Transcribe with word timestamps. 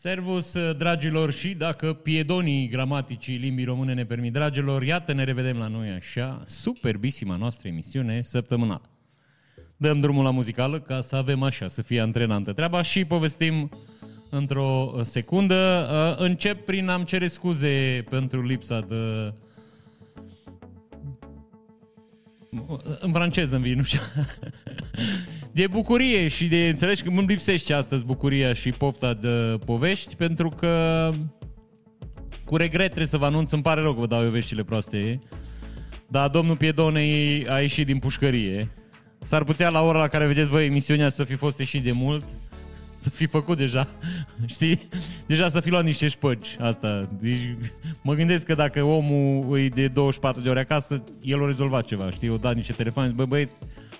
Servus, 0.00 0.56
dragilor, 0.76 1.32
și 1.32 1.54
dacă 1.54 1.92
piedonii 1.92 2.68
gramaticii 2.68 3.36
limbii 3.36 3.64
române 3.64 3.94
ne 3.94 4.04
permit, 4.04 4.32
dragilor, 4.32 4.82
iată 4.82 5.12
ne 5.12 5.24
revedem 5.24 5.56
la 5.56 5.66
noi 5.68 5.88
așa, 5.88 6.44
superbisima 6.46 7.36
noastră 7.36 7.68
emisiune 7.68 8.22
săptămânală. 8.22 8.90
Dăm 9.76 10.00
drumul 10.00 10.24
la 10.24 10.30
muzicală 10.30 10.80
ca 10.80 11.00
să 11.00 11.16
avem 11.16 11.42
așa, 11.42 11.68
să 11.68 11.82
fie 11.82 12.00
antrenantă 12.00 12.52
treaba 12.52 12.82
și 12.82 13.04
povestim 13.04 13.70
într-o 14.30 14.92
secundă. 15.02 15.86
Încep 16.18 16.64
prin 16.64 16.88
a-mi 16.88 17.04
cere 17.04 17.26
scuze 17.26 18.04
pentru 18.10 18.46
lipsa 18.46 18.80
de... 18.80 19.32
În 23.00 23.12
franceză 23.12 23.54
îmi 23.54 23.64
vine, 23.64 23.76
nu 23.76 23.82
știu. 23.82 24.00
de 25.52 25.66
bucurie 25.66 26.28
și 26.28 26.46
de, 26.46 26.68
înțelegi 26.68 27.02
că 27.02 27.08
îmi 27.08 27.26
lipsește 27.26 27.72
astăzi 27.72 28.04
bucuria 28.04 28.54
și 28.54 28.70
pofta 28.70 29.14
de 29.14 29.58
povești, 29.64 30.16
pentru 30.16 30.48
că 30.48 31.10
cu 32.44 32.56
regret 32.56 32.86
trebuie 32.86 33.06
să 33.06 33.16
vă 33.16 33.24
anunț, 33.24 33.50
îmi 33.50 33.62
pare 33.62 33.80
rău 33.80 33.92
că 33.94 34.00
vă 34.00 34.06
dau 34.06 34.22
eu 34.24 34.30
veștile 34.30 34.62
proaste, 34.62 35.20
dar 36.08 36.28
domnul 36.28 36.56
Piedonei 36.56 37.46
a 37.48 37.60
ieșit 37.60 37.86
din 37.86 37.98
pușcărie. 37.98 38.70
S-ar 39.24 39.44
putea 39.44 39.68
la 39.68 39.82
ora 39.82 39.98
la 39.98 40.08
care 40.08 40.26
vedeți 40.26 40.48
voi 40.48 40.64
emisiunea 40.64 41.08
să 41.08 41.24
fi 41.24 41.34
fost 41.34 41.58
ieșit 41.58 41.82
de 41.82 41.92
mult, 41.92 42.24
să 42.98 43.10
fi 43.10 43.26
făcut 43.26 43.56
deja, 43.56 43.88
știi? 44.46 44.88
Deja 45.26 45.48
să 45.48 45.60
fi 45.60 45.70
luat 45.70 45.84
niște 45.84 46.08
șpăgi, 46.08 46.56
asta. 46.60 47.08
Deci, 47.20 47.56
mă 48.02 48.14
gândesc 48.14 48.46
că 48.46 48.54
dacă 48.54 48.82
omul 48.82 49.58
e 49.58 49.68
de 49.68 49.88
24 49.88 50.40
de 50.40 50.48
ore 50.48 50.60
acasă, 50.60 51.02
el 51.22 51.42
o 51.42 51.46
rezolvat 51.46 51.84
ceva, 51.84 52.10
știi? 52.10 52.28
O 52.28 52.36
dat 52.36 52.54
niște 52.54 52.72
telefoane, 52.72 53.10
bă 53.10 53.24
băieți, 53.24 53.52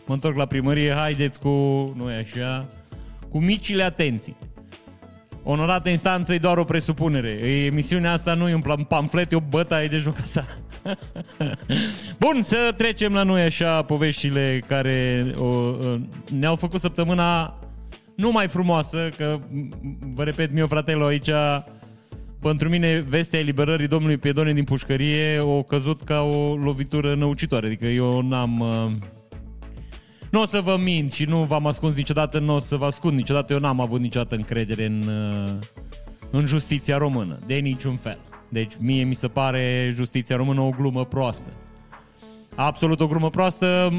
mă 0.06 0.14
întorc 0.14 0.36
la 0.36 0.46
primărie, 0.46 0.92
haideți 0.92 1.40
cu, 1.40 1.48
nu 1.96 2.10
e 2.10 2.16
așa, 2.16 2.68
cu 3.28 3.38
micile 3.38 3.82
atenții. 3.82 4.36
Onorată 5.42 5.88
instanță 5.88 6.34
e 6.34 6.38
doar 6.38 6.58
o 6.58 6.64
presupunere. 6.64 7.28
Emisiunea 7.64 8.12
asta 8.12 8.34
nu 8.34 8.48
e 8.48 8.54
un 8.54 8.84
pamflet, 8.88 9.32
e 9.32 9.36
o 9.36 9.40
bătaie 9.40 9.86
de 9.86 9.98
joc 9.98 10.18
asta. 10.20 10.46
Bun, 12.20 12.42
să 12.42 12.74
trecem 12.76 13.12
la 13.12 13.22
noi 13.22 13.42
așa 13.42 13.82
poveștile 13.82 14.62
care 14.66 15.26
o, 15.36 15.74
ne-au 16.38 16.56
făcut 16.56 16.80
săptămâna 16.80 17.58
nu 18.18 18.30
mai 18.30 18.48
frumoasă, 18.48 19.08
că 19.16 19.38
vă 20.14 20.24
repet, 20.24 20.52
mio 20.52 20.66
fratelo 20.66 21.04
aici 21.04 21.30
pentru 22.40 22.68
mine 22.68 23.04
vestea 23.08 23.38
eliberării 23.38 23.88
domnului 23.88 24.16
Piedone 24.16 24.52
din 24.52 24.64
pușcărie 24.64 25.38
o 25.38 25.62
căzut 25.62 26.02
ca 26.02 26.20
o 26.20 26.56
lovitură 26.56 27.14
năucitoare. 27.14 27.66
Adică 27.66 27.86
eu 27.86 28.22
n-am... 28.22 28.60
Uh, 28.60 28.92
nu 30.30 30.40
o 30.40 30.46
să 30.46 30.60
vă 30.60 30.76
mint 30.76 31.12
și 31.12 31.24
nu 31.24 31.42
v-am 31.42 31.66
ascuns 31.66 31.94
niciodată, 31.94 32.38
nu 32.38 32.54
o 32.54 32.58
să 32.58 32.76
vă 32.76 32.84
ascund 32.84 33.16
niciodată. 33.16 33.52
Eu 33.52 33.58
n-am 33.58 33.80
avut 33.80 34.00
niciodată 34.00 34.34
încredere 34.34 34.84
în, 34.84 35.02
uh, 35.08 35.52
în 36.30 36.46
justiția 36.46 36.96
română, 36.96 37.38
de 37.46 37.54
niciun 37.54 37.96
fel. 37.96 38.18
Deci 38.48 38.72
mie 38.78 39.04
mi 39.04 39.14
se 39.14 39.28
pare 39.28 39.92
justiția 39.94 40.36
română 40.36 40.60
o 40.60 40.70
glumă 40.70 41.04
proastă. 41.04 41.52
Absolut 42.60 43.00
o 43.00 43.06
glumă 43.06 43.30
proastă. 43.30 43.92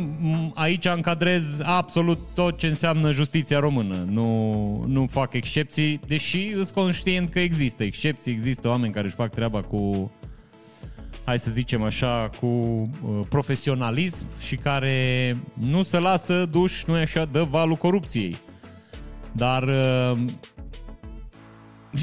Aici 0.54 0.86
încadrez 0.86 1.44
absolut 1.64 2.20
tot 2.34 2.58
ce 2.58 2.68
înseamnă 2.68 3.12
justiția 3.12 3.60
română. 3.60 4.06
Nu, 4.10 4.84
nu 4.88 5.08
fac 5.12 5.34
excepții, 5.34 6.00
deși 6.08 6.52
sunt 6.54 6.70
conștient 6.70 7.30
că 7.30 7.40
există 7.40 7.84
excepții, 7.84 8.32
există 8.32 8.68
oameni 8.68 8.94
care 8.94 9.06
își 9.06 9.16
fac 9.16 9.34
treaba 9.34 9.62
cu, 9.62 10.12
hai 11.26 11.40
să 11.40 11.52
zicem 11.52 11.84
așa, 11.84 12.30
cu 12.40 12.46
uh, 12.46 12.90
profesionalism 13.30 14.26
și 14.40 14.56
care 14.56 15.38
nu 15.54 15.82
se 15.82 16.00
lasă 16.00 16.46
duși, 16.52 16.84
nu 16.88 16.98
e 16.98 17.02
așa, 17.02 17.26
de 17.26 17.40
valul 17.40 17.76
corupției. 17.76 18.38
Dar 19.32 19.64
uh, 19.64 20.18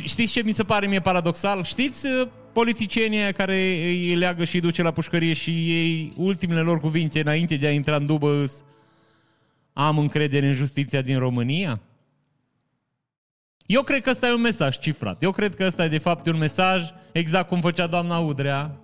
știți 0.03 0.33
ce 0.33 0.43
mi 0.43 0.53
se 0.53 0.63
pare 0.63 0.87
mie 0.87 1.01
paradoxal? 1.01 1.65
Știți 1.65 2.07
uh, 2.07 2.29
politicienii 2.57 3.33
care 3.33 3.57
îi 3.87 4.15
leagă 4.15 4.45
și 4.45 4.55
îi 4.55 4.61
duce 4.61 4.83
la 4.83 4.91
pușcărie 4.91 5.33
și 5.33 5.51
ei 5.51 6.13
ultimele 6.17 6.61
lor 6.61 6.81
cuvinte 6.81 7.21
înainte 7.21 7.57
de 7.57 7.67
a 7.67 7.71
intra 7.71 7.97
în 7.97 8.07
dubă 8.07 8.45
am 9.73 9.99
încredere 9.99 10.47
în 10.47 10.53
justiția 10.53 11.03
din 11.03 11.19
România? 11.19 11.81
Eu 13.67 13.83
cred 13.83 14.03
că 14.03 14.11
ăsta 14.11 14.27
e 14.27 14.33
un 14.33 14.41
mesaj 14.41 14.79
cifrat. 14.79 15.23
Eu 15.23 15.31
cred 15.31 15.55
că 15.55 15.65
ăsta 15.65 15.85
e 15.85 15.89
de 15.89 15.99
fapt 15.99 16.27
un 16.27 16.39
mesaj 16.39 16.91
exact 17.13 17.49
cum 17.49 17.61
făcea 17.61 17.87
doamna 17.87 18.19
Udrea. 18.19 18.81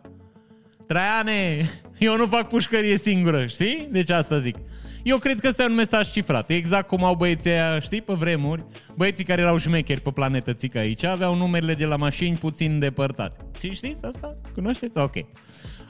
Traiane, 0.86 1.70
eu 1.98 2.16
nu 2.16 2.26
fac 2.26 2.48
pușcărie 2.48 2.98
singură, 2.98 3.46
știi? 3.46 3.88
Deci 3.90 4.10
asta 4.10 4.38
zic. 4.38 4.56
Eu 5.02 5.18
cred 5.18 5.40
că 5.40 5.48
ăsta 5.48 5.62
e 5.62 5.66
un 5.66 5.74
mesaj 5.74 6.10
cifrat. 6.10 6.50
Exact 6.50 6.86
cum 6.86 7.04
au 7.04 7.14
băieții 7.14 7.50
aia, 7.50 7.78
știi, 7.78 8.02
pe 8.02 8.12
vremuri, 8.12 8.64
băieții 8.96 9.24
care 9.24 9.40
erau 9.40 9.56
șmecheri 9.56 10.00
pe 10.00 10.10
planetă 10.10 10.52
țică 10.52 10.78
aici, 10.78 11.04
aveau 11.04 11.36
numerele 11.36 11.74
de 11.74 11.84
la 11.84 11.96
mașini 11.96 12.36
puțin 12.36 12.78
depărtate. 12.78 13.40
Ți 13.56 13.68
știți 13.68 14.04
asta? 14.04 14.34
Cunoașteți? 14.54 14.98
Ok. 14.98 15.14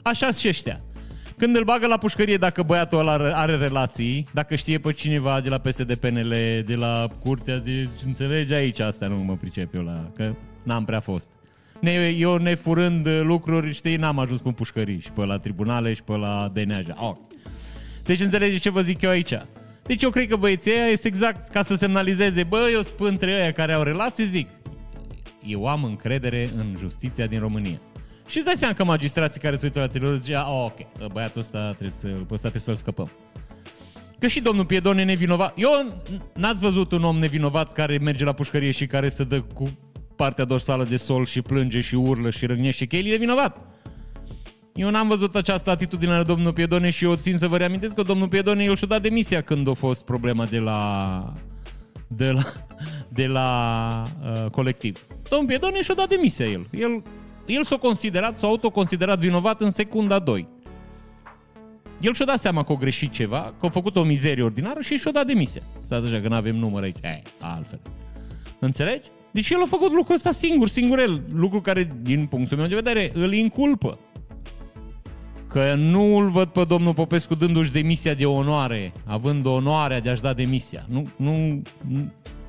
așa 0.01 0.31
și 0.31 0.47
ăștia. 0.47 0.81
Când 1.37 1.57
îl 1.57 1.63
bagă 1.63 1.87
la 1.87 1.97
pușcărie 1.97 2.37
dacă 2.37 2.63
băiatul 2.63 2.99
ăla 2.99 3.11
are, 3.11 3.31
are 3.35 3.55
relații, 3.55 4.27
dacă 4.33 4.55
știe 4.55 4.77
pe 4.77 4.91
cineva 4.91 5.39
de 5.39 5.49
la 5.49 5.57
PSD-PNL, 5.57 6.33
de 6.65 6.75
la 6.75 7.07
curtea 7.19 7.57
de... 7.57 7.89
înțelegi 8.05 8.53
aici, 8.53 8.79
asta 8.79 9.07
nu 9.07 9.15
mă 9.15 9.35
pricep 9.35 9.75
eu 9.75 9.81
la... 9.81 10.11
că 10.15 10.33
n-am 10.63 10.85
prea 10.85 10.99
fost. 10.99 11.29
Ne, 11.79 11.91
eu 12.17 12.37
nefurând 12.37 13.07
lucruri, 13.21 13.73
știi, 13.73 13.95
n-am 13.95 14.19
ajuns 14.19 14.41
pe 14.41 14.51
pușcării 14.51 14.99
și 14.99 15.11
pe 15.11 15.25
la 15.25 15.37
tribunale 15.37 15.93
și 15.93 16.03
pe 16.03 16.15
la 16.15 16.51
DNA. 16.53 16.83
Oh, 16.95 17.15
deci 18.03 18.19
înțelegeți 18.19 18.61
ce 18.61 18.69
vă 18.69 18.81
zic 18.81 19.01
eu 19.01 19.09
aici. 19.09 19.33
Deci 19.83 20.03
eu 20.03 20.09
cred 20.09 20.27
că 20.27 20.35
băieții 20.35 20.71
ăia 20.71 20.85
este 20.85 21.07
exact 21.07 21.49
ca 21.49 21.61
să 21.61 21.75
semnalizeze, 21.75 22.43
bă, 22.43 22.69
eu 22.73 22.81
spun 22.81 23.07
între 23.07 23.33
ăia 23.33 23.51
care 23.51 23.73
au 23.73 23.83
relații, 23.83 24.25
zic, 24.25 24.49
eu 25.45 25.67
am 25.67 25.83
încredere 25.83 26.49
în 26.57 26.75
justiția 26.77 27.25
din 27.25 27.39
România. 27.39 27.79
Și 28.27 28.37
îți 28.37 28.45
dai 28.45 28.55
seama 28.55 28.73
că 28.73 28.83
magistrații 28.83 29.41
care 29.41 29.55
se 29.55 29.65
uită 29.65 29.79
la 29.79 29.87
televizor 29.87 30.19
zicea, 30.19 30.51
oh, 30.51 30.65
ok, 30.65 31.11
băiatul 31.11 31.41
ăsta 31.41 31.59
trebuie, 31.59 31.91
să, 31.91 32.07
ăsta 32.07 32.37
trebuie 32.37 32.61
să-l 32.61 32.75
scăpăm. 32.75 33.11
Că 34.19 34.27
și 34.27 34.41
domnul 34.41 34.65
Piedon 34.65 34.97
e 34.97 35.03
nevinovat. 35.03 35.53
Eu 35.57 36.01
n-ați 36.33 36.59
văzut 36.59 36.91
un 36.91 37.03
om 37.03 37.17
nevinovat 37.17 37.73
care 37.73 37.97
merge 37.97 38.23
la 38.23 38.33
pușcărie 38.33 38.71
și 38.71 38.87
care 38.87 39.09
se 39.09 39.23
dă 39.23 39.41
cu 39.41 39.77
partea 40.15 40.45
dorsală 40.45 40.83
de 40.83 40.97
sol 40.97 41.25
și 41.25 41.41
plânge 41.41 41.81
și 41.81 41.95
urlă 41.95 42.29
și 42.29 42.45
răgnește 42.45 42.85
că 42.85 42.95
el 42.95 43.05
e 43.05 43.09
nevinovat. 43.09 43.57
Eu 44.75 44.89
n-am 44.89 45.07
văzut 45.07 45.35
această 45.35 45.69
atitudine 45.69 46.17
la 46.17 46.23
domnul 46.23 46.53
Piedone 46.53 46.89
și 46.89 47.03
eu 47.03 47.15
țin 47.15 47.37
să 47.37 47.47
vă 47.47 47.57
reamintesc 47.57 47.95
că 47.95 48.01
domnul 48.01 48.27
Piedone 48.27 48.63
el 48.63 48.75
și-a 48.75 48.87
dat 48.87 49.01
demisia 49.01 49.41
când 49.41 49.67
a 49.67 49.73
fost 49.73 50.05
problema 50.05 50.45
de 50.45 50.59
la 50.59 51.33
de 52.07 52.31
la, 52.31 52.43
de 53.07 53.27
la 53.27 54.03
uh, 54.23 54.51
colectiv. 54.51 55.05
Domnul 55.29 55.47
Piedone 55.47 55.81
și-a 55.81 55.93
dat 55.93 56.09
demisia 56.09 56.45
el. 56.45 56.67
El, 56.71 57.03
el 57.45 57.63
s-a 57.63 57.77
considerat, 57.77 58.37
s-a 58.37 58.47
autoconsiderat 58.47 59.19
vinovat 59.19 59.61
în 59.61 59.71
secunda 59.71 60.19
2. 60.19 60.47
El 62.01 62.13
și-a 62.13 62.25
dat 62.25 62.39
seama 62.39 62.63
că 62.63 62.71
a 62.71 62.75
greșit 62.75 63.11
ceva, 63.11 63.53
că 63.59 63.65
a 63.65 63.69
făcut 63.69 63.95
o 63.95 64.03
mizerie 64.03 64.43
ordinară 64.43 64.81
și 64.81 64.95
și-a 64.95 65.11
dat 65.11 65.25
demisia. 65.25 65.61
Stați 65.83 66.07
așa 66.07 66.19
că 66.21 66.27
nu 66.27 66.35
avem 66.35 66.55
număr 66.55 66.83
aici. 66.83 66.97
Ei, 67.03 67.21
altfel. 67.39 67.79
Înțelegi? 68.59 69.07
Deci 69.31 69.49
el 69.49 69.61
a 69.61 69.65
făcut 69.65 69.91
lucrul 69.91 70.15
ăsta 70.15 70.31
singur, 70.31 70.67
singur 70.67 70.99
el. 70.99 71.21
Lucru 71.33 71.61
care, 71.61 71.93
din 72.01 72.25
punctul 72.25 72.57
meu 72.57 72.67
de 72.67 72.75
vedere, 72.75 73.11
îl 73.13 73.33
inculpă 73.33 73.99
că 75.53 75.73
nu 75.75 76.17
îl 76.17 76.29
văd 76.29 76.47
pe 76.47 76.63
domnul 76.63 76.93
Popescu 76.93 77.35
dându-și 77.35 77.71
demisia 77.71 78.13
de 78.13 78.25
onoare, 78.25 78.93
având 79.05 79.45
onoarea 79.45 79.99
de 79.99 80.09
a-și 80.09 80.21
da 80.21 80.33
demisia. 80.33 80.85
Nu, 80.89 81.07
nu, 81.15 81.61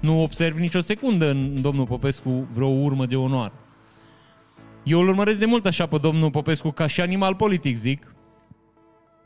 nu 0.00 0.22
observ 0.22 0.56
nicio 0.56 0.80
secundă 0.80 1.30
în 1.30 1.60
domnul 1.60 1.86
Popescu 1.86 2.48
vreo 2.52 2.66
urmă 2.66 3.06
de 3.06 3.16
onoare. 3.16 3.52
Eu 4.82 5.00
îl 5.00 5.08
urmăresc 5.08 5.38
de 5.38 5.46
mult 5.46 5.66
așa 5.66 5.86
pe 5.86 5.98
domnul 5.98 6.30
Popescu 6.30 6.70
ca 6.70 6.86
și 6.86 7.00
animal 7.00 7.34
politic, 7.34 7.76
zic, 7.76 8.14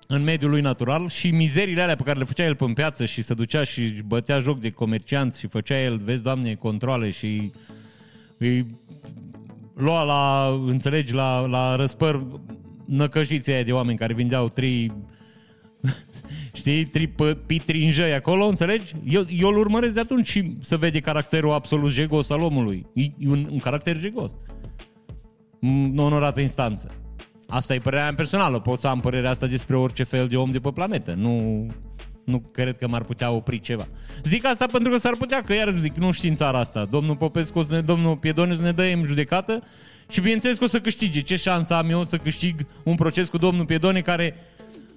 în 0.06 0.22
mediul 0.22 0.50
lui 0.50 0.60
natural 0.60 1.08
și 1.08 1.30
mizeriile 1.30 1.82
alea 1.82 1.96
pe 1.96 2.02
care 2.02 2.18
le 2.18 2.24
făcea 2.24 2.44
el 2.44 2.54
pe 2.54 2.64
piață 2.74 3.04
și 3.04 3.22
se 3.22 3.34
ducea 3.34 3.64
și 3.64 4.02
bătea 4.06 4.38
joc 4.38 4.60
de 4.60 4.70
comercianți 4.70 5.38
și 5.38 5.46
făcea 5.46 5.82
el, 5.82 5.96
vezi, 5.96 6.22
doamne, 6.22 6.54
controle 6.54 7.10
și 7.10 7.52
îi 8.38 8.66
lua 9.74 10.02
la, 10.02 10.52
înțelegi, 10.66 11.12
la, 11.12 11.40
la 11.40 11.76
răspăr 11.76 12.26
năcăjiții 12.88 13.52
aia 13.52 13.62
de 13.62 13.72
oameni 13.72 13.98
care 13.98 14.12
vindeau 14.12 14.48
trei 14.48 14.92
știi, 16.52 16.84
trei 16.84 17.14
pitrinjăi 17.46 18.14
acolo, 18.14 18.46
înțelegi? 18.46 18.94
Eu, 19.04 19.24
eu 19.30 19.48
îl 19.48 19.56
urmăresc 19.56 19.94
de 19.94 20.00
atunci 20.00 20.28
și 20.28 20.56
să 20.60 20.76
vede 20.76 21.00
caracterul 21.00 21.52
absolut 21.52 21.90
jegos 21.90 22.30
al 22.30 22.40
omului. 22.40 22.86
E 22.94 23.06
un, 23.26 23.48
un 23.50 23.58
caracter 23.58 23.96
jegos. 23.96 24.36
Onorată 25.96 26.40
instanță. 26.40 26.90
Asta 27.48 27.74
e 27.74 27.78
părerea 27.78 28.04
mea 28.04 28.14
personală. 28.14 28.60
Pot 28.60 28.78
să 28.78 28.88
am 28.88 29.00
părerea 29.00 29.30
asta 29.30 29.46
despre 29.46 29.76
orice 29.76 30.02
fel 30.02 30.26
de 30.26 30.36
om 30.36 30.50
de 30.50 30.58
pe 30.58 30.70
planetă. 30.70 31.14
Nu, 31.16 31.66
nu 32.24 32.38
cred 32.38 32.78
că 32.78 32.88
m-ar 32.88 33.02
putea 33.02 33.30
opri 33.30 33.58
ceva. 33.58 33.86
Zic 34.24 34.44
asta 34.44 34.66
pentru 34.66 34.90
că 34.90 34.96
s-ar 34.96 35.14
putea, 35.18 35.42
că 35.42 35.54
iar 35.54 35.74
zic, 35.76 35.96
nu 35.96 36.10
știi 36.10 36.28
în 36.28 36.34
țara 36.34 36.58
asta. 36.58 36.84
Domnul 36.84 37.16
Popescu, 37.16 37.66
domnul 37.84 38.16
Piedoniu 38.16 38.60
ne 38.60 38.72
dă 38.72 38.82
în 38.82 39.04
judecată 39.04 39.62
și 40.08 40.20
bineînțeles 40.20 40.58
că 40.58 40.64
o 40.64 40.68
să 40.68 40.80
câștige. 40.80 41.20
Ce 41.20 41.36
șansă 41.36 41.74
am 41.74 41.90
eu 41.90 42.04
să 42.04 42.16
câștig 42.16 42.66
un 42.82 42.94
proces 42.94 43.28
cu 43.28 43.38
domnul 43.38 43.64
Piedone 43.64 44.00
care, 44.00 44.34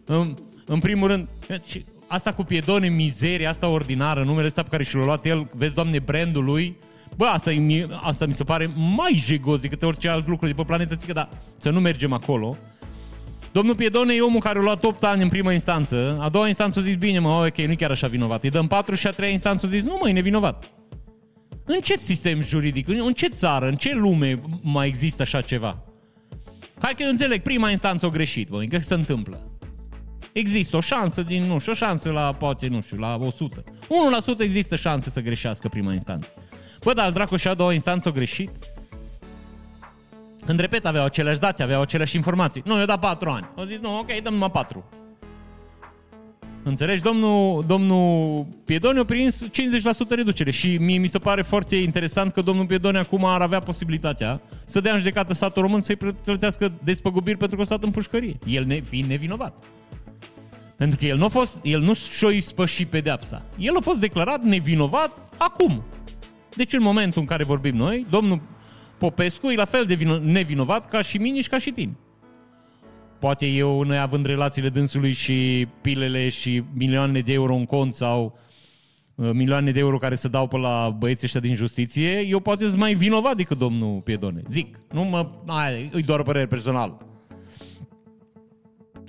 în, 0.05 0.35
în 0.65 0.79
primul 0.79 1.07
rând, 1.07 1.27
asta 2.07 2.33
cu 2.33 2.43
Piedone, 2.43 2.87
mizerie, 2.87 3.47
asta 3.47 3.67
ordinară, 3.67 4.23
numele 4.23 4.47
ăsta 4.47 4.63
pe 4.63 4.69
care 4.69 4.83
și 4.83 4.95
l-a 4.95 5.03
luat 5.03 5.25
el, 5.25 5.49
vezi, 5.53 5.73
doamne, 5.73 5.99
brandul 5.99 6.43
lui, 6.43 6.77
Bă, 7.15 7.25
asta, 7.25 7.51
e, 7.51 7.87
asta 8.01 8.25
mi 8.25 8.33
se 8.33 8.43
pare 8.43 8.71
mai 8.95 9.13
jegos 9.25 9.59
decât 9.59 9.83
orice 9.83 10.09
alt 10.09 10.27
lucru 10.27 10.47
de 10.47 10.53
pe 10.53 10.63
planetă, 10.63 10.95
țică, 10.95 11.13
dar 11.13 11.29
să 11.57 11.69
nu 11.69 11.79
mergem 11.79 12.13
acolo. 12.13 12.57
Domnul 13.51 13.75
Piedone 13.75 14.13
e 14.13 14.21
omul 14.21 14.39
care 14.39 14.59
a 14.59 14.61
luat 14.61 14.83
8 14.83 15.03
ani 15.03 15.21
în 15.21 15.29
prima 15.29 15.53
instanță, 15.53 16.17
a 16.21 16.29
doua 16.29 16.47
instanță 16.47 16.79
a 16.79 16.81
zis, 16.81 16.95
bine 16.95 17.19
mă, 17.19 17.45
ok, 17.45 17.57
nu 17.57 17.75
chiar 17.75 17.91
așa 17.91 18.07
vinovat. 18.07 18.43
Îi 18.43 18.49
dăm 18.49 18.67
4 18.67 18.95
și 18.95 19.07
a 19.07 19.11
treia 19.11 19.31
instanță 19.31 19.65
a 19.65 19.69
zis, 19.69 19.81
nu 19.81 19.97
mă, 20.01 20.09
e 20.09 20.11
nevinovat. 20.11 20.69
În 21.65 21.79
ce 21.79 21.97
sistem 21.97 22.41
juridic, 22.41 22.87
în 22.87 23.13
ce 23.13 23.27
țară, 23.27 23.67
în 23.67 23.75
ce 23.75 23.93
lume 23.93 24.41
mai 24.61 24.87
există 24.87 25.21
așa 25.21 25.41
ceva? 25.41 25.83
Hai 26.79 26.93
că 26.93 27.03
eu 27.03 27.09
înțeleg, 27.09 27.41
prima 27.41 27.69
instanță 27.69 28.05
o 28.05 28.09
greșit, 28.09 28.49
bă, 28.49 28.63
că 28.63 28.79
se 28.79 28.93
întâmplă. 28.93 29.51
Există 30.31 30.77
o 30.77 30.79
șansă 30.79 31.21
din, 31.21 31.43
nu 31.43 31.59
știu, 31.59 31.71
o 31.71 31.75
șansă 31.75 32.11
la, 32.11 32.33
poate, 32.33 32.67
nu 32.67 32.81
știu, 32.81 32.97
la 32.97 33.17
100. 33.21 33.63
1% 33.63 34.39
există 34.39 34.75
șanse 34.75 35.09
să 35.09 35.21
greșească 35.21 35.67
prima 35.67 35.93
instanță. 35.93 36.33
Bă, 36.83 36.93
dar 36.93 37.11
dracu 37.11 37.35
și 37.35 37.47
a 37.47 37.53
doua 37.53 37.73
instanță 37.73 38.09
o 38.09 38.11
greșit? 38.11 38.49
Când 40.45 40.59
repet, 40.59 40.85
aveau 40.85 41.05
aceleași 41.05 41.39
date, 41.39 41.63
aveau 41.63 41.81
aceleași 41.81 42.15
informații. 42.15 42.61
Nu, 42.65 42.79
eu 42.79 42.85
dat 42.85 42.99
4 42.99 43.29
ani. 43.29 43.49
Au 43.55 43.63
zis, 43.63 43.79
nu, 43.79 43.97
ok, 43.97 44.21
dăm 44.23 44.33
numai 44.33 44.51
4. 44.51 44.89
Înțelegi? 46.63 47.01
Domnul, 47.01 47.63
domnul 47.67 48.45
Piedone 48.65 48.99
a 48.99 49.03
prins 49.03 49.45
50% 49.45 49.49
reducere 50.09 50.51
și 50.51 50.77
mie 50.77 50.97
mi 50.97 51.07
se 51.07 51.19
pare 51.19 51.41
foarte 51.41 51.75
interesant 51.75 52.33
că 52.33 52.41
domnul 52.41 52.65
Piedone 52.65 52.97
acum 52.97 53.25
ar 53.25 53.41
avea 53.41 53.59
posibilitatea 53.59 54.41
să 54.65 54.79
dea 54.79 54.91
în 54.91 54.97
judecată 54.97 55.33
satul 55.33 55.61
român 55.61 55.81
să-i 55.81 55.95
plătească 55.95 56.71
despăgubiri 56.83 57.37
pentru 57.37 57.57
că 57.57 57.61
a 57.61 57.65
stat 57.65 57.83
în 57.83 57.91
pușcărie. 57.91 58.39
El 58.45 58.65
ne, 58.65 58.79
fiind 58.79 59.09
nevinovat. 59.09 59.63
Pentru 60.75 60.97
că 60.99 61.05
el 61.05 61.17
nu 61.17 61.25
a 61.25 61.27
fost, 61.27 61.59
el 61.63 61.81
nu 61.81 61.93
și-a 61.93 62.29
ispășit 62.29 62.87
pedeapsa. 62.87 63.45
El 63.57 63.75
a 63.77 63.81
fost 63.81 63.99
declarat 63.99 64.43
nevinovat 64.43 65.33
acum. 65.37 65.83
Deci 66.55 66.73
în 66.73 66.81
momentul 66.81 67.21
în 67.21 67.27
care 67.27 67.43
vorbim 67.43 67.75
noi, 67.75 68.05
domnul 68.09 68.41
Popescu 68.97 69.49
e 69.49 69.55
la 69.55 69.65
fel 69.65 69.85
de 69.85 69.95
vino- 69.95 70.23
nevinovat 70.23 70.89
ca 70.89 71.01
și 71.01 71.17
mine 71.17 71.41
și 71.41 71.49
ca 71.49 71.57
și 71.57 71.71
tine. 71.71 71.91
Poate 73.21 73.45
eu, 73.45 73.83
noi 73.83 73.97
având 73.97 74.25
relațiile 74.25 74.69
dânsului 74.69 75.12
și 75.12 75.68
pilele 75.81 76.29
și 76.29 76.63
milioane 76.73 77.19
de 77.19 77.33
euro 77.33 77.56
în 77.56 77.65
cont 77.65 77.95
sau 77.95 78.39
uh, 79.15 79.29
milioane 79.33 79.71
de 79.71 79.79
euro 79.79 79.97
care 79.97 80.15
se 80.15 80.27
dau 80.27 80.47
pe 80.47 80.57
la 80.57 80.95
băieții 80.97 81.25
ăștia 81.25 81.39
din 81.39 81.56
justiție, 81.56 82.19
eu 82.19 82.39
poate 82.39 82.68
sunt 82.68 82.79
mai 82.79 82.94
vinovat 82.94 83.35
decât 83.35 83.57
domnul 83.57 84.00
Piedone. 84.00 84.41
Zic, 84.47 84.79
nu 84.91 85.03
mă... 85.03 85.29
Aia, 85.45 85.77
e 85.77 86.01
doar 86.06 86.19
o 86.19 86.23
părere 86.23 86.45
personală. 86.45 86.97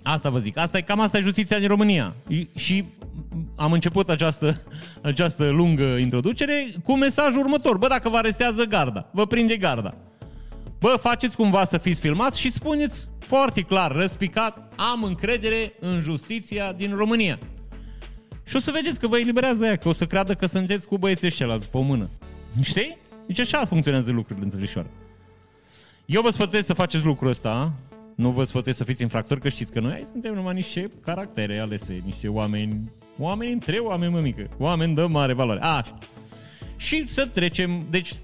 Asta 0.03 0.31
vă 0.31 0.39
zic. 0.39 0.59
Asta 0.59 0.79
e, 0.79 0.81
cam 0.81 1.01
asta 1.01 1.19
e 1.19 1.21
justiția 1.21 1.59
din 1.59 1.69
România. 1.69 2.15
Și 2.57 2.85
am 3.57 3.73
început 3.73 4.09
această, 4.09 4.61
această 5.03 5.49
lungă 5.49 5.85
introducere 5.85 6.67
cu 6.85 6.97
mesajul 6.97 7.41
următor. 7.41 7.77
Bă, 7.77 7.89
dacă 7.89 8.09
vă 8.09 8.17
arestează 8.17 8.65
garda, 8.65 9.11
vă 9.13 9.27
prinde 9.27 9.57
garda. 9.57 9.95
Bă, 10.83 10.97
faceți 11.01 11.37
cumva 11.37 11.65
să 11.65 11.79
fiți 11.79 12.01
filmați 12.01 12.41
și 12.41 12.53
spuneți 12.53 13.09
foarte 13.19 13.61
clar, 13.61 13.93
răspicat, 13.93 14.73
am 14.93 15.03
încredere 15.03 15.73
în 15.81 16.01
justiția 16.01 16.73
din 16.73 16.95
România. 16.97 17.39
Și 18.45 18.57
o 18.57 18.59
să 18.59 18.71
vedeți 18.71 19.01
că 19.01 19.07
vă 19.07 19.19
eliberează 19.19 19.65
ea, 19.65 19.77
că 19.77 19.89
o 19.89 19.93
să 19.93 20.07
creadă 20.07 20.35
că 20.35 20.47
sunteți 20.47 20.87
cu 20.87 20.99
băieții 20.99 21.27
ăștia 21.27 21.47
la 21.47 21.59
pe 21.71 21.77
o 21.77 21.81
mână. 21.81 22.09
Știi? 22.63 22.97
Deci 23.27 23.39
așa 23.39 23.65
funcționează 23.65 24.11
lucrurile, 24.11 24.45
înțeleșoare. 24.45 24.91
Eu 26.07 26.23
vă 26.23 26.31
sfătuiesc 26.31 26.67
să 26.67 26.75
faceți 26.75 27.05
lucrul 27.05 27.29
ăsta, 27.29 27.73
nu 28.15 28.31
vă 28.31 28.45
sfătuiesc 28.45 28.79
să 28.79 28.85
fiți 28.85 29.03
infractori, 29.03 29.41
că 29.41 29.49
știți 29.49 29.73
că 29.73 29.81
noi 29.81 29.93
aici 29.93 30.07
suntem 30.07 30.35
numai 30.35 30.55
niște 30.55 30.91
caractere 31.03 31.59
alese, 31.59 32.03
niște 32.05 32.29
oameni, 32.29 32.91
oameni 33.19 33.53
între 33.53 33.79
oameni 33.79 34.13
mămică, 34.13 34.49
oameni 34.59 34.95
de 34.95 35.03
mare 35.03 35.33
valoare. 35.33 35.61
Așa. 35.61 35.99
Și 36.77 37.05
să 37.07 37.27
trecem, 37.27 37.87
deci 37.91 38.15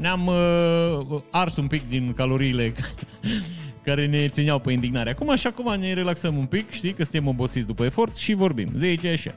ne-am 0.00 0.26
uh, 0.26 1.20
ars 1.30 1.56
un 1.56 1.66
pic 1.66 1.88
din 1.88 2.12
caloriile 2.12 2.72
care 3.84 4.06
ne 4.06 4.26
țineau 4.26 4.58
pe 4.58 4.72
indignare. 4.72 5.10
Acum 5.10 5.30
așa 5.30 5.48
acum 5.48 5.74
ne 5.80 5.92
relaxăm 5.92 6.36
un 6.36 6.44
pic, 6.44 6.70
știi, 6.70 6.92
că 6.92 7.02
suntem 7.02 7.28
obosiți 7.28 7.66
după 7.66 7.84
efort 7.84 8.16
și 8.16 8.34
vorbim. 8.34 8.68
Zice 8.76 9.08
așa. 9.08 9.34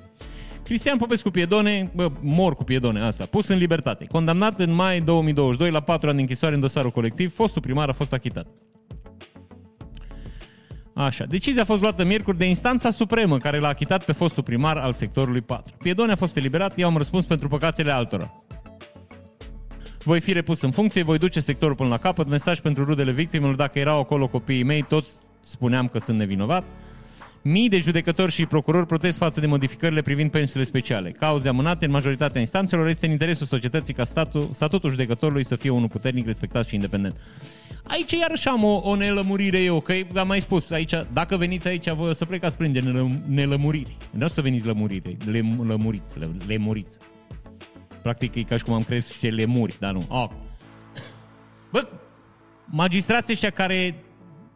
Cristian 0.63 0.97
Popescu 0.97 1.29
Piedone, 1.29 1.91
bă, 1.95 2.11
mor 2.21 2.55
cu 2.55 2.63
Piedone, 2.63 3.01
asta, 3.01 3.25
pus 3.25 3.47
în 3.47 3.57
libertate. 3.57 4.05
Condamnat 4.05 4.59
în 4.59 4.73
mai 4.73 5.01
2022 5.01 5.71
la 5.71 5.79
4 5.79 6.07
ani 6.07 6.15
de 6.15 6.21
închisoare 6.21 6.55
în 6.55 6.61
dosarul 6.61 6.91
colectiv, 6.91 7.33
fostul 7.33 7.61
primar 7.61 7.89
a 7.89 7.93
fost 7.93 8.13
achitat. 8.13 8.47
Așa. 10.93 11.25
Decizia 11.25 11.61
a 11.61 11.65
fost 11.65 11.81
luată 11.81 12.05
miercuri 12.05 12.37
de 12.37 12.45
instanța 12.45 12.89
supremă 12.89 13.37
care 13.37 13.59
l-a 13.59 13.67
achitat 13.67 14.05
pe 14.05 14.11
fostul 14.11 14.43
primar 14.43 14.77
al 14.77 14.93
sectorului 14.93 15.41
4. 15.41 15.75
Piedone 15.77 16.11
a 16.11 16.15
fost 16.15 16.37
eliberat, 16.37 16.77
i-au 16.77 16.97
răspuns 16.97 17.25
pentru 17.25 17.47
păcatele 17.47 17.91
altora. 17.91 18.43
Voi 20.03 20.19
fi 20.19 20.33
repus 20.33 20.61
în 20.61 20.71
funcție, 20.71 21.03
voi 21.03 21.17
duce 21.17 21.39
sectorul 21.39 21.75
până 21.75 21.89
la 21.89 21.97
capăt, 21.97 22.27
mesaj 22.27 22.59
pentru 22.59 22.83
rudele 22.83 23.11
victimelor, 23.11 23.55
dacă 23.55 23.79
erau 23.79 23.99
acolo 23.99 24.27
copiii 24.27 24.63
mei, 24.63 24.81
toți 24.81 25.09
spuneam 25.39 25.87
că 25.87 25.99
sunt 25.99 26.17
nevinovat. 26.17 26.63
Mii 27.43 27.69
de 27.69 27.77
judecători 27.77 28.31
și 28.31 28.45
procurori 28.45 28.85
protest 28.85 29.17
față 29.17 29.39
de 29.39 29.47
modificările 29.47 30.01
privind 30.01 30.31
pensiile 30.31 30.65
speciale. 30.65 31.11
Cauze 31.11 31.47
amânate 31.47 31.85
în 31.85 31.91
majoritatea 31.91 32.39
instanțelor 32.39 32.87
este 32.87 33.05
în 33.05 33.11
interesul 33.11 33.45
societății 33.45 33.93
ca 33.93 34.03
statul, 34.03 34.49
statutul 34.53 34.89
judecătorului 34.89 35.45
să 35.45 35.55
fie 35.55 35.69
unul 35.69 35.87
puternic, 35.87 36.25
respectat 36.25 36.65
și 36.65 36.75
independent. 36.75 37.15
Aici 37.83 38.11
iarăși 38.11 38.47
am 38.47 38.63
o, 38.63 38.81
o 38.83 38.95
nelămurire 38.95 39.59
eu, 39.59 39.79
că 39.79 39.93
am 40.15 40.27
mai 40.27 40.41
spus 40.41 40.71
aici, 40.71 40.93
dacă 41.13 41.37
veniți 41.37 41.67
aici, 41.67 41.89
voi 41.89 42.09
o 42.09 42.13
să 42.13 42.25
plecați 42.25 42.57
prin 42.57 42.71
de 42.71 42.83
nelămuriri. 43.25 43.97
Nu 44.11 44.25
o 44.25 44.27
să 44.27 44.41
veniți 44.41 44.65
lămurire, 44.65 45.17
le, 45.25 45.41
lămuriți, 45.67 46.19
le, 46.19 46.29
lemuriți. 46.47 46.97
Practic 48.01 48.35
e 48.35 48.43
ca 48.43 48.57
și 48.57 48.63
cum 48.63 48.73
am 48.73 48.83
crezut 48.83 49.15
și 49.15 49.27
lemuri, 49.27 49.77
dar 49.79 49.93
nu. 49.93 50.05
Oh. 50.07 50.29
Bă, 51.71 51.87
magistrații 52.65 53.33
ăștia 53.33 53.49
care 53.49 54.03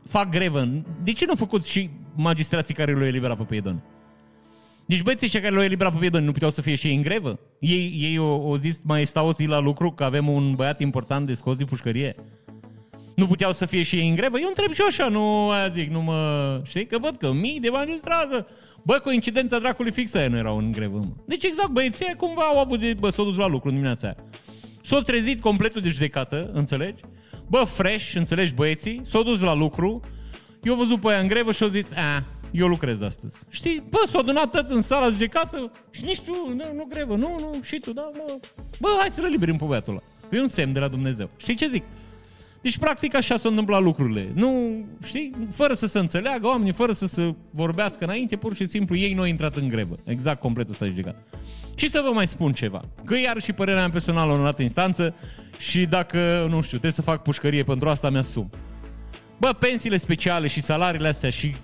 fac 0.08 0.30
grevă, 0.30 0.68
de 1.04 1.12
ce 1.12 1.26
nu 1.26 1.32
au 1.32 1.38
făcut 1.38 1.66
și 1.66 1.90
magistrații 2.16 2.74
care 2.74 2.94
l-au 2.94 3.06
eliberat 3.06 3.38
pe 3.38 3.44
Piedon? 3.44 3.84
Deci 4.86 5.02
băieții 5.02 5.26
ăștia 5.26 5.42
care 5.42 5.54
l-au 5.54 5.64
eliberat 5.64 5.94
pe 5.94 6.00
Piedon 6.00 6.24
nu 6.24 6.32
puteau 6.32 6.52
să 6.52 6.62
fie 6.62 6.76
și 6.76 6.88
ei 6.88 6.96
în 6.96 7.02
grevă? 7.02 7.40
Ei, 7.60 7.96
ei 7.98 8.18
o, 8.18 8.50
o 8.50 8.58
zis, 8.58 8.82
mai 8.84 9.06
stau 9.06 9.28
o 9.28 9.32
zi 9.32 9.46
la 9.46 9.60
lucru 9.60 9.92
că 9.92 10.04
avem 10.04 10.30
un 10.30 10.56
băiat 10.56 10.80
important 10.80 11.28
de 11.28 11.34
scos 11.34 11.56
din 11.56 11.66
pușcărie? 11.66 12.16
nu 13.16 13.28
puteau 13.28 13.52
să 13.52 13.66
fie 13.66 13.84
și 13.84 13.96
ei 13.96 14.10
în 14.10 14.16
grevă? 14.16 14.40
Eu 14.40 14.48
întreb 14.48 14.72
și 14.72 14.82
eu 14.82 14.88
așa, 14.88 15.08
nu 15.08 15.50
aia 15.50 15.68
zic, 15.68 15.92
nu 15.92 16.02
mă... 16.02 16.62
Știi? 16.66 16.86
Că 16.86 16.98
văd 17.00 17.16
că 17.18 17.32
mii 17.32 17.60
de 17.60 17.70
magistrați, 17.70 18.46
bă, 18.86 19.00
coincidența 19.04 19.60
dracului 19.60 19.92
fixă 19.92 20.18
aia 20.18 20.28
nu 20.28 20.38
erau 20.38 20.58
în 20.58 20.72
grevă, 20.72 20.98
mă. 20.98 21.14
Deci 21.26 21.44
exact, 21.44 21.70
băieții 21.70 22.14
cumva 22.18 22.42
au 22.42 22.60
avut 22.60 22.80
de, 22.80 22.94
bă, 23.00 23.10
s-au 23.10 23.26
dus 23.26 23.38
la 23.38 23.48
lucru 23.48 23.68
în 23.68 23.74
dimineața 23.74 24.08
aia. 24.08 24.18
S-au 24.84 25.00
trezit 25.00 25.42
completul 25.42 25.82
de 25.82 25.90
judecată, 25.90 26.50
înțelegi? 26.54 27.02
Bă, 27.48 27.64
fresh, 27.64 28.14
înțelegi 28.16 28.54
băieții, 28.54 29.02
s-au 29.06 29.24
dus 29.24 29.40
la 29.40 29.54
lucru, 29.54 30.00
eu 30.64 30.74
au 30.74 30.80
văzut 30.80 31.00
pe 31.00 31.08
aia 31.10 31.20
în 31.20 31.28
grevă 31.28 31.52
și 31.52 31.64
au 31.64 31.70
zis, 31.70 31.92
a, 31.92 32.24
eu 32.52 32.68
lucrez 32.68 33.02
astăzi. 33.02 33.38
Știi? 33.50 33.84
Bă, 33.90 33.98
s-au 34.08 34.20
adunat 34.20 34.52
toți 34.52 34.72
în 34.72 34.82
sala 34.82 35.10
judecată 35.10 35.72
și 35.92 36.04
nici 36.04 36.20
tu, 36.20 36.32
nu, 36.32 36.74
nu 36.76 36.86
grevă, 36.90 37.16
nu, 37.16 37.36
nu, 37.40 37.60
și 37.64 37.80
tu, 37.80 37.94
da, 37.94 38.10
bă, 38.18 38.36
bă 38.80 38.88
hai 39.00 39.10
să-l 39.10 39.28
liberim 39.32 39.58
pe 39.58 39.66
băiatul 39.66 39.94
ăla. 39.94 40.02
Că 40.30 40.36
e 40.36 40.42
un 40.42 40.48
semn 40.48 40.74
de 40.74 40.80
la 40.80 40.88
Dumnezeu. 40.88 41.30
Știi 41.38 41.56
ce 41.56 41.68
zic? 41.68 41.84
Deci, 42.66 42.78
practic, 42.78 43.16
așa 43.16 43.38
s-au 43.38 43.50
întâmplat 43.50 43.82
lucrurile. 43.82 44.32
Nu, 44.34 44.84
știi, 45.04 45.36
fără 45.52 45.74
să 45.74 45.88
se 45.88 46.00
înțeleagă 46.00 46.48
oamenii, 46.48 46.72
fără 46.72 46.92
să 46.92 47.08
se 47.08 47.34
vorbească 47.50 48.04
înainte, 48.04 48.36
pur 48.36 48.56
și 48.56 48.66
simplu 48.66 48.96
ei 48.96 49.14
nu 49.14 49.20
au 49.20 49.28
intrat 49.28 49.56
în 49.56 49.68
grevă. 49.68 49.96
Exact 50.04 50.40
completul 50.40 50.74
s-a 50.74 50.86
judecat. 50.86 51.16
Și 51.76 51.90
să 51.90 52.02
vă 52.06 52.12
mai 52.14 52.28
spun 52.28 52.54
ceva. 52.54 52.82
Că 53.04 53.18
iar 53.18 53.42
și 53.42 53.54
părerea 53.54 53.80
mea 53.80 53.90
personală 53.90 54.34
în 54.34 54.40
o 54.40 54.44
dată 54.44 54.62
instanță 54.62 55.16
și 55.58 55.86
dacă, 55.86 56.48
nu 56.50 56.56
știu, 56.56 56.70
trebuie 56.70 56.92
să 56.92 57.02
fac 57.02 57.22
pușcărie 57.22 57.64
pentru 57.64 57.90
asta, 57.90 58.10
mi-asum. 58.10 58.50
Bă, 59.38 59.54
pensiile 59.60 59.98
speciale 59.98 60.48
și 60.48 60.62
salariile 60.62 61.08
astea 61.08 61.30
și 61.30 61.56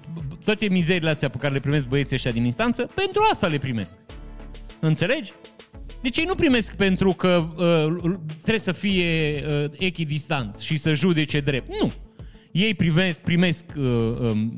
toate 0.46 0.70
mizerile 0.70 1.10
astea 1.10 1.30
pe 1.30 1.38
care 1.38 1.54
le 1.54 1.60
primesc 1.60 1.88
băieții 1.88 2.16
ăștia 2.16 2.32
din 2.32 2.46
instanță, 2.46 2.90
pentru 2.96 3.22
asta 3.32 3.48
le 3.48 3.58
primesc. 3.58 3.98
Înțelegi? 4.80 5.32
Deci 6.02 6.18
ei 6.18 6.26
nu 6.26 6.36
primesc 6.36 6.76
pentru 6.76 7.14
că 7.14 7.48
uh, 7.56 8.14
trebuie 8.40 8.60
să 8.60 8.72
fie 8.72 9.44
uh, 9.48 9.70
echidistant 9.78 10.58
și 10.58 10.78
să 10.78 10.94
judece 10.94 11.40
drept. 11.40 11.70
Nu. 11.82 11.92
Ei 12.52 12.74
primesc, 12.74 13.22
primesc 13.22 13.64
uh, 13.78 13.84
um, 13.84 14.56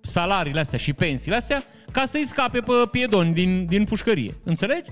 salariile 0.00 0.60
astea 0.60 0.78
și 0.78 0.92
pensiile 0.92 1.36
astea 1.36 1.64
ca 1.92 2.04
să-i 2.06 2.26
scape 2.26 2.60
pe 2.60 2.72
piedoni 2.90 3.34
din, 3.34 3.66
din 3.66 3.84
pușcărie. 3.84 4.34
Înțelegi? 4.44 4.90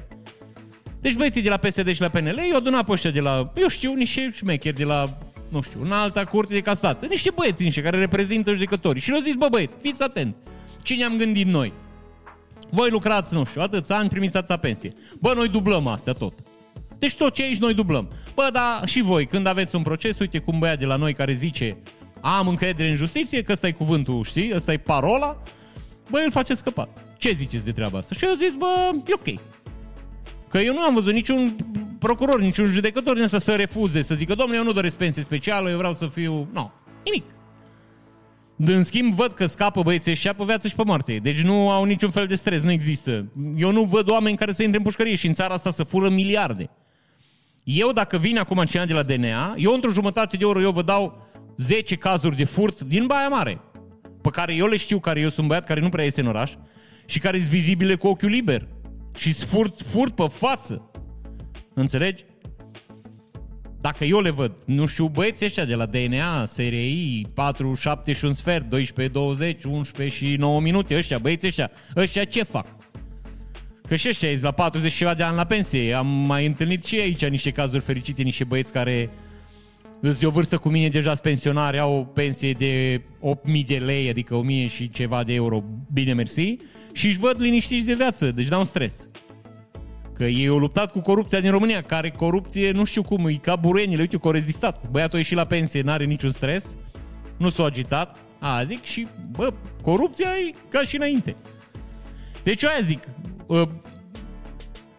Deci 1.00 1.14
băieții 1.14 1.42
de 1.42 1.48
la 1.48 1.56
PSD 1.56 1.92
și 1.92 2.00
la 2.00 2.08
PNL 2.08 2.40
i-au 2.48 2.56
adunat 2.56 2.84
pe 2.84 2.92
ăștia 2.92 3.10
de 3.10 3.20
la, 3.20 3.52
eu 3.56 3.68
știu, 3.68 3.94
niște 3.94 4.30
șmecheri 4.34 4.76
de 4.76 4.84
la, 4.84 5.18
nu 5.48 5.60
știu, 5.60 5.82
în 5.82 5.92
alta 5.92 6.24
curte 6.24 6.54
de 6.54 6.60
casață, 6.60 7.06
niște 7.06 7.30
băieți 7.34 7.62
niște 7.62 7.82
care 7.82 7.98
reprezintă 7.98 8.52
judecătorii. 8.52 9.02
Și 9.02 9.10
le-au 9.10 9.22
zis, 9.22 9.34
bă 9.34 9.48
băieți, 9.50 9.76
fiți 9.82 10.02
atenți, 10.02 10.38
cine 10.82 11.04
am 11.04 11.16
gândit 11.16 11.46
noi? 11.46 11.72
Voi 12.70 12.90
lucrați, 12.90 13.34
nu 13.34 13.44
știu, 13.44 13.60
atâția 13.60 13.96
ani, 13.96 14.08
primiți 14.08 14.36
atâta 14.36 14.56
pensie. 14.56 14.94
Bă, 15.20 15.32
noi 15.34 15.48
dublăm 15.48 15.86
astea 15.86 16.12
tot. 16.12 16.32
Deci 16.98 17.16
tot 17.16 17.34
ce 17.34 17.42
aici 17.42 17.58
noi 17.58 17.74
dublăm. 17.74 18.08
Bă, 18.34 18.48
dar 18.52 18.88
și 18.88 19.00
voi, 19.00 19.26
când 19.26 19.46
aveți 19.46 19.76
un 19.76 19.82
proces, 19.82 20.18
uite 20.18 20.38
cum 20.38 20.58
băia 20.58 20.76
de 20.76 20.86
la 20.86 20.96
noi 20.96 21.12
care 21.12 21.32
zice 21.32 21.76
am 22.20 22.48
încredere 22.48 22.88
în 22.88 22.94
justiție, 22.94 23.42
că 23.42 23.52
ăsta 23.52 23.66
e 23.66 23.72
cuvântul, 23.72 24.24
știi, 24.24 24.52
ăsta 24.54 24.72
e 24.72 24.76
parola, 24.76 25.42
bă, 26.10 26.18
îl 26.18 26.30
face 26.30 26.54
scăpat. 26.54 26.88
Ce 27.18 27.30
ziceți 27.30 27.64
de 27.64 27.72
treaba 27.72 27.98
asta? 27.98 28.14
Și 28.14 28.24
eu 28.24 28.34
zis, 28.34 28.54
bă, 28.54 28.90
e 29.06 29.12
ok. 29.12 29.40
Că 30.48 30.58
eu 30.58 30.72
nu 30.72 30.80
am 30.80 30.94
văzut 30.94 31.12
niciun 31.12 31.56
procuror, 31.98 32.40
niciun 32.40 32.66
judecător 32.66 33.14
din 33.14 33.22
asta 33.22 33.38
să 33.38 33.54
refuze, 33.54 34.02
să 34.02 34.14
zică, 34.14 34.34
domnule, 34.34 34.58
eu 34.58 34.64
nu 34.64 34.72
doresc 34.72 34.96
pensie 34.96 35.22
specială, 35.22 35.70
eu 35.70 35.76
vreau 35.76 35.94
să 35.94 36.06
fiu... 36.06 36.32
Nu, 36.32 36.48
no, 36.52 36.70
nimic. 37.04 37.24
În 38.64 38.84
schimb, 38.84 39.14
văd 39.14 39.32
că 39.32 39.46
scapă 39.46 39.82
băieții 39.82 40.10
ăștia 40.10 40.32
pe 40.32 40.44
viață 40.44 40.68
și 40.68 40.74
pe 40.74 40.82
moarte. 40.84 41.16
Deci 41.16 41.42
nu 41.42 41.70
au 41.70 41.84
niciun 41.84 42.10
fel 42.10 42.26
de 42.26 42.34
stres, 42.34 42.62
nu 42.62 42.70
există. 42.70 43.32
Eu 43.56 43.70
nu 43.70 43.84
văd 43.84 44.10
oameni 44.10 44.36
care 44.36 44.52
să 44.52 44.62
intre 44.62 44.78
în 44.78 44.84
pușcărie 44.84 45.14
și 45.14 45.26
în 45.26 45.32
țara 45.32 45.54
asta 45.54 45.70
să 45.70 45.84
fură 45.84 46.08
miliarde. 46.08 46.70
Eu, 47.64 47.92
dacă 47.92 48.18
vin 48.18 48.38
acum 48.38 48.64
cineva 48.64 48.86
de 48.86 48.92
la 48.92 49.02
DNA, 49.02 49.54
eu 49.56 49.72
într-o 49.72 49.90
jumătate 49.90 50.36
de 50.36 50.44
oră 50.44 50.60
eu 50.60 50.70
vă 50.70 50.82
dau 50.82 51.26
10 51.56 51.96
cazuri 51.96 52.36
de 52.36 52.44
furt 52.44 52.80
din 52.80 53.06
Baia 53.06 53.28
Mare, 53.28 53.60
pe 54.22 54.30
care 54.30 54.54
eu 54.54 54.66
le 54.66 54.76
știu, 54.76 54.98
care 54.98 55.20
eu 55.20 55.28
sunt 55.28 55.46
băiat 55.46 55.64
care 55.64 55.80
nu 55.80 55.88
prea 55.88 56.04
iese 56.04 56.20
în 56.20 56.26
oraș 56.26 56.52
și 57.06 57.18
care 57.18 57.38
sunt 57.38 57.50
vizibile 57.50 57.94
cu 57.94 58.06
ochiul 58.06 58.28
liber. 58.28 58.68
Și 59.16 59.32
furt, 59.32 59.80
furt 59.82 60.14
pe 60.14 60.26
față. 60.30 60.90
Înțelegi? 61.74 62.24
Dacă 63.90 64.04
eu 64.04 64.20
le 64.20 64.30
văd, 64.30 64.52
nu 64.64 64.86
știu, 64.86 65.08
băieții 65.08 65.46
ăștia 65.46 65.64
de 65.64 65.74
la 65.74 65.86
DNA, 65.86 66.44
SRI, 66.44 67.26
4, 67.34 67.74
7 67.74 68.12
și 68.12 68.24
un 68.24 68.32
sfert, 68.32 68.68
12, 68.68 69.14
20, 69.14 69.64
11 69.64 70.16
și 70.16 70.36
9 70.36 70.60
minute, 70.60 70.96
ăștia, 70.96 71.18
băieții 71.18 71.48
ăștia, 71.48 71.70
ăștia 71.96 72.24
ce 72.24 72.42
fac? 72.42 72.66
Că 73.88 73.96
și 73.96 74.08
ăștia 74.08 74.28
la 74.40 74.50
40 74.50 74.92
ceva 74.92 75.14
de 75.14 75.22
ani 75.22 75.36
la 75.36 75.44
pensie. 75.44 75.94
Am 75.94 76.06
mai 76.06 76.46
întâlnit 76.46 76.84
și 76.84 76.98
aici 76.98 77.26
niște 77.26 77.50
cazuri 77.50 77.82
fericite, 77.82 78.22
niște 78.22 78.44
băieți 78.44 78.72
care 78.72 79.10
îți 80.00 80.20
de 80.20 80.26
o 80.26 80.30
vârstă 80.30 80.56
cu 80.56 80.68
mine 80.68 80.88
deja 80.88 81.12
pensionari, 81.22 81.78
au 81.78 81.98
o 81.98 82.02
pensie 82.02 82.52
de 82.52 83.00
8.000 83.00 83.64
de 83.66 83.76
lei, 83.76 84.08
adică 84.08 84.40
1.000 84.64 84.70
și 84.70 84.90
ceva 84.90 85.22
de 85.24 85.34
euro, 85.34 85.64
bine 85.92 86.12
mersi, 86.12 86.56
și 86.92 87.06
își 87.06 87.18
văd 87.18 87.40
liniștiți 87.40 87.86
de 87.86 87.94
viață, 87.94 88.30
deci 88.30 88.48
n-au 88.48 88.64
stres. 88.64 89.08
Că 90.18 90.24
ei 90.24 90.46
au 90.46 90.58
luptat 90.58 90.90
cu 90.90 91.00
corupția 91.00 91.40
din 91.40 91.50
România, 91.50 91.82
care 91.82 92.10
corupție, 92.10 92.70
nu 92.70 92.84
știu 92.84 93.02
cum, 93.02 93.26
e 93.26 93.32
ca 93.32 93.56
burenile, 93.56 94.00
uite 94.00 94.16
că 94.16 94.26
au 94.26 94.32
rezistat. 94.32 94.90
Băiatul 94.90 95.14
a 95.14 95.18
ieșit 95.18 95.36
la 95.36 95.44
pensie, 95.44 95.82
n-are 95.82 96.04
niciun 96.04 96.30
stres, 96.30 96.74
nu 97.36 97.48
s-a 97.48 97.64
agitat, 97.64 98.16
a, 98.38 98.62
zic 98.64 98.84
și, 98.84 99.06
bă, 99.30 99.52
corupția 99.82 100.28
e 100.28 100.54
ca 100.68 100.82
și 100.82 100.96
înainte. 100.96 101.36
Deci 102.42 102.62
eu 102.62 102.70
aia 102.70 102.80
zic, 102.84 103.08
uh, 103.46 103.68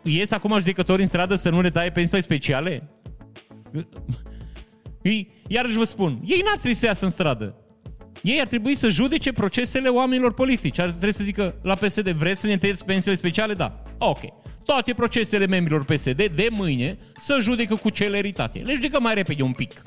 ies 0.02 0.32
acum 0.32 0.58
judecători 0.58 1.02
în 1.02 1.08
stradă 1.08 1.36
să 1.36 1.50
nu 1.50 1.62
le 1.62 1.70
taie 1.70 1.90
pensiile 1.90 2.22
speciale? 2.22 2.90
Ei, 5.02 5.32
iarăși 5.48 5.78
vă 5.78 5.84
spun, 5.84 6.20
ei 6.26 6.42
n-ar 6.46 6.58
trebui 6.58 6.78
să 6.78 6.86
iasă 6.86 7.06
în 7.06 7.12
stradă. 7.12 7.56
Ei 8.24 8.40
ar 8.40 8.48
trebui 8.48 8.76
să 8.76 8.90
judece 8.90 9.32
procesele 9.32 9.90
oamenilor 9.90 10.34
politici. 10.34 10.80
Ar 10.80 10.90
trebui 10.90 11.14
să 11.14 11.24
zică 11.24 11.56
la 11.62 11.76
PSD, 11.76 12.10
vreți 12.10 12.42
să 12.42 12.48
ne 12.48 12.58
tăieți 12.58 12.86
pensiile 12.86 13.16
speciale? 13.16 13.54
Da. 13.54 13.84
Ok. 13.98 14.20
Toate 14.70 14.94
procesele 14.94 15.46
membrilor 15.46 15.86
PSD 15.86 16.30
de 16.36 16.48
mâine 16.52 16.98
să 17.16 17.38
judecă 17.42 17.76
cu 17.76 17.90
celeritate. 17.90 18.60
Le 18.60 18.74
judecă 18.74 19.00
mai 19.00 19.14
repede 19.14 19.44
un 19.44 19.52
pic. 19.52 19.82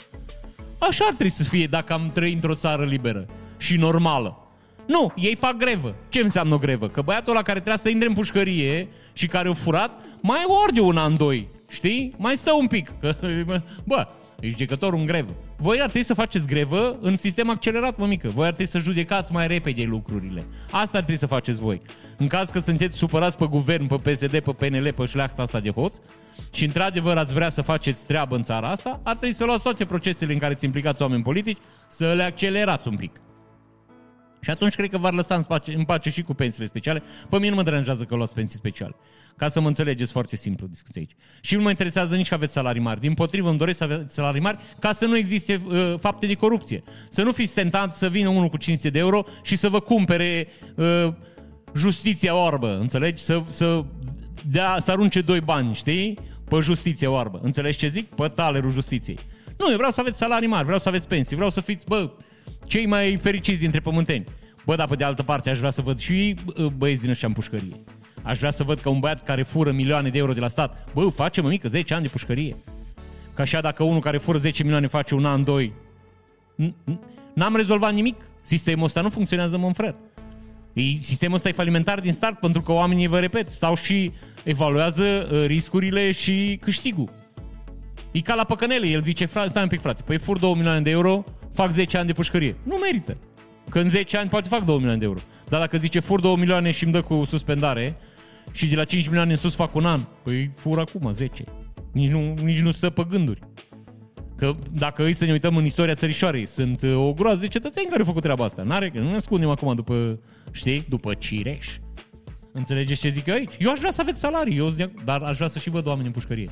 Așa 0.79 1.05
ar 1.05 1.15
trebui 1.15 1.33
să 1.33 1.43
fie 1.43 1.67
dacă 1.67 1.93
am 1.93 2.11
trăit 2.15 2.35
într-o 2.35 2.55
țară 2.55 2.85
liberă 2.85 3.27
și 3.57 3.77
normală. 3.77 4.37
Nu, 4.87 5.13
ei 5.17 5.35
fac 5.35 5.57
grevă. 5.57 5.95
Ce 6.09 6.21
înseamnă 6.21 6.55
o 6.55 6.59
grevă? 6.59 6.89
Că 6.89 7.03
băiatul 7.03 7.31
ăla 7.31 7.43
care 7.43 7.59
trebuia 7.59 7.83
să 7.83 7.89
intre 7.89 8.09
în 8.09 8.15
pușcărie 8.15 8.89
și 9.13 9.27
care 9.27 9.49
a 9.49 9.53
furat, 9.53 10.05
mai 10.21 10.45
ori 10.65 10.75
de 10.75 10.81
un 10.81 10.97
an, 10.97 11.17
doi. 11.17 11.49
Știi? 11.69 12.15
Mai 12.17 12.37
stă 12.37 12.53
un 12.53 12.67
pic. 12.67 12.93
Că, 13.01 13.17
bă, 13.85 14.07
e 14.41 14.49
judecătorul 14.49 14.99
în 14.99 15.07
grevă. 15.07 15.35
Voi 15.63 15.81
ar 15.81 15.89
trebui 15.89 16.07
să 16.07 16.15
faceți 16.15 16.47
grevă 16.47 16.99
în 17.01 17.17
sistem 17.17 17.51
accelerat, 17.51 17.97
mămică. 17.97 18.29
Voi 18.29 18.47
ar 18.47 18.53
trebui 18.53 18.73
să 18.73 18.79
judecați 18.79 19.33
mai 19.33 19.47
repede 19.47 19.83
lucrurile. 19.83 20.45
Asta 20.71 20.99
ar 20.99 21.03
trebui 21.03 21.17
să 21.17 21.27
faceți 21.27 21.61
voi. 21.61 21.83
În 22.17 22.27
caz 22.27 22.51
că 22.51 22.59
sunteți 22.59 22.97
supărați 22.97 23.37
pe 23.37 23.47
guvern, 23.47 23.87
pe 23.87 24.11
PSD, 24.11 24.41
pe 24.41 24.53
PNL, 24.53 24.93
pe 24.93 25.05
șleachta 25.05 25.43
asta 25.43 25.61
de 25.61 25.71
hoț, 25.71 25.95
și 26.53 26.65
într-adevăr 26.65 27.17
ați 27.17 27.33
vrea 27.33 27.49
să 27.49 27.63
faceți 27.63 28.07
treabă 28.07 28.37
în 28.37 28.43
țara 28.43 28.69
asta, 28.69 29.01
ar 29.03 29.15
trebui 29.17 29.35
să 29.35 29.45
luați 29.45 29.63
toate 29.63 29.85
procesele 29.85 30.33
în 30.33 30.39
care 30.39 30.55
ți 30.55 30.65
implicați 30.65 31.03
oameni 31.03 31.23
politici, 31.23 31.59
să 31.89 32.13
le 32.13 32.23
accelerați 32.23 32.89
un 32.89 32.97
pic. 32.97 33.21
Și 34.41 34.51
atunci 34.51 34.75
cred 34.75 34.91
că 34.91 34.99
v-ar 34.99 35.13
lăsa 35.13 35.35
în 35.35 35.43
pace, 35.43 35.75
în 35.75 35.85
pace 35.85 36.11
și 36.11 36.23
cu 36.23 36.35
pensiile 36.35 36.67
speciale. 36.67 37.03
Pe 37.29 37.37
mine 37.37 37.49
nu 37.49 37.57
mă 37.57 37.63
deranjează 37.63 38.05
că 38.05 38.15
luați 38.15 38.35
pensii 38.35 38.59
speciale. 38.59 38.95
Ca 39.37 39.49
să 39.49 39.61
mă 39.61 39.67
înțelegeți 39.67 40.13
foarte 40.13 40.37
simplu 40.37 40.67
discuția 40.67 41.01
aici. 41.01 41.17
Și 41.41 41.55
nu 41.55 41.63
mă 41.63 41.69
interesează 41.69 42.17
nici 42.17 42.29
că 42.29 42.35
aveți 42.35 42.53
salarii 42.53 42.81
mari. 42.81 43.01
Din 43.01 43.15
potrivă 43.15 43.49
îmi 43.49 43.59
doresc 43.59 43.79
să 43.79 43.85
aveți 43.85 44.15
salarii 44.15 44.41
mari 44.41 44.59
ca 44.79 44.93
să 44.93 45.07
nu 45.07 45.17
existe 45.17 45.63
uh, 45.67 45.95
fapte 45.99 46.27
de 46.27 46.35
corupție. 46.35 46.83
Să 47.09 47.23
nu 47.23 47.33
fiți 47.33 47.55
tentat 47.55 47.95
să 47.95 48.09
vină 48.09 48.29
unul 48.29 48.49
cu 48.49 48.57
500 48.57 48.91
de 48.91 48.99
euro 48.99 49.25
și 49.43 49.57
să 49.57 49.69
vă 49.69 49.81
cumpere 49.81 50.47
uh, 50.75 51.13
justiția 51.75 52.35
oarbă, 52.35 52.79
înțelegi? 52.79 53.23
Să, 53.23 53.43
să, 53.49 53.85
dea, 54.51 54.79
să 54.81 54.91
arunce 54.91 55.21
doi 55.21 55.41
bani, 55.41 55.75
știi? 55.75 56.19
Pe 56.49 56.59
justiție 56.61 57.07
oarbă. 57.07 57.41
Înțelegi 57.43 57.79
ce 57.79 57.89
zic? 57.89 58.15
Pe 58.15 58.29
talerul 58.29 58.71
justiției. 58.71 59.19
Nu, 59.57 59.71
eu 59.71 59.77
vreau 59.77 59.91
să 59.91 60.01
aveți 60.01 60.19
salarii 60.19 60.49
mari, 60.49 60.65
vreau 60.65 60.79
să 60.79 60.89
aveți 60.89 61.09
pensii, 61.09 61.37
vreau 61.37 61.51
să 61.51 61.61
fiți, 61.61 61.85
bă, 61.87 62.11
cei 62.65 62.87
mai 62.87 63.17
fericiți 63.17 63.61
dintre 63.61 63.81
pământeni. 63.81 64.25
Bă, 64.65 64.77
dar 64.77 64.89
pe 64.89 64.95
de 64.95 65.05
altă 65.05 65.23
parte 65.23 65.51
aș 65.51 65.59
vrea 65.59 65.71
să 65.71 65.83
văd 65.83 65.99
și 65.99 66.35
băieți 66.77 67.01
din 67.01 67.11
ăștia 67.11 67.29
în 67.29 67.35
pușcărie. 67.35 67.77
Aș 68.23 68.39
vrea 68.39 68.51
să 68.51 68.63
văd 68.63 68.79
că 68.79 68.89
un 68.89 69.01
băiat 69.01 69.23
care 69.23 69.43
fură 69.43 69.71
milioane 69.71 70.09
de 70.09 70.19
euro 70.19 70.33
de 70.33 70.41
la 70.41 70.49
stat, 70.49 70.89
bă, 70.95 71.09
face 71.09 71.41
mă 71.41 71.49
mică 71.49 71.69
10 71.69 71.95
ani 71.95 72.03
de 72.03 72.09
pușcărie. 72.09 72.57
Ca 73.35 73.43
așa 73.43 73.61
dacă 73.61 73.83
unul 73.83 74.01
care 74.01 74.19
fură 74.19 74.39
10 74.39 74.63
milioane 74.63 74.87
face 74.87 75.15
un 75.15 75.25
an, 75.25 75.45
doi, 75.45 75.73
n-am 77.35 77.57
rezolvat 77.57 77.93
nimic. 77.93 78.17
Sistemul 78.43 78.85
ăsta 78.85 79.01
nu 79.01 79.09
funcționează, 79.09 79.59
mă 79.59 79.73
frate. 79.73 79.97
Sistemul 81.01 81.37
ăsta 81.37 81.49
e 81.49 81.53
falimentar 81.53 82.01
din 82.01 82.13
start 82.13 82.39
pentru 82.39 82.61
că 82.61 82.73
oamenii, 82.73 83.07
vă 83.07 83.19
repet, 83.19 83.51
stau 83.51 83.75
și 83.75 84.13
evaluează 84.43 85.29
uh, 85.33 85.47
riscurile 85.47 86.13
și 86.13 86.59
câștigul. 86.61 87.09
E 88.11 88.21
ca 88.21 88.35
la 88.35 88.45
păcănele, 88.45 88.87
el 88.87 89.03
zice, 89.03 89.25
frate, 89.25 89.49
stai 89.49 89.63
un 89.63 89.69
pic 89.69 89.81
frate, 89.81 90.03
păi 90.03 90.19
fur 90.19 90.39
2 90.39 90.55
milioane 90.55 90.81
de 90.81 90.91
euro, 90.91 91.25
fac 91.55 91.71
10 91.71 91.99
ani 91.99 92.07
de 92.07 92.13
pușcărie. 92.13 92.57
Nu 92.63 92.77
merită. 92.77 93.17
Că 93.69 93.79
în 93.79 93.89
10 93.89 94.17
ani 94.17 94.29
poate 94.29 94.49
fac 94.49 94.65
2 94.65 94.75
milioane 94.75 94.99
de 94.99 95.05
euro. 95.05 95.19
Dar 95.49 95.61
dacă 95.61 95.77
zice 95.79 96.01
fur 96.01 96.21
2 96.21 96.37
milioane 96.37 96.71
și 96.71 96.85
îmi 96.85 96.93
dă 96.93 97.03
cu 97.03 97.25
suspendare 97.25 97.97
și 98.53 98.67
de 98.67 98.77
la 98.77 98.85
5 98.85 99.07
milioane 99.07 99.33
în 99.33 99.39
sus 99.39 99.55
fac 99.55 99.75
un 99.75 99.85
an, 99.85 100.01
păi 100.23 100.51
fur 100.57 100.79
acum 100.79 101.13
10. 101.13 101.45
Nici 101.93 102.11
nu, 102.11 102.35
nici 102.43 102.61
nu 102.61 102.71
stă 102.71 102.91
pe 102.91 103.07
gânduri. 103.09 103.41
Că 104.37 104.55
dacă 104.73 105.05
îi 105.05 105.13
să 105.13 105.25
ne 105.25 105.33
uităm 105.33 105.57
în 105.57 105.65
istoria 105.65 105.95
țărișoarei, 105.95 106.47
sunt 106.47 106.83
uh, 106.83 106.97
o 106.97 107.13
groază 107.13 107.41
de 107.41 107.49
cetățeni 107.49 107.87
care 107.87 107.99
au 107.99 108.07
făcut 108.07 108.23
treaba 108.23 108.45
asta. 108.45 108.63
N-are, 108.63 108.91
nu 108.95 109.11
ne 109.11 109.17
ascundem 109.17 109.49
acum 109.49 109.75
după, 109.75 110.21
știi, 110.51 110.87
după 110.89 111.15
cireș. 111.15 111.77
Înțelegeți 112.53 113.01
ce 113.01 113.09
zic 113.09 113.27
eu 113.27 113.35
aici? 113.35 113.53
Eu 113.59 113.71
aș 113.71 113.79
vrea 113.79 113.91
să 113.91 114.01
aveți 114.01 114.19
salarii, 114.19 114.57
eu, 114.57 114.75
dar 115.05 115.23
aș 115.23 115.37
vrea 115.37 115.49
să 115.49 115.59
și 115.59 115.71
văd 115.71 115.87
oameni 115.87 116.07
în 116.07 116.13
pușcărie. 116.13 116.51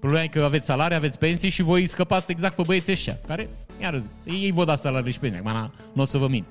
Problema 0.00 0.24
e 0.24 0.28
că 0.28 0.42
aveți 0.42 0.66
salarii, 0.66 0.96
aveți 0.96 1.18
pensii 1.18 1.48
și 1.48 1.62
voi 1.62 1.86
scăpați 1.86 2.30
exact 2.30 2.56
pe 2.56 2.62
băieții 2.66 2.92
ăștia, 2.92 3.18
care, 3.26 3.48
iar 3.80 4.02
ei 4.24 4.50
vă 4.52 4.64
da 4.64 4.76
salarii 4.76 5.12
și 5.12 5.18
pensii, 5.18 5.38
acum 5.38 5.72
nu 5.92 6.02
o 6.02 6.04
să 6.04 6.18
vă 6.18 6.28
mint. 6.28 6.46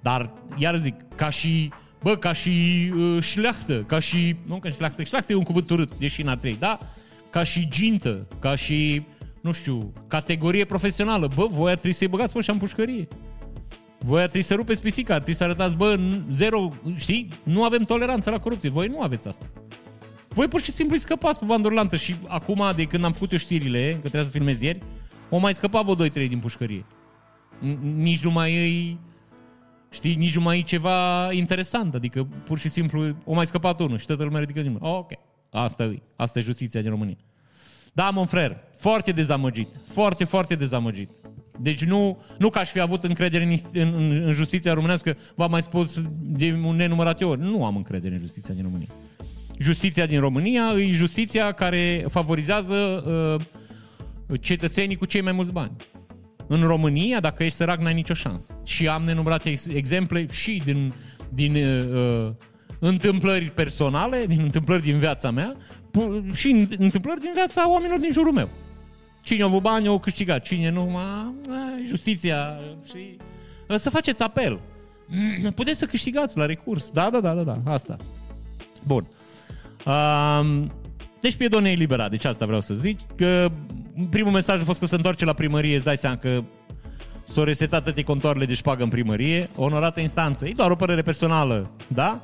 Dar, 0.00 0.30
iar 0.56 0.76
zic, 0.76 0.94
ca 1.14 1.30
și, 1.30 1.70
bă, 2.06 2.16
ca 2.16 2.32
și 2.32 2.50
uh, 2.96 3.22
șleachtă, 3.22 3.82
ca 3.82 3.98
și, 3.98 4.36
nu 4.46 4.58
ca 4.58 4.68
și 4.68 4.74
șleachtă, 4.74 5.02
șleachtă 5.02 5.32
e 5.32 5.34
un 5.34 5.42
cuvânt 5.42 5.70
urât, 5.70 5.98
deși 5.98 6.22
n-ar 6.22 6.36
trebui, 6.36 6.58
da? 6.58 6.78
Ca 7.30 7.42
și 7.42 7.68
gintă, 7.68 8.26
ca 8.38 8.54
și, 8.54 9.02
nu 9.40 9.52
știu, 9.52 9.92
categorie 10.06 10.64
profesională, 10.64 11.28
bă, 11.34 11.46
voi 11.50 11.70
ar 11.70 11.76
trebui 11.76 11.96
să-i 11.96 12.08
băgați 12.08 12.32
pe 12.32 12.44
în 12.46 12.58
pușcărie. 12.58 13.08
Voi 13.98 14.20
ar 14.20 14.26
trebui 14.26 14.46
să 14.46 14.54
rupeți 14.54 14.82
pisica, 14.82 15.14
ar 15.14 15.18
trebui 15.18 15.38
să 15.38 15.44
arătați, 15.44 15.76
bă, 15.76 15.98
zero, 16.32 16.68
știi? 16.94 17.28
Nu 17.42 17.64
avem 17.64 17.82
toleranță 17.82 18.30
la 18.30 18.38
corupție. 18.38 18.70
Voi 18.70 18.86
nu 18.86 19.00
aveți 19.00 19.28
asta. 19.28 19.46
Voi 20.28 20.48
pur 20.48 20.60
și 20.60 20.70
simplu 20.70 20.94
îi 20.94 21.00
scăpați 21.00 21.38
pe 21.38 21.44
bandurlantă 21.44 21.96
și 21.96 22.14
acum, 22.26 22.62
de 22.76 22.84
când 22.84 23.04
am 23.04 23.12
făcut 23.12 23.32
eu 23.32 23.38
știrile, 23.38 23.90
că 23.90 23.98
trebuie 23.98 24.22
să 24.22 24.30
filmez 24.30 24.60
ieri, 24.60 24.82
o 25.30 25.38
mai 25.38 25.54
scăpa 25.54 25.82
vă 25.82 26.06
2-3 26.06 26.12
din 26.12 26.38
pușcărie. 26.38 26.84
Nici 27.94 28.22
nu 28.22 28.30
mai 28.30 28.52
e, 28.52 28.96
știi, 29.90 30.14
nici 30.14 30.34
nu 30.34 30.40
mai 30.40 30.58
e 30.58 30.62
ceva 30.62 31.32
interesant, 31.32 31.94
adică 31.94 32.28
pur 32.44 32.58
și 32.58 32.68
simplu 32.68 33.14
o 33.24 33.34
mai 33.34 33.46
scăpat 33.46 33.80
unul 33.80 33.98
și 33.98 34.06
toată 34.06 34.22
lumea 34.22 34.40
ridică 34.40 34.60
din 34.60 34.72
mână. 34.72 34.94
Ok, 34.94 35.12
asta 35.50 35.84
e, 35.84 36.02
asta 36.16 36.38
e 36.38 36.42
justiția 36.42 36.80
din 36.80 36.90
România. 36.90 37.16
Da, 37.92 38.10
mon 38.10 38.26
frer, 38.26 38.56
foarte 38.76 39.12
dezamăgit, 39.12 39.68
foarte, 39.86 40.24
foarte 40.24 40.54
dezamăgit. 40.54 41.10
Deci 41.60 41.84
nu, 41.84 42.18
nu 42.38 42.50
că 42.50 42.58
aș 42.58 42.70
fi 42.70 42.80
avut 42.80 43.04
încredere 43.04 43.44
în, 43.44 43.56
în, 43.72 44.10
în 44.24 44.32
justiția 44.32 44.72
românească, 44.72 45.16
v-am 45.34 45.50
mai 45.50 45.62
spus 45.62 46.02
de 46.20 46.60
un 46.64 46.76
nenumărate 46.76 47.24
ori. 47.24 47.40
Nu 47.40 47.64
am 47.64 47.76
încredere 47.76 48.14
în 48.14 48.20
justiția 48.20 48.54
din 48.54 48.62
România. 48.62 48.88
Justiția 49.58 50.06
din 50.06 50.20
România 50.20 50.72
e 50.76 50.90
justiția 50.90 51.52
care 51.52 52.04
favorizează 52.08 52.74
uh, 54.28 54.40
cetățenii 54.40 54.96
cu 54.96 55.04
cei 55.04 55.20
mai 55.20 55.32
mulți 55.32 55.52
bani. 55.52 55.72
În 56.48 56.62
România, 56.62 57.20
dacă 57.20 57.44
ești 57.44 57.56
sărac, 57.56 57.80
n-ai 57.80 57.94
nicio 57.94 58.14
șansă. 58.14 58.58
Și 58.64 58.88
am 58.88 59.04
nenumărate 59.04 59.54
exemple 59.68 60.26
și 60.30 60.62
din, 60.64 60.94
din 61.28 61.56
uh, 61.56 62.30
întâmplări 62.78 63.44
personale, 63.44 64.24
din 64.26 64.40
întâmplări 64.40 64.82
din 64.82 64.98
viața 64.98 65.30
mea, 65.30 65.56
și 66.32 66.66
întâmplări 66.78 67.20
din 67.20 67.30
viața 67.34 67.70
oamenilor 67.70 67.98
din 67.98 68.12
jurul 68.12 68.32
meu. 68.32 68.48
Cine 69.22 69.42
a 69.42 69.46
avut 69.46 69.62
bani, 69.62 69.86
au 69.86 69.98
câștigat. 69.98 70.42
Cine 70.42 70.70
nu, 70.70 70.84
ma, 70.84 71.34
justiția 71.86 72.58
și... 72.84 73.16
Să 73.76 73.90
faceți 73.90 74.22
apel. 74.22 74.60
Puteți 75.54 75.78
să 75.78 75.86
câștigați 75.86 76.38
la 76.38 76.46
recurs. 76.46 76.90
Da, 76.90 77.10
da, 77.10 77.20
da, 77.20 77.34
da, 77.34 77.42
da, 77.42 77.72
asta. 77.72 77.96
Bun. 78.86 79.08
Um, 79.86 80.70
Deci 81.26 81.36
Piedone 81.36 81.68
e 81.68 81.72
eliberat, 81.72 82.10
deci 82.10 82.24
asta 82.24 82.46
vreau 82.46 82.60
să 82.60 82.74
zic. 82.74 82.98
Că 83.16 83.50
primul 84.10 84.32
mesaj 84.32 84.60
a 84.60 84.64
fost 84.64 84.80
că 84.80 84.86
se 84.86 84.94
întoarce 84.94 85.24
la 85.24 85.32
primărie, 85.32 85.74
îți 85.74 85.84
dai 85.84 85.96
seama 85.96 86.16
că 86.16 86.42
s-au 87.28 87.44
resetat 87.44 87.82
toate 87.82 88.02
contoarele 88.02 88.44
de 88.44 88.54
șpagă 88.54 88.82
în 88.82 88.88
primărie, 88.88 89.50
onorată 89.56 90.00
instanță. 90.00 90.46
E 90.46 90.52
doar 90.56 90.70
o 90.70 90.76
părere 90.76 91.02
personală, 91.02 91.70
da? 91.86 92.22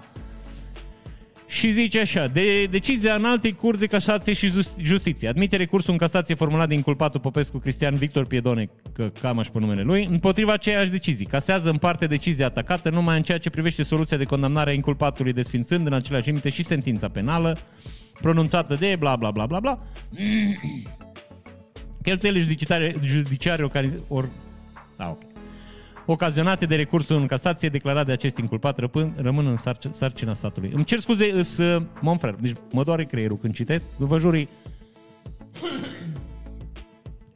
și 1.52 1.71
zice 1.71 2.00
așa, 2.00 2.26
de 2.26 2.64
decizia 2.64 3.14
în 3.14 3.25
alte 3.25 3.52
curți 3.52 3.81
de 3.81 3.87
casație 3.87 4.33
și 4.33 4.52
justiție. 4.83 5.29
Admite 5.29 5.57
recursul 5.57 5.93
în 5.93 5.99
casație 5.99 6.35
formulat 6.35 6.69
de 6.69 6.75
inculpatul 6.75 7.21
Popescu 7.21 7.59
Cristian 7.59 7.95
Victor 7.95 8.25
Piedone, 8.25 8.71
că 8.93 9.11
cam 9.21 9.38
aș 9.38 9.49
pe 9.49 9.59
numele 9.59 9.83
lui, 9.83 10.05
împotriva 10.11 10.52
aceeași 10.52 10.91
decizii. 10.91 11.26
Casează 11.26 11.71
în 11.71 11.76
parte 11.76 12.07
decizia 12.07 12.47
atacată 12.47 12.91
numai 12.91 13.17
în 13.17 13.23
ceea 13.23 13.38
ce 13.38 13.50
privește 13.50 13.83
soluția 13.83 14.17
de 14.17 14.25
condamnare 14.25 14.71
a 14.71 14.73
inculpatului 14.73 15.33
desfințând 15.33 15.87
în 15.87 15.93
aceleași 15.93 16.26
limite 16.26 16.49
și 16.49 16.64
sentința 16.64 17.09
penală 17.09 17.59
pronunțată 18.21 18.75
de 18.75 18.97
bla 18.99 19.17
bla 19.17 19.31
bla 19.31 19.47
bla 19.47 19.61
bla. 19.61 19.79
Cheltuielile 22.02 22.42
judiciare, 22.42 22.94
judiciare 23.02 23.71
or... 24.09 24.28
Ah, 24.97 25.09
ok. 25.09 25.21
Ocazionate 26.06 26.66
de 26.66 26.76
recursul 26.76 27.16
în 27.16 27.26
casație 27.26 27.68
declarat 27.68 28.06
de 28.06 28.12
acest 28.12 28.38
inculpat 28.38 28.78
răpân, 28.78 29.12
rămân 29.16 29.47
în 29.47 29.56
sarc- 29.56 29.90
sarcina 29.90 30.35
statului. 30.35 30.71
Îmi 30.75 30.85
cer 30.85 30.99
scuze, 30.99 31.32
îs 31.32 31.56
uh, 31.59 31.82
Monfrer, 32.00 32.35
deci 32.35 32.56
mă 32.73 32.85
doare 32.85 33.04
creierul 33.04 33.38
când 33.38 33.54
citesc, 33.54 33.87
vă 33.97 34.18
juri, 34.18 34.49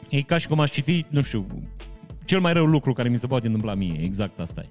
e 0.09 0.23
ca 0.23 0.39
și 0.39 0.49
cum 0.49 0.61
aș 0.61 0.71
citi, 0.71 1.07
nu 1.11 1.23
știu, 1.23 1.47
cel 2.25 2.41
mai 2.41 2.53
rău 2.53 2.67
lucru 2.67 2.93
care 2.93 3.09
mi 3.09 3.19
se 3.19 3.27
poate 3.27 3.47
întâmpla 3.47 3.75
mie, 3.75 4.01
exact 4.03 4.41
asta 4.41 4.61
e. 4.61 4.69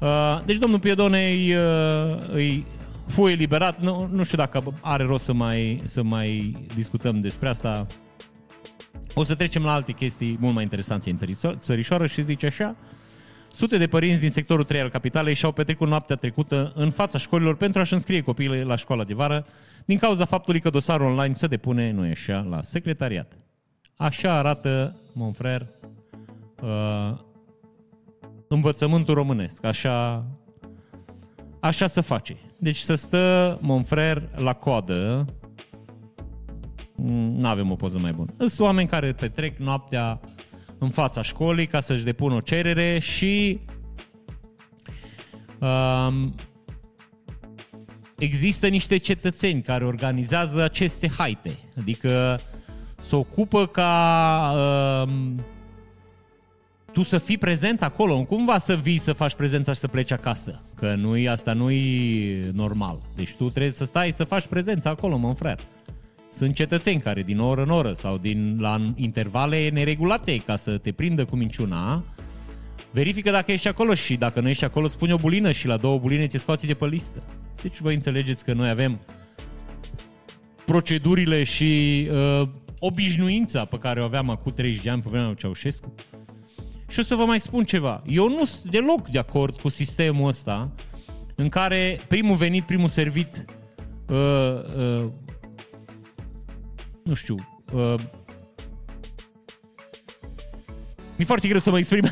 Uh, 0.00 0.40
deci 0.44 0.56
domnul 0.56 0.78
Piedone 0.78 1.28
îi, 1.30 1.54
uh, 1.54 2.28
îi 2.32 2.66
fu 3.06 3.28
eliberat, 3.28 3.80
nu, 3.80 4.08
nu 4.12 4.22
știu 4.22 4.36
dacă 4.36 4.78
are 4.80 5.04
rost 5.04 5.24
să 5.24 5.32
mai, 5.32 5.80
să 5.84 6.02
mai 6.02 6.56
discutăm 6.74 7.20
despre 7.20 7.48
asta, 7.48 7.86
o 9.18 9.22
să 9.22 9.34
trecem 9.34 9.64
la 9.64 9.72
alte 9.72 9.92
chestii 9.92 10.36
mult 10.40 10.54
mai 10.54 10.62
interesante 10.62 11.10
în 11.10 11.18
țărișoară 11.56 12.06
și 12.06 12.22
zice 12.22 12.46
așa. 12.46 12.76
Sute 13.52 13.76
de 13.76 13.86
părinți 13.86 14.20
din 14.20 14.30
sectorul 14.30 14.64
3 14.64 14.80
al 14.80 14.88
capitalei 14.88 15.34
și-au 15.34 15.52
petrecut 15.52 15.88
noaptea 15.88 16.16
trecută 16.16 16.72
în 16.74 16.90
fața 16.90 17.18
școlilor 17.18 17.56
pentru 17.56 17.80
a-și 17.80 17.92
înscrie 17.92 18.20
copiii 18.20 18.62
la 18.62 18.76
școala 18.76 19.04
de 19.04 19.14
vară 19.14 19.46
din 19.84 19.98
cauza 19.98 20.24
faptului 20.24 20.60
că 20.60 20.70
dosarul 20.70 21.06
online 21.06 21.34
se 21.34 21.46
depune, 21.46 21.90
nu 21.90 22.06
e 22.06 22.10
așa, 22.10 22.46
la 22.50 22.62
secretariat. 22.62 23.36
Așa 23.96 24.32
arată, 24.32 24.96
Monfrer, 25.12 25.66
uh, 26.62 27.18
învățământul 28.48 29.14
românesc. 29.14 29.64
Așa, 29.64 30.24
așa 31.60 31.86
se 31.86 32.00
face. 32.00 32.36
Deci 32.58 32.78
să 32.78 32.94
stă 32.94 33.58
Monfrer 33.60 34.28
la 34.34 34.52
coadă 34.52 35.26
nu 37.36 37.46
avem 37.46 37.70
o 37.70 37.74
poză 37.74 37.98
mai 37.98 38.12
bună. 38.12 38.30
Sunt 38.38 38.58
oameni 38.58 38.88
care 38.88 39.12
petrec 39.12 39.56
noaptea 39.58 40.20
în 40.78 40.88
fața 40.88 41.22
școlii 41.22 41.66
ca 41.66 41.80
să-și 41.80 42.04
depună 42.04 42.34
o 42.34 42.40
cerere 42.40 42.98
și 42.98 43.60
um, 45.58 46.34
există 48.18 48.66
niște 48.66 48.96
cetățeni 48.96 49.62
care 49.62 49.84
organizează 49.84 50.62
aceste 50.62 51.08
haite. 51.08 51.58
Adică 51.78 52.40
se 53.00 53.16
ocupă 53.16 53.66
ca 53.66 54.54
um, 55.06 55.44
tu 56.92 57.02
să 57.02 57.18
fii 57.18 57.38
prezent 57.38 57.82
acolo, 57.82 58.16
nu 58.16 58.24
cumva 58.24 58.58
să 58.58 58.74
vii 58.74 58.98
să 58.98 59.12
faci 59.12 59.34
prezența 59.34 59.72
și 59.72 59.80
să 59.80 59.88
pleci 59.88 60.12
acasă. 60.12 60.62
Că 60.74 60.94
nu 60.94 61.30
asta 61.30 61.52
nu 61.52 61.70
e 61.70 62.50
normal. 62.52 62.98
Deci 63.14 63.34
tu 63.34 63.48
trebuie 63.48 63.72
să 63.72 63.84
stai 63.84 64.10
să 64.10 64.24
faci 64.24 64.46
prezența 64.46 64.90
acolo, 64.90 65.16
mă 65.16 65.34
frate. 65.34 65.62
Sunt 66.36 66.54
cetățeni 66.54 67.00
care 67.00 67.22
din 67.22 67.40
oră 67.40 67.62
în 67.62 67.70
oră 67.70 67.92
sau 67.92 68.18
din, 68.18 68.56
la 68.60 68.92
intervale 68.94 69.68
neregulate 69.68 70.36
ca 70.36 70.56
să 70.56 70.78
te 70.78 70.92
prindă 70.92 71.24
cu 71.24 71.36
minciuna, 71.36 72.04
verifică 72.90 73.30
dacă 73.30 73.52
ești 73.52 73.68
acolo 73.68 73.94
și 73.94 74.16
dacă 74.16 74.40
nu 74.40 74.48
ești 74.48 74.64
acolo 74.64 74.86
îți 74.86 74.98
pune 74.98 75.12
o 75.12 75.16
bulină 75.16 75.52
și 75.52 75.66
la 75.66 75.76
două 75.76 75.98
buline 75.98 76.26
ți 76.26 76.38
scoate 76.38 76.66
de 76.66 76.74
pe 76.74 76.86
listă. 76.86 77.22
Deci 77.62 77.80
voi 77.80 77.94
înțelegeți 77.94 78.44
că 78.44 78.52
noi 78.52 78.68
avem 78.68 79.00
procedurile 80.64 81.44
și 81.44 82.02
uh, 82.10 82.48
obișnuința 82.78 83.64
pe 83.64 83.78
care 83.78 84.00
o 84.00 84.04
aveam 84.04 84.30
acum 84.30 84.52
30 84.52 84.82
de 84.82 84.90
ani 84.90 85.02
pe 85.02 85.08
vremea 85.08 85.26
lui 85.26 85.36
Ceaușescu. 85.36 85.94
Și 86.88 86.98
o 86.98 87.02
să 87.02 87.14
vă 87.14 87.24
mai 87.24 87.40
spun 87.40 87.64
ceva. 87.64 88.02
Eu 88.06 88.28
nu 88.28 88.44
sunt 88.44 88.72
deloc 88.72 89.08
de 89.08 89.18
acord 89.18 89.60
cu 89.60 89.68
sistemul 89.68 90.28
ăsta 90.28 90.70
în 91.34 91.48
care 91.48 91.98
primul 92.08 92.36
venit, 92.36 92.64
primul 92.64 92.88
servit 92.88 93.44
uh, 94.08 94.16
uh, 94.76 95.06
nu 97.06 97.14
știu, 97.14 97.34
uh, 97.72 97.94
mi-e 101.16 101.26
foarte 101.26 101.48
greu 101.48 101.60
să 101.60 101.70
mă 101.70 101.78
exprim. 101.78 102.04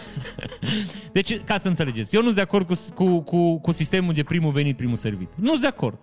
deci, 1.12 1.40
ca 1.44 1.58
să 1.58 1.68
înțelegeți, 1.68 2.14
eu 2.14 2.20
nu 2.20 2.26
sunt 2.26 2.36
de 2.36 2.42
acord 2.42 2.66
cu, 2.66 2.74
cu, 2.94 3.20
cu, 3.20 3.58
cu 3.58 3.72
sistemul 3.72 4.12
de 4.12 4.22
primul 4.22 4.52
venit, 4.52 4.76
primul 4.76 4.96
servit. 4.96 5.28
Nu 5.36 5.48
sunt 5.48 5.60
de 5.60 5.66
acord. 5.66 5.98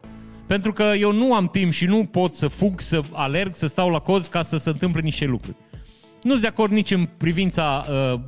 Pentru 0.47 0.73
că 0.73 0.83
eu 0.83 1.11
nu 1.11 1.33
am 1.33 1.47
timp 1.47 1.71
și 1.71 1.85
nu 1.85 2.05
pot 2.05 2.33
să 2.33 2.47
fug, 2.47 2.79
să 2.79 3.01
alerg, 3.11 3.55
să 3.55 3.67
stau 3.67 3.89
la 3.89 3.99
coz 3.99 4.27
ca 4.27 4.41
să 4.41 4.57
se 4.57 4.69
întâmple 4.69 5.01
niște 5.01 5.25
lucruri. 5.25 5.55
Nu 6.23 6.29
sunt 6.29 6.41
de 6.41 6.47
acord 6.47 6.71
nici 6.71 6.91
în 6.91 7.07
privința, 7.17 7.85
uh, 8.13 8.19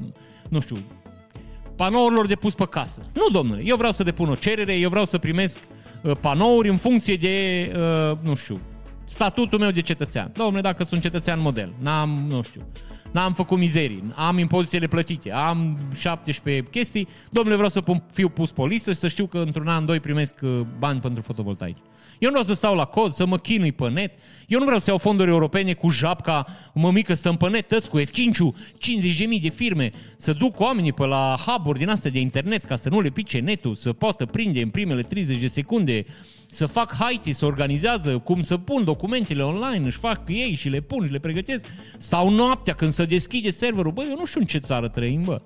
nu 0.50 0.60
știu, 0.60 0.78
panourilor 1.76 2.28
de 2.28 2.36
pus 2.36 2.54
pe 2.54 2.66
casă. 2.66 3.02
Nu, 3.14 3.28
domnule, 3.32 3.62
eu 3.66 3.76
vreau 3.76 3.92
să 3.92 4.04
depun 4.04 4.30
o 4.30 4.36
cerere, 4.36 4.74
eu 4.74 4.90
vreau 4.90 5.06
să 5.06 5.18
primesc 5.18 5.60
uh, 6.02 6.16
panouri 6.22 6.70
în 6.70 6.78
funcție 6.78 7.16
de, 7.16 7.72
uh, 7.76 8.18
nu 8.24 8.36
știu, 8.36 8.60
statutul 9.06 9.60
meu 9.60 9.72
de 9.72 9.82
cetățean. 9.82 10.32
Domnule, 10.34 10.62
dacă 10.62 10.84
sunt 10.84 11.02
cetățean 11.02 11.40
model, 11.42 11.74
n-am, 11.80 12.26
nu 12.30 12.42
știu, 12.42 12.62
n-am 13.12 13.34
făcut 13.34 13.58
mizerii, 13.58 14.04
am 14.16 14.38
impozitele 14.38 14.88
plătite, 14.88 15.32
am 15.32 15.78
17 15.96 16.70
chestii, 16.70 17.08
domnule, 17.30 17.56
vreau 17.56 17.70
să 17.70 17.82
pun, 17.82 18.04
fiu 18.12 18.30
pus 18.30 18.52
pe 18.52 18.66
listă 18.66 18.92
și 18.92 18.98
să 18.98 19.08
știu 19.08 19.26
că 19.26 19.38
într-un 19.38 19.68
an, 19.68 19.86
doi 19.86 20.00
primesc 20.00 20.36
uh, 20.42 20.60
bani 20.80 21.00
pentru 21.00 21.22
fotovoltaici. 21.22 21.78
Eu 22.20 22.30
nu 22.30 22.38
vreau 22.40 22.44
să 22.44 22.54
stau 22.54 22.76
la 22.76 22.86
cod, 22.86 23.12
să 23.12 23.26
mă 23.26 23.38
chinui 23.38 23.72
pe 23.72 23.90
net. 23.90 24.12
Eu 24.48 24.60
nu 24.60 24.66
vreau 24.66 24.80
să 24.80 24.90
iau 24.90 24.98
fonduri 24.98 25.30
europene 25.30 25.74
cu 25.74 25.90
japca 25.90 26.46
mămică 26.74 27.14
stăm 27.14 27.38
pe 27.38 27.50
net, 27.50 27.68
tăți 27.68 27.90
cu 27.90 28.00
F5, 28.00 28.04
50.000 28.04 29.42
de 29.42 29.50
firme, 29.50 29.92
să 30.18 30.34
duc 30.34 30.60
oamenii 30.60 30.94
pe 30.94 31.06
la 31.06 31.36
hub 31.46 31.78
din 31.78 31.90
astea 31.90 32.12
de 32.12 32.20
internet 32.20 32.64
ca 32.64 32.76
să 32.76 32.90
nu 32.90 33.02
le 33.02 33.10
pice 33.10 33.40
netul, 33.40 33.76
să 33.76 33.94
poată 33.94 34.26
prinde 34.26 34.62
în 34.62 34.70
primele 34.70 35.02
30 35.02 35.38
de 35.38 35.48
secunde 35.48 36.06
să 36.54 36.66
fac 36.66 36.96
haite, 36.96 37.34
să 37.34 37.46
organizează 37.46 38.18
cum 38.18 38.42
să 38.42 38.58
pun 38.58 38.84
documentele 38.84 39.44
online, 39.44 39.86
își 39.86 39.98
fac 39.98 40.22
ei 40.28 40.54
și 40.54 40.70
le 40.70 40.80
pun 40.80 41.06
și 41.06 41.12
le 41.12 41.20
pregătesc. 41.20 41.66
Stau 41.98 42.30
noaptea 42.30 42.74
când 42.74 42.92
se 42.92 43.06
deschide 43.06 43.50
serverul. 43.50 43.92
Băi, 43.92 44.06
eu 44.10 44.16
nu 44.16 44.26
știu 44.26 44.40
în 44.40 44.46
ce 44.46 44.58
țară 44.58 44.88
trăim, 44.88 45.22
bă. 45.22 45.42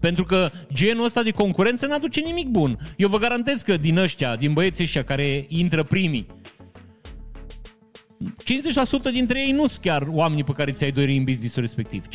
Pentru 0.00 0.24
că 0.24 0.50
genul 0.72 1.04
ăsta 1.04 1.22
de 1.22 1.30
concurență 1.30 1.86
n-aduce 1.86 2.20
nimic 2.20 2.48
bun. 2.48 2.78
Eu 2.96 3.08
vă 3.08 3.18
garantez 3.18 3.62
că 3.62 3.76
din 3.76 3.98
ăștia, 3.98 4.36
din 4.36 4.52
băieții 4.52 4.84
ăștia 4.84 5.04
care 5.04 5.46
intră 5.48 5.82
primii, 5.82 6.26
50% 9.08 9.12
dintre 9.12 9.40
ei 9.40 9.52
nu 9.52 9.66
sunt 9.66 9.80
chiar 9.80 10.06
oamenii 10.10 10.44
pe 10.44 10.52
care 10.52 10.72
ți-ai 10.72 10.90
dori 10.90 11.16
în 11.16 11.24
business 11.24 11.56
respectiv. 11.56 12.04
50% 12.06 12.08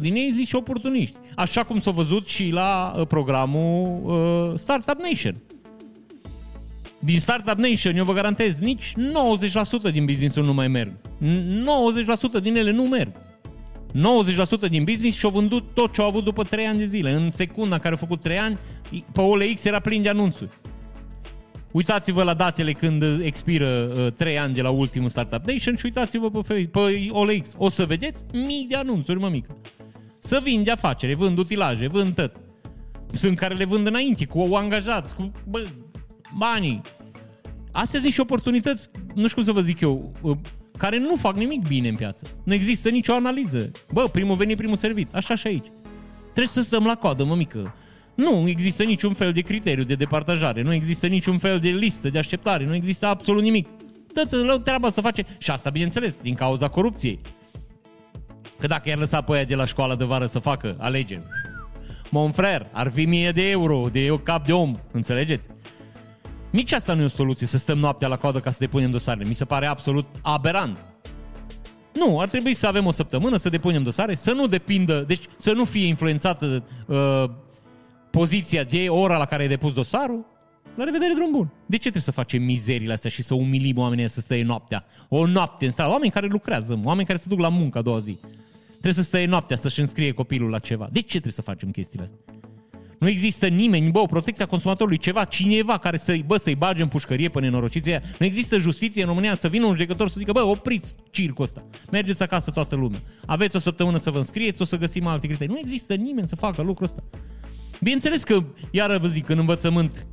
din 0.00 0.14
ei 0.14 0.26
sunt 0.26 0.38
niște 0.38 0.56
oportuniști. 0.56 1.16
Așa 1.36 1.64
cum 1.64 1.80
s-a 1.80 1.90
văzut 1.90 2.26
și 2.26 2.50
la 2.50 2.94
uh, 2.96 3.06
programul 3.06 4.00
uh, 4.04 4.58
Startup 4.58 5.00
Nation 5.00 5.42
din 7.04 7.18
Startup 7.18 7.58
Nation, 7.58 7.96
eu 7.96 8.04
vă 8.04 8.12
garantez, 8.12 8.58
nici 8.58 8.94
90% 9.88 9.92
din 9.92 10.04
business 10.04 10.36
nu 10.36 10.52
mai 10.52 10.68
merg. 10.68 10.92
90% 12.38 12.42
din 12.42 12.56
ele 12.56 12.70
nu 12.70 12.82
merg. 12.82 13.12
90% 14.66 14.68
din 14.68 14.84
business 14.84 15.16
și-au 15.16 15.30
vândut 15.30 15.64
tot 15.74 15.92
ce 15.92 16.00
au 16.00 16.06
avut 16.06 16.24
după 16.24 16.42
3 16.42 16.66
ani 16.66 16.78
de 16.78 16.84
zile. 16.84 17.12
În 17.12 17.30
secunda 17.30 17.74
în 17.74 17.80
care 17.80 17.94
au 17.94 18.00
făcut 18.00 18.20
3 18.20 18.38
ani, 18.38 18.58
pe 19.12 19.20
OLX 19.20 19.64
era 19.64 19.80
plin 19.80 20.02
de 20.02 20.08
anunțuri. 20.08 20.50
Uitați-vă 21.72 22.22
la 22.22 22.34
datele 22.34 22.72
când 22.72 23.04
expiră 23.22 23.92
uh, 23.96 24.12
3 24.12 24.38
ani 24.38 24.54
de 24.54 24.62
la 24.62 24.70
ultimul 24.70 25.08
Startup 25.08 25.44
Nation 25.46 25.76
și 25.76 25.84
uitați-vă 25.84 26.30
pe, 26.30 26.68
pe 26.72 27.08
OLX. 27.10 27.52
O 27.56 27.68
să 27.68 27.84
vedeți 27.84 28.24
mii 28.32 28.66
de 28.68 28.76
anunțuri, 28.76 29.18
mă 29.18 29.28
mică. 29.28 29.56
Să 30.20 30.40
vin 30.42 30.62
de 30.62 30.70
afacere, 30.70 31.14
vând 31.14 31.38
utilaje, 31.38 31.88
vând 31.88 32.14
tot. 32.14 32.32
Sunt 33.12 33.36
care 33.36 33.54
le 33.54 33.64
vând 33.64 33.86
înainte, 33.86 34.24
cu 34.24 34.54
angajați, 34.54 35.14
cu 35.14 35.32
bă, 35.48 35.62
banii. 36.36 36.80
Astea 37.72 38.00
sunt 38.00 38.12
și 38.12 38.20
oportunități, 38.20 38.88
nu 39.14 39.22
știu 39.22 39.34
cum 39.34 39.44
să 39.44 39.52
vă 39.52 39.60
zic 39.60 39.80
eu, 39.80 40.12
uh, 40.20 40.36
care 40.78 40.98
nu 40.98 41.16
fac 41.16 41.36
nimic 41.36 41.66
bine 41.66 41.88
în 41.88 41.96
piață. 41.96 42.26
Nu 42.44 42.54
există 42.54 42.88
nicio 42.88 43.14
analiză. 43.14 43.70
Bă, 43.92 44.08
primul 44.12 44.36
venit, 44.36 44.56
primul 44.56 44.76
servit. 44.76 45.14
Așa 45.14 45.34
și 45.34 45.46
aici. 45.46 45.66
Trebuie 46.22 46.46
să 46.46 46.62
stăm 46.62 46.84
la 46.84 46.94
coadă, 46.94 47.24
mă 47.24 47.34
mică. 47.34 47.74
Nu 48.14 48.48
există 48.48 48.82
niciun 48.82 49.12
fel 49.12 49.32
de 49.32 49.40
criteriu 49.40 49.84
de 49.84 49.94
departajare, 49.94 50.62
nu 50.62 50.72
există 50.72 51.06
niciun 51.06 51.38
fel 51.38 51.58
de 51.58 51.68
listă 51.68 52.08
de 52.08 52.18
așteptare, 52.18 52.64
nu 52.64 52.74
există 52.74 53.06
absolut 53.06 53.42
nimic. 53.42 53.68
Dă-te 54.12 54.36
treaba 54.62 54.88
să 54.90 55.00
face. 55.00 55.26
Și 55.38 55.50
asta, 55.50 55.70
bineînțeles, 55.70 56.16
din 56.22 56.34
cauza 56.34 56.68
corupției. 56.68 57.20
Că 58.58 58.66
dacă 58.66 58.88
i-ar 58.88 58.98
lăsa 58.98 59.20
pe 59.20 59.32
aia 59.32 59.44
de 59.44 59.54
la 59.54 59.64
școala 59.64 59.94
de 59.94 60.04
vară 60.04 60.26
să 60.26 60.38
facă 60.38 60.76
alegeri, 60.78 61.22
mon 62.10 62.32
frère, 62.32 62.70
ar 62.72 62.90
fi 62.90 63.04
mie 63.04 63.30
de 63.30 63.50
euro, 63.50 63.88
de 63.92 64.00
eu 64.00 64.16
cap 64.16 64.46
de 64.46 64.52
om, 64.52 64.76
înțelegeți? 64.92 65.46
Nici 66.54 66.72
asta 66.72 66.94
nu 66.94 67.02
e 67.02 67.04
o 67.04 67.08
soluție, 67.08 67.46
să 67.46 67.58
stăm 67.58 67.78
noaptea 67.78 68.08
la 68.08 68.16
coadă 68.16 68.40
ca 68.40 68.50
să 68.50 68.56
depunem 68.60 68.90
dosarele. 68.90 69.28
Mi 69.28 69.34
se 69.34 69.44
pare 69.44 69.66
absolut 69.66 70.06
aberant. 70.22 70.78
Nu, 71.94 72.20
ar 72.20 72.28
trebui 72.28 72.54
să 72.54 72.66
avem 72.66 72.86
o 72.86 72.90
săptămână 72.90 73.36
să 73.36 73.48
depunem 73.48 73.82
dosare, 73.82 74.14
să 74.14 74.32
nu 74.32 74.46
depindă, 74.46 75.00
deci 75.00 75.22
să 75.38 75.52
nu 75.52 75.64
fie 75.64 75.86
influențată 75.86 76.64
uh, 76.86 77.24
poziția 78.10 78.64
de 78.64 78.88
ora 78.88 79.16
la 79.16 79.24
care 79.24 79.42
ai 79.42 79.48
depus 79.48 79.72
dosarul. 79.72 80.26
La 80.76 80.84
revedere, 80.84 81.12
drum 81.14 81.30
bun. 81.30 81.52
De 81.66 81.76
ce 81.76 81.80
trebuie 81.80 82.02
să 82.02 82.10
facem 82.10 82.42
mizerile 82.42 82.92
astea 82.92 83.10
și 83.10 83.22
să 83.22 83.34
umilim 83.34 83.78
oamenii 83.78 84.08
să 84.08 84.20
stea 84.20 84.44
noaptea? 84.44 84.84
O 85.08 85.26
noapte 85.26 85.64
în 85.64 85.70
stradă, 85.70 85.90
oameni 85.90 86.12
care 86.12 86.26
lucrează, 86.26 86.80
oameni 86.84 87.06
care 87.06 87.18
se 87.18 87.28
duc 87.28 87.38
la 87.38 87.48
muncă 87.48 87.78
a 87.78 87.82
doua 87.82 87.98
zi. 87.98 88.18
Trebuie 88.70 88.92
să 88.92 89.02
stea 89.02 89.26
noaptea 89.26 89.56
să-și 89.56 89.80
înscrie 89.80 90.12
copilul 90.12 90.50
la 90.50 90.58
ceva. 90.58 90.88
De 90.92 91.00
ce 91.00 91.06
trebuie 91.06 91.32
să 91.32 91.42
facem 91.42 91.70
chestiile 91.70 92.04
astea? 92.04 92.34
Nu 92.98 93.08
există 93.08 93.46
nimeni, 93.46 93.90
bă, 93.90 94.06
protecția 94.06 94.46
consumatorului, 94.46 94.98
ceva, 94.98 95.24
cineva 95.24 95.78
care 95.78 95.96
să-i, 95.96 96.24
bă, 96.26 96.36
să-i 96.36 96.54
bage 96.54 96.82
în 96.82 96.88
pușcărie 96.88 97.28
pe 97.28 97.40
nenorociția 97.40 98.02
Nu 98.18 98.26
există 98.26 98.58
justiție 98.58 99.02
în 99.02 99.08
România 99.08 99.36
să 99.36 99.48
vină 99.48 99.66
un 99.66 99.72
judecător 99.72 100.08
să 100.08 100.14
zică, 100.18 100.32
bă, 100.32 100.42
opriți 100.42 100.94
circul 101.10 101.44
ăsta. 101.44 101.64
Mergeți 101.90 102.22
acasă 102.22 102.50
toată 102.50 102.76
lumea. 102.76 103.02
Aveți 103.26 103.56
o 103.56 103.58
săptămână 103.58 103.98
să 103.98 104.10
vă 104.10 104.18
înscrieți, 104.18 104.62
o 104.62 104.64
să 104.64 104.76
găsim 104.76 105.06
alte 105.06 105.26
criterii. 105.26 105.52
Nu 105.52 105.60
există 105.60 105.94
nimeni 105.94 106.26
să 106.26 106.36
facă 106.36 106.62
lucrul 106.62 106.86
ăsta. 106.86 107.02
Bineînțeles 107.80 108.22
că, 108.22 108.44
iară 108.70 108.98
vă 108.98 109.06
zic, 109.06 109.28
în 109.28 109.38
învățământ 109.38 110.06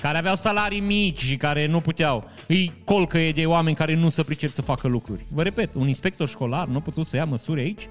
care 0.00 0.18
aveau 0.18 0.34
salarii 0.34 0.80
mici 0.80 1.18
și 1.18 1.36
care 1.36 1.66
nu 1.66 1.80
puteau. 1.80 2.30
Îi 2.46 2.72
colcă 2.84 3.18
de 3.34 3.46
oameni 3.46 3.76
care 3.76 3.94
nu 3.94 4.08
se 4.08 4.22
pricep 4.22 4.50
să 4.50 4.62
facă 4.62 4.88
lucruri. 4.88 5.24
Vă 5.32 5.42
repet, 5.42 5.74
un 5.74 5.88
inspector 5.88 6.28
școlar 6.28 6.66
nu 6.66 6.76
a 6.76 6.80
putut 6.80 7.06
să 7.06 7.16
ia 7.16 7.24
măsuri 7.24 7.60
aici? 7.60 7.88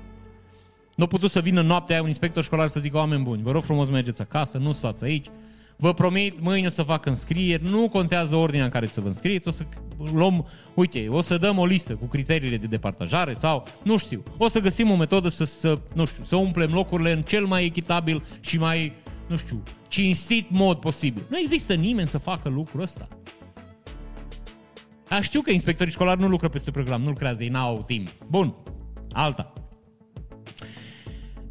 Nu 0.97 1.03
a 1.03 1.07
putut 1.07 1.31
să 1.31 1.41
vină 1.41 1.61
noaptea 1.61 1.93
aia 1.93 2.01
un 2.01 2.07
inspector 2.07 2.43
școlar 2.43 2.67
să 2.67 2.79
zică 2.79 2.97
oameni 2.97 3.23
buni, 3.23 3.41
vă 3.41 3.51
rog 3.51 3.63
frumos 3.63 3.89
mergeți 3.89 4.21
acasă, 4.21 4.57
nu 4.57 4.71
stați 4.71 5.03
aici, 5.03 5.25
vă 5.75 5.93
promit, 5.93 6.41
mâine 6.41 6.67
o 6.67 6.69
să 6.69 6.83
fac 6.83 7.05
înscrieri, 7.05 7.69
nu 7.69 7.89
contează 7.89 8.35
ordinea 8.35 8.65
în 8.65 8.71
care 8.71 8.85
să 8.85 9.01
vă 9.01 9.07
înscrieți, 9.07 9.47
o 9.47 9.51
să 9.51 9.63
luăm, 10.13 10.47
uite, 10.73 11.07
o 11.09 11.21
să 11.21 11.37
dăm 11.37 11.57
o 11.57 11.65
listă 11.65 11.95
cu 11.95 12.05
criteriile 12.05 12.57
de 12.57 12.67
departajare 12.67 13.33
sau, 13.33 13.63
nu 13.83 13.97
știu, 13.97 14.23
o 14.37 14.47
să 14.49 14.59
găsim 14.59 14.91
o 14.91 14.95
metodă 14.95 15.27
să, 15.27 15.43
să 15.43 15.79
nu 15.93 16.05
știu, 16.05 16.23
să 16.23 16.35
umplem 16.35 16.73
locurile 16.73 17.11
în 17.11 17.21
cel 17.21 17.45
mai 17.45 17.65
echitabil 17.65 18.23
și 18.39 18.57
mai, 18.57 18.93
nu 19.27 19.35
știu, 19.35 19.63
cinstit 19.87 20.49
mod 20.49 20.77
posibil. 20.77 21.23
Nu 21.29 21.37
există 21.37 21.73
nimeni 21.73 22.07
să 22.07 22.17
facă 22.17 22.49
lucrul 22.49 22.81
ăsta. 22.81 23.07
A, 25.09 25.21
știu 25.21 25.41
că 25.41 25.51
inspectorii 25.51 25.93
școlari 25.93 26.19
nu 26.19 26.27
lucră 26.27 26.47
peste 26.49 26.71
program, 26.71 27.01
nu 27.01 27.07
lucrează, 27.07 27.43
ei 27.43 27.49
n-au 27.49 27.83
timp. 27.87 28.07
Bun, 28.27 28.55
alta. 29.11 29.51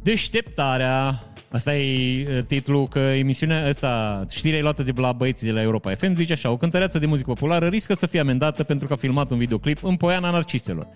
Deșteptarea. 0.07 1.23
Asta 1.51 1.75
e 1.75 2.41
titlul 2.47 2.87
că 2.87 2.99
emisiunea 2.99 3.67
asta, 3.67 4.25
știrea 4.29 4.59
e 4.59 4.61
luată 4.61 4.83
de 4.83 4.91
la 4.95 5.11
băieții 5.11 5.47
de 5.47 5.53
la 5.53 5.61
Europa 5.61 5.95
FM, 5.95 6.15
zice 6.15 6.33
așa, 6.33 6.49
o 6.49 6.57
cântăreață 6.57 6.99
de 6.99 7.05
muzică 7.05 7.31
populară 7.31 7.67
riscă 7.67 7.93
să 7.93 8.05
fie 8.05 8.19
amendată 8.19 8.63
pentru 8.63 8.87
că 8.87 8.93
a 8.93 8.95
filmat 8.95 9.31
un 9.31 9.37
videoclip 9.37 9.83
în 9.83 9.95
Poiana 9.95 10.29
Narciselor. 10.29 10.87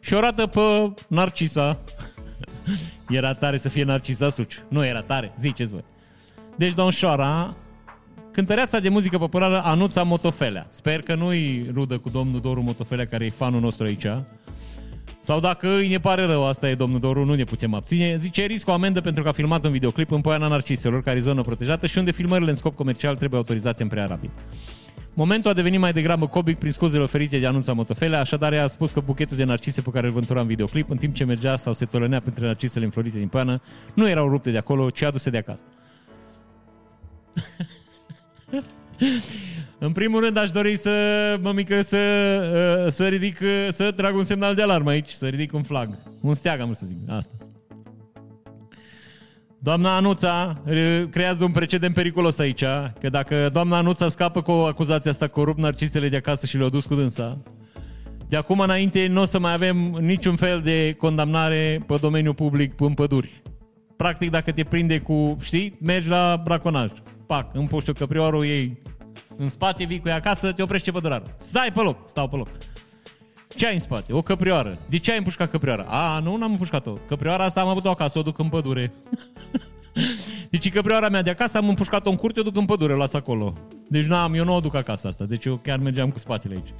Și 0.00 0.14
o 0.14 0.20
rată 0.20 0.46
pe 0.46 0.92
Narcisa. 1.08 1.78
era 3.08 3.32
tare 3.32 3.56
să 3.56 3.68
fie 3.68 3.84
Narcisa 3.84 4.28
Suci. 4.28 4.62
Nu 4.68 4.84
era 4.84 5.02
tare, 5.02 5.32
ziceți 5.38 5.70
voi. 5.70 5.84
Deci 6.56 6.74
Șoara, 6.90 7.56
cântăreața 8.32 8.78
de 8.78 8.88
muzică 8.88 9.18
populară 9.18 9.62
Anuța 9.64 10.02
Motofelea. 10.02 10.66
Sper 10.70 11.00
că 11.00 11.14
nu-i 11.14 11.70
rudă 11.72 11.98
cu 11.98 12.08
domnul 12.08 12.40
Doru 12.40 12.62
Motofelea, 12.62 13.06
care 13.06 13.24
e 13.24 13.30
fanul 13.30 13.60
nostru 13.60 13.84
aici. 13.84 14.06
Sau 15.28 15.40
dacă 15.40 15.68
îi 15.68 15.88
ne 15.88 15.98
pare 15.98 16.24
rău, 16.24 16.46
asta 16.46 16.68
e 16.68 16.74
domnul 16.74 17.00
Doru, 17.00 17.24
nu 17.24 17.34
ne 17.34 17.44
putem 17.44 17.74
abține. 17.74 18.16
Zice, 18.16 18.44
risc 18.44 18.68
o 18.68 18.72
amendă 18.72 19.00
pentru 19.00 19.22
că 19.22 19.28
a 19.28 19.32
filmat 19.32 19.64
un 19.64 19.70
videoclip 19.70 20.10
în 20.10 20.20
Poiana 20.20 20.48
Narciselor, 20.48 21.02
care 21.02 21.16
e 21.16 21.20
zonă 21.20 21.42
protejată 21.42 21.86
și 21.86 21.98
unde 21.98 22.10
filmările 22.10 22.50
în 22.50 22.56
scop 22.56 22.74
comercial 22.74 23.16
trebuie 23.16 23.38
autorizate 23.38 23.82
în 23.82 23.88
prearabil. 23.88 24.30
Momentul 25.14 25.50
a 25.50 25.54
devenit 25.54 25.80
mai 25.80 25.92
degrabă 25.92 26.26
comic 26.26 26.58
prin 26.58 26.72
scuzele 26.72 27.02
oferite 27.02 27.38
de 27.38 27.46
anunța 27.46 27.72
motofele, 27.72 28.16
așadar 28.16 28.52
ea 28.52 28.62
a 28.62 28.66
spus 28.66 28.90
că 28.90 29.00
buchetul 29.00 29.36
de 29.36 29.44
narcise 29.44 29.80
pe 29.80 29.90
care 29.90 30.06
îl 30.06 30.12
vântura 30.12 30.40
în 30.40 30.46
videoclip, 30.46 30.90
în 30.90 30.96
timp 30.96 31.14
ce 31.14 31.24
mergea 31.24 31.56
sau 31.56 31.72
se 31.72 31.84
tolănea 31.84 32.20
printre 32.20 32.44
narcisele 32.44 32.84
înflorite 32.84 33.18
din 33.18 33.28
poiană, 33.28 33.60
nu 33.94 34.08
erau 34.08 34.28
rupte 34.28 34.50
de 34.50 34.58
acolo, 34.58 34.90
ci 34.90 35.02
aduse 35.02 35.30
de 35.30 35.38
acasă. 35.38 35.64
În 39.80 39.92
primul 39.92 40.20
rând 40.20 40.36
aș 40.36 40.50
dori 40.50 40.76
să, 40.76 40.90
mămică, 41.42 41.82
să, 41.82 41.98
uh, 42.84 42.92
să 42.92 43.06
ridic, 43.06 43.38
uh, 43.42 43.68
să 43.70 43.90
trag 43.90 44.16
un 44.16 44.24
semnal 44.24 44.54
de 44.54 44.62
alarmă 44.62 44.90
aici, 44.90 45.08
să 45.08 45.26
ridic 45.26 45.52
un 45.52 45.62
flag. 45.62 45.88
Un 46.20 46.34
steag, 46.34 46.60
am 46.60 46.72
să 46.72 46.86
zic, 46.86 46.96
asta. 47.08 47.32
Doamna 49.58 49.96
Anuța 49.96 50.62
uh, 50.66 51.02
creează 51.10 51.44
un 51.44 51.50
precedent 51.50 51.94
periculos 51.94 52.38
aici, 52.38 52.64
că 53.00 53.08
dacă 53.10 53.48
doamna 53.52 53.76
Anuța 53.76 54.08
scapă 54.08 54.42
cu 54.42 54.50
acuzația 54.50 55.10
asta 55.10 55.28
corupt 55.28 55.58
narcisele 55.58 56.08
de 56.08 56.16
acasă 56.16 56.46
și 56.46 56.56
le-a 56.56 56.68
dus 56.68 56.84
cu 56.84 56.94
dânsa, 56.94 57.42
de 58.28 58.36
acum 58.36 58.60
înainte 58.60 59.06
nu 59.06 59.20
o 59.20 59.24
să 59.24 59.38
mai 59.38 59.52
avem 59.52 59.76
niciun 60.00 60.36
fel 60.36 60.60
de 60.60 60.94
condamnare 60.98 61.84
pe 61.86 61.96
domeniul 62.00 62.34
public 62.34 62.80
în 62.80 62.94
păduri. 62.94 63.42
Practic, 63.96 64.30
dacă 64.30 64.52
te 64.52 64.64
prinde 64.64 64.98
cu, 64.98 65.36
știi, 65.40 65.78
mergi 65.80 66.08
la 66.08 66.40
braconaj. 66.44 66.90
Pac, 67.26 67.54
împuși 67.54 67.92
căprioarul 67.92 68.44
ei 68.44 68.82
în 69.36 69.48
spate, 69.48 69.84
vii 69.84 70.00
cu 70.00 70.08
ea 70.08 70.14
acasă, 70.14 70.52
te 70.52 70.62
oprește 70.62 70.90
pădurarul. 70.90 71.34
Stai 71.38 71.72
pe 71.74 71.80
loc, 71.80 71.96
stau 72.08 72.28
pe 72.28 72.36
loc. 72.36 72.48
Ce 73.56 73.66
ai 73.66 73.74
în 73.74 73.80
spate? 73.80 74.12
O 74.12 74.22
căprioară. 74.22 74.78
De 74.88 74.98
ce 74.98 75.10
ai 75.10 75.18
împușcat 75.18 75.50
căprioara? 75.50 75.82
A, 75.88 76.18
nu, 76.18 76.36
n-am 76.36 76.50
împușcat-o. 76.50 76.92
Căprioara 76.92 77.44
asta 77.44 77.60
am 77.60 77.68
avut-o 77.68 77.90
acasă, 77.90 78.18
o 78.18 78.22
duc 78.22 78.38
în 78.38 78.48
pădure. 78.48 78.92
deci 80.50 80.70
căprioara 80.70 81.08
mea 81.08 81.22
de 81.22 81.30
acasă 81.30 81.58
am 81.58 81.68
împușcat-o 81.68 82.10
în 82.10 82.16
curte, 82.16 82.40
o 82.40 82.42
duc 82.42 82.56
în 82.56 82.64
pădure, 82.64 82.92
o 82.92 82.96
las 82.96 83.12
acolo. 83.12 83.54
Deci 83.88 84.04
n-am, 84.04 84.34
eu 84.34 84.44
nu 84.44 84.54
o 84.54 84.60
duc 84.60 84.74
acasă 84.74 85.08
asta, 85.08 85.24
deci 85.24 85.44
eu 85.44 85.56
chiar 85.56 85.78
mergeam 85.78 86.10
cu 86.10 86.18
spatele 86.18 86.54
aici. 86.54 86.74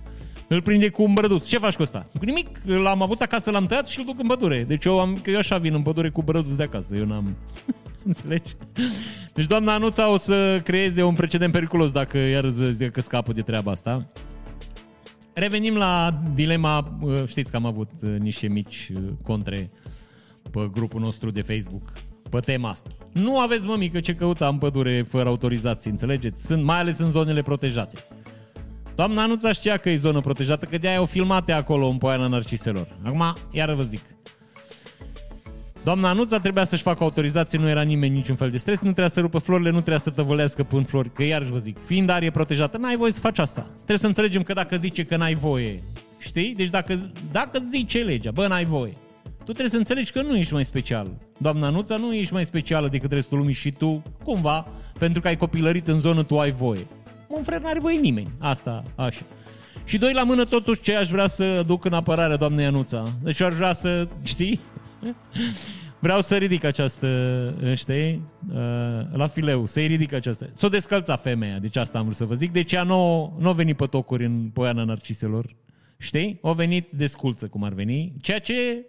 Îl 0.49 0.63
prinde 0.63 0.89
cu 0.89 1.03
un 1.03 1.13
brăduț. 1.13 1.49
Ce 1.49 1.59
faci 1.59 1.77
cu 1.77 1.83
ăsta? 1.83 2.07
Cu 2.19 2.25
nimic, 2.25 2.61
l-am 2.65 3.03
avut 3.03 3.21
acasă, 3.21 3.51
l-am 3.51 3.67
tăiat 3.67 3.87
și 3.87 3.99
îl 3.99 4.05
duc 4.05 4.21
în 4.21 4.27
pădure. 4.27 4.65
Deci 4.65 4.85
eu, 4.85 5.01
am, 5.01 5.19
că 5.23 5.31
eu 5.31 5.39
așa 5.39 5.59
vin 5.59 5.75
în 5.75 5.83
pădure 5.83 6.09
cu 6.09 6.23
brăduț 6.23 6.55
de 6.55 6.63
acasă. 6.63 6.97
Eu 6.97 7.05
n-am... 7.05 7.37
Înțelegi? 8.07 8.55
Deci 9.35 9.47
doamna 9.47 9.75
Anuța 9.75 10.11
o 10.11 10.17
să 10.17 10.61
creeze 10.65 11.03
un 11.03 11.15
precedent 11.15 11.53
periculos 11.53 11.91
dacă 11.91 12.19
iar 12.19 12.47
vezi 12.47 12.91
că 12.91 13.01
scapă 13.01 13.33
de 13.33 13.43
treaba 13.43 13.71
asta. 13.71 14.11
Revenim 15.33 15.77
la 15.77 16.23
dilema, 16.35 16.99
uh, 17.01 17.23
știți 17.27 17.51
că 17.51 17.57
am 17.57 17.67
avut 17.67 17.91
uh, 18.03 18.17
niște 18.19 18.49
mici 18.49 18.91
uh, 18.95 19.03
contre 19.23 19.71
pe 20.51 20.71
grupul 20.73 21.01
nostru 21.01 21.31
de 21.31 21.43
Facebook 21.43 21.93
pe 22.31 22.39
tema 22.39 22.69
asta. 22.69 22.91
Nu 23.13 23.39
aveți 23.39 23.67
mămică 23.67 24.01
ce 24.01 24.15
căuta 24.15 24.49
în 24.49 24.59
pădure 24.59 25.03
fără 25.09 25.29
autorizație, 25.29 25.91
înțelegeți? 25.91 26.47
Sunt, 26.47 26.63
mai 26.63 26.79
ales 26.79 26.99
în 26.99 27.11
zonele 27.11 27.43
protejate. 27.43 27.97
Doamna 28.95 29.23
Anuța 29.23 29.53
știa 29.53 29.77
că 29.77 29.91
e 29.91 29.97
zonă 29.97 30.21
protejată, 30.21 30.65
că 30.65 30.79
de-aia 30.79 30.99
au 30.99 31.05
filmate 31.05 31.53
acolo 31.53 31.87
în 31.87 31.99
Poiana 31.99 32.27
Narciselor. 32.27 32.99
Acum, 33.03 33.23
iară 33.51 33.75
vă 33.75 33.83
zic, 33.83 34.01
Doamna 35.85 36.09
Anuța 36.09 36.39
trebuia 36.39 36.65
să-și 36.65 36.83
facă 36.83 37.03
autorizație, 37.03 37.59
nu 37.59 37.69
era 37.69 37.83
nimeni 37.83 38.15
niciun 38.15 38.37
fel 38.37 38.51
de 38.51 38.57
stres, 38.57 38.77
nu 38.77 38.91
trebuia 38.91 39.09
să 39.09 39.21
rupă 39.21 39.39
florile, 39.39 39.71
nu 39.71 39.77
trebuia 39.77 39.99
să 39.99 40.11
tăvălească 40.11 40.63
până 40.63 40.83
flori, 40.83 41.13
că 41.13 41.23
iarăși 41.23 41.51
vă 41.51 41.59
zic, 41.59 41.77
fiind 41.85 42.11
arie 42.11 42.31
protejată, 42.31 42.79
n-ai 42.79 42.97
voie 42.97 43.13
să 43.13 43.21
faci 43.21 43.39
asta. 43.39 43.61
Trebuie 43.75 43.99
să 43.99 44.07
înțelegem 44.07 44.43
că 44.43 44.53
dacă 44.53 44.77
zice 44.77 45.05
că 45.05 45.17
n-ai 45.17 45.35
voie, 45.35 45.83
știi? 46.19 46.55
Deci 46.55 46.69
dacă, 46.69 47.11
dacă 47.33 47.61
zice 47.71 47.99
legea, 47.99 48.31
bă, 48.31 48.47
n-ai 48.47 48.65
voie, 48.65 48.97
tu 49.39 49.45
trebuie 49.45 49.69
să 49.69 49.77
înțelegi 49.77 50.13
că 50.13 50.23
nu 50.23 50.37
ești 50.37 50.53
mai 50.53 50.65
special. 50.65 51.11
Doamna 51.39 51.67
Anuța, 51.67 51.97
nu 51.97 52.15
ești 52.15 52.33
mai 52.33 52.45
specială 52.45 52.89
decât 52.89 53.13
restul 53.13 53.39
lumii 53.39 53.55
și 53.55 53.71
tu, 53.71 54.03
cumva, 54.25 54.67
pentru 54.99 55.21
că 55.21 55.29
ai 55.29 55.37
copilărit 55.37 55.87
în 55.87 56.01
zonă, 56.01 56.23
tu 56.23 56.39
ai 56.39 56.51
voie. 56.51 56.87
Un 57.27 57.43
frate 57.43 57.63
n-are 57.63 57.81
voie 57.81 57.99
nimeni. 57.99 58.31
Asta, 58.39 58.83
așa. 58.95 59.23
Și 59.85 59.99
doi 59.99 60.13
la 60.13 60.23
mână 60.23 60.45
totuși 60.45 60.81
ce 60.81 60.97
aș 60.97 61.09
vrea 61.09 61.27
să 61.27 61.63
duc 61.67 61.85
în 61.85 61.93
apărarea 61.93 62.37
doamnei 62.37 62.65
Anuța. 62.65 63.03
Deci 63.23 63.41
aș 63.41 63.55
vrea 63.55 63.73
să, 63.73 64.09
știi, 64.25 64.61
Vreau 66.01 66.21
să 66.21 66.37
ridic 66.37 66.65
această, 66.65 67.09
știi, 67.75 68.23
uh, 68.49 68.57
la 69.13 69.27
fileu, 69.27 69.67
să-i 69.67 69.87
ridic 69.87 70.13
această. 70.13 70.51
S-o 70.57 70.69
descălța 70.69 71.17
femeia, 71.17 71.59
deci 71.59 71.77
asta 71.77 71.99
am 71.99 72.05
vrut 72.05 72.17
să 72.17 72.25
vă 72.25 72.35
zic. 72.35 72.53
Deci 72.53 72.73
ea 72.73 72.83
nu, 72.83 73.33
nu 73.39 73.49
a 73.49 73.53
venit 73.53 73.77
pe 73.77 73.87
tocuri 73.87 74.25
în 74.25 74.51
Poiana 74.53 74.85
Narciselor, 74.85 75.57
știi? 75.99 76.39
O 76.41 76.53
venit 76.53 76.89
desculță, 76.89 77.47
cum 77.47 77.63
ar 77.63 77.73
veni, 77.73 78.13
ceea 78.21 78.39
ce, 78.39 78.87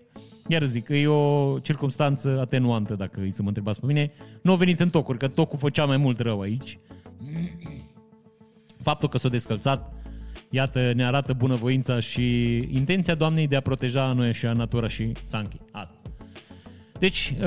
iar 0.48 0.64
zic, 0.64 0.90
e 0.90 1.08
o 1.08 1.60
circunstanță 1.60 2.40
atenuantă, 2.40 2.96
dacă 2.96 3.20
îi 3.22 3.32
să 3.32 3.42
mă 3.42 3.48
întrebați 3.48 3.80
pe 3.80 3.86
mine. 3.86 4.12
Nu 4.42 4.52
a 4.52 4.56
venit 4.56 4.80
în 4.80 4.90
tocuri, 4.90 5.18
că 5.18 5.28
tocul 5.28 5.60
făcea 5.60 5.86
mai 5.86 5.98
mult 5.98 6.20
rău 6.20 6.42
aici. 6.42 6.80
Faptul 8.82 9.10
că 9.10 9.18
s-a 9.18 9.30
descălțat, 9.30 9.94
iată, 10.50 10.92
ne 10.94 11.06
arată 11.06 11.34
bunăvoința 11.34 12.00
și 12.00 12.56
intenția 12.58 13.16
Doamnei 13.16 13.48
de 13.48 13.56
a 13.56 13.62
proteja 13.62 14.14
noi 14.14 14.34
și 14.34 14.46
a 14.46 14.54
natura 14.54 14.88
și 14.88 15.12
Sanchi. 15.24 15.58
Asta. 15.72 15.99
Deci, 17.00 17.34
uh, 17.40 17.46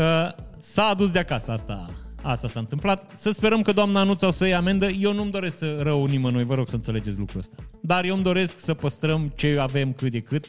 s-a 0.61 0.83
adus 0.83 1.11
de 1.11 1.19
acasă 1.19 1.53
asta. 1.53 1.91
Asta 2.23 2.49
s-a 2.49 2.61
întâmplat. 2.61 3.11
Să 3.15 3.31
sperăm 3.31 3.63
că 3.63 3.73
doamna 3.73 4.01
Anuța 4.01 4.27
o 4.27 4.31
să 4.31 4.45
iei 4.45 4.55
amendă. 4.55 4.87
Eu 4.87 5.13
nu-mi 5.13 5.31
doresc 5.31 5.59
să 5.59 5.79
rău 5.83 6.05
nimănui, 6.05 6.45
vă 6.45 6.55
rog 6.55 6.69
să 6.69 6.75
înțelegeți 6.75 7.19
lucrul 7.19 7.41
ăsta. 7.41 7.57
Dar 7.81 8.05
eu 8.05 8.15
îmi 8.15 8.23
doresc 8.23 8.59
să 8.59 8.75
păstrăm 8.75 9.33
ce 9.35 9.57
avem 9.61 9.93
cât 9.93 10.11
de 10.11 10.21
cât. 10.21 10.47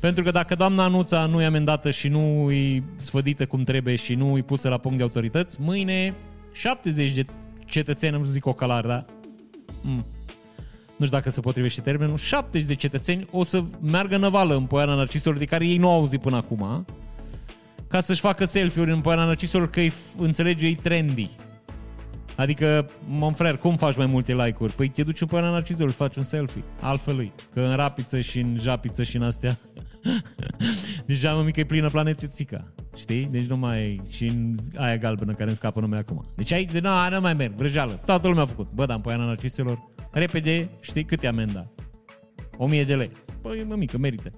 Pentru 0.00 0.24
că 0.24 0.30
dacă 0.30 0.54
doamna 0.54 0.84
Anuța 0.84 1.26
nu 1.26 1.40
e 1.40 1.44
amendată 1.44 1.90
și 1.90 2.08
nu 2.08 2.50
e 2.50 2.82
sfădită 2.96 3.46
cum 3.46 3.62
trebuie 3.62 3.96
și 3.96 4.14
nu 4.14 4.36
e 4.36 4.42
pusă 4.42 4.68
la 4.68 4.78
punct 4.78 4.96
de 4.96 5.02
autorități, 5.02 5.60
mâine 5.60 6.14
70 6.52 7.12
de 7.12 7.24
cetățeni, 7.66 8.14
am 8.14 8.24
să 8.24 8.32
zic 8.32 8.46
o 8.46 8.52
calare, 8.52 8.88
da? 8.88 9.04
mm, 9.82 10.06
nu 10.96 11.04
știu 11.04 11.18
dacă 11.18 11.30
se 11.30 11.40
potrivește 11.40 11.80
termenul, 11.80 12.16
70 12.16 12.66
de 12.66 12.74
cetățeni 12.74 13.26
o 13.30 13.42
să 13.42 13.62
meargă 13.80 14.16
năvală 14.16 14.54
în 14.54 14.64
Poiana 14.64 14.94
Narciselor 14.94 15.38
de 15.38 15.44
care 15.44 15.66
ei 15.66 15.76
nu 15.76 15.88
au 15.88 15.94
auzit 15.98 16.20
până 16.20 16.36
acum, 16.36 16.86
ca 17.92 18.00
să-și 18.00 18.20
facă 18.20 18.44
selfie-uri 18.44 18.90
în 18.90 19.00
Poiana 19.00 19.24
Narciselor 19.24 19.70
că 19.70 19.80
îi 19.80 19.92
înțelege 20.18 20.66
ei 20.66 20.74
trendy. 20.74 21.30
Adică, 22.36 22.86
mon 23.08 23.34
frère, 23.34 23.58
cum 23.60 23.76
faci 23.76 23.96
mai 23.96 24.06
multe 24.06 24.34
like-uri? 24.34 24.72
Păi 24.72 24.88
te 24.88 25.02
duci 25.02 25.20
în 25.20 25.26
Poiana 25.26 25.50
Narciselor 25.50 25.90
și 25.90 25.96
faci 25.96 26.16
un 26.16 26.22
selfie. 26.22 26.64
Altfel 26.80 27.16
lui. 27.16 27.32
Că 27.54 27.60
în 27.60 27.76
rapiță 27.76 28.20
și 28.20 28.38
în 28.40 28.56
japiță 28.60 29.02
și 29.02 29.16
în 29.16 29.22
astea 29.22 29.58
Deja 31.06 31.34
mă 31.34 31.42
mică 31.42 31.60
e 31.60 31.64
plină 31.64 31.90
planetețica. 31.90 32.72
Știi? 32.96 33.28
Deci 33.30 33.46
nu 33.46 33.56
mai 33.56 34.00
și 34.10 34.26
în 34.26 34.56
aia 34.76 34.96
galbenă 34.96 35.32
care 35.32 35.46
îmi 35.46 35.56
scapă 35.56 35.80
numele 35.80 36.00
acum. 36.00 36.24
Deci 36.36 36.52
aici, 36.52 36.70
de 36.70 36.80
nu, 36.80 36.88
nu 37.10 37.20
mai 37.20 37.34
merg, 37.34 37.54
vrăjeală. 37.54 38.00
Toată 38.06 38.28
lumea 38.28 38.42
a 38.42 38.46
făcut. 38.46 38.72
Bă, 38.74 38.86
dar 38.86 38.96
în 38.96 39.02
Poiana 39.02 39.24
Narciselor, 39.24 39.78
repede, 40.10 40.68
știi 40.80 41.04
câte 41.04 41.26
amenda? 41.26 41.70
1000 42.56 42.84
de 42.84 42.94
lei. 42.94 43.10
Păi, 43.42 43.64
mă 43.68 43.74
mică, 43.74 43.98
merită. 43.98 44.30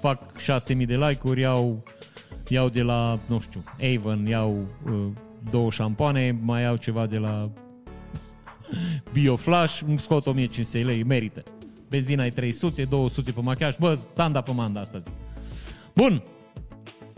Fac 0.00 0.38
6000 0.38 0.86
de 0.86 0.96
like-uri, 0.96 1.40
iau, 1.40 1.82
iau 2.50 2.68
de 2.68 2.82
la, 2.82 3.18
nu 3.26 3.40
știu, 3.40 3.64
Avon, 3.94 4.26
iau 4.26 4.66
uh, 4.84 5.06
două 5.50 5.70
șampoane, 5.70 6.38
mai 6.42 6.62
iau 6.62 6.76
ceva 6.76 7.06
de 7.06 7.18
la 7.18 7.50
Bioflash, 9.12 9.80
îmi 9.86 9.98
scot 9.98 10.26
1500 10.26 10.78
lei, 10.78 11.02
merită. 11.02 11.42
Benzina 11.88 12.24
e 12.24 12.28
300, 12.28 12.84
200 12.84 13.32
pe 13.32 13.40
machiaj, 13.40 13.76
bă, 13.76 13.94
standa 13.94 14.40
pe 14.40 14.52
manda 14.52 14.80
asta 14.80 14.98
zic. 14.98 15.12
Bun, 15.94 16.22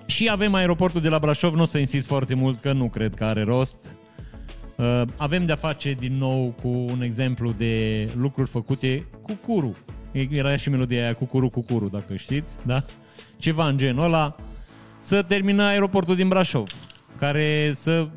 și 0.06 0.28
avem 0.30 0.54
aeroportul 0.54 1.00
de 1.00 1.08
la 1.08 1.18
Brașov, 1.18 1.54
nu 1.54 1.62
o 1.62 1.64
să 1.64 1.78
insist 1.78 2.06
foarte 2.06 2.34
mult 2.34 2.60
că 2.60 2.72
nu 2.72 2.88
cred 2.88 3.14
că 3.14 3.24
are 3.24 3.42
rost. 3.42 3.94
Uh, 4.76 5.02
avem 5.16 5.46
de-a 5.46 5.56
face 5.56 5.92
din 5.92 6.12
nou 6.12 6.54
cu 6.62 6.68
un 6.68 7.02
exemplu 7.02 7.52
de 7.56 8.08
lucruri 8.16 8.50
făcute 8.50 9.06
cu 9.22 9.32
curu. 9.46 9.76
Era 10.30 10.56
și 10.56 10.70
melodia 10.70 11.02
aia 11.02 11.14
cu 11.14 11.24
curu, 11.24 11.48
cu 11.48 11.60
curu, 11.60 11.88
dacă 11.88 12.16
știți, 12.16 12.56
da? 12.66 12.84
Ceva 13.36 13.68
în 13.68 13.76
genul 13.76 14.04
ăla. 14.04 14.36
Să 15.02 15.22
termină 15.22 15.62
aeroportul 15.62 16.14
din 16.16 16.28
Brașov, 16.28 16.70
care 17.18 17.72
să 17.74 18.08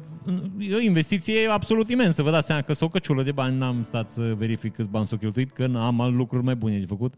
e 0.60 0.76
o 0.76 0.80
investiție 0.80 1.48
absolut 1.50 1.90
imensă. 1.90 2.24
Vă 2.24 2.32
dați 2.32 2.48
seama 2.48 2.62
că 2.62 2.74
s-o 2.74 2.90
căciulă 2.90 3.24
de 3.24 3.32
bani, 3.32 3.58
n-am 3.58 3.84
stat 3.84 4.10
să 4.12 4.34
verific 4.38 4.74
câți 4.74 4.90
bani 4.90 5.06
s-au 5.06 5.18
cheltuit, 5.18 5.52
că 5.52 5.70
am 5.76 6.16
lucruri 6.16 6.44
mai 6.44 6.56
bune 6.56 6.78
de 6.78 6.86
făcut. 6.86 7.14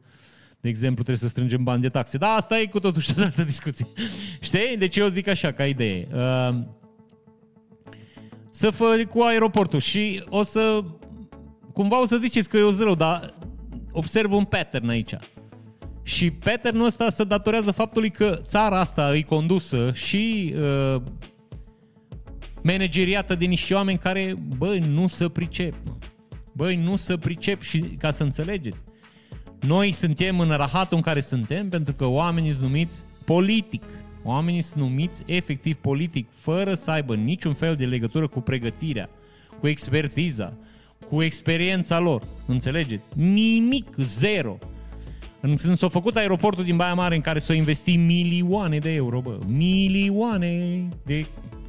De 0.61 0.69
exemplu, 0.69 1.03
trebuie 1.03 1.23
să 1.23 1.27
strângem 1.27 1.63
bani 1.63 1.81
de 1.81 1.89
taxe. 1.89 2.17
Da, 2.17 2.27
asta 2.27 2.59
e 2.59 2.65
cu 2.65 2.79
totul 2.79 3.01
și 3.01 3.13
o 3.19 3.21
altă 3.21 3.43
discuție. 3.43 3.87
Știi? 4.39 4.75
Deci 4.77 4.95
eu 4.95 5.07
zic 5.07 5.27
așa, 5.27 5.51
ca 5.51 5.65
idee. 5.65 6.07
Uh, 6.13 6.59
să 8.49 8.69
fă 8.69 9.03
cu 9.09 9.21
aeroportul 9.21 9.79
și 9.79 10.23
o 10.29 10.43
să... 10.43 10.83
Cumva 11.73 12.01
o 12.01 12.05
să 12.05 12.17
ziceți 12.17 12.49
că 12.49 12.57
e 12.57 12.61
o 12.61 12.71
zero, 12.71 12.93
dar 12.93 13.33
observ 13.91 14.33
un 14.33 14.43
pattern 14.43 14.89
aici. 14.89 15.13
Și 16.07 16.31
patternul 16.31 16.85
ăsta 16.85 17.09
se 17.09 17.23
datorează 17.23 17.71
faptului 17.71 18.09
că 18.09 18.39
țara 18.43 18.79
asta 18.79 19.07
îi 19.07 19.23
condusă 19.23 19.91
și 19.93 20.53
uh, 20.55 21.01
manageriată 22.61 23.35
de 23.35 23.45
niște 23.45 23.73
oameni 23.73 23.97
care, 23.97 24.35
băi, 24.57 24.79
nu 24.79 25.07
se 25.07 25.29
pricep. 25.29 25.73
Băi, 26.53 26.75
nu 26.75 26.95
se 26.95 27.17
pricep 27.17 27.61
și 27.61 27.79
ca 27.79 28.11
să 28.11 28.23
înțelegeți. 28.23 28.83
Noi 29.59 29.91
suntem 29.91 30.39
în 30.39 30.49
rahatul 30.49 30.97
în 30.97 31.03
care 31.03 31.21
suntem 31.21 31.69
pentru 31.69 31.93
că 31.93 32.05
oamenii 32.05 32.51
sunt 32.51 32.63
numiți 32.63 33.01
politic. 33.25 33.83
Oamenii 34.23 34.61
sunt 34.61 34.83
numiți 34.83 35.21
efectiv 35.25 35.75
politic, 35.75 36.27
fără 36.35 36.73
să 36.73 36.91
aibă 36.91 37.15
niciun 37.15 37.53
fel 37.53 37.75
de 37.75 37.85
legătură 37.85 38.27
cu 38.27 38.41
pregătirea, 38.41 39.09
cu 39.59 39.67
expertiza, 39.67 40.53
cu 41.09 41.23
experiența 41.23 41.99
lor. 41.99 42.27
Înțelegeți? 42.45 43.05
Nimic, 43.15 43.95
zero. 43.97 44.57
Când 45.41 45.77
s-a 45.77 45.87
făcut 45.87 46.15
aeroportul 46.15 46.63
din 46.63 46.75
Baia 46.75 46.93
Mare 46.93 47.15
în 47.15 47.21
care 47.21 47.39
s-au 47.39 47.55
investit 47.55 47.99
milioane 47.99 48.77
de 48.77 48.93
euro, 48.93 49.21
bă, 49.21 49.37
milioane 49.47 50.87
de 51.05 51.25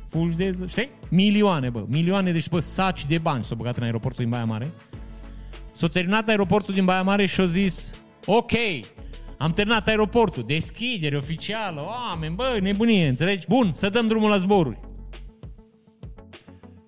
fugi 0.09 0.37
de, 0.37 0.57
știi? 0.67 0.89
Milioane, 1.09 1.71
bă, 1.71 1.85
milioane, 1.89 2.33
deci, 2.33 2.49
bă, 2.49 2.61
saci 2.61 3.07
de 3.07 3.19
bani 3.19 3.45
s-au 3.45 3.57
băgat 3.57 3.77
în 3.77 3.83
aeroportul 3.83 4.23
din 4.23 4.31
Baia 4.31 4.45
Mare. 4.45 4.71
S-a 5.73 5.87
terminat 5.87 6.29
aeroportul 6.29 6.75
din 6.75 6.85
Baia 6.85 7.03
Mare 7.03 7.27
și 7.27 7.41
au 7.41 7.47
zis, 7.47 7.91
ok, 8.27 8.53
am 9.39 9.51
terminat 9.51 9.89
aeroportul, 9.89 10.43
deschidere 10.47 11.17
oficială, 11.17 11.81
oameni, 11.81 12.35
bă, 12.35 12.59
nebunie, 12.61 13.09
înțelegi? 13.09 13.47
Bun, 13.49 13.73
să 13.73 13.89
dăm 13.89 14.07
drumul 14.07 14.31
la 14.31 14.37
zboruri. 14.37 14.81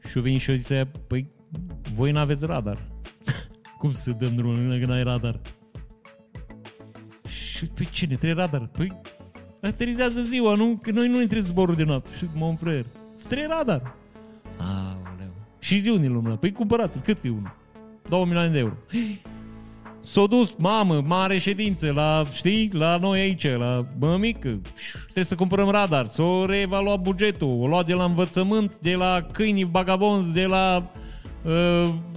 Și 0.08 0.16
au 0.16 0.22
venit 0.22 0.40
și 0.40 0.50
au 0.50 0.56
zis, 0.56 0.70
păi, 1.06 1.30
voi 1.94 2.10
n-aveți 2.10 2.46
radar. 2.46 2.90
Cum 3.78 3.92
să 3.92 4.10
dăm 4.10 4.34
drumul 4.34 4.78
când 4.78 4.90
ai 4.90 5.02
radar? 5.02 5.40
Și, 7.60 7.66
păi 7.66 7.88
ce, 7.90 8.06
ne 8.06 8.16
trebuie 8.16 8.44
radar? 8.44 8.66
Păi, 8.66 9.00
aterizează 9.60 10.20
ziua, 10.20 10.54
nu? 10.54 10.78
Că 10.82 10.90
noi 10.90 11.08
nu 11.08 11.20
intrăm 11.20 11.42
zborul 11.42 11.74
de 11.74 11.84
noapte. 11.84 12.10
Și, 12.16 12.24
mă, 12.34 12.54
frere, 12.60 12.86
Trei 13.28 13.46
radar. 13.48 13.96
Aoleu. 14.56 15.32
Și 15.58 15.80
de 15.80 15.90
unde 15.90 16.06
l 16.06 16.36
Păi 16.40 16.52
cumpărați 16.52 16.98
Cât 16.98 17.24
e 17.24 17.28
unul? 17.28 17.56
2 18.08 18.24
milioane 18.24 18.48
de 18.48 18.58
euro. 18.58 18.74
S-a 20.00 20.26
dus, 20.26 20.54
mamă, 20.58 21.02
mare 21.06 21.38
ședință 21.38 21.92
la, 21.92 22.24
știi, 22.32 22.70
la 22.72 22.96
noi 22.96 23.20
aici, 23.20 23.56
la 23.56 23.86
mică. 24.18 24.60
Trebuie 25.02 25.24
să 25.24 25.34
cumpărăm 25.34 25.68
radar. 25.68 26.06
S-a 26.06 26.44
reevaluat 26.46 27.00
bugetul. 27.00 27.58
O 27.60 27.66
luat 27.66 27.86
de 27.86 27.94
la 27.94 28.04
învățământ, 28.04 28.78
de 28.78 28.94
la 28.94 29.28
câinii 29.32 29.68
vagabonzi, 29.70 30.32
de 30.32 30.46
la 30.46 30.76
uh, 30.76 31.00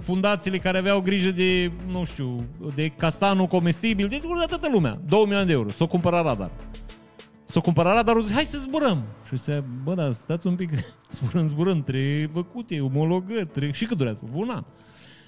fundațiile 0.02 0.58
care 0.58 0.78
aveau 0.78 1.00
grijă 1.00 1.30
de, 1.30 1.72
nu 1.86 2.04
știu, 2.04 2.46
de 2.74 2.88
castanul 2.88 3.46
comestibil, 3.46 4.08
de 4.08 4.20
toată 4.48 4.68
lumea. 4.72 4.98
2 5.08 5.22
milioane 5.22 5.46
de 5.46 5.52
euro. 5.52 5.68
S-a 5.68 5.86
cumpărat 5.86 6.24
radar. 6.24 6.50
S-a 7.46 7.60
cumpărat 7.60 7.94
radarul, 7.94 8.22
zice, 8.22 8.34
hai 8.34 8.44
să 8.44 8.58
zburăm. 8.58 9.02
Și 9.28 9.36
se 9.36 9.62
bă, 9.82 9.94
da, 9.94 10.12
stați 10.12 10.46
un 10.46 10.56
pic, 10.56 10.70
zburăm, 11.16 11.48
zburăm, 11.48 11.82
trebuie 11.82 12.30
făcute, 12.32 12.80
omologări, 12.80 13.46
trebuie... 13.46 13.72
și 13.72 13.84
cât 13.84 13.96
durează? 13.96 14.20
Un 14.32 14.50
an. 14.50 14.64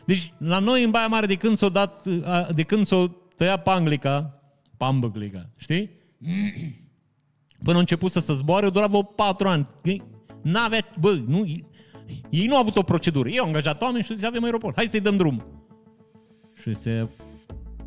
Deci, 0.05 0.33
la 0.39 0.59
noi 0.59 0.85
în 0.85 0.91
Baia 0.91 1.07
Mare, 1.07 1.27
de 1.27 1.35
când 1.35 1.57
s-o 1.57 1.69
dat, 1.69 2.07
de 2.55 2.63
când 2.63 2.87
s-o 2.87 3.07
tăia 3.37 3.57
panglica, 3.57 4.43
pambăglica, 4.77 5.49
știi? 5.57 5.91
Până 7.65 7.77
a 7.77 7.81
început 7.81 8.11
să 8.11 8.21
se 8.21 8.33
zboare, 8.33 8.71
dura 8.71 8.87
vreo 8.87 9.03
patru 9.03 9.49
ani. 9.49 9.67
N-avea, 10.43 10.89
bă, 11.01 11.21
nu, 11.27 11.45
ei 12.31 12.47
nu 12.47 12.55
au 12.55 12.61
avut 12.61 12.77
o 12.77 12.83
procedură. 12.83 13.29
Ei 13.29 13.39
au 13.39 13.47
angajat 13.47 13.83
oameni 13.83 14.05
și 14.05 14.15
zis, 14.15 14.25
avem 14.25 14.45
aeroport, 14.45 14.77
hai 14.77 14.87
să-i 14.87 15.01
dăm 15.01 15.17
drum. 15.17 15.45
Și 16.61 16.75
se, 16.75 17.09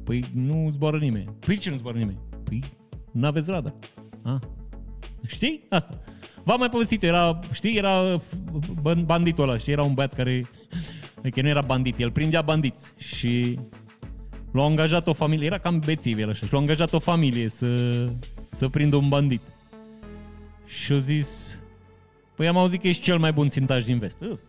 păi 0.03 0.23
nu 0.33 0.69
zboară 0.71 0.97
nimeni. 0.97 1.29
Păi 1.45 1.57
ce 1.57 1.69
nu 1.69 1.75
zboară 1.75 1.97
nimeni? 1.97 2.19
Păi 2.43 2.63
n-aveți 3.11 3.49
radar. 3.49 3.73
A? 4.23 4.39
Știi? 5.27 5.63
Asta. 5.69 5.99
V-am 6.43 6.59
mai 6.59 6.69
povestit, 6.69 7.03
era, 7.03 7.39
știi, 7.51 7.77
era 7.77 8.21
banditul 9.05 9.43
ăla, 9.43 9.57
știi, 9.57 9.73
era 9.73 9.83
un 9.83 9.93
băiat 9.93 10.13
care, 10.13 10.49
că 11.31 11.41
nu 11.41 11.47
era 11.47 11.61
bandit, 11.61 11.99
el 11.99 12.11
prindea 12.11 12.41
bandiți 12.41 12.93
și 12.97 13.59
l-a 14.51 14.63
angajat 14.63 15.07
o 15.07 15.13
familie, 15.13 15.45
era 15.45 15.57
cam 15.57 15.79
bețiv 15.79 16.19
el 16.19 16.29
așa, 16.29 16.45
și 16.45 16.53
l-a 16.53 16.59
angajat 16.59 16.93
o 16.93 16.99
familie 16.99 17.49
să, 17.49 18.07
să 18.51 18.67
prindă 18.67 18.95
un 18.95 19.09
bandit. 19.09 19.41
Și 20.65 20.91
a 20.91 20.97
zis, 20.97 21.58
păi 22.39 22.47
am 22.47 22.57
auzit 22.57 22.81
că 22.81 22.87
ești 22.87 23.03
cel 23.03 23.17
mai 23.17 23.31
bun 23.31 23.49
țintaș 23.49 23.83
din 23.83 23.99
vest. 23.99 24.17
Îs. 24.19 24.39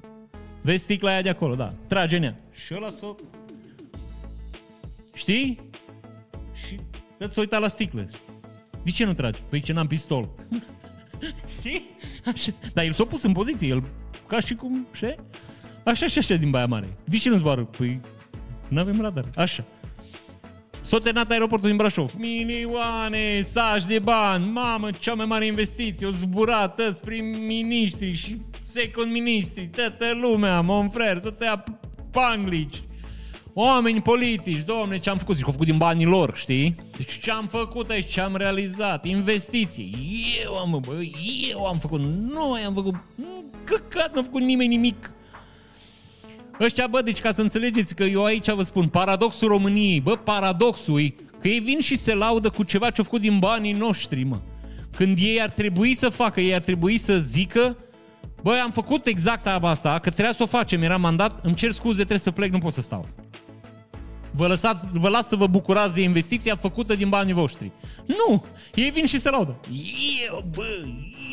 Vezi 0.61 0.83
sticla 0.83 1.11
aia 1.11 1.23
de 1.23 1.29
acolo, 1.29 1.55
da, 1.55 1.75
trage 1.87 2.17
în 2.17 2.23
ea. 2.23 2.37
Și 2.53 2.75
ăla 2.75 2.91
s-o... 2.91 3.15
Știi? 5.15 5.59
Și 6.53 6.81
să 7.19 7.41
uita 7.41 7.59
la 7.59 7.69
sticlă. 7.69 8.09
De 8.83 8.91
ce 8.91 9.05
nu 9.05 9.13
tragi? 9.13 9.41
Păi 9.49 9.61
ce 9.61 9.73
n-am 9.73 9.87
pistol. 9.87 10.29
Știi? 11.59 11.91
Așa. 12.25 12.53
Dar 12.73 12.85
el 12.85 12.93
s-a 12.93 13.05
pus 13.05 13.23
în 13.23 13.33
poziție, 13.33 13.69
el 13.69 13.85
ca 14.27 14.41
și 14.41 14.55
cum, 14.55 14.87
știi? 14.93 15.17
Așa 15.85 16.07
și 16.07 16.19
așa 16.19 16.35
din 16.35 16.51
Baia 16.51 16.67
Mare. 16.67 16.97
De 17.05 17.17
ce 17.17 17.29
nu 17.29 17.37
zboară? 17.37 17.65
Păi 17.65 18.01
nu 18.69 18.81
avem 18.81 19.01
radar. 19.01 19.25
Așa. 19.37 19.65
S-a 20.91 20.99
terminat 20.99 21.31
aeroportul 21.31 21.69
din 21.69 21.77
Brașov. 21.77 22.13
Milioane, 22.19 23.41
saci 23.43 23.85
de 23.85 23.99
bani, 23.99 24.51
mamă, 24.53 24.91
cea 24.99 25.15
mai 25.15 25.27
mare 25.27 25.47
investiție, 25.47 26.07
o 26.07 26.11
zburat 26.11 26.75
toți 26.75 27.01
prim-ministri 27.01 28.13
și 28.13 28.41
second 28.65 29.13
ministri, 29.13 29.71
toată 29.77 30.05
lumea, 30.21 30.61
mon 30.61 30.89
frère, 30.89 31.21
să 31.23 31.31
tăia 31.31 31.65
panglici, 32.11 32.83
Oameni 33.53 34.01
politici, 34.03 34.65
domne, 34.65 34.99
ce 34.99 35.11
am 35.11 35.17
făcut? 35.17 35.37
Zic, 35.37 35.47
au 35.47 35.53
făcut 35.53 35.67
din 35.67 35.77
banii 35.77 36.05
lor, 36.05 36.37
știi? 36.37 36.75
Deci 36.97 37.19
ce 37.19 37.31
am 37.31 37.47
făcut 37.47 37.91
aici, 37.91 38.11
ce 38.11 38.21
am 38.21 38.37
realizat, 38.37 39.07
investiții. 39.07 39.95
Eu 40.45 40.55
am, 40.55 40.81
bă, 40.87 41.01
eu 41.51 41.67
am 41.67 41.77
făcut, 41.79 42.01
noi 42.35 42.63
am 42.67 42.75
făcut, 42.75 42.95
căcat, 43.65 44.15
n-a 44.15 44.23
făcut 44.23 44.43
nimeni 44.43 44.69
nimic. 44.69 45.13
Ăștia, 46.61 46.87
bă, 46.87 47.03
deci 47.03 47.21
ca 47.21 47.33
să 47.33 47.41
înțelegeți 47.41 47.95
că 47.95 48.05
eu 48.05 48.25
aici 48.25 48.51
vă 48.51 48.63
spun, 48.63 48.89
paradoxul 48.89 49.49
României, 49.49 50.01
bă, 50.01 50.17
paradoxul 50.17 51.01
e 51.01 51.15
că 51.41 51.49
ei 51.49 51.59
vin 51.59 51.81
și 51.81 51.97
se 51.97 52.15
laudă 52.15 52.51
cu 52.51 52.63
ceva 52.63 52.91
ce 52.91 52.99
au 52.99 53.05
făcut 53.05 53.21
din 53.21 53.39
banii 53.39 53.73
noștri, 53.73 54.23
mă. 54.23 54.41
Când 54.97 55.19
ei 55.21 55.41
ar 55.43 55.51
trebui 55.51 55.95
să 55.95 56.09
facă, 56.09 56.41
ei 56.41 56.55
ar 56.55 56.61
trebui 56.61 56.99
să 56.99 57.19
zică, 57.19 57.77
băi, 58.43 58.59
am 58.59 58.71
făcut 58.71 59.07
exact 59.07 59.47
asta, 59.47 59.99
că 59.99 60.11
trebuia 60.11 60.33
să 60.33 60.43
o 60.43 60.47
facem, 60.47 60.83
era 60.83 60.97
mandat, 60.97 61.45
îmi 61.45 61.55
cer 61.55 61.71
scuze, 61.71 61.97
trebuie 61.97 62.19
să 62.19 62.31
plec, 62.31 62.51
nu 62.53 62.59
pot 62.59 62.73
să 62.73 62.81
stau. 62.81 63.09
Vă, 64.31 64.47
lăsați, 64.47 64.85
vă 64.93 65.09
las 65.09 65.29
să 65.29 65.37
vă 65.37 65.47
bucurați 65.47 65.95
de 65.95 66.03
investiția 66.03 66.57
făcută 66.57 66.95
din 66.95 67.09
banii 67.09 67.33
voștri. 67.33 67.73
Nu! 68.07 68.45
Ei 68.75 68.91
vin 68.91 69.07
și 69.07 69.19
se 69.19 69.31
laudă. 69.31 69.61
Eu, 70.29 70.45
bă, 70.55 70.85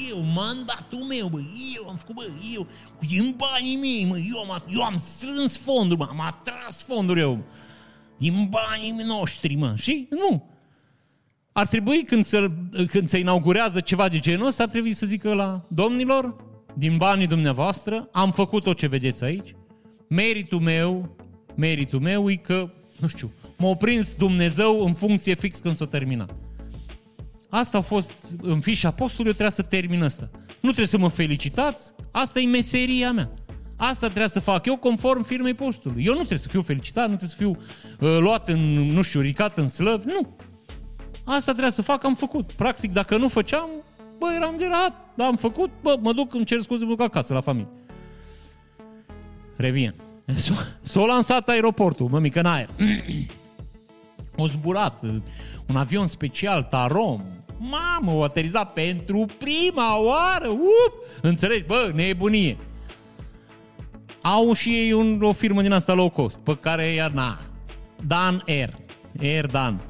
eu, 0.09 0.19
mandatul 0.19 0.99
meu, 0.99 1.27
bă, 1.27 1.39
eu 1.75 1.89
am 1.89 1.95
făcut, 1.95 2.15
bă, 2.15 2.27
eu, 2.53 2.67
din 3.07 3.35
banii 3.37 3.77
mei, 3.77 4.05
mă, 4.09 4.17
eu 4.17 4.39
am, 4.39 4.63
eu 4.69 4.83
am 4.83 4.97
strâns 4.97 5.57
fonduri, 5.57 5.99
mă, 5.99 6.07
am 6.09 6.21
atras 6.21 6.83
fonduri 6.83 7.19
eu. 7.19 7.43
Din 8.17 8.49
banii 8.49 8.91
noștri, 8.91 9.55
mă. 9.55 9.73
Și 9.75 10.07
nu. 10.09 10.49
Ar 11.51 11.67
trebui 11.67 12.03
când 12.03 12.25
se, 12.25 12.51
când 12.87 13.09
se 13.09 13.17
inaugurează 13.17 13.79
ceva 13.79 14.07
de 14.07 14.19
genul 14.19 14.47
ăsta, 14.47 14.63
ar 14.63 14.69
trebui 14.69 14.93
să 14.93 15.05
zică 15.05 15.33
la 15.33 15.65
domnilor, 15.67 16.35
din 16.73 16.97
banii 16.97 17.27
dumneavoastră, 17.27 18.09
am 18.11 18.31
făcut 18.31 18.63
tot 18.63 18.77
ce 18.77 18.87
vedeți 18.87 19.23
aici, 19.23 19.55
meritul 20.07 20.59
meu, 20.59 21.15
meritul 21.55 21.99
meu 21.99 22.29
e 22.29 22.35
că, 22.35 22.69
nu 22.99 23.07
știu, 23.07 23.31
m-a 23.57 23.73
prins 23.73 24.15
Dumnezeu 24.15 24.85
în 24.85 24.93
funcție 24.93 25.35
fix 25.35 25.59
când 25.59 25.75
s-a 25.75 25.85
terminat. 25.85 26.35
Asta 27.49 27.77
a 27.77 27.81
fost 27.81 28.13
în 28.41 28.59
fișa 28.59 28.91
postului, 28.91 29.25
eu 29.25 29.31
trebuia 29.31 29.55
să 29.55 29.61
termin 29.61 30.03
asta. 30.03 30.29
Nu 30.33 30.69
trebuie 30.69 30.85
să 30.85 30.97
mă 30.97 31.07
felicitați, 31.07 31.93
asta 32.11 32.39
e 32.39 32.45
meseria 32.45 33.11
mea. 33.11 33.31
Asta 33.75 34.07
trebuie 34.07 34.29
să 34.29 34.39
fac 34.39 34.65
eu 34.65 34.77
conform 34.77 35.23
firmei 35.23 35.53
postului. 35.53 36.03
Eu 36.03 36.11
nu 36.11 36.17
trebuie 36.17 36.39
să 36.39 36.47
fiu 36.47 36.61
felicitat, 36.61 37.09
nu 37.09 37.15
trebuie 37.15 37.29
să 37.29 37.35
fiu 37.35 37.49
uh, 37.49 38.19
luat 38.19 38.47
în, 38.47 38.59
nu 38.73 39.01
știu, 39.01 39.21
ridicat 39.21 39.57
în 39.57 39.69
slăv, 39.69 40.03
nu. 40.03 40.35
Asta 41.23 41.51
trebuie 41.51 41.71
să 41.71 41.81
fac, 41.81 42.03
am 42.03 42.15
făcut. 42.15 42.51
Practic, 42.51 42.91
dacă 42.91 43.17
nu 43.17 43.27
făceam, 43.27 43.69
bă, 44.17 44.31
eram 44.35 44.57
de 44.57 44.65
rat, 44.65 44.93
dar 45.15 45.27
am 45.27 45.35
făcut, 45.35 45.69
bă, 45.81 45.97
mă 46.01 46.13
duc, 46.13 46.33
îmi 46.33 46.45
cer 46.45 46.61
scuze, 46.61 46.83
mă 46.83 46.89
duc 46.89 47.01
acasă, 47.01 47.33
la 47.33 47.41
familie. 47.41 47.69
Revin. 49.55 49.93
S-a 50.81 51.05
lansat 51.05 51.49
aeroportul, 51.49 52.07
mă, 52.07 52.19
mică 52.19 52.39
în 52.39 52.45
aer. 52.45 52.69
o 54.35 54.47
zburat 54.47 55.03
un 55.67 55.75
avion 55.75 56.07
special, 56.07 56.63
Tarom. 56.63 57.21
Mamă, 57.57 58.11
o 58.11 58.23
aterizat 58.23 58.73
pentru 58.73 59.25
prima 59.37 59.99
oară. 59.99 60.47
Up! 60.47 60.93
Înțelegi? 61.21 61.65
Bă, 61.65 61.91
nebunie. 61.93 62.57
Au 64.21 64.53
și 64.53 64.69
ei 64.69 64.91
un, 64.91 65.21
o 65.21 65.33
firmă 65.33 65.61
din 65.61 65.71
asta 65.71 65.93
low 65.93 66.09
cost, 66.09 66.37
pe 66.37 66.57
care 66.57 66.85
iar 66.85 67.11
na. 67.11 67.41
Dan 68.05 68.43
Air. 68.47 68.77
Air 69.19 69.45
Dan. 69.45 69.81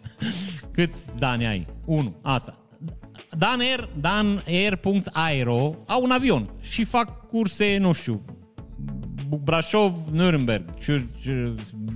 Câți 0.74 1.18
Dani 1.18 1.46
ai? 1.46 1.66
Unu. 1.84 2.16
Asta. 2.22 2.58
Dan 3.30 3.60
Air, 3.60 3.88
Dan 4.00 4.42
Air.aero 4.46 5.74
au 5.86 6.02
un 6.02 6.10
avion 6.10 6.50
și 6.60 6.84
fac 6.84 7.26
curse, 7.26 7.76
nu 7.80 7.92
știu, 7.92 8.22
Brașov, 9.28 9.94
Nürnberg, 10.12 10.64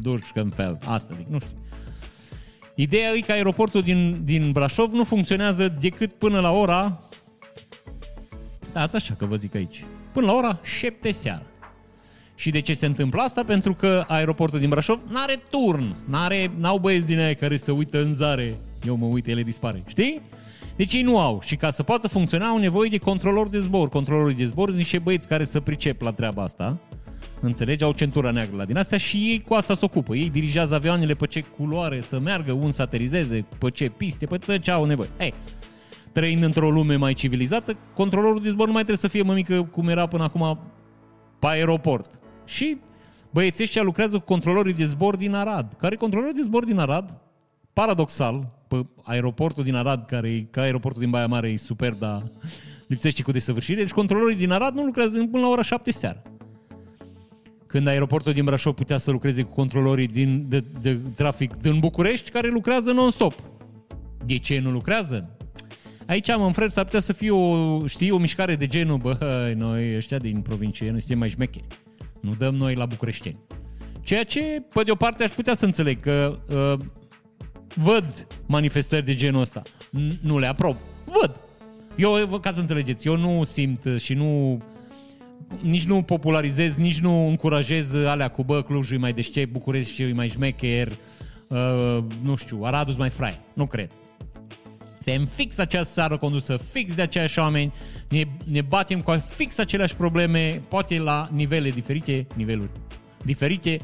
Durschkenfeld, 0.00 0.82
asta 0.86 1.14
zic, 1.16 1.26
nu 1.26 1.38
știu. 1.38 1.52
Ideea 2.74 3.12
e 3.12 3.20
că 3.20 3.32
aeroportul 3.32 3.82
din, 3.82 4.20
din 4.24 4.52
Brașov 4.52 4.92
nu 4.92 5.04
funcționează 5.04 5.68
decât 5.80 6.12
până 6.12 6.40
la 6.40 6.50
ora... 6.50 7.00
Da, 8.72 8.88
așa 8.92 9.14
că 9.14 9.26
vă 9.26 9.36
zic 9.36 9.54
aici. 9.54 9.84
Până 10.12 10.26
la 10.26 10.32
ora 10.32 10.60
7 10.62 11.10
seara. 11.10 11.42
Și 12.34 12.50
de 12.50 12.60
ce 12.60 12.72
se 12.72 12.86
întâmplă 12.86 13.20
asta? 13.20 13.44
Pentru 13.44 13.74
că 13.74 14.04
aeroportul 14.08 14.58
din 14.58 14.68
Brașov 14.68 15.00
n-are 15.08 15.34
turn, 15.50 15.94
n-are, 16.04 16.50
n-au 16.58 16.78
băieți 16.78 17.06
din 17.06 17.18
aia 17.18 17.34
care 17.34 17.56
să 17.56 17.72
uită 17.72 18.02
în 18.02 18.14
zare. 18.14 18.58
Eu 18.86 18.96
mă 18.96 19.06
uit, 19.06 19.26
ele 19.26 19.42
dispare. 19.42 19.82
Știi? 19.86 20.20
Deci 20.76 20.92
ei 20.92 21.02
nu 21.02 21.18
au. 21.18 21.40
Și 21.42 21.56
ca 21.56 21.70
să 21.70 21.82
poată 21.82 22.08
funcționa 22.08 22.46
au 22.46 22.58
nevoie 22.58 22.88
de 22.88 22.98
controlor 22.98 23.48
de 23.48 23.60
zbor. 23.60 23.88
Controlorii 23.88 24.36
de 24.36 24.44
zbor 24.44 24.66
sunt 24.66 24.78
niște 24.78 24.98
băieți 24.98 25.28
care 25.28 25.44
să 25.44 25.60
pricep 25.60 26.00
la 26.00 26.10
treaba 26.10 26.42
asta. 26.42 26.78
Înțelegi? 27.40 27.85
Au 27.85 27.92
centura 27.92 28.31
neagră 28.31 28.57
la 28.57 28.64
din 28.64 28.76
astea 28.76 28.98
și 28.98 29.16
ei 29.16 29.42
cu 29.42 29.55
asta 29.55 29.74
se 29.74 29.85
ocupă. 29.85 30.14
Ei 30.14 30.31
dirigează 30.31 30.74
avioanele 30.74 31.14
pe 31.14 31.26
ce 31.26 31.40
culoare 31.40 32.00
să 32.00 32.18
meargă, 32.18 32.53
un 32.53 32.70
să 32.70 32.83
aterizeze, 32.83 33.44
pe 33.59 33.70
ce 33.70 33.88
piste, 33.88 34.26
pe 34.26 34.59
ce 34.59 34.70
au 34.70 34.85
nevoie. 34.85 35.09
Ei, 35.18 35.35
trăind 36.12 36.42
într-o 36.42 36.70
lume 36.70 36.96
mai 36.96 37.12
civilizată, 37.12 37.76
controlorul 37.94 38.42
de 38.42 38.48
zbor 38.48 38.66
nu 38.66 38.72
mai 38.72 38.83
trebuie 38.83 39.11
să 39.11 39.16
fie 39.16 39.22
mămică 39.22 39.62
cum 39.62 39.88
era 39.88 40.07
până 40.07 40.22
acum 40.22 40.59
pe 41.38 41.46
aeroport. 41.46 42.18
Și 42.44 42.76
băieții 43.31 43.64
ăștia 43.64 43.83
lucrează 43.83 44.18
cu 44.18 44.24
controlorii 44.24 44.74
de 44.74 44.85
zbor 44.85 45.16
din 45.16 45.35
Arad. 45.35 45.72
Care 45.79 45.96
controlorii 45.96 46.35
de 46.35 46.42
zbor 46.42 46.64
din 46.64 46.79
Arad, 46.79 47.20
paradoxal, 47.72 48.50
pe 48.68 48.87
aeroportul 49.03 49.64
din 49.64 49.74
Arad, 49.74 50.07
care 50.07 50.31
e 50.31 50.40
ca 50.40 50.61
aeroportul 50.61 51.00
din 51.00 51.11
Baia 51.11 51.26
Mare, 51.26 51.48
e 51.48 51.57
superb, 51.57 51.98
dar 51.98 52.22
lipsește 52.87 53.22
cu 53.22 53.31
desăvârșire. 53.31 53.81
Deci 53.81 53.92
controlorii 53.92 54.37
din 54.37 54.50
Arad 54.50 54.74
nu 54.74 54.85
lucrează 54.85 55.18
până 55.18 55.42
la 55.42 55.48
ora 55.48 55.62
7 55.62 55.90
seara. 55.90 56.22
Când 57.70 57.87
aeroportul 57.87 58.33
din 58.33 58.44
Brașov 58.44 58.74
putea 58.74 58.98
să 58.98 59.11
lucreze 59.11 59.42
cu 59.42 59.54
controlorii 59.54 60.06
din, 60.06 60.44
de, 60.48 60.64
de 60.80 60.98
trafic 61.16 61.54
din 61.56 61.78
București, 61.78 62.30
care 62.30 62.48
lucrează 62.48 62.92
non-stop. 62.92 63.35
De 64.24 64.38
ce 64.38 64.59
nu 64.59 64.70
lucrează? 64.70 65.37
Aici, 66.06 66.28
am 66.28 66.52
frate, 66.52 66.70
s-ar 66.70 66.85
putea 66.85 67.00
să 67.00 67.12
fie 67.12 67.30
o, 67.30 67.87
știi, 67.87 68.11
o 68.11 68.18
mișcare 68.18 68.56
de 68.56 68.66
genul, 68.66 68.98
bă, 68.98 69.52
noi 69.56 69.96
ăștia 69.96 70.18
din 70.18 70.40
provincie, 70.40 70.90
noi 70.90 70.98
suntem 70.98 71.18
mai 71.18 71.28
șmecheri. 71.28 71.66
Nu 72.20 72.35
dăm 72.38 72.54
noi 72.54 72.74
la 72.74 72.87
bucureșteni. 72.87 73.38
Ceea 74.00 74.24
ce, 74.24 74.62
pe 74.74 74.83
de 74.83 74.90
o 74.90 74.94
parte, 74.94 75.24
aș 75.24 75.30
putea 75.30 75.54
să 75.54 75.64
înțeleg 75.64 76.00
că 76.00 76.38
uh, 76.48 76.87
văd 77.74 78.26
manifestări 78.46 79.04
de 79.04 79.14
genul 79.14 79.40
ăsta. 79.40 79.62
Nu 80.22 80.38
le 80.38 80.46
aprob. 80.46 80.76
Văd. 81.04 81.40
Eu, 81.96 82.38
ca 82.38 82.52
să 82.52 82.61
înțelegeți, 82.61 83.06
eu 83.06 83.16
nu 83.16 83.44
simt 83.44 83.87
și 83.98 84.14
nu 84.14 84.61
nici 85.58 85.84
nu 85.84 86.02
popularizez, 86.02 86.74
nici 86.74 87.00
nu 87.00 87.28
încurajez 87.28 87.94
alea 87.94 88.28
cu 88.28 88.44
bă, 88.44 88.62
Clujul 88.62 88.96
e 88.96 89.00
mai 89.00 89.12
deștept, 89.12 89.52
București 89.52 90.02
e 90.02 90.12
mai 90.12 90.28
șmecher, 90.28 90.88
uh, 91.48 92.04
nu 92.22 92.36
știu, 92.36 92.62
Aradul 92.62 92.94
mai 92.98 93.08
frai. 93.08 93.38
Nu 93.52 93.66
cred. 93.66 93.90
Suntem 95.00 95.26
fix 95.26 95.58
această 95.58 95.92
țară 95.92 96.18
condusă, 96.18 96.56
fix 96.56 96.94
de 96.94 97.02
aceiași 97.02 97.38
oameni, 97.38 97.72
ne, 98.08 98.22
ne 98.44 98.60
batem 98.60 99.00
cu 99.00 99.24
fix 99.28 99.58
aceleași 99.58 99.96
probleme, 99.96 100.62
poate 100.68 100.98
la 100.98 101.28
nivele 101.32 101.70
diferite, 101.70 102.26
niveluri 102.34 102.70
diferite. 103.24 103.80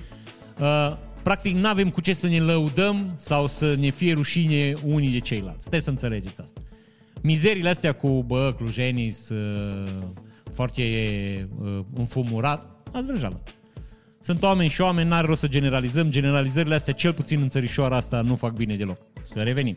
Uh, 0.61 0.97
practic 1.23 1.55
nu 1.57 1.69
avem 1.69 1.91
cu 1.91 2.01
ce 2.01 2.13
să 2.13 2.27
ne 2.27 2.39
lăudăm 2.39 3.13
sau 3.15 3.47
să 3.47 3.75
ne 3.79 3.91
fie 3.91 4.13
rușine 4.13 4.73
unii 4.85 5.11
de 5.11 5.19
ceilalți. 5.19 5.61
Trebuie 5.61 5.81
să 5.81 5.91
înțelegeți 5.91 6.41
asta. 6.41 6.61
Mizerile 7.23 7.69
astea 7.69 7.93
cu, 7.93 8.25
bă, 8.27 8.55
clujenii 8.57 9.17
uh, 9.31 9.37
foarte 10.57 10.83
uh, 11.61 11.79
înfumurat, 11.95 12.69
ați 12.93 13.07
vrăjală. 13.07 13.43
Sunt 14.21 14.43
oameni 14.43 14.69
și 14.69 14.81
oameni, 14.81 15.09
n-are 15.09 15.27
rost 15.27 15.41
să 15.41 15.49
generalizăm. 15.49 16.11
Generalizările 16.11 16.75
astea, 16.75 16.93
cel 16.93 17.13
puțin 17.13 17.41
în 17.41 17.49
țărișoara 17.49 17.97
asta, 17.97 18.21
nu 18.21 18.35
fac 18.35 18.53
bine 18.53 18.77
deloc. 18.77 18.99
Să 19.25 19.43
revenim. 19.43 19.77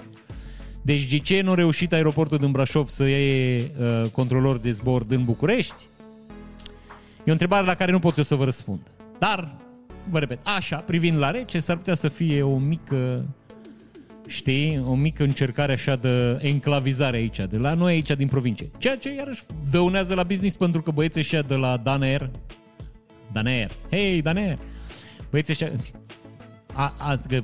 Deci 0.81 1.03
de 1.03 1.17
ce 1.17 1.41
nu 1.41 1.51
a 1.51 1.55
reușit 1.55 1.93
aeroportul 1.93 2.37
din 2.37 2.51
Brașov 2.51 2.87
să 2.87 3.03
iei 3.03 3.71
uh, 3.79 4.09
controlor 4.11 4.57
de 4.57 4.71
zbor 4.71 5.03
din 5.03 5.23
București? 5.23 5.87
E 7.17 7.29
o 7.29 7.31
întrebare 7.31 7.65
la 7.65 7.75
care 7.75 7.91
nu 7.91 7.99
pot 7.99 8.17
eu 8.17 8.23
să 8.23 8.35
vă 8.35 8.43
răspund. 8.43 8.79
Dar, 9.19 9.55
vă 10.09 10.19
repet, 10.19 10.39
așa, 10.57 10.77
privind 10.77 11.17
la 11.17 11.31
rece, 11.31 11.59
s-ar 11.59 11.77
putea 11.77 11.95
să 11.95 12.07
fie 12.07 12.41
o 12.41 12.57
mică, 12.57 13.25
știi, 14.29 14.83
o 14.87 14.95
mică 14.95 15.23
încercare 15.23 15.73
așa 15.73 15.95
de 15.95 16.37
enclavizare 16.41 17.17
aici, 17.17 17.39
de 17.49 17.57
la 17.57 17.73
noi 17.73 17.93
aici 17.93 18.11
din 18.11 18.27
provincie. 18.27 18.69
Ceea 18.77 18.97
ce 18.97 19.13
iarăși 19.13 19.43
dăunează 19.71 20.13
la 20.13 20.23
business 20.23 20.55
pentru 20.55 20.81
că 20.81 20.91
băieții 20.91 21.19
ăștia 21.19 21.41
de 21.41 21.55
la 21.55 21.77
Danair, 21.77 22.29
Danair, 23.31 23.71
hei, 23.89 24.21
Danair, 24.21 24.57
băieții 25.29 25.53
ăștia, 25.53 25.71
a, 26.73 26.93
a, 26.97 27.19
că, 27.27 27.43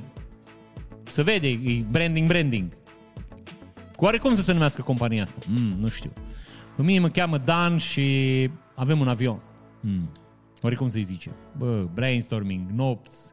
să 1.02 1.22
vede, 1.22 1.48
e 1.48 1.84
branding, 1.90 2.28
branding. 2.28 2.72
Cu 3.96 4.04
oare 4.04 4.18
cum 4.18 4.34
să 4.34 4.42
se 4.42 4.52
numească 4.52 4.82
compania 4.82 5.22
asta? 5.22 5.38
Mm, 5.48 5.76
nu 5.80 5.88
știu. 5.88 6.12
Pe 6.76 6.82
mine 6.82 6.98
mă 6.98 7.08
cheamă 7.08 7.38
Dan 7.38 7.76
și 7.76 8.50
avem 8.74 9.00
un 9.00 9.08
avion. 9.08 9.40
Mm. 9.80 10.10
Oare 10.62 10.74
cum 10.74 10.88
să-i 10.88 11.02
zice? 11.02 11.30
Bă, 11.56 11.88
brainstorming, 11.94 12.70
nopți, 12.70 13.32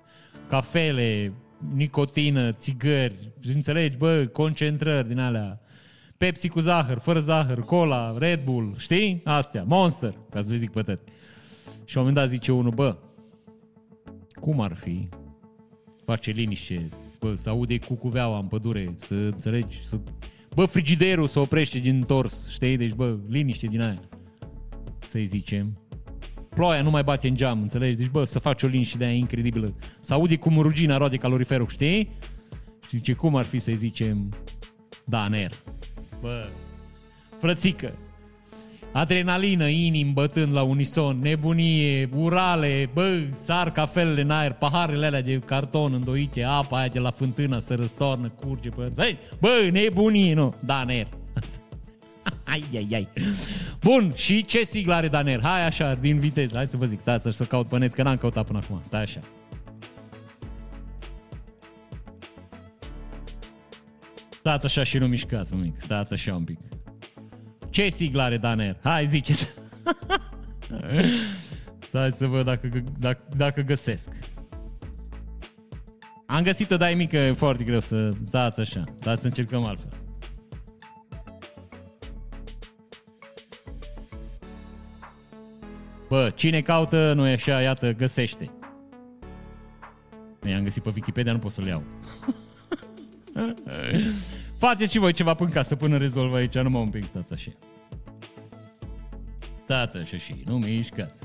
cafele, 0.50 1.34
nicotină, 1.74 2.52
țigări, 2.52 3.32
înțelegi, 3.54 3.98
bă, 3.98 4.26
concentrări 4.26 5.08
din 5.08 5.20
alea. 5.20 5.62
Pepsi 6.18 6.48
cu 6.48 6.60
zahăr, 6.60 7.00
fără 7.00 7.20
zahăr, 7.20 7.60
cola, 7.60 8.18
Red 8.18 8.44
Bull, 8.44 8.74
știi? 8.78 9.22
Astea, 9.24 9.64
Monster, 9.68 10.14
ca 10.30 10.42
să 10.42 10.50
le 10.50 10.56
zic 10.56 10.72
pe 10.72 10.82
tăti. 10.82 11.12
Și 11.86 11.96
la 11.96 12.02
un 12.02 12.08
moment 12.08 12.16
dat 12.16 12.30
zice 12.30 12.52
unul, 12.52 12.72
bă, 12.72 12.98
cum 14.34 14.62
ar 14.62 14.74
fi? 14.74 15.10
Face 16.06 16.32
liniște, 16.32 16.90
bă, 17.20 17.36
să 17.36 17.50
aude 17.50 17.78
cucuveaua 17.78 18.40
în 18.40 18.46
pădure, 18.46 18.94
să 18.96 19.14
înțelegi, 19.14 19.86
să... 19.86 20.00
Bă, 20.56 20.66
frigiderul 20.66 21.28
să 21.28 21.40
oprește 21.40 21.80
din 21.80 22.04
tors, 22.04 22.50
știi? 22.50 22.78
Deci, 22.78 22.94
bă, 22.94 23.18
liniște 23.28 23.68
din 23.68 23.82
aia. 23.82 24.02
Să-i 25.08 25.26
zicem 25.26 25.83
ploaia 26.54 26.82
nu 26.82 26.90
mai 26.90 27.04
bate 27.04 27.28
în 27.28 27.36
geam, 27.36 27.62
înțelegi? 27.62 27.98
Deci, 27.98 28.10
bă, 28.10 28.24
să 28.24 28.40
faci 28.40 28.64
o 28.64 28.68
liniște 28.68 28.98
de 28.98 29.06
aia 29.06 29.14
incredibilă. 29.14 29.74
Să 30.00 30.14
audi 30.14 30.38
cum 30.38 30.60
rugina 30.60 30.98
roade 30.98 31.18
caloriferul, 31.18 31.68
știi? 31.68 32.10
Și 32.88 32.96
zice, 32.98 33.14
cum 33.14 33.36
ar 33.36 33.44
fi 33.44 33.60
să-i 33.60 33.76
zicem 33.76 34.30
Daner? 35.06 35.52
Bă, 36.22 36.48
frățică. 37.40 37.94
adrenalină, 38.92 39.68
inim 39.68 40.14
bătând 40.14 40.54
la 40.54 40.62
unison, 40.62 41.20
nebunie, 41.20 42.10
urale, 42.16 42.90
bă, 42.94 43.22
sar 43.34 43.72
cafelele 43.72 44.22
în 44.22 44.30
aer, 44.30 44.52
paharele 44.52 45.06
alea 45.06 45.22
de 45.22 45.40
carton 45.40 45.94
îndoite, 45.94 46.44
apa 46.44 46.78
aia 46.78 46.88
de 46.88 47.00
la 47.00 47.12
fântână 47.12 47.60
să 47.60 47.76
răstornă, 47.76 48.30
curge 48.30 48.70
pe 48.70 48.92
Hai, 48.98 49.18
bă, 49.40 49.70
nebunie, 49.72 50.34
nu, 50.34 50.56
Daner. 50.66 51.08
Ai, 52.44 52.64
ai, 52.74 52.88
ai. 52.94 53.08
Bun, 53.80 54.12
și 54.16 54.46
ce 54.46 54.64
siglă 54.64 54.94
are 54.94 55.08
Daner? 55.08 55.42
Hai 55.42 55.66
așa, 55.66 55.94
din 55.94 56.20
viteză, 56.20 56.56
hai 56.56 56.68
să 56.68 56.78
vă 56.78 56.86
zic, 56.86 57.00
stați 57.00 57.32
să 57.32 57.44
caut 57.44 57.68
pe 57.68 57.78
net, 57.78 57.94
că 57.94 58.04
n-am 58.04 58.18
căutat 58.18 58.46
până 58.46 58.60
acum, 58.64 58.82
stai 58.86 59.02
așa. 59.02 59.20
Stați 64.30 64.66
așa 64.66 64.84
și 64.84 64.98
nu 64.98 65.08
mișcați, 65.08 65.54
mic. 65.54 65.82
Stați 65.82 66.14
așa 66.14 66.36
un 66.36 66.44
pic. 66.44 66.60
Ce 67.70 67.90
siglă 67.90 68.22
are 68.22 68.38
Daner? 68.38 68.78
Hai, 68.82 69.08
ziceți. 69.08 69.48
Stai 71.88 72.12
să 72.12 72.28
văd 72.28 72.46
dacă, 72.46 72.84
dacă, 73.00 73.24
dacă 73.36 73.62
găsesc. 73.62 74.10
Am 76.26 76.44
găsit-o, 76.44 76.78
dar 76.78 76.90
e 76.90 76.94
mică, 76.94 77.18
e 77.18 77.32
foarte 77.32 77.64
greu 77.64 77.80
să 77.80 78.12
dați 78.30 78.60
așa. 78.60 78.84
Dați 79.00 79.22
să 79.22 79.28
încercăm 79.28 79.64
altfel. 79.64 80.03
Bă, 86.14 86.30
cine 86.36 86.62
caută, 86.62 87.14
nu 87.14 87.28
e 87.28 87.34
așa, 87.34 87.62
iată, 87.62 87.94
găsește. 87.94 88.52
Mi-am 90.42 90.64
găsit 90.64 90.84
pe 90.84 90.92
Wikipedia, 90.96 91.32
nu 91.32 91.40
pot 91.40 91.52
să-l 91.52 91.68
iau. 91.68 91.84
Faceți 94.64 94.92
și 94.92 95.00
voi 95.00 95.14
ceva 95.14 95.34
până 95.34 95.50
casă 95.50 95.76
până 95.76 95.98
rezolvă 95.98 96.36
aici, 96.36 96.58
nu 96.58 96.70
mă 96.70 96.78
un 96.78 96.90
pic, 96.90 97.04
stați 97.04 97.34
așa. 97.34 97.52
Stați 99.64 99.98
așa 99.98 100.18
și 100.18 100.44
nu 100.46 100.58
mișcați. 100.58 101.22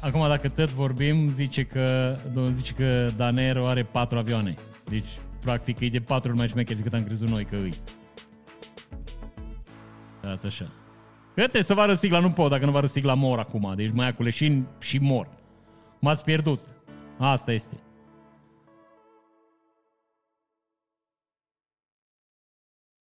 Acum 0.00 0.28
dacă 0.28 0.48
tot 0.48 0.68
vorbim, 0.70 1.32
zice 1.32 1.62
că, 1.64 2.16
zice 2.54 2.72
că 2.72 3.10
Danero 3.16 3.66
are 3.66 3.82
patru 3.82 4.18
avioane. 4.18 4.54
Deci, 4.88 5.18
practic, 5.40 5.80
e 5.80 5.88
de 5.88 6.00
patru 6.00 6.28
ori 6.28 6.38
mai 6.38 6.48
șmecher 6.48 6.76
decât 6.76 6.94
am 6.94 7.04
crezut 7.04 7.28
noi 7.28 7.44
că 7.44 7.56
îi. 7.56 7.74
Stați 10.20 10.46
așa. 10.46 10.72
Că 11.38 11.44
trebuie 11.44 11.62
să 11.62 11.74
vă 11.74 11.94
sigla, 11.94 12.18
nu 12.18 12.30
pot, 12.30 12.50
dacă 12.50 12.64
nu 12.64 12.70
vă 12.70 12.86
sigla 12.86 13.14
mor 13.14 13.38
acum. 13.38 13.72
Deci 13.76 13.90
mai 13.92 14.14
cu 14.14 14.22
leșin 14.22 14.66
și 14.80 14.98
mor. 14.98 15.28
M-ați 16.00 16.24
pierdut. 16.24 16.60
Asta 17.18 17.52
este. 17.52 17.80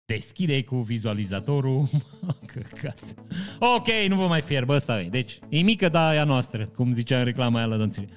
Deschide 0.04 0.64
cu 0.64 0.76
vizualizatorul. 0.76 1.88
ok, 3.76 3.86
nu 4.08 4.16
vă 4.16 4.26
mai 4.26 4.40
fierb, 4.40 4.68
ăsta 4.68 5.00
e. 5.00 5.08
Deci, 5.08 5.38
e 5.48 5.60
mică, 5.60 5.88
dar 5.88 6.14
e 6.14 6.18
a 6.18 6.24
noastră, 6.24 6.64
cum 6.64 6.92
zicea 6.92 7.18
în 7.18 7.24
reclama 7.24 7.58
aia 7.58 7.66
la 7.66 7.76
dănțile. 7.76 8.08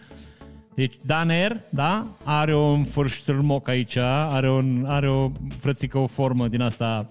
Deci 0.76 0.96
Daner, 1.06 1.62
da, 1.70 2.08
are 2.24 2.56
un 2.56 2.84
fărștârmoc 2.84 3.68
aici, 3.68 3.96
are, 3.96 4.50
un, 4.50 4.86
are 4.88 5.10
o 5.10 5.32
frățică, 5.60 5.98
o 5.98 6.08
formă 6.08 6.48
din 6.48 6.62
asta, 6.62 7.06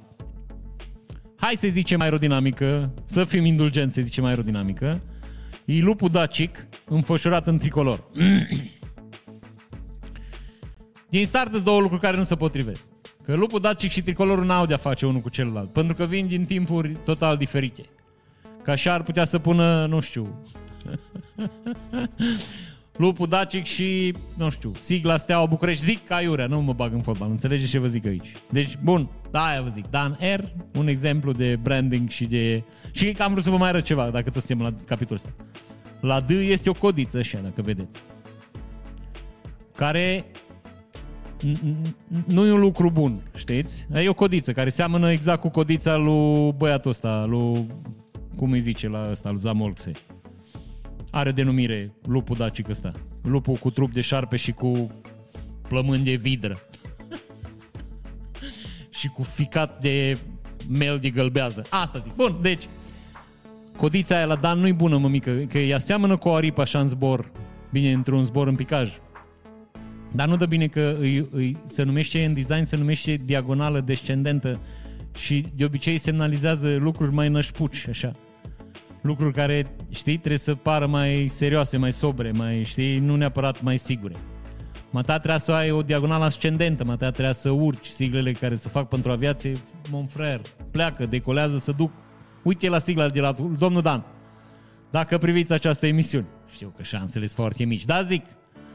hai 1.45 1.57
să 1.57 1.69
zicem 1.69 2.01
aerodinamică, 2.01 2.95
să 3.05 3.25
fim 3.25 3.45
indulgenți, 3.45 3.95
să 3.95 4.01
zicem 4.01 4.25
aerodinamică. 4.25 5.01
E 5.65 5.81
lupul 5.81 6.09
dacic, 6.09 6.67
înfășurat 6.85 7.47
în 7.47 7.59
tricolor. 7.59 8.05
Din 11.11 11.27
start 11.27 11.57
două 11.57 11.81
lucruri 11.81 12.03
care 12.03 12.17
nu 12.17 12.23
se 12.23 12.37
potrivesc. 12.37 12.83
Că 13.25 13.37
lupul 13.37 13.61
dacic 13.61 13.91
și 13.91 14.03
tricolorul 14.03 14.45
n-au 14.45 14.67
de-a 14.67 14.77
face 14.77 15.07
unul 15.07 15.21
cu 15.21 15.29
celălalt, 15.29 15.73
pentru 15.73 15.95
că 15.95 16.05
vin 16.05 16.27
din 16.27 16.45
timpuri 16.45 16.97
total 17.05 17.37
diferite. 17.37 17.83
Că 18.63 18.71
așa 18.71 18.93
ar 18.93 19.03
putea 19.03 19.25
să 19.25 19.39
pună, 19.39 19.87
nu 19.87 20.01
știu, 20.01 20.43
lupul 22.97 23.29
dacic 23.29 23.65
și, 23.65 24.15
nu 24.37 24.51
știu, 24.51 24.73
sigla 24.81 25.17
Steaua 25.17 25.47
București. 25.47 25.85
Zic 25.85 26.07
ca 26.07 26.21
iurea, 26.21 26.47
nu 26.47 26.61
mă 26.61 26.73
bag 26.73 26.93
în 26.93 27.03
fotbal, 27.03 27.31
înțelegeți 27.31 27.71
ce 27.71 27.79
vă 27.79 27.87
zic 27.87 28.07
aici. 28.07 28.33
Deci, 28.51 28.79
bun, 28.83 29.09
da, 29.31 29.45
aia 29.45 29.63
vă 29.63 29.69
zic. 29.69 29.91
Dan 29.91 30.19
R, 30.37 30.45
un 30.79 30.89
exemplu 30.89 31.33
de 31.33 31.59
branding 31.63 32.09
și 32.09 32.25
de... 32.25 32.63
Și 32.91 33.17
am 33.19 33.33
vrut 33.33 33.45
să 33.45 33.51
vă 33.51 33.57
mai 33.57 33.69
arăt 33.69 33.85
ceva, 33.85 34.11
dacă 34.11 34.31
tot 34.31 34.43
suntem 34.43 34.67
la 34.67 34.75
capitolul 34.87 35.23
ăsta. 35.25 35.45
La 36.01 36.21
D 36.21 36.31
este 36.31 36.71
o 36.71 36.73
codiță 36.73 37.19
așa, 37.19 37.39
dacă 37.43 37.63
vedeți. 37.63 38.01
Care 39.77 40.25
nu 42.27 42.47
e 42.47 42.53
un 42.53 42.61
lucru 42.61 42.91
bun, 42.91 43.23
știți? 43.35 43.87
E 43.95 44.09
o 44.09 44.15
codiță 44.15 44.53
care 44.53 44.71
seamănă 44.71 45.11
exact 45.11 45.41
cu 45.41 45.49
codița 45.49 45.97
lui 45.97 46.53
băiatul 46.53 46.91
ăsta, 46.91 47.25
lui, 47.29 47.67
cum 48.37 48.53
îi 48.53 48.61
zice 48.61 48.89
la 48.89 49.09
ăsta, 49.11 49.31
lui 49.31 49.41
Zamolxe. 49.41 49.91
Are 51.15 51.33
denumire 51.33 51.93
lupul 52.07 52.37
dacic 52.37 52.69
ăsta. 52.69 52.93
Lupul 53.23 53.55
cu 53.55 53.71
trup 53.71 53.93
de 53.93 54.01
șarpe 54.01 54.37
și 54.37 54.53
cu 54.53 54.91
plămâni 55.69 56.05
de 56.05 56.15
vidră. 56.15 56.59
și 58.91 59.09
cu 59.09 59.23
ficat 59.23 59.81
de 59.81 60.19
mel 60.69 60.99
de 60.99 61.11
gălbează. 61.11 61.65
Asta 61.71 61.99
zic. 61.99 62.15
Bun, 62.15 62.37
deci, 62.41 62.69
codița 63.77 64.17
aia 64.17 64.25
la 64.25 64.37
Dan 64.37 64.59
nu-i 64.59 64.73
bună, 64.73 64.97
mămică, 64.97 65.35
că 65.35 65.59
ea 65.59 65.79
seamănă 65.79 66.17
cu 66.17 66.29
o 66.29 66.35
aripă 66.35 66.61
așa 66.61 66.81
în 66.81 66.89
zbor, 66.89 67.31
bine, 67.71 67.93
într-un 67.93 68.25
zbor 68.25 68.47
în 68.47 68.55
picaj. 68.55 68.93
Dar 70.13 70.29
nu 70.29 70.37
dă 70.37 70.47
bine 70.47 70.67
că 70.67 70.97
îi, 70.99 71.29
îi, 71.31 71.57
se 71.65 71.83
numește 71.83 72.25
în 72.25 72.35
design, 72.35 72.65
se 72.65 72.77
numește 72.77 73.21
diagonală 73.25 73.81
descendentă 73.81 74.61
și 75.17 75.47
de 75.55 75.65
obicei 75.65 75.99
semnalizează 75.99 76.77
lucruri 76.77 77.13
mai 77.13 77.29
nășpuci, 77.29 77.87
așa. 77.89 78.13
Lucruri 79.03 79.35
care, 79.35 79.75
știi, 79.91 80.17
trebuie 80.17 80.39
să 80.39 80.55
pară 80.55 80.87
mai 80.87 81.29
serioase, 81.31 81.77
mai 81.77 81.93
sobre, 81.93 82.31
mai, 82.31 82.63
știi, 82.65 82.99
nu 82.99 83.17
neapărat 83.17 83.63
mai 83.63 83.79
sigure. 83.79 84.15
Mata 84.91 85.19
trebuie 85.19 85.41
să 85.41 85.53
ai 85.53 85.71
o 85.71 85.83
diagonală 85.83 86.25
ascendentă, 86.25 86.85
mata 86.85 87.11
trebuie 87.11 87.35
să 87.35 87.51
urci 87.51 87.87
siglele 87.87 88.33
care 88.33 88.57
se 88.57 88.69
fac 88.69 88.89
pentru 88.89 89.11
aviație, 89.11 89.53
mon 89.91 90.07
frère, 90.07 90.41
pleacă, 90.71 91.07
decolează, 91.07 91.59
să 91.59 91.73
duc. 91.73 91.91
Uite 92.43 92.69
la 92.69 92.79
sigla 92.79 93.09
de 93.09 93.21
la 93.21 93.33
domnul 93.59 93.83
Dan. 93.83 94.05
Dacă 94.91 95.19
priviți 95.19 95.53
această 95.53 95.87
emisiune, 95.87 96.27
știu 96.51 96.73
că 96.77 96.83
șansele 96.83 97.27
sunt 97.27 97.39
foarte 97.39 97.65
mici, 97.65 97.85
dar 97.85 98.05
zic, 98.05 98.25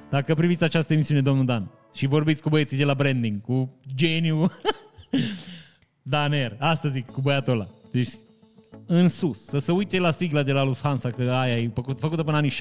dacă 0.10 0.34
priviți 0.34 0.64
această 0.64 0.94
emisiune, 0.94 1.22
domnul 1.22 1.46
Dan, 1.46 1.72
și 1.94 2.08
vorbiți 2.08 2.42
cu 2.42 2.50
băieții 2.50 2.78
de 2.78 2.84
la 2.84 2.94
branding, 2.94 3.42
cu 3.42 3.80
geniu 3.96 4.52
Daner, 6.02 6.56
asta 6.60 6.90
zic, 6.90 7.12
cu 7.12 7.22
băiatul 7.22 7.54
ăla. 7.54 7.68
Deci, 7.92 8.10
în 8.88 9.10
sus, 9.10 9.46
să 9.46 9.58
se 9.58 9.72
uite 9.72 10.00
la 10.00 10.12
sigla 10.12 10.44
de 10.44 10.52
la 10.52 10.64
Lufthansa, 10.64 11.10
că 11.10 11.32
aia 11.32 11.58
e 11.58 11.72
făcut, 11.74 12.00
făcută 12.00 12.24
până 12.24 12.38
anii 12.38 12.52
60-70 12.52 12.56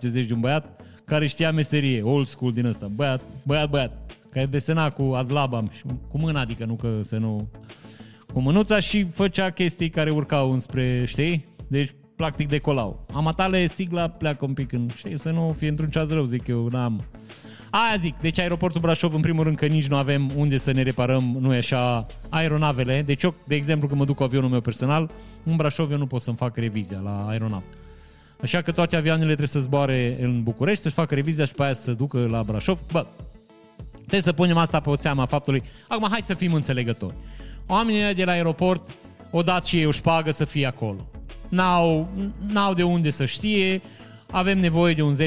de 0.00 0.32
un 0.32 0.40
băiat 0.40 0.80
care 1.04 1.26
știa 1.26 1.52
meserie, 1.52 2.02
old 2.02 2.26
school 2.26 2.52
din 2.52 2.66
ăsta, 2.66 2.86
băiat, 2.94 3.22
băiat, 3.46 3.70
băiat, 3.70 4.16
care 4.30 4.46
desena 4.46 4.90
cu 4.90 5.02
adlaba, 5.02 5.64
cu 6.08 6.18
mâna, 6.18 6.40
adică 6.40 6.64
nu 6.64 6.74
că 6.74 7.00
să 7.02 7.16
nu... 7.16 7.48
Cu 8.32 8.40
mânuța 8.40 8.80
și 8.80 9.04
făcea 9.04 9.50
chestii 9.50 9.88
care 9.88 10.10
urcau 10.10 10.52
înspre, 10.52 11.04
știi? 11.06 11.44
Deci 11.68 11.94
practic 12.16 12.48
decolau. 12.48 13.06
Amatale, 13.12 13.66
sigla 13.66 14.08
pleacă 14.08 14.44
un 14.44 14.52
pic 14.52 14.72
în, 14.72 14.88
știi, 14.94 15.18
să 15.18 15.30
nu 15.30 15.54
fie 15.58 15.68
într-un 15.68 15.90
ceas 15.90 16.08
rău, 16.08 16.24
zic 16.24 16.46
eu, 16.46 16.68
n-am... 16.68 17.04
Aia 17.70 17.96
zic, 17.98 18.14
deci 18.20 18.38
aeroportul 18.38 18.80
Brașov, 18.80 19.14
în 19.14 19.20
primul 19.20 19.44
rând 19.44 19.56
că 19.56 19.66
nici 19.66 19.86
nu 19.86 19.96
avem 19.96 20.30
unde 20.36 20.56
să 20.56 20.72
ne 20.72 20.82
reparăm, 20.82 21.36
nu 21.40 21.54
e 21.54 21.56
așa, 21.56 22.06
aeronavele. 22.28 23.02
Deci 23.02 23.22
eu, 23.22 23.34
de 23.46 23.54
exemplu, 23.54 23.86
când 23.86 23.98
mă 23.98 24.06
duc 24.06 24.16
cu 24.16 24.22
avionul 24.22 24.48
meu 24.48 24.60
personal, 24.60 25.10
în 25.44 25.56
Brașov 25.56 25.90
eu 25.90 25.98
nu 25.98 26.06
pot 26.06 26.20
să-mi 26.20 26.36
fac 26.36 26.56
revizia 26.56 26.98
la 26.98 27.26
aeronav. 27.28 27.62
Așa 28.42 28.62
că 28.62 28.72
toate 28.72 28.96
avioanele 28.96 29.26
trebuie 29.26 29.46
să 29.46 29.60
zboare 29.60 30.16
în 30.20 30.42
București, 30.42 30.82
să-și 30.82 30.94
facă 30.94 31.14
revizia 31.14 31.44
și 31.44 31.52
pe 31.52 31.62
aia 31.62 31.72
să 31.72 31.82
se 31.82 31.92
ducă 31.92 32.26
la 32.30 32.42
Brașov. 32.42 32.80
Bă, 32.92 33.06
trebuie 33.96 34.20
să 34.20 34.32
punem 34.32 34.56
asta 34.56 34.80
pe 34.80 34.94
seama 34.94 35.24
faptului. 35.24 35.62
Acum, 35.88 36.08
hai 36.10 36.20
să 36.24 36.34
fim 36.34 36.52
înțelegători. 36.52 37.14
Oamenii 37.66 38.14
de 38.14 38.24
la 38.24 38.32
aeroport 38.32 38.88
o 39.30 39.42
dat 39.42 39.64
și 39.64 39.76
ei 39.76 39.86
o 39.86 39.90
șpagă 39.90 40.30
să 40.30 40.44
fie 40.44 40.66
acolo 40.66 41.06
n-au, 41.48 42.08
n-au 42.52 42.74
de 42.74 42.82
unde 42.82 43.10
să 43.10 43.24
știe, 43.24 43.82
avem 44.30 44.58
nevoie 44.58 44.94
de 44.94 45.02
un 45.02 45.16
10-15 45.16 45.18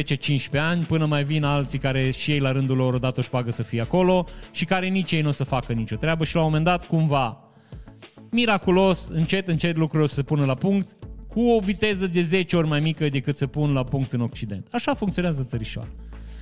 ani 0.53 0.83
până 0.83 1.05
mai 1.05 1.23
vin 1.23 1.43
alții 1.43 1.79
care 1.79 2.11
și 2.11 2.31
ei 2.31 2.39
la 2.39 2.51
rândul 2.51 2.77
lor 2.77 2.93
odată 2.93 3.19
o 3.19 3.23
șpagă 3.23 3.51
să 3.51 3.63
fie 3.63 3.81
acolo 3.81 4.25
și 4.51 4.65
care 4.65 4.87
nici 4.87 5.11
ei 5.11 5.21
nu 5.21 5.27
o 5.27 5.31
să 5.31 5.43
facă 5.43 5.73
nicio 5.73 5.95
treabă 5.95 6.23
și 6.23 6.35
la 6.35 6.41
un 6.41 6.47
moment 6.47 6.65
dat 6.65 6.87
cumva 6.87 7.51
miraculos, 8.31 9.07
încet, 9.07 9.47
încet 9.47 9.77
lucrurile 9.77 10.03
o 10.03 10.07
să 10.07 10.13
se 10.13 10.23
pună 10.23 10.45
la 10.45 10.53
punct 10.53 10.87
cu 11.27 11.41
o 11.41 11.59
viteză 11.59 12.07
de 12.07 12.21
10 12.21 12.55
ori 12.55 12.67
mai 12.67 12.79
mică 12.79 13.09
decât 13.09 13.35
se 13.35 13.47
pun 13.47 13.73
la 13.73 13.83
punct 13.83 14.11
în 14.11 14.21
Occident. 14.21 14.67
Așa 14.71 14.93
funcționează 14.93 15.43
țărișoara. 15.43 15.89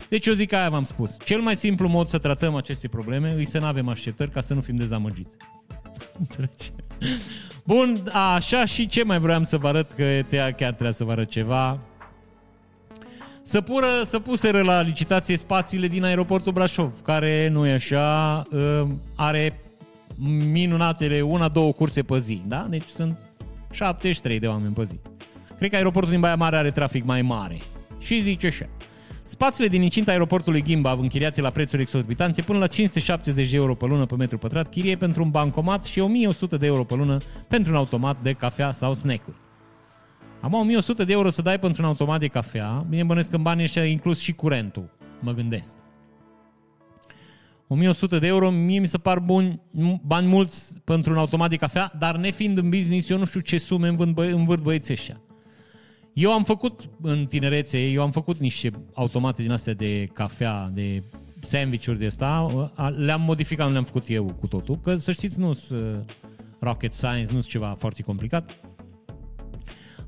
Deci 0.09 0.25
eu 0.25 0.33
zic 0.33 0.49
că 0.49 0.55
aia 0.55 0.69
v-am 0.69 0.83
spus. 0.83 1.17
Cel 1.25 1.41
mai 1.41 1.55
simplu 1.55 1.87
mod 1.87 2.07
să 2.07 2.17
tratăm 2.17 2.55
aceste 2.55 2.87
probleme 2.87 3.35
e 3.39 3.43
să 3.43 3.59
nu 3.59 3.65
avem 3.65 3.89
așteptări 3.89 4.31
ca 4.31 4.41
să 4.41 4.53
nu 4.53 4.61
fim 4.61 4.75
dezamăgiți. 4.75 5.35
Înțelegi? 6.19 6.71
Bun, 7.65 8.11
așa 8.33 8.65
și 8.65 8.87
ce 8.87 9.03
mai 9.03 9.19
vreau 9.19 9.43
să 9.43 9.57
vă 9.57 9.67
arăt, 9.67 9.91
că 9.91 10.03
chiar 10.29 10.53
trebuia 10.53 10.91
să 10.91 11.03
vă 11.03 11.11
arăt 11.11 11.29
ceva. 11.29 11.79
Să, 13.49 13.61
pură, 13.61 13.87
să 14.03 14.19
puseră 14.19 14.61
la 14.61 14.81
licitație 14.81 15.37
spațiile 15.37 15.87
din 15.87 16.03
aeroportul 16.03 16.53
Brașov, 16.53 17.01
care 17.01 17.47
nu 17.47 17.67
e 17.67 17.71
așa, 17.71 18.41
ă, 18.53 18.87
are 19.15 19.59
minunatele 20.51 21.21
una, 21.21 21.47
două 21.47 21.71
curse 21.71 22.01
pe 22.01 22.19
zi, 22.19 22.41
da? 22.47 22.67
Deci 22.69 22.83
sunt 22.83 23.17
73 23.71 24.39
de 24.39 24.47
oameni 24.47 24.73
pe 24.73 24.83
zi. 24.83 24.99
Cred 25.57 25.69
că 25.69 25.75
aeroportul 25.75 26.11
din 26.11 26.19
Baia 26.19 26.35
Mare 26.35 26.55
are 26.55 26.71
trafic 26.71 27.05
mai 27.05 27.21
mare. 27.21 27.57
Și 27.99 28.21
zice 28.21 28.47
așa. 28.47 28.69
Spațiile 29.23 29.69
din 29.69 29.81
incinta 29.81 30.11
aeroportului 30.11 30.63
Gimbav 30.63 30.99
închiriate 30.99 31.41
la 31.41 31.49
prețuri 31.49 31.81
exorbitante 31.81 32.41
până 32.41 32.59
la 32.59 32.67
570 32.67 33.49
de 33.49 33.55
euro 33.55 33.75
pe 33.75 33.85
lună 33.85 34.05
pe 34.05 34.15
metru 34.15 34.37
pătrat, 34.37 34.69
chirie 34.69 34.95
pentru 34.95 35.23
un 35.23 35.29
bancomat 35.29 35.85
și 35.85 35.99
1100 35.99 36.57
de 36.57 36.65
euro 36.65 36.83
pe 36.83 36.95
lună 36.95 37.17
pentru 37.47 37.71
un 37.71 37.77
automat 37.77 38.17
de 38.21 38.33
cafea 38.33 38.71
sau 38.71 38.93
snack-uri. 38.93 39.37
Am 40.41 40.53
1100 40.53 41.03
de 41.03 41.11
euro 41.11 41.29
să 41.29 41.41
dai 41.41 41.59
pentru 41.59 41.81
un 41.81 41.87
automat 41.87 42.19
de 42.19 42.27
cafea, 42.27 42.85
bine 42.89 43.03
bănesc 43.03 43.29
că 43.29 43.35
în 43.35 43.41
banii 43.41 43.63
ăștia 43.63 43.85
inclus 43.85 44.19
și 44.19 44.33
curentul, 44.33 44.89
mă 45.19 45.33
gândesc. 45.33 45.77
1100 47.67 48.19
de 48.19 48.27
euro, 48.27 48.49
mie 48.49 48.79
mi 48.79 48.87
se 48.87 48.97
par 48.97 49.19
buni, 49.19 49.61
bani 50.01 50.27
mulți 50.27 50.81
pentru 50.83 51.11
un 51.11 51.17
automat 51.17 51.49
de 51.49 51.55
cafea, 51.55 51.91
dar 51.97 52.17
nefiind 52.17 52.57
în 52.57 52.69
business, 52.69 53.09
eu 53.09 53.17
nu 53.17 53.25
știu 53.25 53.39
ce 53.39 53.57
sume 53.57 53.87
învârt, 53.87 54.11
bă, 54.11 54.23
învârt 54.23 54.61
băieții 54.61 54.93
ăștia. 54.93 55.21
Eu 56.13 56.31
am 56.31 56.43
făcut 56.43 56.89
în 57.01 57.25
tinerețe, 57.25 57.87
eu 57.87 58.01
am 58.01 58.11
făcut 58.11 58.37
niște 58.37 58.71
automate 58.93 59.41
din 59.41 59.51
astea 59.51 59.73
de 59.73 60.05
cafea, 60.13 60.69
de 60.73 61.03
sandwich-uri 61.41 61.99
de 61.99 62.05
asta, 62.05 62.45
le-am 62.97 63.21
modificat, 63.21 63.65
nu 63.65 63.71
le-am 63.71 63.83
făcut 63.83 64.09
eu 64.09 64.25
cu 64.39 64.47
totul, 64.47 64.79
că 64.79 64.95
să 64.95 65.11
știți, 65.11 65.39
nu 65.39 65.53
sunt 65.53 66.15
rocket 66.59 66.93
science, 66.93 67.25
nu 67.25 67.39
sunt 67.39 67.45
ceva 67.45 67.75
foarte 67.77 68.03
complicat. 68.03 68.59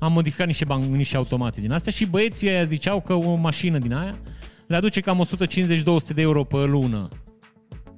Am 0.02 0.12
modificat 0.12 0.46
niște, 0.46 0.64
ban- 0.64 0.90
niște 0.90 1.16
automate 1.16 1.60
din 1.60 1.72
astea 1.72 1.92
și 1.92 2.06
băieții 2.06 2.48
aia 2.48 2.64
ziceau 2.64 3.00
că 3.00 3.14
o 3.14 3.34
mașină 3.34 3.78
din 3.78 3.92
aia 3.92 4.18
le 4.66 4.76
aduce 4.76 5.00
cam 5.00 5.26
150-200 6.10 6.14
de 6.14 6.20
euro 6.20 6.44
pe 6.44 6.56
lună. 6.56 7.08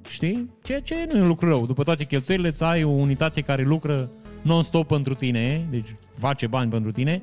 Știi? 0.09 0.49
Ceea 0.63 0.81
ce 0.81 1.07
nu 1.11 1.17
e 1.17 1.21
un 1.21 1.27
lucru 1.27 1.47
rău. 1.47 1.65
După 1.65 1.83
toate 1.83 2.03
cheltuielile, 2.03 2.49
îți 2.49 2.63
ai 2.63 2.83
o 2.83 2.89
unitate 2.89 3.41
care 3.41 3.63
lucră 3.63 4.11
non-stop 4.41 4.87
pentru 4.87 5.13
tine, 5.13 5.67
deci 5.69 5.95
face 6.17 6.47
bani 6.47 6.71
pentru 6.71 6.91
tine, 6.91 7.21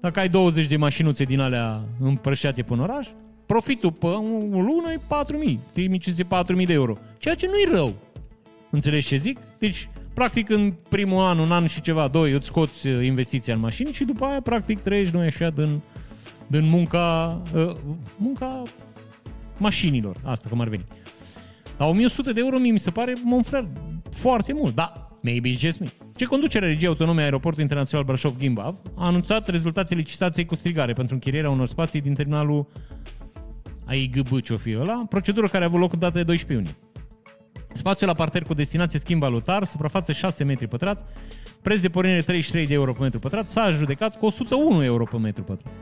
dacă 0.00 0.20
ai 0.20 0.28
20 0.28 0.66
de 0.66 0.76
mașinuțe 0.76 1.24
din 1.24 1.40
alea 1.40 1.84
împrăștiate 2.00 2.62
până 2.62 2.82
oraș, 2.82 3.08
profitul 3.46 3.92
pe 3.92 4.06
o 4.06 4.20
lună 4.60 4.92
e 4.92 5.00
4.000, 5.46 5.58
3.500, 6.54 6.58
4.000 6.60 6.66
de 6.66 6.72
euro. 6.72 6.96
Ceea 7.18 7.34
ce 7.34 7.46
nu 7.46 7.56
e 7.56 7.76
rău. 7.76 7.94
Înțelegi 8.70 9.06
ce 9.06 9.16
zic? 9.16 9.38
Deci, 9.58 9.88
practic, 10.16 10.50
în 10.50 10.72
primul 10.88 11.24
an, 11.24 11.38
un 11.38 11.52
an 11.52 11.66
și 11.66 11.80
ceva, 11.80 12.08
doi, 12.08 12.32
îți 12.32 12.46
scoți 12.46 12.86
uh, 12.86 13.04
investiția 13.04 13.54
în 13.54 13.60
mașini 13.60 13.92
și 13.92 14.04
după 14.04 14.24
aia, 14.24 14.40
practic, 14.40 14.80
trăiești, 14.80 15.14
nu 15.14 15.20
așa, 15.20 15.50
din, 15.50 15.80
din 16.46 16.68
munca, 16.68 17.42
uh, 17.54 17.72
munca 18.16 18.62
mașinilor. 19.58 20.16
Asta, 20.24 20.48
cum 20.48 20.60
ar 20.60 20.68
veni. 20.68 20.84
Dar 21.76 21.88
1100 21.88 22.32
de 22.32 22.40
euro 22.40 22.58
mie 22.58 22.72
mi 22.72 22.78
se 22.78 22.90
pare, 22.90 23.12
mă 23.24 23.40
foarte 24.10 24.52
mult. 24.52 24.74
Da, 24.74 25.10
maybe 25.20 25.50
it's 25.50 25.58
just 25.58 25.80
me. 25.80 25.86
Ce 26.14 26.24
conducerea 26.24 26.68
regiei 26.68 26.88
autonome 26.88 27.20
a 27.20 27.24
aeroportului 27.24 27.62
internațional 27.62 28.04
Brașov-Gimbav 28.06 28.74
a 28.94 29.06
anunțat 29.06 29.48
rezultatele 29.48 30.00
licitației 30.00 30.46
cu 30.46 30.54
strigare 30.54 30.92
pentru 30.92 31.14
închirierea 31.14 31.50
unor 31.50 31.66
spații 31.66 32.00
din 32.00 32.14
terminalul 32.14 32.66
AIGB, 33.86 34.40
ce-o 34.40 34.56
fi 34.56 34.76
ăla, 34.78 35.06
procedură 35.08 35.48
care 35.48 35.64
a 35.64 35.66
avut 35.66 35.80
loc 35.80 35.92
în 35.92 35.98
data 35.98 36.14
de 36.14 36.22
12 36.22 36.52
iunie. 36.52 36.85
Spațiul 37.76 38.08
la 38.08 38.14
parter 38.14 38.42
cu 38.42 38.54
destinație 38.54 38.98
schimb 38.98 39.20
valutar, 39.20 39.64
suprafață 39.64 40.12
6 40.12 40.44
metri 40.44 40.66
pătrați, 40.66 41.04
preț 41.62 41.80
de 41.80 41.88
pornire 41.88 42.20
33 42.20 42.66
de 42.66 42.74
euro 42.74 42.92
pe 42.92 43.02
metru 43.02 43.18
pătrat, 43.18 43.48
s-a 43.48 43.70
judecat 43.70 44.18
cu 44.18 44.26
101 44.26 44.82
euro 44.82 45.04
pe 45.04 45.16
metru 45.16 45.42
pătrat. 45.42 45.72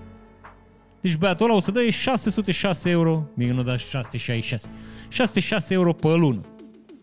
Deci 1.00 1.16
băiatul 1.16 1.46
ăla 1.46 1.54
o 1.54 1.60
să 1.60 1.70
dă 1.70 1.90
606 1.90 2.90
euro, 2.90 3.26
mie 3.34 3.52
nu 3.52 3.62
da 3.62 3.76
666, 3.76 4.68
606 5.08 5.74
euro 5.74 5.92
pe 5.92 6.08
lună 6.08 6.40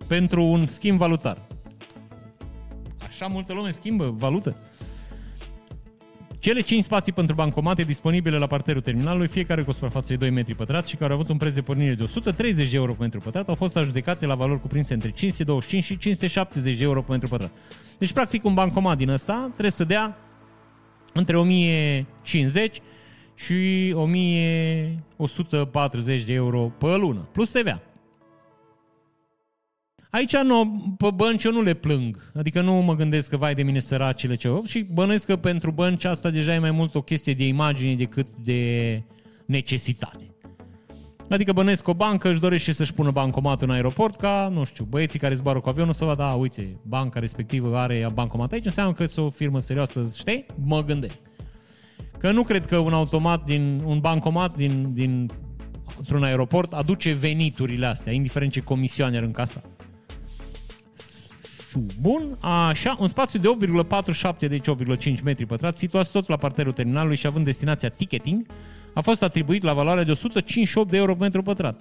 pentru 0.08 0.44
un 0.44 0.68
schimb 0.68 0.98
valutar 0.98 1.50
așa 3.22 3.34
multă 3.34 3.54
lume 3.54 3.70
schimbă 3.70 4.16
valută. 4.18 4.56
Cele 6.42 6.62
5 6.62 6.84
spații 6.84 7.12
pentru 7.12 7.36
bancomate 7.36 7.84
disponibile 7.84 8.38
la 8.38 8.48
parterul 8.48 8.82
terminalului, 8.82 9.28
fiecare 9.28 9.64
cu 9.64 9.70
o 9.70 9.74
suprafață 9.74 10.08
de 10.08 10.16
2 10.16 10.30
metri 10.30 10.56
pătrați 10.56 10.90
și 10.90 10.96
care 10.96 11.12
au 11.12 11.18
avut 11.18 11.30
un 11.30 11.38
preț 11.38 11.54
de 11.54 11.62
pornire 11.62 11.94
de 11.94 12.04
130 12.04 12.70
de 12.70 12.76
euro 12.76 12.94
pe 12.94 13.02
metru 13.02 13.20
pătrat, 13.20 13.50
au 13.50 13.56
fost 13.56 13.78
adjudecate 13.78 14.26
la 14.26 14.36
valori 14.36 14.62
cuprinse 14.62 14.94
între 14.94 15.10
525 15.10 15.84
și 15.84 15.98
570 15.98 16.78
de 16.78 16.84
euro 16.84 17.02
pe 17.02 17.12
metru 17.12 17.28
pătrat. 17.28 17.52
Deci, 17.98 18.12
practic, 18.12 18.46
un 18.46 18.54
bancomat 18.54 18.98
din 18.98 19.10
ăsta 19.10 19.48
trebuie 19.52 19.72
să 19.72 19.84
dea 19.84 20.18
între 21.14 21.38
1050 21.38 22.82
și 23.36 23.92
1140 23.96 26.24
de 26.24 26.34
euro 26.34 26.72
pe 26.78 26.96
lună, 26.96 27.28
plus 27.32 27.50
TVA. 27.50 27.82
Aici 30.12 30.38
nu, 30.38 30.96
pe 30.98 31.08
bănci 31.16 31.44
eu 31.44 31.52
nu 31.52 31.62
le 31.62 31.74
plâng. 31.74 32.32
Adică 32.36 32.62
nu 32.62 32.74
mă 32.74 32.96
gândesc 32.96 33.30
că 33.30 33.38
vai 33.38 33.56
de 33.56 33.64
mine 33.64 33.80
săracile 33.80 34.36
ce 34.36 34.62
și 34.66 34.86
bănuiesc 34.94 35.26
că 35.26 35.36
pentru 35.36 35.72
bănci 35.72 36.04
asta 36.04 36.30
deja 36.30 36.54
e 36.54 36.60
mai 36.60 36.72
mult 36.72 36.96
o 36.96 37.02
chestie 37.02 37.34
de 37.34 37.48
imagine 37.48 37.96
decât 37.96 38.28
de 38.36 39.04
necesitate. 39.46 40.26
Adică 41.30 41.54
bănuiesc 41.54 41.88
o 41.88 41.94
bancă 41.94 42.30
își 42.30 42.40
dorește 42.40 42.72
să-și 42.72 42.94
pună 42.94 43.12
bancomatul 43.12 43.68
în 43.68 43.74
aeroport 43.74 44.16
ca, 44.16 44.50
nu 44.54 44.64
știu, 44.64 44.86
băieții 44.90 45.20
care 45.20 45.34
zboară 45.34 45.60
cu 45.60 45.70
avionul 45.70 45.94
să 45.94 46.06
vadă, 46.06 46.24
a, 46.24 46.34
uite, 46.34 46.80
banca 46.84 47.20
respectivă 47.20 47.78
are 47.78 48.10
bancomat 48.14 48.52
aici, 48.52 48.66
înseamnă 48.66 48.94
că 48.94 49.04
este 49.04 49.22
o 49.22 49.30
firmă 49.30 49.60
serioasă, 49.60 50.14
știi? 50.18 50.46
Mă 50.64 50.84
gândesc. 50.84 51.22
Că 52.18 52.32
nu 52.32 52.44
cred 52.44 52.66
că 52.66 52.78
un 52.78 52.94
automat 52.94 53.44
din, 53.44 53.82
un 53.86 54.00
bancomat 54.00 54.56
din, 54.56 54.94
din 54.94 55.30
într-un 55.98 56.24
aeroport 56.24 56.72
aduce 56.72 57.14
veniturile 57.14 57.86
astea, 57.86 58.14
indiferent 58.14 58.52
ce 58.52 58.60
comisioane 58.60 59.18
ar 59.18 59.24
încasa. 59.24 59.62
Bun, 62.02 62.38
așa, 62.40 62.98
un 63.00 63.08
spațiu 63.08 63.40
de 63.40 63.68
8,47, 63.68 64.38
deci 64.38 64.66
8,5 64.98 65.24
metri 65.24 65.46
pătrați, 65.46 65.80
situat 65.80 66.12
tot 66.12 66.28
la 66.28 66.38
parterul 66.38 66.72
terminalului 66.72 67.16
și 67.16 67.28
având 67.28 67.46
destinația 67.46 67.90
ticketing, 67.90 68.46
a 68.94 69.02
fost 69.02 69.24
atribuit 69.24 69.64
la 69.64 69.74
valoare 69.74 70.04
de 70.04 70.12
158 70.12 70.90
de 70.90 70.98
euro 70.98 71.16
metru 71.20 71.42
pătrat. 71.42 71.80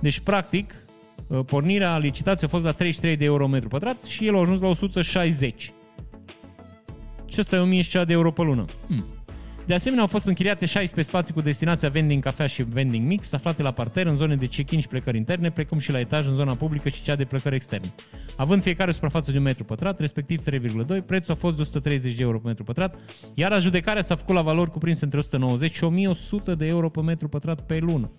Deci, 0.00 0.18
practic, 0.18 0.74
ă, 1.30 1.42
pornirea 1.42 1.98
licitației 1.98 2.48
a 2.48 2.52
fost 2.52 2.64
la 2.64 2.72
33 2.72 3.16
de 3.16 3.24
euro 3.24 3.48
metru 3.48 3.68
pătrat 3.68 4.04
și 4.04 4.26
el 4.26 4.36
a 4.36 4.40
ajuns 4.40 4.60
la 4.60 4.68
160. 4.68 5.72
Și 7.26 7.36
ăsta 7.38 7.56
e 7.56 7.58
1000 7.58 7.82
de 8.06 8.12
euro 8.12 8.30
pe 8.30 8.42
lună. 8.42 8.64
Hmm. 8.86 9.04
De 9.70 9.76
asemenea, 9.76 10.02
au 10.02 10.08
fost 10.08 10.26
închiriate 10.26 10.66
16 10.66 11.14
spații 11.14 11.34
cu 11.34 11.40
destinația 11.40 11.88
vending 11.88 12.22
cafea 12.22 12.46
și 12.46 12.62
vending 12.62 13.06
mix, 13.06 13.32
aflate 13.32 13.62
la 13.62 13.70
parter 13.70 14.06
în 14.06 14.16
zone 14.16 14.34
de 14.34 14.46
check-in 14.46 14.80
și 14.80 14.88
plecări 14.88 15.16
interne, 15.16 15.50
precum 15.50 15.78
și 15.78 15.92
la 15.92 15.98
etaj 15.98 16.26
în 16.26 16.34
zona 16.34 16.54
publică 16.54 16.88
și 16.88 17.02
cea 17.02 17.16
de 17.16 17.24
plecări 17.24 17.54
externe. 17.54 17.94
Având 18.36 18.62
fiecare 18.62 18.92
suprafață 18.92 19.30
de 19.30 19.36
un 19.36 19.42
metru 19.42 19.64
pătrat, 19.64 20.00
respectiv 20.00 20.42
3,2, 20.50 21.04
prețul 21.06 21.34
a 21.34 21.36
fost 21.36 21.56
de 21.56 21.62
130 21.62 22.14
de 22.14 22.22
euro 22.22 22.38
pe 22.38 22.46
metru 22.46 22.64
pătrat, 22.64 22.94
iar 23.34 23.52
adjudecarea 23.52 24.02
s-a 24.02 24.16
făcut 24.16 24.34
la 24.34 24.42
valori 24.42 24.70
cuprinse 24.70 25.04
între 25.04 25.18
190 25.18 25.72
și 25.72 25.84
1100 25.84 26.54
de 26.54 26.66
euro 26.66 26.88
pe 26.88 27.00
metru 27.00 27.28
pătrat 27.28 27.60
pe 27.60 27.78
lună. 27.78 28.10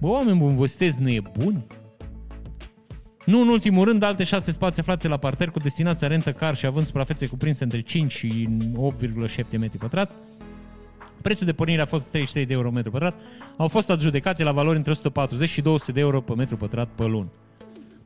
Bă, 0.00 0.06
oameni 0.06 0.38
buni, 0.38 0.56
vă 0.56 0.66
sunteți 0.66 1.00
nebuni? 1.00 1.66
Nu 3.26 3.40
în 3.40 3.48
ultimul 3.48 3.84
rând, 3.84 4.02
alte 4.02 4.24
șase 4.24 4.50
spații 4.50 4.80
aflate 4.80 5.08
la 5.08 5.16
parter 5.16 5.50
cu 5.50 5.58
destinația 5.58 6.08
rentă 6.08 6.32
car 6.32 6.56
și 6.56 6.66
având 6.66 6.86
suprafețe 6.86 7.26
cuprinse 7.26 7.64
între 7.64 7.80
5 7.80 8.12
și 8.12 8.48
8,7 9.28 9.58
metri 9.58 9.78
pătrați, 9.78 10.14
Prețul 11.22 11.46
de 11.46 11.52
pornire 11.52 11.80
a 11.80 11.86
fost 11.86 12.10
33 12.10 12.46
de 12.46 12.52
euro 12.52 12.70
metru 12.70 12.90
pătrat. 12.90 13.14
Au 13.56 13.68
fost 13.68 13.90
adjudecate 13.90 14.42
la 14.42 14.52
valori 14.52 14.76
între 14.76 14.90
140 14.90 15.48
și 15.48 15.60
200 15.60 15.92
de 15.92 16.00
euro 16.00 16.20
pe 16.20 16.34
metru 16.34 16.56
pătrat 16.56 16.88
pe 16.94 17.04
lună. 17.04 17.28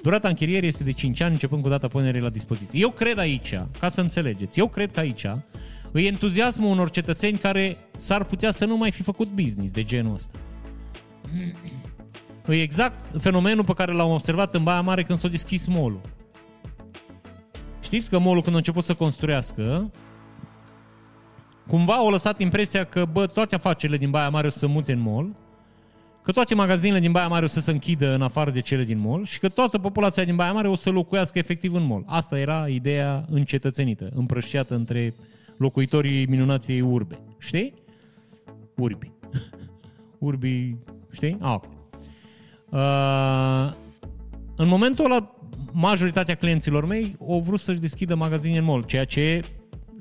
Durata 0.02 0.28
închirierii 0.28 0.68
este 0.68 0.84
de 0.84 0.92
5 0.92 1.20
ani, 1.20 1.32
începând 1.32 1.62
cu 1.62 1.68
data 1.68 1.88
punerii 1.88 2.20
la 2.20 2.28
dispoziție. 2.28 2.78
Eu 2.78 2.90
cred 2.90 3.18
aici, 3.18 3.60
ca 3.80 3.88
să 3.88 4.00
înțelegeți, 4.00 4.58
eu 4.58 4.68
cred 4.68 4.90
că 4.90 5.00
aici 5.00 5.26
îi 5.92 6.06
entuziasmul 6.06 6.70
unor 6.70 6.90
cetățeni 6.90 7.38
care 7.38 7.76
s-ar 7.96 8.24
putea 8.24 8.50
să 8.50 8.64
nu 8.64 8.76
mai 8.76 8.90
fi 8.90 9.02
făcut 9.02 9.28
business 9.28 9.72
de 9.72 9.84
genul 9.84 10.14
ăsta. 10.14 10.38
E 12.48 12.62
exact 12.62 13.20
fenomenul 13.20 13.64
pe 13.64 13.72
care 13.72 13.92
l-am 13.92 14.10
observat 14.10 14.54
în 14.54 14.62
Baia 14.62 14.80
Mare 14.80 15.02
când 15.02 15.18
s-a 15.18 15.28
deschis 15.28 15.66
molul. 15.66 16.00
Știți 17.80 18.10
că 18.10 18.18
molul 18.18 18.42
când 18.42 18.54
a 18.54 18.58
început 18.58 18.84
să 18.84 18.94
construiască, 18.94 19.90
cumva 21.66 21.94
au 21.94 22.10
lăsat 22.10 22.40
impresia 22.40 22.84
că, 22.84 23.04
bă, 23.12 23.26
toate 23.26 23.54
afacerile 23.54 23.98
din 23.98 24.10
Baia 24.10 24.28
Mare 24.28 24.46
o 24.46 24.50
să 24.50 24.58
se 24.58 24.66
mute 24.66 24.92
în 24.92 25.00
mall, 25.00 25.34
că 26.22 26.32
toate 26.32 26.54
magazinele 26.54 27.00
din 27.00 27.12
Baia 27.12 27.28
Mare 27.28 27.44
o 27.44 27.48
să 27.48 27.60
se 27.60 27.70
închidă 27.70 28.14
în 28.14 28.22
afară 28.22 28.50
de 28.50 28.60
cele 28.60 28.84
din 28.84 28.98
mall 28.98 29.24
și 29.24 29.38
că 29.38 29.48
toată 29.48 29.78
populația 29.78 30.24
din 30.24 30.36
Baia 30.36 30.52
Mare 30.52 30.68
o 30.68 30.74
să 30.74 30.90
locuiască 30.90 31.38
efectiv 31.38 31.74
în 31.74 31.86
mall. 31.86 32.04
Asta 32.06 32.38
era 32.38 32.68
ideea 32.68 33.24
încetățenită, 33.30 34.10
împrăștiată 34.14 34.74
între 34.74 35.14
locuitorii 35.56 36.26
minunatei 36.26 36.80
urbe. 36.80 37.18
Știi? 37.38 37.74
Urbi. 38.76 39.12
Urbi, 40.18 40.76
știi? 41.12 41.36
Ah, 41.40 41.54
okay. 41.54 41.70
uh, 42.70 43.72
în 44.56 44.68
momentul 44.68 45.04
ăla, 45.04 45.36
majoritatea 45.72 46.34
clienților 46.34 46.86
mei 46.86 47.16
au 47.28 47.40
vrut 47.40 47.60
să-și 47.60 47.80
deschidă 47.80 48.14
magazine 48.14 48.58
în 48.58 48.64
mall, 48.64 48.82
ceea 48.82 49.04
ce 49.04 49.42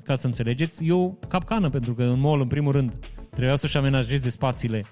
ca 0.06 0.14
să 0.14 0.26
înțelegeți, 0.26 0.86
e 0.86 0.92
o 0.92 1.08
capcană, 1.08 1.70
pentru 1.70 1.94
că 1.94 2.02
în 2.02 2.20
mall, 2.20 2.40
în 2.40 2.46
primul 2.46 2.72
rând, 2.72 2.92
trebuia 3.30 3.56
să-și 3.56 3.76
amenajeze 3.76 4.30
spațiile. 4.30 4.84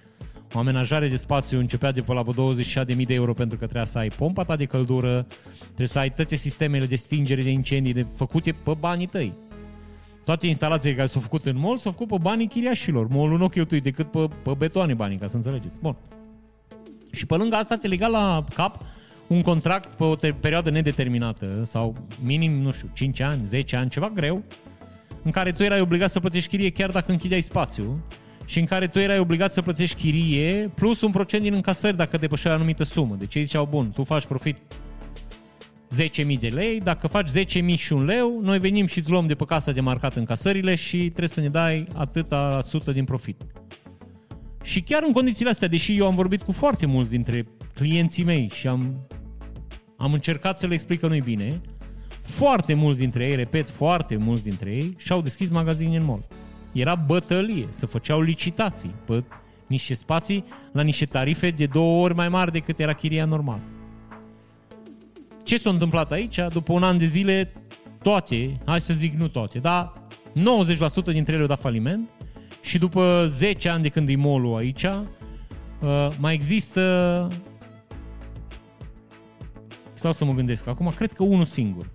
O 0.53 0.59
amenajare 0.59 1.09
de 1.09 1.17
spațiu 1.17 1.59
începea 1.59 1.91
de 1.91 2.01
pe 2.01 2.13
la 2.13 2.23
26.000 2.23 3.07
de 3.07 3.15
euro 3.15 3.33
pentru 3.33 3.59
că 3.59 3.65
trebuia 3.65 3.85
să 3.85 3.99
ai 3.99 4.09
pompa 4.09 4.45
ta 4.45 4.57
de 4.57 4.65
căldură, 4.65 5.27
trebuie 5.65 5.87
să 5.87 5.99
ai 5.99 6.13
toate 6.13 6.37
sistemele 6.37 6.87
de 6.87 6.97
stingere 6.97 7.43
de 7.43 7.51
incendii 7.51 7.93
de 7.93 8.07
făcute 8.17 8.53
pe 8.53 8.75
banii 8.79 9.07
tăi. 9.07 9.33
Toate 10.25 10.47
instalațiile 10.47 10.97
care 10.97 11.07
s-au 11.07 11.21
făcut 11.21 11.47
în 11.47 11.59
mall 11.59 11.77
s-au 11.77 11.93
făcut 11.93 12.09
pe 12.09 12.17
banii 12.21 12.49
chiriașilor. 12.49 13.09
Mall 13.09 13.37
nu 13.37 13.49
cheltui 13.49 13.81
decât 13.81 14.11
pe, 14.11 14.29
pe 14.43 14.55
betoane 14.59 14.95
banii, 14.95 15.19
ca 15.19 15.27
să 15.27 15.37
înțelegeți. 15.37 15.81
Bun. 15.81 15.97
Și 17.13 17.27
pe 17.27 17.37
lângă 17.37 17.57
asta 17.57 17.77
te 17.77 17.89
lega 17.89 18.07
la 18.07 18.45
cap 18.55 18.85
un 19.27 19.43
contract 19.43 19.95
pe 19.95 20.05
o 20.05 20.15
te- 20.15 20.33
perioadă 20.33 20.71
nedeterminată 20.71 21.63
sau 21.67 21.95
minim, 22.25 22.53
nu 22.53 22.73
știu, 22.73 22.91
5 22.93 23.21
ani, 23.21 23.47
10 23.47 23.77
ani, 23.77 23.91
ceva 23.91 24.11
greu, 24.15 24.43
în 25.25 25.31
care 25.31 25.53
tu 25.53 25.63
erai 25.63 25.81
obligat 25.81 26.11
să 26.11 26.21
plătești 26.21 26.49
chirie 26.49 26.71
chiar 26.71 26.91
dacă 26.91 27.11
închideai 27.11 27.41
spațiu 27.41 28.05
și 28.45 28.59
în 28.59 28.65
care 28.65 28.87
tu 28.87 28.99
erai 28.99 29.19
obligat 29.19 29.53
să 29.53 29.63
plătești 29.63 30.01
chirie 30.01 30.71
plus 30.75 31.01
un 31.01 31.11
procent 31.11 31.43
din 31.43 31.55
încasări 31.55 31.97
dacă 31.97 32.17
depășeai 32.17 32.53
o 32.53 32.57
anumită 32.57 32.85
sumă. 32.85 33.17
Deci 33.19 33.35
ei 33.35 33.43
ziceau, 33.43 33.67
bun, 33.71 33.91
tu 33.91 34.05
faci 34.05 34.25
profit 34.25 34.57
10.000 36.03 36.39
de 36.39 36.49
lei, 36.49 36.81
dacă 36.81 37.07
faci 37.07 37.29
10.000 37.31 37.77
și 37.77 37.93
un 37.93 38.05
leu, 38.05 38.41
noi 38.43 38.59
venim 38.59 38.87
și 38.87 38.99
îți 38.99 39.11
luăm 39.11 39.27
de 39.27 39.35
pe 39.35 39.45
casa 39.45 39.73
de 39.73 39.81
marcat 39.81 40.15
încasările 40.15 40.75
și 40.75 40.97
trebuie 40.97 41.29
să 41.29 41.41
ne 41.41 41.49
dai 41.49 41.89
atâta 41.93 42.63
sută 42.67 42.93
din 42.93 43.05
profit. 43.05 43.41
Și 44.63 44.81
chiar 44.81 45.03
în 45.07 45.13
condițiile 45.13 45.51
astea, 45.51 45.69
deși 45.69 45.97
eu 45.97 46.07
am 46.07 46.15
vorbit 46.15 46.43
cu 46.43 46.53
foarte 46.53 46.87
mulți 46.87 47.11
dintre 47.11 47.45
clienții 47.75 48.25
mei 48.25 48.51
și 48.55 48.67
am, 48.67 49.07
am 49.97 50.13
încercat 50.13 50.59
să 50.59 50.67
le 50.67 50.75
explic 50.75 51.01
că 51.01 51.07
nu-i 51.07 51.21
bine, 51.21 51.61
foarte 52.25 52.75
mulți 52.75 52.99
dintre 52.99 53.27
ei, 53.29 53.35
repet, 53.35 53.71
foarte 53.71 54.17
mulți 54.17 54.43
dintre 54.43 54.71
ei, 54.71 54.95
și-au 54.99 55.21
deschis 55.21 55.49
magazine 55.49 55.97
în 55.97 56.05
mall. 56.05 56.25
Era 56.73 56.95
bătălie, 56.95 57.67
să 57.71 57.87
făceau 57.87 58.21
licitații 58.21 58.95
pe 59.05 59.25
niște 59.67 59.95
spații 59.95 60.45
la 60.73 60.83
niște 60.83 61.05
tarife 61.05 61.51
de 61.51 61.67
două 61.67 62.03
ori 62.03 62.15
mai 62.15 62.29
mari 62.29 62.53
decât 62.53 62.79
era 62.79 62.93
chiria 62.93 63.25
normal. 63.25 63.61
Ce 65.43 65.57
s-a 65.57 65.71
întâmplat 65.71 66.11
aici? 66.11 66.41
După 66.49 66.73
un 66.73 66.83
an 66.83 66.99
de 66.99 67.05
zile, 67.05 67.53
toate, 68.03 68.61
hai 68.65 68.81
să 68.81 68.95
zic 68.95 69.15
nu 69.15 69.29
toate, 69.29 69.59
dar 69.59 69.93
90% 70.31 70.33
dintre 71.05 71.33
ele 71.33 71.43
au 71.43 71.49
dat 71.49 71.61
faliment 71.61 72.09
și 72.61 72.79
după 72.79 73.25
10 73.29 73.69
ani 73.69 73.83
de 73.83 73.89
când 73.89 74.09
e 74.09 74.17
mall 74.17 74.57
aici, 74.57 74.85
uh, 74.85 76.09
mai 76.19 76.35
există 76.35 77.29
stau 79.95 80.13
să 80.13 80.25
mă 80.25 80.33
gândesc 80.33 80.67
acum, 80.67 80.93
cred 80.97 81.13
că 81.13 81.23
unul 81.23 81.45
singur 81.45 81.91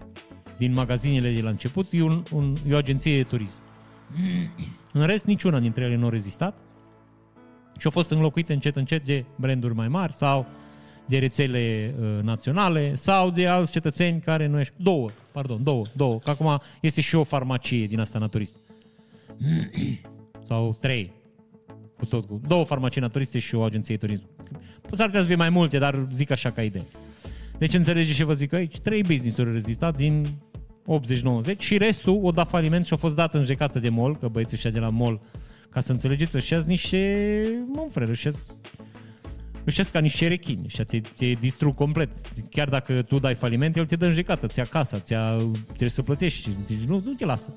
din 0.59 0.73
magazinele 0.73 1.31
de 1.31 1.41
la 1.41 1.49
început 1.49 1.87
e, 1.91 2.01
un, 2.01 2.23
un, 2.31 2.55
e 2.67 2.73
o 2.73 2.77
agenție 2.77 3.17
de 3.17 3.23
turism. 3.23 3.59
În 4.93 5.05
rest, 5.05 5.25
niciuna 5.25 5.59
dintre 5.59 5.83
ele 5.83 5.95
nu 5.95 6.05
a 6.05 6.09
rezistat 6.09 6.57
și 7.77 7.85
au 7.85 7.91
fost 7.91 8.11
înlocuite 8.11 8.53
încet 8.53 8.75
încet 8.75 9.05
de 9.05 9.25
branduri 9.35 9.73
mai 9.73 9.87
mari 9.87 10.13
sau 10.13 10.47
de 11.05 11.17
rețele 11.17 11.95
uh, 11.99 12.23
naționale 12.23 12.95
sau 12.95 13.31
de 13.31 13.47
alți 13.47 13.71
cetățeni 13.71 14.21
care 14.21 14.47
nu 14.47 14.59
ești... 14.59 14.73
Două, 14.77 15.09
pardon, 15.31 15.63
două, 15.63 15.85
două, 15.95 16.19
că 16.19 16.29
acum 16.29 16.61
este 16.81 17.01
și 17.01 17.15
o 17.15 17.23
farmacie 17.23 17.87
din 17.87 17.99
asta 17.99 18.19
naturist. 18.19 18.55
sau 20.47 20.77
trei, 20.81 21.11
cu 21.97 22.05
tot 22.05 22.25
cu 22.25 22.41
două 22.47 22.63
farmacii 22.63 23.01
naturiste 23.01 23.39
și 23.39 23.55
o 23.55 23.61
agenție 23.61 23.95
de 23.95 24.05
turism. 24.05 24.23
S-ar 24.91 25.05
putea 25.05 25.21
să 25.21 25.27
fie 25.27 25.35
mai 25.35 25.49
multe, 25.49 25.77
dar 25.77 26.07
zic 26.11 26.31
așa 26.31 26.51
ca 26.51 26.63
idee. 26.63 26.85
Deci 27.57 27.73
înțelegeți 27.73 28.17
ce 28.17 28.23
vă 28.23 28.33
zic 28.33 28.53
aici? 28.53 28.79
Trei 28.79 29.03
business-uri 29.03 29.47
au 29.47 29.53
rezistat 29.53 29.95
din 29.95 30.25
80-90 31.53 31.57
și 31.57 31.77
restul 31.77 32.19
o 32.23 32.31
dat 32.31 32.49
faliment 32.49 32.85
și 32.85 32.93
a 32.93 32.97
fost 32.97 33.15
dat 33.15 33.33
în 33.33 33.43
jecată 33.43 33.79
de 33.79 33.89
mall, 33.89 34.17
că 34.17 34.27
băieții 34.27 34.55
ăștia 34.55 34.71
de 34.71 34.79
la 34.79 34.89
mall, 34.89 35.21
ca 35.69 35.79
să 35.79 35.91
înțelegeți, 35.91 36.37
ăștia 36.37 36.61
niște, 36.65 37.41
mă 37.67 37.87
frere, 37.91 38.11
ăștia 38.11 38.31
ăștia 39.67 39.83
ca 39.91 39.99
niște 39.99 40.27
rechini, 40.27 40.61
ăștia 40.65 40.83
te, 40.83 40.99
te 40.99 41.25
distrug 41.25 41.75
complet. 41.75 42.11
Chiar 42.49 42.69
dacă 42.69 43.01
tu 43.01 43.19
dai 43.19 43.35
faliment, 43.35 43.75
el 43.75 43.85
te 43.85 43.95
dă 43.95 44.05
în 44.05 44.13
jecată, 44.13 44.47
ți-a 44.47 44.63
casa, 44.63 44.99
ți-a, 44.99 45.35
trebuie 45.65 45.89
să 45.89 46.01
plătești, 46.01 46.49
deci 46.67 46.83
nu, 46.87 47.01
nu 47.05 47.11
te 47.11 47.25
lasă. 47.25 47.53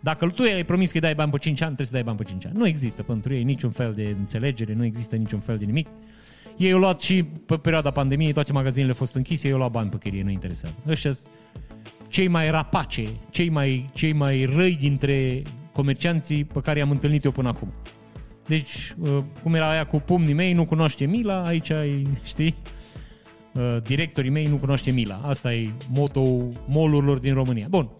Dacă 0.00 0.26
tu 0.26 0.42
ai 0.42 0.64
promis 0.64 0.90
că 0.90 0.94
îi 0.94 1.00
dai 1.00 1.14
bani 1.14 1.30
pe 1.30 1.38
5 1.38 1.60
ani, 1.60 1.74
trebuie 1.74 1.86
să 1.86 1.92
dai 1.92 2.02
bani 2.02 2.16
pe 2.16 2.24
5 2.24 2.46
ani. 2.46 2.56
Nu 2.56 2.66
există 2.66 3.02
pentru 3.02 3.34
ei 3.34 3.42
niciun 3.42 3.70
fel 3.70 3.92
de 3.94 4.14
înțelegere, 4.18 4.74
nu 4.74 4.84
există 4.84 5.16
niciun 5.16 5.40
fel 5.40 5.56
de 5.56 5.64
nimic. 5.64 5.88
Ei 6.56 6.72
au 6.72 6.78
luat 6.78 7.00
și 7.00 7.22
pe 7.22 7.56
perioada 7.56 7.90
pandemiei, 7.90 8.32
toate 8.32 8.52
magazinele 8.52 8.90
au 8.90 8.96
fost 8.96 9.14
închise, 9.14 9.46
ei 9.46 9.52
au 9.52 9.58
luat 9.58 9.70
bani 9.70 9.90
pe 9.90 9.96
chirie, 9.98 10.22
nu 10.22 10.30
interesează. 10.30 10.74
Ăștia 10.88 11.12
cei 12.10 12.28
mai 12.28 12.50
rapace, 12.50 13.08
cei 13.30 13.48
mai, 13.48 13.90
cei 13.92 14.12
mai 14.12 14.44
răi 14.44 14.76
dintre 14.76 15.42
comercianții 15.72 16.44
pe 16.44 16.60
care 16.60 16.78
i-am 16.78 16.90
întâlnit 16.90 17.24
eu 17.24 17.30
până 17.30 17.48
acum. 17.48 17.72
Deci, 18.46 18.94
uh, 18.98 19.18
cum 19.42 19.54
era 19.54 19.70
aia 19.70 19.86
cu 19.86 20.00
pumnii 20.00 20.34
mei, 20.34 20.52
nu 20.52 20.64
cunoaște 20.64 21.04
mila, 21.04 21.44
aici 21.44 21.70
ai, 21.70 22.06
știi? 22.22 22.54
Uh, 23.52 23.82
directorii 23.82 24.30
mei 24.30 24.46
nu 24.46 24.56
cunoaște 24.56 24.90
mila. 24.90 25.20
Asta 25.24 25.54
e 25.54 25.70
moto 25.88 26.22
molurilor 26.66 27.18
din 27.18 27.34
România. 27.34 27.66
Bun, 27.70 27.90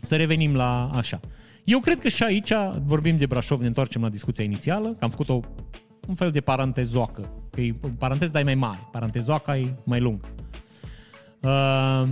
să 0.00 0.16
revenim 0.16 0.54
la 0.54 0.90
așa. 0.94 1.20
Eu 1.64 1.80
cred 1.80 1.98
că 1.98 2.08
și 2.08 2.22
aici, 2.22 2.52
vorbim 2.84 3.16
de 3.16 3.26
Brașov, 3.26 3.60
ne 3.60 3.66
întoarcem 3.66 4.02
la 4.02 4.08
discuția 4.08 4.44
inițială, 4.44 4.88
că 4.88 5.04
am 5.04 5.10
făcut 5.10 5.28
o, 5.28 5.40
un 6.08 6.14
fel 6.14 6.30
de 6.30 6.40
parantezoacă. 6.40 7.30
Că 7.50 7.60
e 7.60 7.74
parantez, 7.98 8.30
dar 8.30 8.40
e 8.40 8.44
mai 8.44 8.54
mare. 8.54 8.88
Parantezoaca 8.92 9.58
e 9.58 9.74
mai 9.84 10.00
lung. 10.00 10.20
Uh, 11.40 12.08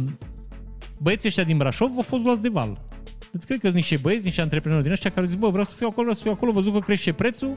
băieții 0.98 1.28
ăștia 1.28 1.44
din 1.44 1.56
Brașov 1.56 1.90
au 1.96 2.02
fost 2.02 2.24
luați 2.24 2.42
de 2.42 2.48
val. 2.48 2.80
Deci 3.32 3.42
cred 3.42 3.58
că 3.58 3.66
sunt 3.66 3.76
niște 3.76 3.96
băieți, 4.02 4.24
niște 4.24 4.40
antreprenori 4.40 4.82
din 4.82 4.92
ăștia 4.92 5.10
care 5.10 5.26
zic, 5.26 5.38
bă, 5.38 5.48
vreau 5.48 5.64
să 5.64 5.74
fiu 5.74 5.86
acolo, 5.86 6.02
vreau 6.02 6.14
să 6.14 6.22
fiu 6.22 6.30
acolo, 6.30 6.52
văzut 6.52 6.72
că 6.72 6.78
crește 6.78 7.12
prețul 7.12 7.56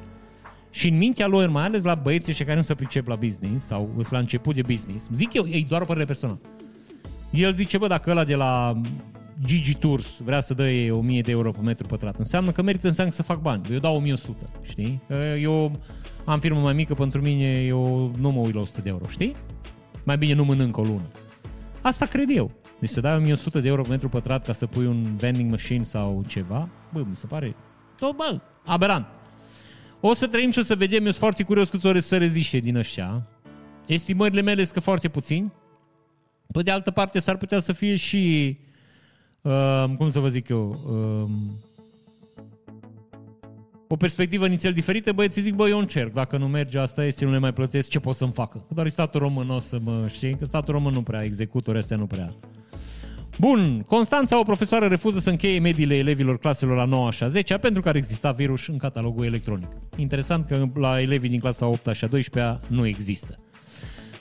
și 0.69 0.87
în 0.87 0.97
mintea 0.97 1.27
lor, 1.27 1.49
mai 1.49 1.63
ales 1.63 1.83
la 1.83 1.95
băieții 1.95 2.29
ăștia 2.29 2.45
care 2.45 2.57
nu 2.57 2.63
se 2.63 2.75
pricep 2.75 3.07
la 3.07 3.15
business 3.15 3.65
sau 3.65 3.89
sunt 3.93 4.11
la 4.11 4.17
început 4.17 4.55
de 4.55 4.61
business, 4.61 5.07
zic 5.13 5.33
eu, 5.33 5.45
e 5.45 5.65
doar 5.67 5.81
o 5.81 5.85
părere 5.85 6.05
personală. 6.05 6.39
El 7.31 7.53
zice, 7.53 7.77
bă, 7.77 7.87
dacă 7.87 8.09
ăla 8.09 8.23
de 8.23 8.35
la 8.35 8.81
Gigi 9.45 9.75
Tours 9.75 10.19
vrea 10.23 10.39
să 10.39 10.53
dă 10.53 10.63
1000 10.91 11.21
de 11.21 11.31
euro 11.31 11.51
pe 11.51 11.59
metru 11.63 11.87
pătrat, 11.87 12.15
înseamnă 12.17 12.51
că 12.51 12.61
merită 12.61 12.87
înseamnă 12.87 13.13
să 13.13 13.23
fac 13.23 13.41
bani. 13.41 13.61
Eu 13.71 13.79
dau 13.79 13.95
1100, 13.95 14.49
știi? 14.61 15.01
Eu 15.41 15.79
am 16.25 16.39
firmă 16.39 16.59
mai 16.59 16.73
mică, 16.73 16.93
pentru 16.93 17.21
mine 17.21 17.63
eu 17.63 18.11
nu 18.19 18.31
mă 18.31 18.39
uit 18.39 18.53
la 18.53 18.61
100 18.61 18.81
de 18.81 18.89
euro, 18.89 19.05
știi? 19.07 19.35
Mai 20.03 20.17
bine 20.17 20.33
nu 20.33 20.45
mănânc 20.45 20.77
o 20.77 20.81
lună. 20.81 21.07
Asta 21.81 22.05
cred 22.05 22.29
eu. 22.29 22.51
Deci 22.79 22.89
să 22.89 22.99
dai 22.99 23.15
1100 23.15 23.59
de 23.59 23.67
euro 23.67 23.81
pe 23.81 23.89
metru 23.89 24.09
pătrat 24.09 24.45
ca 24.45 24.53
să 24.53 24.65
pui 24.65 24.85
un 24.85 25.15
vending 25.15 25.51
machine 25.51 25.83
sau 25.83 26.23
ceva, 26.27 26.69
bă, 26.93 27.03
mi 27.09 27.15
se 27.15 27.25
pare, 27.25 27.55
tot, 27.99 28.15
bă, 28.15 28.39
aberant. 28.65 29.05
O 29.99 30.13
să 30.13 30.27
trăim 30.27 30.51
și 30.51 30.59
o 30.59 30.61
să 30.61 30.75
vedem, 30.75 30.99
eu 30.99 31.05
sunt 31.05 31.15
foarte 31.15 31.43
curios 31.43 31.69
câți 31.69 31.85
ore 31.85 31.99
să 31.99 32.17
reziste 32.17 32.57
din 32.57 32.75
ăștia. 32.75 33.27
Estimările 33.85 34.41
mele 34.41 34.61
sunt 34.61 34.73
că 34.73 34.79
foarte 34.79 35.09
puțini. 35.09 35.53
Pe 36.51 36.61
de 36.61 36.71
altă 36.71 36.91
parte, 36.91 37.19
s-ar 37.19 37.37
putea 37.37 37.59
să 37.59 37.73
fie 37.73 37.95
și, 37.95 38.57
uh, 39.41 39.85
cum 39.97 40.09
să 40.09 40.19
vă 40.19 40.27
zic 40.27 40.47
eu, 40.49 40.69
uh, 40.69 41.31
o 43.87 43.95
perspectivă 43.95 44.45
inițial 44.45 44.73
diferită, 44.73 45.11
băieții 45.11 45.41
zic, 45.41 45.55
bă, 45.55 45.67
eu 45.67 45.79
încerc, 45.79 46.13
dacă 46.13 46.37
nu 46.37 46.47
merge, 46.47 46.79
asta 46.79 47.05
este, 47.05 47.25
nu 47.25 47.31
le 47.31 47.37
mai 47.37 47.53
plătesc, 47.53 47.89
ce 47.89 47.99
pot 47.99 48.15
să-mi 48.15 48.31
facă? 48.31 48.65
Doar 48.73 48.87
statul 48.87 49.19
român 49.19 49.49
o 49.49 49.59
să 49.59 49.79
mă 49.83 50.07
știi, 50.07 50.37
că 50.37 50.45
statul 50.45 50.73
român 50.73 50.93
nu 50.93 51.01
prea, 51.01 51.23
executori 51.23 51.77
astea 51.77 51.97
nu 51.97 52.05
prea. 52.05 52.33
Bun, 53.39 53.83
Constanța, 53.87 54.39
o 54.39 54.43
profesoară, 54.43 54.87
refuză 54.87 55.19
să 55.19 55.29
încheie 55.29 55.59
mediile 55.59 55.95
elevilor 55.95 56.39
claselor 56.39 56.75
la 56.75 56.85
9 56.85 57.11
și 57.11 57.23
a 57.23 57.27
10 57.27 57.57
pentru 57.57 57.81
că 57.81 57.89
ar 57.89 57.95
exista 57.95 58.31
virus 58.31 58.67
în 58.67 58.77
catalogul 58.77 59.25
electronic. 59.25 59.67
Interesant 59.95 60.47
că 60.47 60.65
la 60.73 61.01
elevii 61.01 61.29
din 61.29 61.39
clasa 61.39 61.65
8 61.65 61.93
și 61.93 62.03
a 62.03 62.07
12 62.07 62.59
nu 62.67 62.87
există. 62.87 63.35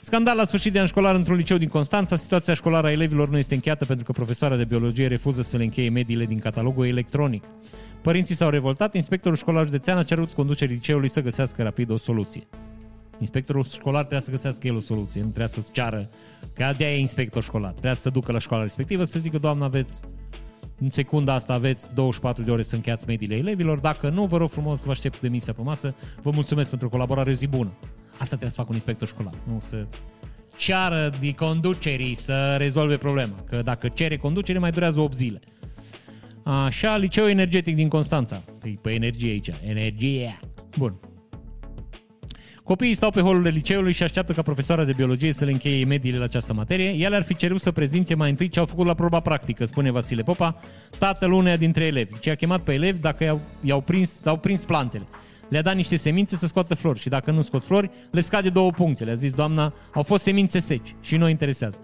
Scandal 0.01 0.35
la 0.35 0.45
sfârșit 0.45 0.73
de 0.73 0.79
an 0.79 0.85
școlar 0.85 1.15
într-un 1.15 1.35
liceu 1.35 1.57
din 1.57 1.67
Constanța. 1.67 2.15
Situația 2.15 2.53
școlară 2.53 2.87
a 2.87 2.91
elevilor 2.91 3.29
nu 3.29 3.37
este 3.37 3.53
încheiată 3.53 3.85
pentru 3.85 4.05
că 4.05 4.11
profesoara 4.11 4.55
de 4.55 4.63
biologie 4.63 5.07
refuză 5.07 5.41
să 5.41 5.57
le 5.57 5.63
încheie 5.63 5.89
mediile 5.89 6.25
din 6.25 6.39
catalogul 6.39 6.87
electronic. 6.87 7.43
Părinții 8.01 8.35
s-au 8.35 8.49
revoltat, 8.49 8.95
inspectorul 8.95 9.37
școlar 9.37 9.65
județean 9.65 9.97
a 9.97 10.03
cerut 10.03 10.31
conducerii 10.31 10.75
liceului 10.75 11.09
să 11.09 11.21
găsească 11.21 11.63
rapid 11.63 11.89
o 11.89 11.97
soluție. 11.97 12.43
Inspectorul 13.19 13.63
școlar 13.63 13.99
trebuie 13.99 14.21
să 14.21 14.31
găsească 14.31 14.67
el 14.67 14.75
o 14.75 14.79
soluție, 14.79 15.21
nu 15.21 15.27
trebuie 15.27 15.47
să-ți 15.47 15.71
ceară, 15.71 16.09
că 16.53 16.73
de 16.77 16.85
e 16.85 16.99
inspector 16.99 17.43
școlar. 17.43 17.71
Trebuie 17.71 17.95
să 17.95 18.01
se 18.01 18.09
ducă 18.09 18.31
la 18.31 18.39
școala 18.39 18.63
respectivă 18.63 19.03
să 19.03 19.19
zică, 19.19 19.37
doamnă, 19.37 19.63
aveți 19.63 20.01
în 20.81 20.89
secunda 20.89 21.33
asta 21.33 21.53
aveți 21.53 21.93
24 21.93 22.43
de 22.43 22.51
ore 22.51 22.61
să 22.61 22.75
încheiați 22.75 23.05
mediile 23.07 23.35
elevilor. 23.35 23.79
Dacă 23.79 24.09
nu, 24.09 24.25
vă 24.25 24.37
rog 24.37 24.49
frumos 24.49 24.77
să 24.77 24.83
vă 24.85 24.91
aștept 24.91 25.21
demisia 25.21 25.53
pe 25.53 25.61
masă. 25.61 25.95
Vă 26.21 26.31
mulțumesc 26.33 26.69
pentru 26.69 26.89
colaborare, 26.89 27.33
zi 27.33 27.47
bună. 27.47 27.71
Asta 28.11 28.25
trebuie 28.25 28.49
să 28.49 28.55
facă 28.55 28.67
un 28.69 28.75
inspector 28.75 29.07
școlar, 29.07 29.33
nu 29.43 29.59
să 29.59 29.85
ceară 30.57 31.09
de 31.19 31.33
conducerii 31.33 32.13
să 32.13 32.55
rezolve 32.57 32.97
problema. 32.97 33.35
Că 33.49 33.61
dacă 33.61 33.87
cere 33.87 34.17
conducere, 34.17 34.59
mai 34.59 34.71
durează 34.71 34.99
8 34.99 35.13
zile. 35.13 35.39
Așa, 36.43 36.97
liceu 36.97 37.27
energetic 37.27 37.75
din 37.75 37.87
Constanța. 37.87 38.43
Păi, 38.61 38.79
pe 38.81 38.91
energie 38.91 39.29
aici. 39.29 39.49
Energie. 39.65 40.39
Bun. 40.77 40.99
Copiii 42.69 42.93
stau 42.93 43.09
pe 43.09 43.21
holurile 43.21 43.49
liceului 43.49 43.91
și 43.91 44.03
așteaptă 44.03 44.33
ca 44.33 44.41
profesoara 44.41 44.83
de 44.83 44.93
biologie 44.93 45.33
să 45.33 45.45
le 45.45 45.51
încheie 45.51 45.85
mediile 45.85 46.17
la 46.17 46.23
această 46.23 46.53
materie. 46.53 46.89
El 46.89 47.13
ar 47.13 47.23
fi 47.23 47.35
cerut 47.35 47.61
să 47.61 47.71
prezinte 47.71 48.15
mai 48.15 48.29
întâi 48.29 48.47
ce 48.47 48.59
au 48.59 48.65
făcut 48.65 48.85
la 48.85 48.93
proba 48.93 49.19
practică, 49.19 49.65
spune 49.65 49.91
Vasile 49.91 50.21
Popa, 50.21 50.55
tatăl 50.99 51.31
uneia 51.31 51.57
dintre 51.57 51.85
elevi. 51.85 52.19
Ce 52.19 52.31
a 52.31 52.35
chemat 52.35 52.61
pe 52.61 52.73
elevi 52.73 52.99
dacă 52.99 53.23
i-au, 53.23 53.41
i-au 53.61 53.81
prins, 53.81 54.25
au 54.25 54.37
prins 54.37 54.63
plantele. 54.63 55.03
Le-a 55.47 55.61
dat 55.61 55.75
niște 55.75 55.95
semințe 55.95 56.35
să 56.35 56.47
scoată 56.47 56.75
flori 56.75 56.99
și 56.99 57.09
dacă 57.09 57.31
nu 57.31 57.41
scot 57.41 57.65
flori, 57.65 57.89
le 58.11 58.21
scade 58.21 58.49
două 58.49 58.71
puncte. 58.71 59.03
Le-a 59.03 59.13
zis 59.13 59.33
doamna, 59.33 59.73
au 59.93 60.03
fost 60.03 60.23
semințe 60.23 60.59
seci 60.59 60.95
și 61.01 61.15
nu 61.17 61.29
interesează. 61.29 61.77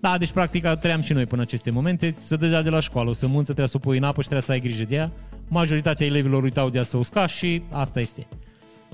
Da, 0.00 0.18
deci 0.18 0.30
practic 0.30 0.66
trăiam 0.66 1.00
și 1.00 1.12
noi 1.12 1.26
până 1.26 1.42
aceste 1.42 1.70
momente, 1.70 2.14
să 2.18 2.36
dădea 2.36 2.62
de 2.62 2.70
la 2.70 2.80
școală, 2.80 3.10
o 3.10 3.12
sămânță 3.12 3.44
trebuie 3.44 3.68
să 3.68 3.76
o 3.76 3.80
pui 3.80 3.96
în 3.96 4.04
apă 4.04 4.20
și 4.20 4.28
trebuie 4.28 4.46
să 4.46 4.52
ai 4.52 4.60
grijă 4.60 4.84
de 4.84 4.94
ea. 4.94 5.12
Majoritatea 5.48 6.06
elevilor 6.06 6.42
uitau 6.42 6.70
de 6.70 6.78
a 6.78 6.82
să 6.82 6.96
usca 6.96 7.26
și 7.26 7.62
asta 7.70 8.00
este. 8.00 8.26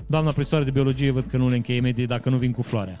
Doamna 0.07 0.31
profesoară 0.31 0.63
de 0.63 0.71
biologie 0.71 1.11
văd 1.11 1.25
că 1.25 1.37
nu 1.37 1.49
le 1.49 1.55
încheie 1.55 1.79
medie 1.79 2.05
dacă 2.05 2.29
nu 2.29 2.37
vin 2.37 2.51
cu 2.51 2.61
floarea. 2.61 2.97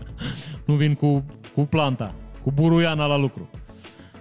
nu 0.66 0.74
vin 0.74 0.94
cu, 0.94 1.24
cu 1.54 1.62
planta, 1.62 2.14
cu 2.42 2.50
buruiana 2.50 3.06
la 3.06 3.16
lucru. 3.16 3.50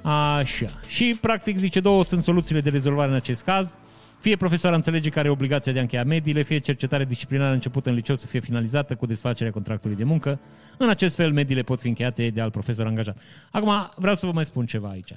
Așa. 0.01 0.67
Și 0.87 1.17
practic 1.21 1.57
zice 1.57 1.79
două 1.79 2.03
sunt 2.03 2.23
soluțiile 2.23 2.61
de 2.61 2.69
rezolvare 2.69 3.09
în 3.09 3.15
acest 3.15 3.43
caz. 3.43 3.77
Fie 4.19 4.35
profesoara 4.35 4.75
înțelege 4.75 5.09
care 5.09 5.27
e 5.27 5.31
obligația 5.31 5.71
de 5.71 5.77
a 5.79 5.81
încheia 5.81 6.03
mediile, 6.03 6.41
fie 6.41 6.57
cercetare 6.57 7.05
disciplinară 7.05 7.53
începută 7.53 7.89
în 7.89 7.95
liceu 7.95 8.15
să 8.15 8.27
fie 8.27 8.39
finalizată 8.39 8.95
cu 8.95 9.05
desfacerea 9.05 9.51
contractului 9.51 9.95
de 9.95 10.03
muncă. 10.03 10.39
În 10.77 10.89
acest 10.89 11.15
fel, 11.15 11.31
mediile 11.31 11.61
pot 11.61 11.81
fi 11.81 11.87
încheiate 11.87 12.29
de 12.29 12.41
alt 12.41 12.51
profesor 12.51 12.85
angajat. 12.85 13.17
Acum, 13.51 13.71
vreau 13.95 14.15
să 14.15 14.25
vă 14.25 14.31
mai 14.31 14.45
spun 14.45 14.65
ceva 14.65 14.87
aici. 14.87 15.11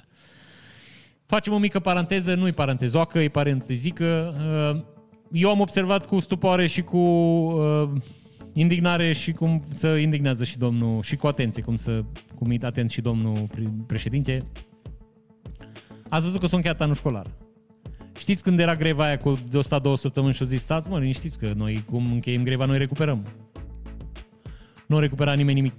Facem 1.25 1.53
o 1.53 1.57
mică 1.57 1.79
paranteză, 1.79 2.35
nu-i 2.35 2.51
parentezoacă, 2.51 3.19
e 3.19 3.29
parentezică. 3.29 4.35
Uh, 5.33 5.39
eu 5.41 5.49
am 5.49 5.59
observat 5.59 6.05
cu 6.05 6.19
stupoare 6.19 6.67
și 6.67 6.81
cu 6.81 6.97
uh, 6.97 7.89
indignare 8.53 9.13
și 9.13 9.31
cum 9.31 9.63
să 9.71 9.87
indignează 9.87 10.43
și 10.43 10.57
domnul, 10.57 11.01
și 11.01 11.15
cu 11.15 11.27
atenție, 11.27 11.61
cum 11.61 11.75
să, 11.75 12.03
cum 12.35 12.51
e 12.51 12.57
atent 12.61 12.89
și 12.89 13.01
domnul 13.01 13.47
președinte. 13.87 14.45
Ați 16.09 16.25
văzut 16.25 16.39
că 16.39 16.47
s-a 16.47 16.55
încheiat 16.55 16.81
anul 16.81 16.95
școlar. 16.95 17.25
Știți 18.17 18.43
când 18.43 18.59
era 18.59 18.75
greva 18.75 19.03
aia 19.03 19.17
cu 19.17 19.39
de 19.49 19.57
102 19.57 19.97
săptămâni 19.97 20.33
și 20.33 20.41
o 20.41 20.45
zis, 20.45 20.61
stați 20.61 20.89
mă, 20.89 21.05
știți 21.11 21.39
că 21.39 21.53
noi 21.55 21.83
cum 21.89 22.11
încheiem 22.11 22.43
greva, 22.43 22.65
noi 22.65 22.77
recuperăm. 22.77 23.25
Nu 24.85 24.99
recupera 24.99 25.33
nimeni 25.33 25.55
nimic. 25.59 25.73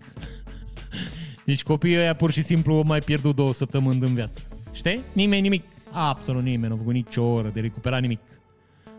Deci 1.46 1.62
copiii 1.62 1.96
ăia 1.96 2.14
pur 2.14 2.30
și 2.30 2.42
simplu 2.42 2.74
au 2.74 2.82
mai 2.82 2.98
pierdut 2.98 3.34
două 3.34 3.52
săptămâni 3.52 4.00
în 4.00 4.14
viață. 4.14 4.40
Știi? 4.72 5.00
Nimeni 5.12 5.42
nimic. 5.42 5.64
Absolut 5.90 6.42
nimeni 6.42 6.68
nu 6.68 6.74
a 6.74 6.78
făcut 6.78 6.92
nicio 6.92 7.22
oră 7.22 7.48
de 7.48 7.60
recupera 7.60 7.98
nimic. 7.98 8.20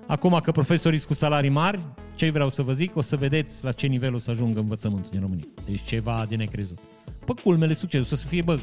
Acum 0.08 0.39
că 0.43 0.51
profesorii 0.51 0.97
sunt 0.97 1.10
cu 1.10 1.18
salarii 1.18 1.49
mari, 1.49 1.80
ce 2.16 2.30
vreau 2.30 2.49
să 2.49 2.62
vă 2.62 2.72
zic, 2.72 2.95
o 2.95 3.01
să 3.01 3.16
vedeți 3.16 3.64
la 3.64 3.72
ce 3.72 3.88
nivel 3.88 4.14
o 4.14 4.18
să 4.18 4.32
ajungă 4.32 4.60
învățământul 4.60 5.10
din 5.12 5.20
România. 5.20 5.45
Deci 5.66 5.82
ceva 5.82 6.26
de 6.30 6.36
necrezut. 6.36 6.78
Pe 7.26 7.34
culmele 7.43 7.74
succes, 7.74 8.12
o 8.12 8.16
să 8.16 8.28
fie, 8.28 8.41
bă, 8.41 8.60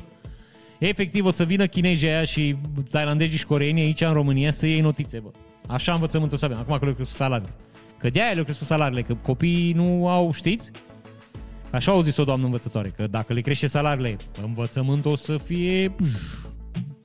efectiv 0.79 1.25
o 1.25 1.31
să 1.31 1.45
vină 1.45 1.67
chinezii 1.67 2.09
aia 2.09 2.25
și 2.25 2.57
tailandezii 2.91 3.39
și 3.39 3.47
coreenii 3.47 3.83
aici 3.83 4.01
în 4.01 4.13
România 4.13 4.51
să 4.51 4.67
iei 4.67 4.81
notițe, 4.81 5.19
bă. 5.19 5.31
Așa 5.67 5.93
învățământul 5.93 6.39
să 6.39 6.45
avem. 6.45 6.59
Acum 6.59 6.79
că 6.79 6.85
le 6.85 6.95
crescut 6.95 7.17
salariile. 7.17 7.55
Că 7.99 8.11
de 8.11 8.23
aia 8.23 8.33
le 8.33 8.43
crescut 8.43 8.67
salariile, 8.67 9.03
că 9.03 9.15
copiii 9.15 9.73
nu 9.73 10.09
au, 10.09 10.33
știți? 10.33 10.71
Așa 11.71 11.93
au 11.93 12.03
zis 12.03 12.17
o 12.17 12.25
doamnă 12.25 12.45
învățătoare, 12.45 12.89
că 12.89 13.07
dacă 13.07 13.33
le 13.33 13.41
crește 13.41 13.67
salariile, 13.67 14.17
învățământul 14.43 15.11
o 15.11 15.17
să 15.17 15.37
fie 15.37 15.95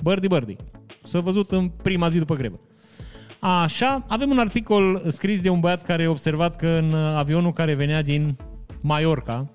bărdi 0.04 0.28
bărdi. 0.28 0.56
S-a 1.04 1.20
văzut 1.20 1.52
în 1.52 1.70
prima 1.70 2.10
zi 2.10 2.18
după 2.18 2.36
grevă. 2.36 2.60
Așa, 3.40 4.06
avem 4.08 4.30
un 4.30 4.40
articol 4.40 5.04
scris 5.08 5.42
de 5.42 5.50
un 5.50 5.60
băiat 5.60 5.84
care 5.84 6.04
a 6.04 6.10
observat 6.10 6.56
că 6.56 6.68
în 6.68 6.94
avionul 6.96 7.54
care 7.54 7.74
venea 7.74 8.02
din 8.02 8.38
Mallorca, 8.82 9.50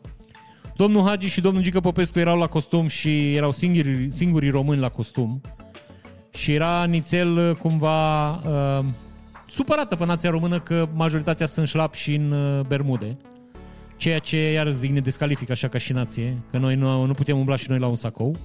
domnul 0.76 1.07
Hagi 1.07 1.28
și 1.28 1.41
domnul 1.41 1.62
Gică 1.62 1.80
Popescu 1.80 2.18
erau 2.18 2.39
la 2.39 2.47
costum 2.47 2.87
și 2.87 3.35
erau 3.35 3.53
singuri, 3.53 4.09
singurii 4.11 4.51
români 4.51 4.80
la 4.80 4.89
costum 4.89 5.41
și 6.30 6.53
era 6.53 6.85
nițel 6.85 7.57
cumva 7.57 8.30
uh, 8.30 8.85
supărată 9.49 9.97
pe 9.97 10.05
nația 10.05 10.30
română 10.30 10.61
că 10.61 10.89
majoritatea 10.95 11.47
sunt 11.47 11.66
șlap 11.66 11.95
și 11.95 12.14
în 12.14 12.33
uh, 12.33 12.64
bermude. 12.64 13.16
Ceea 13.97 14.18
ce, 14.18 14.53
iar 14.53 14.70
zic, 14.70 14.91
ne 14.91 15.01
descalifică 15.01 15.53
așa 15.53 15.68
ca 15.68 15.78
și 15.78 15.93
nație, 15.93 16.39
că 16.51 16.59
noi 16.59 16.74
nu, 16.74 17.05
nu 17.05 17.12
putem 17.12 17.39
umbla 17.39 17.57
și 17.57 17.66
noi 17.68 17.78
la 17.78 17.87
un 17.87 17.97
sacou. 17.97 18.37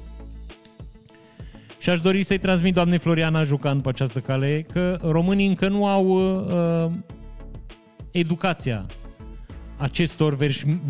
Și 1.80 1.89
aș 1.89 2.01
dori 2.01 2.23
să-i 2.23 2.38
transmit 2.38 2.73
doamnei 2.73 2.97
Floriana 2.97 3.43
Jucan 3.43 3.82
pe 3.82 3.89
această 3.89 4.19
cale 4.19 4.65
că 4.71 4.99
românii 5.01 5.47
încă 5.47 5.67
nu 5.67 5.86
au 5.88 6.05
uh, 6.05 6.91
educația 8.11 8.86
acestor 9.78 10.38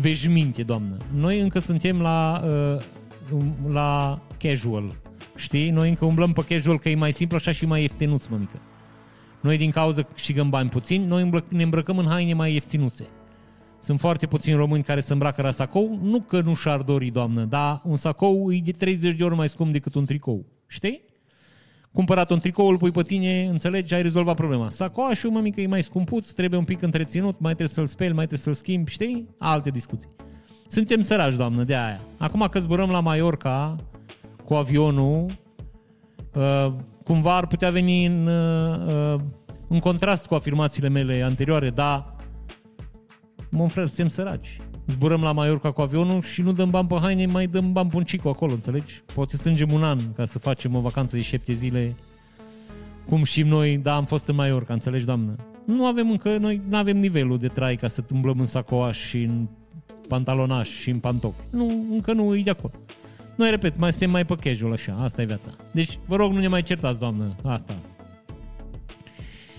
veșminte, 0.00 0.62
doamnă. 0.62 0.96
Noi 1.14 1.40
încă 1.40 1.58
suntem 1.58 2.00
la, 2.00 2.42
uh, 2.44 2.82
la 3.72 4.20
casual, 4.38 4.94
știi? 5.36 5.70
Noi 5.70 5.88
încă 5.88 6.04
umblăm 6.04 6.32
pe 6.32 6.44
casual 6.48 6.78
că 6.78 6.88
e 6.88 6.94
mai 6.94 7.12
simplu 7.12 7.36
așa 7.36 7.50
și 7.50 7.66
mai 7.66 7.80
ieftinuț, 7.80 8.26
mămică. 8.26 8.60
Noi 9.40 9.56
din 9.56 9.70
cauza 9.70 10.02
că 10.02 10.08
câștigăm 10.12 10.50
bani 10.50 10.68
puțini, 10.68 11.04
noi 11.04 11.30
ne 11.48 11.62
îmbrăcăm 11.62 11.98
în 11.98 12.06
haine 12.06 12.32
mai 12.32 12.52
ieftinuțe. 12.52 13.06
Sunt 13.80 14.00
foarte 14.00 14.26
puțini 14.26 14.56
români 14.56 14.82
care 14.82 15.00
se 15.00 15.12
îmbracă 15.12 15.42
la 15.42 15.50
sacou, 15.50 15.98
nu 16.02 16.20
că 16.20 16.40
nu 16.40 16.54
și-ar 16.54 16.80
dori, 16.80 17.10
doamnă, 17.10 17.44
dar 17.44 17.80
un 17.84 17.96
sacou 17.96 18.52
e 18.52 18.60
de 18.64 18.70
30 18.70 19.16
de 19.16 19.24
ori 19.24 19.34
mai 19.34 19.48
scump 19.48 19.72
decât 19.72 19.94
un 19.94 20.04
tricou. 20.04 20.44
Știi? 20.68 21.02
Cumpărat 21.92 22.30
un 22.30 22.38
tricou, 22.38 22.68
îl 22.68 22.78
pui 22.78 22.90
pe 22.90 23.02
tine, 23.02 23.46
înțelegi, 23.46 23.94
ai 23.94 24.02
rezolvat 24.02 24.36
problema. 24.36 24.70
Sacoașul, 24.70 25.30
mă 25.30 25.40
mică, 25.40 25.60
e 25.60 25.66
mai 25.66 25.82
scumpuț, 25.82 26.30
trebuie 26.30 26.58
un 26.58 26.64
pic 26.64 26.82
întreținut, 26.82 27.40
mai 27.40 27.54
trebuie 27.54 27.74
să-l 27.74 27.86
speli, 27.86 28.12
mai 28.12 28.26
trebuie 28.26 28.38
să-l 28.38 28.54
schimbi, 28.54 28.90
știi? 28.90 29.28
Alte 29.38 29.70
discuții. 29.70 30.08
Suntem 30.66 31.00
sărași, 31.00 31.36
doamnă, 31.36 31.62
de 31.64 31.76
aia. 31.76 32.00
Acum 32.18 32.46
că 32.50 32.58
zburăm 32.58 32.90
la 32.90 33.00
Mallorca 33.00 33.76
cu 34.44 34.54
avionul, 34.54 35.24
uh, 36.34 36.68
cumva 37.04 37.36
ar 37.36 37.46
putea 37.46 37.70
veni 37.70 38.06
în, 38.06 38.26
uh, 38.26 39.14
uh 39.14 39.20
în 39.70 39.78
contrast 39.78 40.26
cu 40.26 40.34
afirmațiile 40.34 40.88
mele 40.88 41.22
anterioare, 41.22 41.70
dar, 41.70 42.16
mă 43.50 43.68
frate, 43.68 43.88
suntem 43.88 44.08
săraci 44.08 44.56
zburăm 44.88 45.22
la 45.22 45.32
Mallorca 45.32 45.70
cu 45.70 45.80
avionul 45.80 46.22
și 46.22 46.42
nu 46.42 46.52
dăm 46.52 46.70
bani 46.70 46.88
pe 46.88 46.98
haine, 47.00 47.26
mai 47.26 47.46
dăm 47.46 47.72
bani 47.72 47.90
pe 47.90 47.96
un 47.96 48.02
cico 48.02 48.28
acolo, 48.28 48.52
înțelegi? 48.52 49.02
Poate 49.14 49.36
strângem 49.36 49.72
un 49.72 49.82
an 49.84 49.98
ca 50.16 50.24
să 50.24 50.38
facem 50.38 50.74
o 50.74 50.80
vacanță 50.80 51.16
de 51.16 51.22
șapte 51.22 51.52
zile, 51.52 51.94
cum 53.08 53.24
și 53.24 53.42
noi, 53.42 53.76
da, 53.76 53.96
am 53.96 54.04
fost 54.04 54.28
în 54.28 54.34
Mallorca, 54.34 54.72
înțelegi, 54.72 55.04
doamnă? 55.04 55.36
Nu 55.64 55.86
avem 55.86 56.10
încă, 56.10 56.36
noi 56.36 56.60
nu 56.68 56.76
avem 56.76 56.96
nivelul 56.96 57.38
de 57.38 57.48
trai 57.48 57.76
ca 57.76 57.88
să 57.88 58.04
umblăm 58.12 58.40
în 58.40 58.46
sacoaș 58.46 58.98
și 58.98 59.22
în 59.22 59.46
pantalonaș 60.08 60.68
și 60.68 60.90
în 60.90 60.98
pantofi. 60.98 61.40
Nu, 61.50 61.86
încă 61.92 62.12
nu 62.12 62.36
e 62.36 62.42
de 62.42 62.50
acolo. 62.50 62.72
Noi, 63.36 63.50
repet, 63.50 63.78
mai 63.78 63.90
suntem 63.90 64.10
mai 64.10 64.24
pe 64.24 64.34
casual 64.34 64.72
așa, 64.72 64.98
asta 65.00 65.22
e 65.22 65.24
viața. 65.24 65.50
Deci, 65.72 65.98
vă 66.06 66.16
rog, 66.16 66.32
nu 66.32 66.40
ne 66.40 66.48
mai 66.48 66.62
certați, 66.62 66.98
doamnă, 66.98 67.36
asta. 67.42 67.74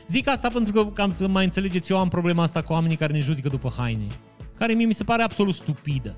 Zic 0.07 0.27
asta 0.27 0.49
pentru 0.49 0.73
că, 0.73 0.85
cam 0.85 1.11
să 1.11 1.27
mai 1.27 1.43
înțelegeți, 1.43 1.91
eu 1.91 1.97
am 1.97 2.07
problema 2.07 2.43
asta 2.43 2.61
cu 2.61 2.73
oamenii 2.73 2.97
care 2.97 3.13
ne 3.13 3.19
judică 3.19 3.49
după 3.49 3.73
haine 3.77 4.07
care 4.59 4.73
mie 4.73 4.85
mi 4.85 4.93
se 4.93 5.03
pare 5.03 5.23
absolut 5.23 5.53
stupidă. 5.53 6.15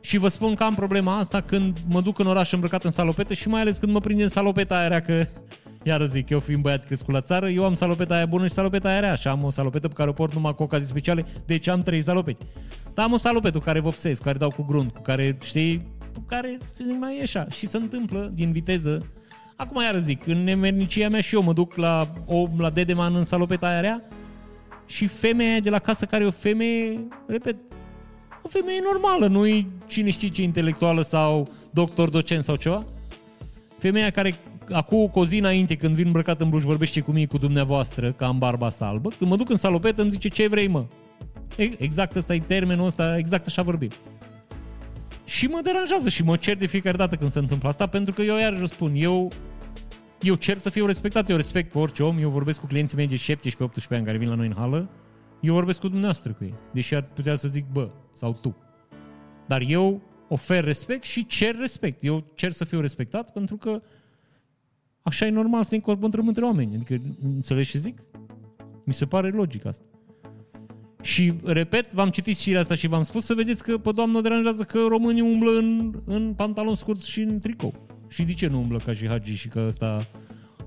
Și 0.00 0.18
vă 0.18 0.28
spun 0.28 0.54
că 0.54 0.62
am 0.62 0.74
problema 0.74 1.18
asta 1.18 1.40
când 1.40 1.78
mă 1.88 2.00
duc 2.00 2.18
în 2.18 2.26
oraș 2.26 2.52
îmbrăcat 2.52 2.84
în 2.84 2.90
salopete 2.90 3.34
și 3.34 3.48
mai 3.48 3.60
ales 3.60 3.78
când 3.78 3.92
mă 3.92 4.00
prind 4.00 4.20
în 4.20 4.28
salopeta 4.28 4.78
aia 4.78 4.88
rea 4.88 5.00
că, 5.00 5.26
iar 5.82 6.02
zic, 6.02 6.28
eu 6.28 6.40
fiind 6.40 6.62
băiat 6.62 6.84
crescut 6.84 7.14
la 7.14 7.20
țară, 7.20 7.48
eu 7.48 7.64
am 7.64 7.74
salopeta 7.74 8.14
aia 8.14 8.26
bună 8.26 8.46
și 8.46 8.52
salopeta 8.52 8.88
aia 8.88 9.00
rea 9.00 9.14
și 9.14 9.28
am 9.28 9.44
o 9.44 9.50
salopetă 9.50 9.88
pe 9.88 9.94
care 9.94 10.08
o 10.08 10.12
port 10.12 10.34
numai 10.34 10.54
cu 10.54 10.62
ocazii 10.62 10.88
speciale, 10.88 11.26
deci 11.46 11.68
am 11.68 11.82
trei 11.82 12.02
salopeti. 12.02 12.44
Dar 12.94 13.04
am 13.04 13.12
o 13.12 13.16
salopetă 13.16 13.58
cu 13.58 13.64
care 13.64 13.80
vopsesc, 13.80 14.18
cu 14.18 14.24
care 14.26 14.38
dau 14.38 14.50
cu 14.50 14.64
grunt, 14.68 14.92
cu 14.92 15.00
care, 15.00 15.38
știi, 15.42 15.86
cu 16.14 16.24
care 16.26 16.58
mai 16.98 17.18
e 17.18 17.22
așa. 17.22 17.46
Și 17.50 17.66
se 17.66 17.76
întâmplă 17.76 18.30
din 18.34 18.52
viteză. 18.52 19.10
Acum 19.56 19.82
iar 19.82 19.98
zic, 19.98 20.26
în 20.26 20.44
nemernicia 20.44 21.08
mea 21.08 21.20
și 21.20 21.34
eu 21.34 21.42
mă 21.42 21.52
duc 21.52 21.74
la, 21.74 22.08
o, 22.26 22.46
la 22.58 22.70
Dedeman 22.70 23.14
în 23.14 23.24
salopeta 23.24 23.66
aia 23.66 23.80
rea, 23.80 24.02
și 24.90 25.06
femeia 25.06 25.60
de 25.60 25.70
la 25.70 25.78
casă 25.78 26.04
care 26.04 26.24
e 26.24 26.26
o 26.26 26.30
femeie, 26.30 27.00
repet, 27.26 27.56
o 28.42 28.48
femeie 28.48 28.80
normală, 28.92 29.26
nu 29.26 29.46
e 29.46 29.66
cine 29.86 30.10
știe 30.10 30.28
ce 30.28 30.42
intelectuală 30.42 31.02
sau 31.02 31.48
doctor, 31.70 32.08
docent 32.08 32.44
sau 32.44 32.56
ceva. 32.56 32.84
Femeia 33.78 34.10
care 34.10 34.34
acum 34.70 35.06
cu 35.06 35.18
o 35.18 35.24
zi 35.24 35.38
înainte 35.38 35.76
când 35.76 35.94
vin 35.94 36.06
îmbrăcat 36.06 36.40
în 36.40 36.48
bluș 36.48 36.62
vorbește 36.62 37.00
cu 37.00 37.10
mine, 37.10 37.26
cu 37.26 37.38
dumneavoastră, 37.38 38.12
ca 38.12 38.26
am 38.26 38.38
barba 38.38 38.66
asta 38.66 38.84
albă, 38.84 39.10
când 39.18 39.30
mă 39.30 39.36
duc 39.36 39.50
în 39.50 39.56
salopetă 39.56 40.02
îmi 40.02 40.10
zice 40.10 40.28
ce 40.28 40.48
vrei 40.48 40.68
mă. 40.68 40.84
Exact 41.56 42.16
ăsta 42.16 42.34
e 42.34 42.42
termenul 42.46 42.86
ăsta, 42.86 43.18
exact 43.18 43.46
așa 43.46 43.62
vorbim. 43.62 43.90
Și 45.24 45.46
mă 45.46 45.60
deranjează 45.62 46.08
și 46.08 46.22
mă 46.22 46.36
cer 46.36 46.56
de 46.56 46.66
fiecare 46.66 46.96
dată 46.96 47.16
când 47.16 47.30
se 47.30 47.38
întâmplă 47.38 47.68
asta, 47.68 47.86
pentru 47.86 48.14
că 48.14 48.22
eu 48.22 48.36
iarăși 48.36 48.66
spun, 48.66 48.92
eu 48.94 49.32
eu 50.20 50.34
cer 50.34 50.56
să 50.56 50.70
fiu 50.70 50.86
respectat, 50.86 51.28
eu 51.28 51.36
respect 51.36 51.72
pe 51.72 51.78
orice 51.78 52.02
om, 52.02 52.18
eu 52.18 52.30
vorbesc 52.30 52.60
cu 52.60 52.66
clienții 52.66 52.96
mei 52.96 53.06
de 53.06 53.16
17-18 53.16 53.36
ani 53.88 54.04
care 54.04 54.18
vin 54.18 54.28
la 54.28 54.34
noi 54.34 54.46
în 54.46 54.54
hală, 54.56 54.88
eu 55.40 55.54
vorbesc 55.54 55.80
cu 55.80 55.86
dumneavoastră 55.86 56.32
cu 56.32 56.44
ei, 56.44 56.54
deși 56.72 56.94
ar 56.94 57.02
putea 57.02 57.34
să 57.34 57.48
zic 57.48 57.64
bă 57.72 57.90
sau 58.12 58.32
tu. 58.32 58.56
Dar 59.46 59.62
eu 59.66 60.02
ofer 60.28 60.64
respect 60.64 61.04
și 61.04 61.26
cer 61.26 61.56
respect. 61.56 62.04
Eu 62.04 62.24
cer 62.34 62.52
să 62.52 62.64
fiu 62.64 62.80
respectat 62.80 63.32
pentru 63.32 63.56
că 63.56 63.82
așa 65.02 65.26
e 65.26 65.30
normal 65.30 65.62
să 65.62 65.68
ne 65.70 65.82
încontrăm 65.86 66.28
între 66.28 66.44
oameni. 66.44 66.74
Adică, 66.74 67.02
înțelegi 67.22 67.70
ce 67.70 67.78
zic? 67.78 68.00
Mi 68.84 68.94
se 68.94 69.06
pare 69.06 69.30
logic 69.30 69.64
asta. 69.66 69.84
Și, 71.02 71.34
repet, 71.44 71.92
v-am 71.92 72.10
citit 72.10 72.36
și 72.36 72.56
asta 72.56 72.74
și 72.74 72.86
v-am 72.86 73.02
spus 73.02 73.24
să 73.24 73.34
vedeți 73.34 73.62
că 73.62 73.78
pe 73.78 73.92
doamnă 73.92 74.20
deranjează 74.20 74.62
că 74.62 74.78
românii 74.88 75.22
umblă 75.22 75.50
în, 75.50 75.94
în 76.04 76.34
pantalon 76.34 76.74
scurt 76.74 77.02
și 77.02 77.20
în 77.20 77.38
tricou. 77.38 77.89
Și 78.10 78.22
de 78.22 78.32
ce 78.32 78.46
nu 78.46 78.58
umblă 78.58 78.78
ca 78.84 78.92
și 78.92 79.08
Hagi 79.08 79.34
și 79.34 79.48
că 79.48 79.64
ăsta 79.66 80.06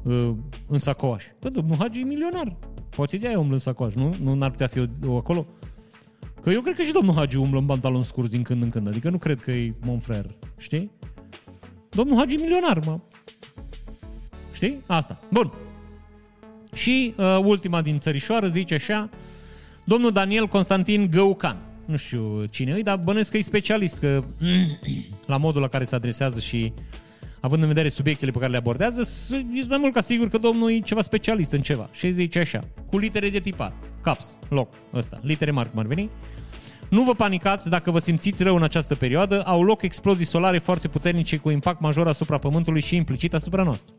uh, 0.04 0.32
în 0.68 0.78
sacoaș? 0.78 1.24
Păi, 1.40 1.52
domnul 1.52 1.76
Hagi 1.80 2.00
e 2.00 2.04
milionar. 2.04 2.56
Poate 2.96 3.18
de 3.18 3.28
aia 3.28 3.40
umblă 3.40 3.54
în 3.54 3.60
sacoaș, 3.60 3.94
nu? 3.94 4.16
Nu 4.24 4.34
n-ar 4.34 4.50
putea 4.50 4.68
fi 4.68 4.80
o, 4.80 4.86
o 5.06 5.18
acolo? 5.18 5.46
Că 6.42 6.50
eu 6.50 6.62
cred 6.62 6.76
că 6.76 6.82
și 6.82 6.92
domnul 6.92 7.14
Hagi 7.14 7.38
umblă 7.38 7.60
în 7.60 7.66
pantalon 7.66 8.04
scurs 8.04 8.30
din 8.30 8.44
când 8.44 8.62
în 8.62 8.70
când. 8.70 8.88
Adică 8.88 9.10
nu 9.10 9.18
cred 9.18 9.40
că 9.40 9.52
e 9.52 9.74
mon 9.82 10.00
frère, 10.00 10.30
știi? 10.58 10.92
Domnul 11.90 12.18
Hagi 12.18 12.36
milionar, 12.36 12.80
mă. 12.86 13.00
Știi? 14.54 14.78
Asta. 14.86 15.20
Bun. 15.32 15.54
Și 16.74 17.14
uh, 17.18 17.40
ultima 17.44 17.82
din 17.82 17.98
țărișoară 17.98 18.48
zice 18.48 18.74
așa, 18.74 19.10
domnul 19.84 20.12
Daniel 20.12 20.48
Constantin 20.48 21.10
Găucan. 21.12 21.58
Nu 21.86 21.96
știu 21.96 22.46
cine 22.46 22.76
e, 22.78 22.82
dar 22.82 22.98
bănuiesc 22.98 23.32
că 23.32 23.38
e 23.38 23.42
specialist, 23.42 24.00
că 24.00 24.24
la 25.26 25.38
modul 25.38 25.62
la 25.62 25.68
care 25.68 25.84
se 25.84 25.96
adresează 25.96 26.40
și 26.40 26.74
având 27.46 27.62
în 27.62 27.68
vedere 27.68 27.90
subiectele 27.90 28.32
pe 28.32 28.40
care 28.40 28.52
le 28.52 28.58
abordează, 28.58 29.02
e 29.32 29.66
mai 29.68 29.78
mult 29.78 29.94
ca 29.94 30.02
sigur 30.02 30.30
că 30.30 30.38
domnul 30.38 30.72
e 30.72 30.80
ceva 30.80 31.02
specialist 31.02 31.52
în 31.52 31.62
ceva. 31.62 31.90
Și 31.92 32.12
zice 32.12 32.40
așa, 32.40 32.64
cu 32.90 32.98
litere 32.98 33.30
de 33.30 33.40
tipar, 33.40 33.74
caps, 34.02 34.38
loc, 34.50 34.74
ăsta, 34.94 35.20
litere 35.22 35.52
mari 35.52 35.70
cum 35.70 35.80
ar 35.80 35.86
veni, 35.86 36.10
nu 36.90 37.04
vă 37.04 37.14
panicați 37.14 37.70
dacă 37.70 37.92
vă 37.92 38.00
simțiți 38.00 38.44
rău 38.44 38.56
în 38.56 38.64
această 38.64 38.96
perioadă, 38.96 39.42
au 39.42 39.64
loc 39.64 39.82
explozii 39.82 40.26
solare 40.26 40.58
foarte 40.58 40.88
puternice 40.88 41.38
cu 41.38 41.50
impact 41.50 41.80
major 41.80 42.08
asupra 42.08 42.38
Pământului 42.38 42.82
și 42.82 42.96
implicit 42.96 43.34
asupra 43.34 43.64
noastră. 43.64 43.94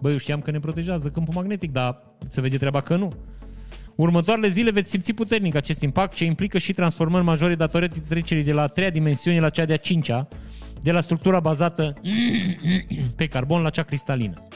Băi, 0.00 0.12
eu 0.12 0.18
știam 0.18 0.40
că 0.40 0.50
ne 0.50 0.58
protejează 0.58 1.08
câmpul 1.08 1.34
magnetic, 1.34 1.72
dar 1.72 2.02
se 2.28 2.40
vede 2.40 2.56
treaba 2.56 2.80
că 2.80 2.96
nu. 2.96 3.14
Următoarele 3.94 4.48
zile 4.48 4.70
veți 4.70 4.90
simți 4.90 5.12
puternic 5.12 5.54
acest 5.54 5.80
impact 5.80 6.14
ce 6.14 6.24
implică 6.24 6.58
și 6.58 6.72
transformări 6.72 7.24
majore 7.24 7.54
datorate 7.54 8.00
trecerii 8.08 8.44
de 8.44 8.52
la 8.52 8.62
a 8.62 8.66
treia 8.66 8.90
dimensiune 8.90 9.40
la 9.40 9.48
cea 9.48 9.64
de-a 9.64 9.76
cincea, 9.76 10.28
de 10.82 10.92
la 10.92 11.00
structura 11.00 11.40
bazată 11.40 12.00
pe 13.16 13.26
carbon 13.26 13.62
la 13.62 13.70
cea 13.70 13.82
cristalină. 13.82 14.46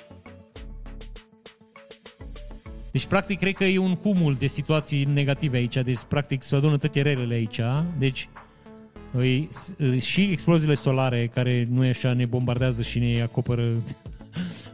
Deci, 2.92 3.06
practic, 3.06 3.38
cred 3.38 3.54
că 3.54 3.64
e 3.64 3.78
un 3.78 3.94
cumul 3.94 4.34
de 4.34 4.46
situații 4.46 5.04
negative 5.04 5.56
aici. 5.56 5.76
Deci, 5.76 5.98
practic, 6.08 6.42
se 6.42 6.56
adună 6.56 6.76
toate 6.76 7.02
relele 7.02 7.34
aici. 7.34 7.60
Deci, 7.98 8.28
îi, 9.12 9.48
și 10.00 10.22
exploziile 10.22 10.74
solare, 10.74 11.26
care 11.26 11.68
nu 11.70 11.84
e 11.84 11.88
așa, 11.88 12.12
ne 12.12 12.24
bombardează 12.24 12.82
și 12.82 12.98
ne 12.98 13.22
acoperă 13.22 13.68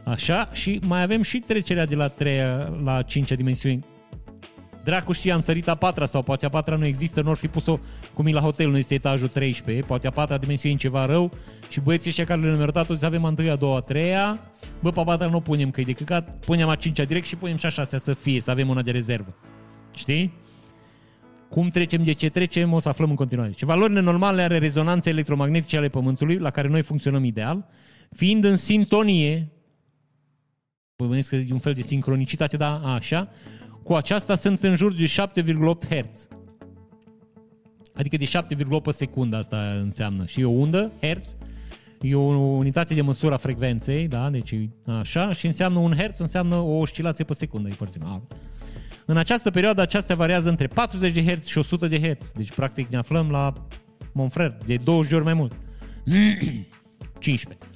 așa, 0.03 0.49
și 0.53 0.79
mai 0.85 1.01
avem 1.01 1.21
și 1.21 1.39
trecerea 1.39 1.85
de 1.85 1.95
la 1.95 2.07
3 2.07 2.37
la 2.83 3.01
5 3.01 3.31
dimensiune, 3.31 3.79
Dracu 4.83 5.11
știe, 5.11 5.31
am 5.31 5.39
sărit 5.39 5.67
a 5.67 5.75
patra 5.75 6.05
sau 6.05 6.21
poate 6.21 6.45
a 6.45 6.49
patra 6.49 6.75
nu 6.75 6.85
există, 6.85 7.21
nu 7.21 7.29
ar 7.29 7.35
fi 7.35 7.47
pus-o 7.47 7.79
cum 8.13 8.25
e 8.25 8.31
la 8.31 8.39
hotel, 8.39 8.69
nu 8.69 8.77
este 8.77 8.93
etajul 8.93 9.27
13, 9.27 9.85
poate 9.85 10.07
a 10.07 10.11
patra 10.11 10.37
dimensiune 10.37 10.75
ceva 10.75 11.05
rău 11.05 11.31
și 11.69 11.79
băieții 11.79 12.09
ăștia 12.09 12.25
care 12.25 12.39
le-au 12.39 12.51
numerotat 12.51 12.89
o 12.89 12.93
să 12.93 13.05
avem 13.05 13.25
a 13.25 13.27
întâia, 13.27 13.51
a 13.51 13.55
doua, 13.55 13.77
a 13.77 13.79
treia, 13.79 14.39
bă, 14.79 14.91
pe 14.91 14.99
a 14.99 15.03
patra 15.03 15.27
nu 15.27 15.41
punem 15.41 15.71
că 15.71 15.81
e 15.81 15.83
de 15.83 15.91
căcat, 15.91 16.45
punem 16.45 16.67
a 16.67 16.75
cincea 16.75 17.03
direct 17.03 17.25
și 17.25 17.35
punem 17.35 17.55
și 17.55 17.65
a 17.65 17.69
șasea 17.69 17.99
să 17.99 18.13
fie, 18.13 18.41
să 18.41 18.51
avem 18.51 18.69
una 18.69 18.81
de 18.81 18.91
rezervă. 18.91 19.35
Știi? 19.93 20.33
Cum 21.49 21.67
trecem, 21.67 22.03
de 22.03 22.11
ce 22.11 22.29
trecem, 22.29 22.73
o 22.73 22.79
să 22.79 22.89
aflăm 22.89 23.09
în 23.09 23.15
continuare. 23.15 23.51
Ce 23.51 23.65
valorile 23.65 23.99
normale 23.99 24.41
are 24.41 24.57
rezonanțe 24.57 25.09
electromagnetice 25.09 25.77
ale 25.77 25.89
Pământului, 25.89 26.37
la 26.37 26.49
care 26.49 26.67
noi 26.67 26.81
funcționăm 26.81 27.23
ideal, 27.23 27.65
fiind 28.15 28.43
în 28.43 28.57
sintonie, 28.57 29.51
vă 30.95 31.19
că 31.27 31.35
e 31.35 31.47
un 31.51 31.59
fel 31.59 31.73
de 31.73 31.81
sincronicitate, 31.81 32.57
da, 32.57 32.93
așa, 32.93 33.29
cu 33.83 33.93
aceasta 33.93 34.35
sunt 34.35 34.59
în 34.59 34.75
jur 34.75 34.93
de 34.93 35.05
7,8 35.05 35.87
Hz. 35.89 36.27
Adică 37.95 38.17
de 38.17 38.25
7,8 38.25 38.89
secundă 38.89 39.37
asta 39.37 39.57
înseamnă. 39.57 40.25
Și 40.25 40.43
o 40.43 40.49
undă, 40.49 40.91
Hz, 41.01 41.35
e 42.01 42.15
o 42.15 42.21
unitate 42.31 42.93
de 42.93 43.01
măsură 43.01 43.33
a 43.33 43.37
frecvenței, 43.37 44.07
da? 44.07 44.29
Deci 44.29 44.55
așa, 44.85 45.33
și 45.33 45.45
înseamnă 45.45 45.79
un 45.79 45.95
Hz, 45.95 46.19
înseamnă 46.19 46.55
o 46.55 46.77
oscilație 46.77 47.23
pe 47.23 47.33
secundă, 47.33 47.69
e 47.69 47.71
foarte 47.71 47.97
mare. 48.01 48.21
În 49.05 49.17
această 49.17 49.51
perioadă 49.51 49.81
aceasta 49.81 50.15
variază 50.15 50.49
între 50.49 50.67
40 50.67 51.11
de 51.11 51.33
Hz 51.33 51.45
și 51.45 51.57
100 51.57 51.87
de 51.87 51.99
Hz. 51.99 52.31
Deci 52.35 52.51
practic 52.51 52.87
ne 52.87 52.97
aflăm 52.97 53.31
la 53.31 53.53
Monfrer, 54.11 54.57
de 54.65 54.75
20 54.75 55.09
de 55.09 55.15
ori 55.15 55.25
mai 55.25 55.33
mult. 55.33 55.51
15. 57.19 57.67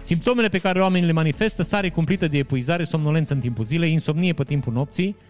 Simptomele 0.00 0.48
pe 0.48 0.58
care 0.58 0.80
oamenii 0.80 1.06
le 1.06 1.12
manifestă, 1.12 1.62
sare 1.62 1.90
cumplită 1.90 2.28
de 2.28 2.38
epuizare, 2.38 2.84
somnolență 2.84 3.34
în 3.34 3.40
timpul 3.40 3.64
zilei, 3.64 3.92
insomnie 3.92 4.32
pe 4.32 4.42
timpul 4.42 4.72
nopții, 4.72 5.04
Păi 5.12 5.28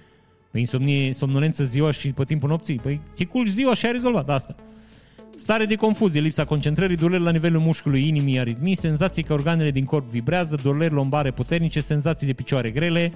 insomnie, 0.58 1.12
somnolență 1.12 1.64
ziua 1.64 1.90
și 1.90 2.12
pe 2.12 2.24
timpul 2.24 2.48
nopții? 2.48 2.78
Păi 2.78 3.00
te 3.14 3.24
culci 3.24 3.48
ziua 3.48 3.74
și 3.74 3.86
ai 3.86 3.92
rezolvat 3.92 4.30
asta. 4.30 4.54
Stare 5.36 5.64
de 5.64 5.74
confuzie, 5.74 6.20
lipsa 6.20 6.44
concentrării, 6.44 6.96
dureri 6.96 7.22
la 7.22 7.30
nivelul 7.30 7.60
mușchiului 7.60 8.08
inimii, 8.08 8.38
aritmii, 8.38 8.76
senzații 8.76 9.22
că 9.22 9.32
organele 9.32 9.70
din 9.70 9.84
corp 9.84 10.10
vibrează, 10.10 10.58
dureri 10.62 10.92
lombare 10.92 11.30
puternice, 11.30 11.80
senzații 11.80 12.26
de 12.26 12.32
picioare 12.32 12.70
grele, 12.70 13.12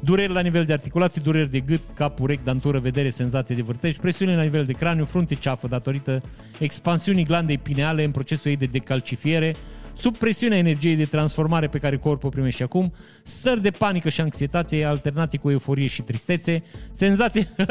dureri 0.00 0.32
la 0.32 0.40
nivel 0.40 0.64
de 0.64 0.72
articulații, 0.72 1.20
dureri 1.20 1.50
de 1.50 1.60
gât, 1.60 1.80
cap, 1.94 2.20
urechi, 2.20 2.44
dantură, 2.44 2.78
vedere, 2.78 3.10
senzații 3.10 3.54
de 3.54 3.62
vârtej, 3.62 3.96
presiune 3.96 4.36
la 4.36 4.42
nivel 4.42 4.64
de 4.64 4.72
craniu, 4.72 5.04
frunte 5.04 5.34
ceafă 5.34 5.66
datorită 5.66 6.22
expansiunii 6.58 7.24
glandei 7.24 7.58
pineale 7.58 8.04
în 8.04 8.10
procesul 8.10 8.50
ei 8.50 8.56
de 8.56 8.66
decalcifiere, 8.66 9.54
sub 9.96 10.16
presiunea 10.16 10.58
energiei 10.58 10.96
de 10.96 11.04
transformare 11.04 11.66
pe 11.66 11.78
care 11.78 11.96
corpul 11.96 12.30
primește 12.30 12.62
acum, 12.62 12.92
stări 13.22 13.62
de 13.62 13.70
panică 13.70 14.08
și 14.08 14.20
anxietate 14.20 14.84
alternate 14.84 15.36
cu 15.36 15.50
euforie 15.50 15.86
și 15.86 16.02
tristețe, 16.02 16.62
senzații... 16.90 17.48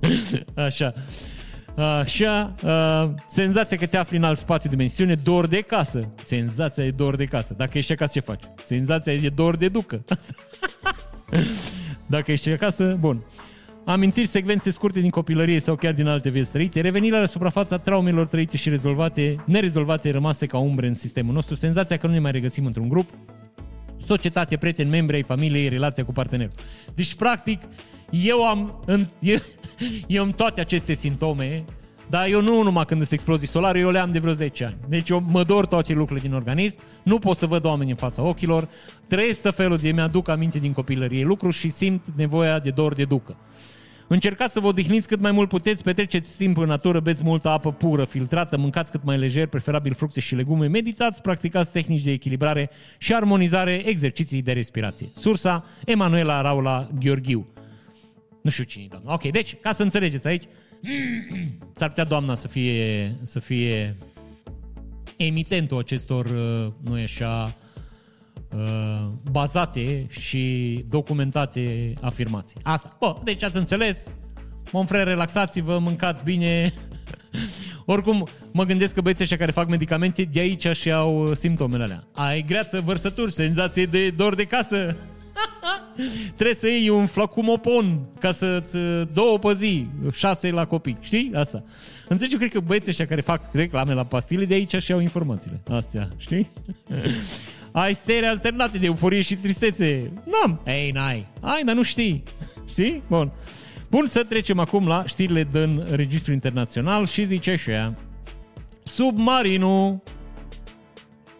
Așa. 0.54 0.92
Așa, 1.76 2.54
uh, 2.64 3.10
senzația 3.28 3.76
că 3.76 3.86
te 3.86 3.96
afli 3.96 4.16
în 4.16 4.24
alt 4.24 4.38
spațiu 4.38 4.70
dimensiune, 4.70 5.14
dor 5.14 5.46
de 5.46 5.60
casă. 5.60 6.08
Senzația 6.24 6.84
e 6.84 6.90
dor 6.90 7.16
de 7.16 7.24
casă. 7.24 7.54
Dacă 7.56 7.78
ești 7.78 7.92
acasă, 7.92 8.12
ce 8.12 8.20
faci? 8.20 8.42
Senzația 8.64 9.12
e 9.12 9.28
dor 9.28 9.56
de 9.56 9.68
ducă. 9.68 10.04
Dacă 12.06 12.32
ești 12.32 12.50
acasă, 12.50 12.96
bun 13.00 13.24
amintiri, 13.84 14.26
secvențe 14.26 14.70
scurte 14.70 15.00
din 15.00 15.10
copilărie 15.10 15.60
sau 15.60 15.74
chiar 15.74 15.92
din 15.92 16.06
alte 16.06 16.28
vieți 16.28 16.50
trăite, 16.50 16.80
revenirea 16.80 17.20
la 17.20 17.26
suprafața 17.26 17.76
traumelor 17.76 18.26
trăite 18.26 18.56
și 18.56 18.68
rezolvate, 18.68 19.44
nerezolvate, 19.46 20.10
rămase 20.10 20.46
ca 20.46 20.58
umbre 20.58 20.86
în 20.86 20.94
sistemul 20.94 21.34
nostru, 21.34 21.54
senzația 21.54 21.96
că 21.96 22.06
nu 22.06 22.12
ne 22.12 22.18
mai 22.18 22.30
regăsim 22.30 22.66
într-un 22.66 22.88
grup, 22.88 23.08
societate, 24.06 24.56
prieteni, 24.56 24.90
membri 24.90 25.16
ai 25.16 25.22
familiei, 25.22 25.68
relația 25.68 26.04
cu 26.04 26.12
partenerul. 26.12 26.54
Deci, 26.94 27.14
practic, 27.14 27.60
eu 28.10 28.46
am, 28.46 28.82
în, 28.86 29.06
eu, 29.18 29.38
eu 30.06 30.22
am 30.22 30.30
toate 30.30 30.60
aceste 30.60 30.92
simptome, 30.92 31.64
dar 32.10 32.26
eu 32.26 32.40
nu 32.40 32.62
numai 32.62 32.84
când 32.84 33.00
sunt 33.00 33.12
explozii 33.12 33.48
solare, 33.48 33.78
eu 33.78 33.90
le 33.90 33.98
am 33.98 34.12
de 34.12 34.18
vreo 34.18 34.32
10 34.32 34.64
ani. 34.64 34.76
Deci 34.88 35.08
eu 35.08 35.22
mă 35.26 35.44
dor 35.44 35.66
toate 35.66 35.92
lucrurile 35.92 36.26
din 36.26 36.36
organism, 36.36 36.78
nu 37.02 37.18
pot 37.18 37.36
să 37.36 37.46
văd 37.46 37.64
oameni 37.64 37.90
în 37.90 37.96
fața 37.96 38.22
ochilor, 38.22 38.68
trăiesc 39.08 39.50
felul 39.54 39.76
de 39.76 39.92
mi-aduc 39.92 40.28
aminte 40.28 40.58
din 40.58 40.72
copilărie 40.72 41.24
lucruri 41.24 41.54
și 41.54 41.68
simt 41.68 42.02
nevoia 42.16 42.58
de 42.58 42.70
dor 42.70 42.94
de 42.94 43.04
ducă. 43.04 43.36
Încercați 44.12 44.52
să 44.52 44.60
vă 44.60 44.66
odihniți 44.66 45.08
cât 45.08 45.20
mai 45.20 45.32
mult 45.32 45.48
puteți, 45.48 45.82
petreceți 45.82 46.36
timp 46.36 46.56
în 46.56 46.66
natură, 46.66 47.00
beți 47.00 47.22
multă 47.22 47.48
apă 47.48 47.72
pură, 47.72 48.04
filtrată, 48.04 48.56
mâncați 48.56 48.90
cât 48.90 49.04
mai 49.04 49.18
lejer, 49.18 49.46
preferabil 49.46 49.94
fructe 49.94 50.20
și 50.20 50.34
legume, 50.34 50.66
meditați, 50.66 51.20
practicați 51.20 51.72
tehnici 51.72 52.02
de 52.02 52.10
echilibrare 52.10 52.70
și 52.98 53.14
armonizare, 53.14 53.72
exerciții 53.72 54.42
de 54.42 54.52
respirație. 54.52 55.06
Sursa 55.18 55.64
Emanuela 55.84 56.40
Raula 56.40 56.88
Gheorghiu. 56.98 57.46
Nu 58.42 58.50
știu 58.50 58.64
cine 58.64 58.86
doamna. 58.88 59.12
Ok, 59.12 59.30
deci, 59.30 59.56
ca 59.60 59.72
să 59.72 59.82
înțelegeți 59.82 60.26
aici, 60.26 60.44
s-ar 61.78 61.88
putea 61.88 62.04
doamna 62.04 62.34
să 62.34 62.48
fie, 62.48 63.14
să 63.22 63.38
fie 63.40 63.96
emitentul 65.16 65.78
acestor, 65.78 66.26
uh, 66.26 66.72
nu 66.90 66.98
e 66.98 67.02
așa, 67.02 67.42
Uh, 67.44 67.69
bazate 69.30 70.06
și 70.08 70.84
documentate 70.88 71.94
afirmații. 72.00 72.56
Asta. 72.62 72.96
Bă, 72.98 73.16
deci 73.24 73.42
ați 73.42 73.56
înțeles? 73.56 74.12
Monfre, 74.72 75.02
relaxați-vă, 75.02 75.78
mâncați 75.78 76.24
bine. 76.24 76.74
Oricum, 77.84 78.26
mă 78.52 78.64
gândesc 78.64 78.94
că 78.94 79.00
băieții 79.00 79.22
ăștia 79.22 79.38
care 79.38 79.50
fac 79.50 79.68
medicamente, 79.68 80.22
de 80.32 80.40
aici 80.40 80.66
și 80.66 80.92
au 80.92 81.34
simptomele 81.34 81.82
alea. 81.82 82.04
Ai 82.12 82.42
greață, 82.42 82.80
vărsături, 82.80 83.32
senzație 83.32 83.84
de 83.84 84.10
dor 84.10 84.34
de 84.34 84.44
casă. 84.44 84.96
Trebuie 86.36 86.56
să 86.56 86.66
iei 86.66 86.88
un 86.88 87.06
flacumopon 87.06 88.00
ca 88.18 88.32
să-ți 88.32 88.76
două 89.12 89.38
pe 89.38 89.52
zi, 89.52 89.86
șase 90.12 90.50
la 90.50 90.66
copii. 90.66 90.98
Știi? 91.00 91.30
Asta. 91.34 91.64
Înțelegi? 92.08 92.32
Eu 92.32 92.38
cred 92.38 92.52
că 92.52 92.60
băieții 92.60 92.90
ăștia 92.90 93.06
care 93.06 93.20
fac 93.20 93.42
reclame 93.52 93.94
la 93.94 94.04
pastile, 94.04 94.44
de 94.44 94.54
aici 94.54 94.76
și 94.76 94.92
au 94.92 95.00
informațiile. 95.00 95.60
Astea, 95.68 96.08
știi? 96.16 96.50
ai 97.72 97.94
stări 97.94 98.26
alternate 98.26 98.78
de 98.78 98.86
euforie 98.86 99.20
și 99.20 99.34
tristețe. 99.34 100.12
N-am. 100.24 100.60
Ei, 100.66 100.90
n-ai. 100.90 101.26
Ai, 101.40 101.62
dar 101.64 101.74
nu 101.74 101.82
știi. 101.82 102.22
Știi? 102.68 103.02
Bun. 103.08 103.32
Bun, 103.90 104.06
să 104.06 104.22
trecem 104.22 104.58
acum 104.58 104.86
la 104.86 105.06
știrile 105.06 105.48
din 105.52 105.84
registru 105.90 106.32
internațional 106.32 107.06
și 107.06 107.24
zice 107.24 107.50
așa. 107.50 107.94
Submarinul 108.82 110.02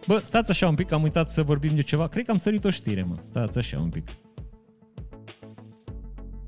Bă, 0.07 0.17
stați 0.17 0.51
așa 0.51 0.67
un 0.67 0.75
pic, 0.75 0.91
am 0.91 1.03
uitat 1.03 1.29
să 1.29 1.43
vorbim 1.43 1.75
de 1.75 1.81
ceva. 1.81 2.07
Cred 2.07 2.25
că 2.25 2.31
am 2.31 2.37
sărit 2.37 2.63
o 2.63 2.69
știre, 2.69 3.03
mă. 3.03 3.15
Stați 3.29 3.57
așa 3.57 3.79
un 3.79 3.89
pic. 3.89 4.07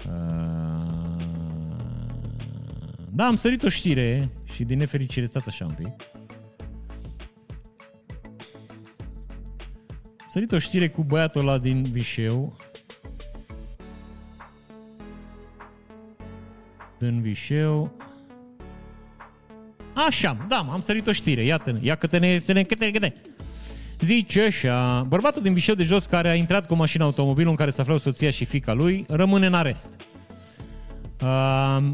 Uh, 0.08 0.44
da, 3.10 3.26
am 3.26 3.36
sărit 3.36 3.64
o 3.64 3.70
știre 3.70 4.30
și 4.54 4.64
din 4.64 4.78
nefericire, 4.78 5.26
stați 5.26 5.50
așa 5.50 5.66
un 5.66 5.74
pic. 5.74 5.88
Sărit 10.34 10.52
o 10.52 10.60
știre 10.60 10.90
cu 10.90 11.04
băiatul 11.04 11.42
ăla 11.42 11.58
din 11.58 11.84
Vișeu. 11.84 12.58
Din 17.00 17.22
Vișeu. 17.22 17.92
Așa, 20.08 20.46
da, 20.48 20.68
am 20.72 20.80
sărit 20.80 21.08
o 21.08 21.12
știre, 21.12 21.44
iată-ne, 21.44 21.80
ia 21.82 21.96
câte-ne, 21.96 22.38
câte-ne, 22.38 22.64
câte-ne, 22.64 22.92
câte 22.92 23.16
Zice 24.00 24.42
așa, 24.42 25.06
bărbatul 25.08 25.42
din 25.42 25.54
Vișeu 25.54 25.76
de 25.76 25.84
jos 25.84 26.06
care 26.06 26.30
a 26.30 26.36
intrat 26.36 26.68
cu 26.68 26.76
mașina 26.76 27.06
automobilul 27.06 27.50
în 27.50 27.58
care 27.58 27.70
se 27.70 27.82
aflau 27.82 27.98
soția 27.98 28.30
și 28.30 28.46
fica 28.46 28.74
lui, 28.74 29.06
rămâne 29.08 29.46
în 29.46 29.54
arest. 29.54 30.08
Uh, 31.22 31.92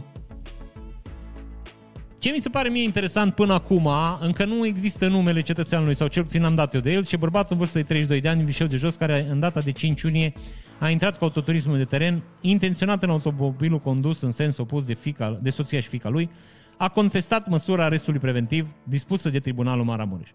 ce 2.20 2.32
mi 2.32 2.40
se 2.40 2.50
pare 2.50 2.70
mie 2.70 2.84
interesant 2.84 3.34
până 3.34 3.54
acum, 3.54 3.90
încă 4.20 4.46
nu 4.46 4.66
există 4.66 5.08
numele 5.08 5.42
cetățeanului, 5.42 5.96
sau 5.96 6.08
cel 6.08 6.24
puțin 6.24 6.44
am 6.44 6.56
dat 6.56 6.74
eu 6.74 6.80
de 6.80 6.92
el, 6.92 7.04
și 7.04 7.18
bărbatul 7.18 7.52
în 7.52 7.58
vârstă 7.58 7.78
de 7.78 7.84
32 7.84 8.22
de 8.22 8.30
ani, 8.30 8.40
în 8.40 8.46
Vișeu 8.46 8.68
de 8.68 8.78
Jos, 8.78 8.96
care 8.96 9.28
în 9.30 9.40
data 9.40 9.60
de 9.60 9.72
5 9.72 10.02
iunie 10.02 10.34
a 10.80 10.90
intrat 10.90 11.18
cu 11.18 11.24
autoturismul 11.24 11.78
de 11.78 11.84
teren, 11.84 12.24
intenționat 12.42 13.04
în 13.04 13.10
automobilul 13.10 13.80
condus 13.80 14.22
în 14.22 14.32
sens 14.32 14.58
opus 14.58 14.86
de, 14.86 14.94
fica, 14.94 15.40
de 15.42 15.50
soția 15.50 15.80
și 15.80 15.88
fica 15.88 16.10
lui, 16.10 16.30
a 16.78 16.90
contestat 16.90 17.48
măsura 17.48 17.84
arestului 17.84 18.20
preventiv 18.20 18.68
dispusă 18.84 19.30
de 19.30 19.40
Tribunalul 19.40 19.84
Maramureș. 19.84 20.30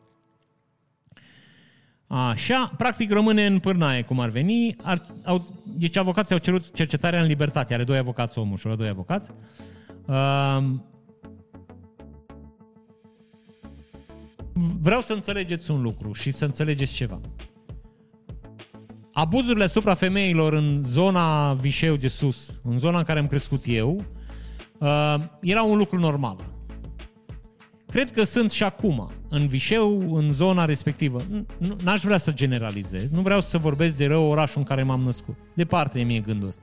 Așa, 2.07 2.73
practic 2.77 3.13
rămâne 3.13 3.47
în 3.47 3.59
pârnaie, 3.59 4.03
cum 4.03 4.21
ar 4.21 4.29
veni. 4.29 4.77
Ar, 4.83 5.03
au, 5.25 5.63
deci 5.65 5.97
avocații 5.97 6.35
au 6.35 6.41
cerut 6.41 6.75
cercetarea 6.75 7.21
în 7.21 7.27
libertate. 7.27 7.75
Are 7.75 7.85
doi 7.85 7.99
avocați 7.99 8.39
omul 8.39 8.57
și 8.57 8.69
doi 8.77 8.89
avocați. 8.89 9.31
Uh, 10.07 10.65
vreau 14.81 15.01
să 15.01 15.13
înțelegeți 15.13 15.71
un 15.71 15.83
lucru 15.83 16.13
și 16.13 16.31
să 16.31 16.45
înțelegeți 16.45 16.95
ceva. 16.95 17.21
Abuzurile 19.13 19.65
asupra 19.65 19.95
femeilor 19.95 20.53
în 20.53 20.83
zona 20.83 21.53
Vișeu 21.53 21.97
de 21.97 22.09
sus, 22.09 22.61
în 22.65 22.79
zona 22.79 22.99
în 22.99 23.05
care 23.05 23.19
am 23.19 23.27
crescut 23.27 23.63
eu, 23.67 24.05
uh, 24.79 25.15
era 25.41 25.63
un 25.63 25.77
lucru 25.77 25.99
normal. 25.99 26.37
Cred 27.87 28.11
că 28.11 28.25
sunt 28.25 28.51
și 28.51 28.63
acum, 28.63 29.11
în 29.29 29.47
Vișeu, 29.47 30.17
în 30.17 30.33
zona 30.33 30.65
respectivă. 30.65 31.19
N-aș 31.85 32.03
vrea 32.03 32.17
să 32.17 32.33
generalizez, 32.33 33.11
nu 33.11 33.21
vreau 33.21 33.41
să 33.41 33.59
vorbesc 33.59 33.97
de 33.97 34.07
rău 34.07 34.25
orașul 34.25 34.59
în 34.59 34.65
care 34.65 34.83
m-am 34.83 35.01
născut. 35.01 35.37
Departe 35.55 35.99
de 35.99 36.05
mie 36.05 36.21
gândul 36.21 36.49
ăsta. 36.49 36.63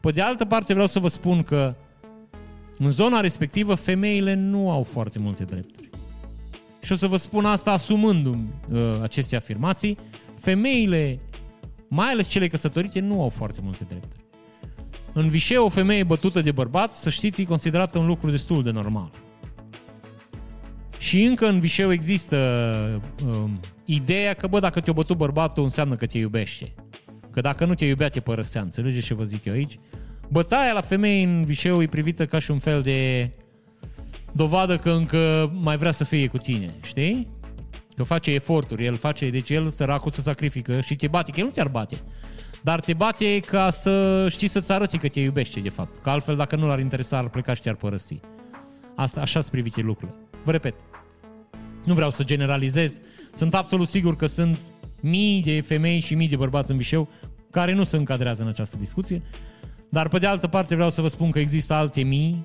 Pe 0.00 0.10
de 0.10 0.20
altă 0.20 0.44
parte 0.44 0.72
vreau 0.72 0.88
să 0.88 0.98
vă 0.98 1.08
spun 1.08 1.42
că 1.42 1.74
în 2.78 2.90
zona 2.90 3.20
respectivă 3.20 3.74
femeile 3.74 4.34
nu 4.34 4.70
au 4.70 4.82
foarte 4.82 5.18
multe 5.18 5.44
drepturi. 5.44 5.87
Și 6.80 6.92
o 6.92 6.94
să 6.94 7.06
vă 7.06 7.16
spun 7.16 7.44
asta 7.44 7.72
asumându-mi 7.72 8.48
uh, 8.72 9.00
aceste 9.02 9.36
afirmații. 9.36 9.98
Femeile, 10.38 11.20
mai 11.88 12.08
ales 12.08 12.28
cele 12.28 12.48
căsătorite, 12.48 13.00
nu 13.00 13.22
au 13.22 13.28
foarte 13.28 13.60
multe 13.62 13.84
drepturi. 13.88 14.24
În 15.12 15.28
Vișeu, 15.28 15.64
o 15.64 15.68
femeie 15.68 16.04
bătută 16.04 16.40
de 16.40 16.50
bărbat, 16.50 16.94
să 16.94 17.10
știți, 17.10 17.40
e 17.40 17.44
considerată 17.44 17.98
un 17.98 18.06
lucru 18.06 18.30
destul 18.30 18.62
de 18.62 18.70
normal. 18.70 19.10
Și 20.98 21.22
încă 21.22 21.48
în 21.48 21.60
Vișeu 21.60 21.92
există 21.92 23.02
um, 23.26 23.60
ideea 23.84 24.34
că, 24.34 24.46
bă, 24.46 24.58
dacă 24.58 24.80
te-a 24.80 24.92
bătut 24.92 25.16
bărbatul, 25.16 25.62
înseamnă 25.62 25.94
că 25.94 26.06
te 26.06 26.18
iubește. 26.18 26.74
Că 27.30 27.40
dacă 27.40 27.64
nu 27.64 27.74
te 27.74 27.84
iubea, 27.84 28.08
te 28.08 28.20
părăsea. 28.20 28.62
Înțelegeți 28.62 29.06
ce 29.06 29.14
vă 29.14 29.24
zic 29.24 29.44
eu 29.44 29.52
aici? 29.52 29.74
Bătaia 30.28 30.72
la 30.72 30.80
femei 30.80 31.22
în 31.22 31.44
Vișeu 31.44 31.82
e 31.82 31.86
privită 31.86 32.26
ca 32.26 32.38
și 32.38 32.50
un 32.50 32.58
fel 32.58 32.82
de 32.82 33.30
dovadă 34.32 34.76
că 34.76 34.90
încă 34.90 35.52
mai 35.60 35.76
vrea 35.76 35.90
să 35.90 36.04
fie 36.04 36.26
cu 36.26 36.38
tine, 36.38 36.74
știi? 36.82 37.28
Că 37.96 38.02
face 38.02 38.30
eforturi, 38.30 38.84
el 38.84 38.94
face, 38.94 39.30
deci 39.30 39.50
el 39.50 39.70
săracul 39.70 40.10
să 40.10 40.20
sacrifică 40.20 40.80
și 40.80 40.94
te 40.94 41.06
bate, 41.06 41.30
că 41.30 41.40
el 41.40 41.44
nu 41.44 41.50
te-ar 41.50 41.68
bate. 41.68 41.96
Dar 42.62 42.80
te 42.80 42.92
bate 42.92 43.40
ca 43.40 43.70
să 43.70 44.26
știi 44.30 44.48
să-ți 44.48 44.72
arăți 44.72 44.98
că 44.98 45.08
te 45.08 45.20
iubește, 45.20 45.60
de 45.60 45.68
fapt. 45.68 46.02
Că 46.02 46.10
altfel, 46.10 46.36
dacă 46.36 46.56
nu 46.56 46.66
l-ar 46.66 46.78
interesa, 46.78 47.18
ar 47.18 47.28
pleca 47.28 47.54
și 47.54 47.62
te-ar 47.62 47.74
părăsi. 47.74 48.20
Asta, 48.94 49.20
așa 49.20 49.40
sunt 49.40 49.52
privite 49.52 49.80
lucrurile. 49.80 50.18
Vă 50.44 50.50
repet, 50.50 50.74
nu 51.84 51.94
vreau 51.94 52.10
să 52.10 52.24
generalizez, 52.24 53.00
sunt 53.34 53.54
absolut 53.54 53.88
sigur 53.88 54.16
că 54.16 54.26
sunt 54.26 54.58
mii 55.00 55.42
de 55.42 55.60
femei 55.60 56.00
și 56.00 56.14
mii 56.14 56.28
de 56.28 56.36
bărbați 56.36 56.70
în 56.70 56.76
Vișeu 56.76 57.08
care 57.50 57.72
nu 57.72 57.84
se 57.84 57.96
încadrează 57.96 58.42
în 58.42 58.48
această 58.48 58.76
discuție, 58.76 59.22
dar 59.88 60.08
pe 60.08 60.18
de 60.18 60.26
altă 60.26 60.46
parte 60.46 60.74
vreau 60.74 60.90
să 60.90 61.00
vă 61.00 61.08
spun 61.08 61.30
că 61.30 61.38
există 61.38 61.74
alte 61.74 62.02
mii 62.02 62.44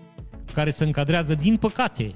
care 0.54 0.70
se 0.70 0.84
încadrează, 0.84 1.36
din 1.36 1.58
păcate, 1.58 2.12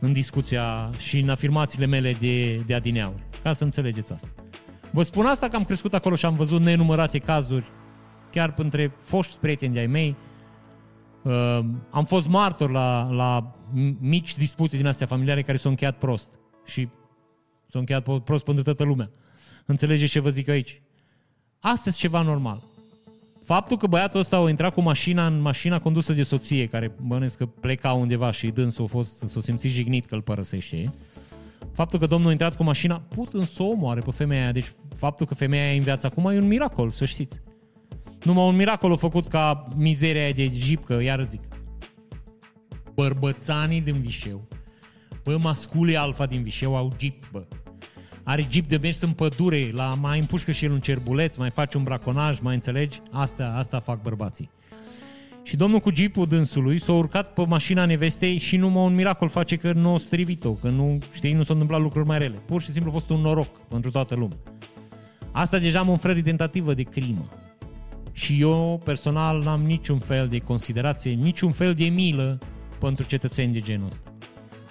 în 0.00 0.12
discuția 0.12 0.90
și 0.98 1.18
în 1.18 1.28
afirmațiile 1.28 1.86
mele 1.86 2.12
de, 2.12 2.54
de 2.56 2.74
adineauri, 2.74 3.22
ca 3.42 3.52
să 3.52 3.64
înțelegeți 3.64 4.12
asta. 4.12 4.28
Vă 4.90 5.02
spun 5.02 5.26
asta 5.26 5.48
că 5.48 5.56
am 5.56 5.64
crescut 5.64 5.94
acolo 5.94 6.14
și 6.14 6.26
am 6.26 6.34
văzut 6.34 6.62
nenumărate 6.62 7.18
cazuri, 7.18 7.70
chiar 8.30 8.54
între 8.56 8.92
foști 8.98 9.36
prieteni 9.36 9.72
de-ai 9.72 9.86
mei. 9.86 10.16
Uh, 11.22 11.60
am 11.90 12.04
fost 12.04 12.28
martor 12.28 12.70
la, 12.70 13.08
la 13.10 13.54
mici 14.00 14.36
dispute 14.36 14.76
din 14.76 14.86
astea 14.86 15.06
familiare 15.06 15.42
care 15.42 15.56
s-au 15.56 15.70
încheiat 15.70 15.98
prost. 15.98 16.38
Și 16.64 16.88
s-au 17.66 17.80
încheiat 17.80 18.22
prost 18.24 18.44
pentru 18.44 18.64
toată 18.64 18.84
lumea. 18.84 19.10
Înțelegeți 19.66 20.12
ce 20.12 20.20
vă 20.20 20.28
zic 20.28 20.48
aici? 20.48 20.82
Asta 21.60 21.88
e 21.88 21.92
ceva 21.92 22.22
normal. 22.22 22.62
Faptul 23.48 23.76
că 23.76 23.86
băiatul 23.86 24.20
ăsta 24.20 24.36
a 24.36 24.48
intrat 24.48 24.74
cu 24.74 24.80
mașina 24.80 25.26
în 25.26 25.40
mașina 25.40 25.78
condusă 25.78 26.12
de 26.12 26.22
soție, 26.22 26.66
care 26.66 26.92
bănesc 27.02 27.36
că 27.36 27.46
pleca 27.46 27.92
undeva 27.92 28.30
și 28.30 28.48
dânsul 28.48 28.84
a 28.84 28.86
fost, 28.86 29.18
s-a 29.18 29.40
simțit 29.40 29.70
jignit 29.70 30.06
că 30.06 30.14
îl 30.14 30.22
părăsește, 30.22 30.92
faptul 31.72 31.98
că 31.98 32.06
domnul 32.06 32.28
a 32.28 32.30
intrat 32.30 32.56
cu 32.56 32.62
mașina, 32.62 33.02
put 33.08 33.32
în 33.32 33.46
să 33.46 33.62
o 33.62 33.66
omoare 33.66 34.00
pe 34.00 34.10
femeia 34.10 34.42
aia. 34.42 34.52
Deci 34.52 34.72
faptul 34.96 35.26
că 35.26 35.34
femeia 35.34 35.62
aia 35.62 35.72
în 35.74 35.80
viață 35.80 36.06
acum 36.06 36.26
e 36.26 36.38
un 36.38 36.46
miracol, 36.46 36.90
să 36.90 37.04
știți. 37.04 37.40
Numai 38.22 38.46
un 38.46 38.56
miracol 38.56 38.92
a 38.92 38.96
făcut 38.96 39.26
ca 39.26 39.68
mizeria 39.76 40.22
aia 40.22 40.32
de 40.32 40.48
jeep, 40.48 40.84
că 40.84 41.02
iar 41.02 41.22
zic. 41.22 41.42
Bărbățanii 42.94 43.80
din 43.80 44.00
Vișeu, 44.00 44.48
bă, 45.24 45.38
masculii 45.42 45.96
alfa 45.96 46.26
din 46.26 46.42
Vișeu 46.42 46.76
au 46.76 46.92
jeep, 46.98 47.30
bă 47.30 47.46
are 48.28 48.46
jeep 48.50 48.66
de 48.66 48.76
mers 48.76 49.00
în 49.00 49.10
pădure, 49.10 49.70
la, 49.72 49.94
mai 50.00 50.18
împușcă 50.18 50.52
și 50.52 50.64
el 50.64 50.72
un 50.72 50.80
cerbuleț, 50.80 51.36
mai 51.36 51.50
face 51.50 51.76
un 51.76 51.82
braconaj, 51.82 52.38
mai 52.38 52.54
înțelegi? 52.54 53.00
Asta, 53.10 53.54
asta 53.56 53.80
fac 53.80 54.02
bărbații. 54.02 54.50
Și 55.42 55.56
domnul 55.56 55.80
cu 55.80 55.94
jeepul 55.94 56.26
dânsului 56.26 56.80
s-a 56.80 56.92
urcat 56.92 57.32
pe 57.32 57.46
mașina 57.46 57.84
nevestei 57.84 58.38
și 58.38 58.56
numai 58.56 58.84
un 58.84 58.94
miracol 58.94 59.28
face 59.28 59.56
că 59.56 59.72
nu 59.72 59.94
a 59.94 59.98
strivit-o, 59.98 60.52
că 60.52 60.68
nu, 60.68 60.98
știi, 61.12 61.32
nu 61.32 61.42
s-au 61.42 61.54
întâmplat 61.54 61.80
lucruri 61.80 62.06
mai 62.06 62.18
rele. 62.18 62.34
Pur 62.46 62.62
și 62.62 62.72
simplu 62.72 62.90
a 62.90 62.92
fost 62.92 63.10
un 63.10 63.20
noroc 63.20 63.60
pentru 63.68 63.90
toată 63.90 64.14
lumea. 64.14 64.36
Asta 65.30 65.58
deja 65.58 65.82
mă 65.82 65.90
înfră 65.90 66.12
de 66.12 66.22
tentativă 66.22 66.74
de 66.74 66.82
crimă. 66.82 67.28
Și 68.12 68.40
eu 68.40 68.80
personal 68.84 69.42
n-am 69.42 69.62
niciun 69.62 69.98
fel 69.98 70.28
de 70.28 70.38
considerație, 70.38 71.12
niciun 71.12 71.52
fel 71.52 71.74
de 71.74 71.84
milă 71.84 72.38
pentru 72.80 73.06
cetățeni 73.06 73.52
de 73.52 73.60
genul 73.60 73.86
ăsta. 73.86 74.12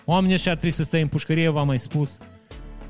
Oamenii 0.05 0.35
ăștia 0.35 0.51
ar 0.51 0.57
trebui 0.57 0.75
să 0.75 0.83
stea 0.83 0.99
în 0.99 1.07
pușcărie, 1.07 1.49
v-am 1.49 1.67
mai 1.67 1.79
spus, 1.79 2.17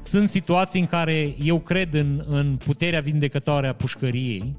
sunt 0.08 0.30
situații 0.30 0.80
în 0.80 0.86
care 0.86 1.36
eu 1.43 1.60
cred 1.60 1.93
în, 1.93 2.24
în 2.28 2.58
puterea 2.66 2.99
vindecătoare 2.99 3.68
a 3.68 3.74
pușcăriei 3.74 4.55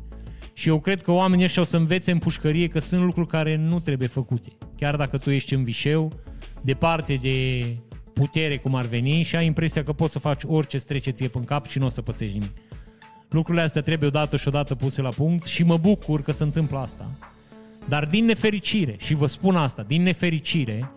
și 0.53 0.69
eu 0.69 0.81
cred 0.81 1.03
că 1.03 1.13
oamenii 1.13 1.45
ăștia 1.45 1.63
o 1.63 1.65
să 1.65 1.77
învețe 1.77 2.11
în 2.11 2.19
pușcărie 2.19 2.67
că 2.69 2.79
sunt 2.79 3.05
lucruri 3.05 3.29
care 3.29 3.57
nu 3.57 3.79
trebuie 3.79 4.09
făcute. 4.09 4.51
Chiar 4.77 4.97
dacă 4.97 5.19
tu 5.19 5.31
ești 5.31 5.55
în 5.55 5.65
vișeu, 5.65 6.13
departe 6.61 7.15
de 7.15 7.67
putere 8.13 8.57
cum 8.57 8.75
ar 8.75 8.85
veni 8.85 9.23
și 9.23 9.37
ai 9.37 9.47
impresia 9.47 9.85
că 9.85 9.93
poți 9.93 10.13
să 10.13 10.19
faci 10.19 10.43
orice 10.47 10.79
strece 10.79 11.11
ție 11.11 11.29
pe 11.29 11.39
cap 11.45 11.67
și 11.67 11.79
nu 11.79 11.87
o 11.87 11.89
să 11.89 12.03
pățești 12.03 12.35
nimic. 12.39 12.57
Lucrurile 13.29 13.63
astea 13.63 13.83
trebuie 13.83 14.09
odată 14.09 14.37
și 14.37 14.49
odată 14.49 14.75
puse 14.75 15.03
la 15.03 15.09
punct 15.09 15.47
și 15.47 15.65
mă 15.65 15.77
bucur 15.77 16.23
că 16.23 16.33
se 16.33 16.43
întâmplă 16.43 16.79
asta. 16.79 17.11
Dar 17.89 18.07
din 18.07 18.25
nefericire, 18.25 18.97
și 18.99 19.15
vă 19.15 19.27
spun 19.27 19.57
asta, 19.57 19.83
din 19.83 20.03
nefericire, 20.03 20.91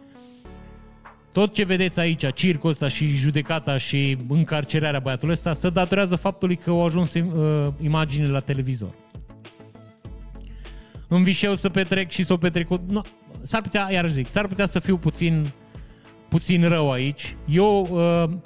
tot 1.31 1.53
ce 1.53 1.63
vedeți 1.63 1.99
aici, 1.99 2.33
circul 2.33 2.69
ăsta 2.69 2.87
și 2.87 3.15
judecata 3.15 3.77
și 3.77 4.17
încarcerarea 4.27 4.99
băiatului 4.99 5.33
ăsta, 5.33 5.53
se 5.53 5.69
datorează 5.69 6.15
faptului 6.15 6.55
că 6.55 6.69
au 6.69 6.85
ajuns 6.85 7.13
uh, 7.13 7.67
imaginile 7.79 8.31
la 8.31 8.39
televizor. 8.39 8.93
În 11.07 11.23
Vișeu 11.23 11.53
să 11.53 11.69
petrec 11.69 12.09
și 12.09 12.23
să 12.23 12.33
o 12.33 12.37
petrec... 12.37 12.67
No, 12.87 13.01
s-ar 13.41 13.61
putea, 13.61 13.87
iar 13.91 14.09
zic, 14.09 14.29
s-ar 14.29 14.47
putea 14.47 14.65
să 14.65 14.79
fiu 14.79 14.97
puțin, 14.97 15.51
puțin 16.29 16.67
rău 16.67 16.91
aici. 16.91 17.35
Eu 17.45 17.87
uh, 17.91 18.37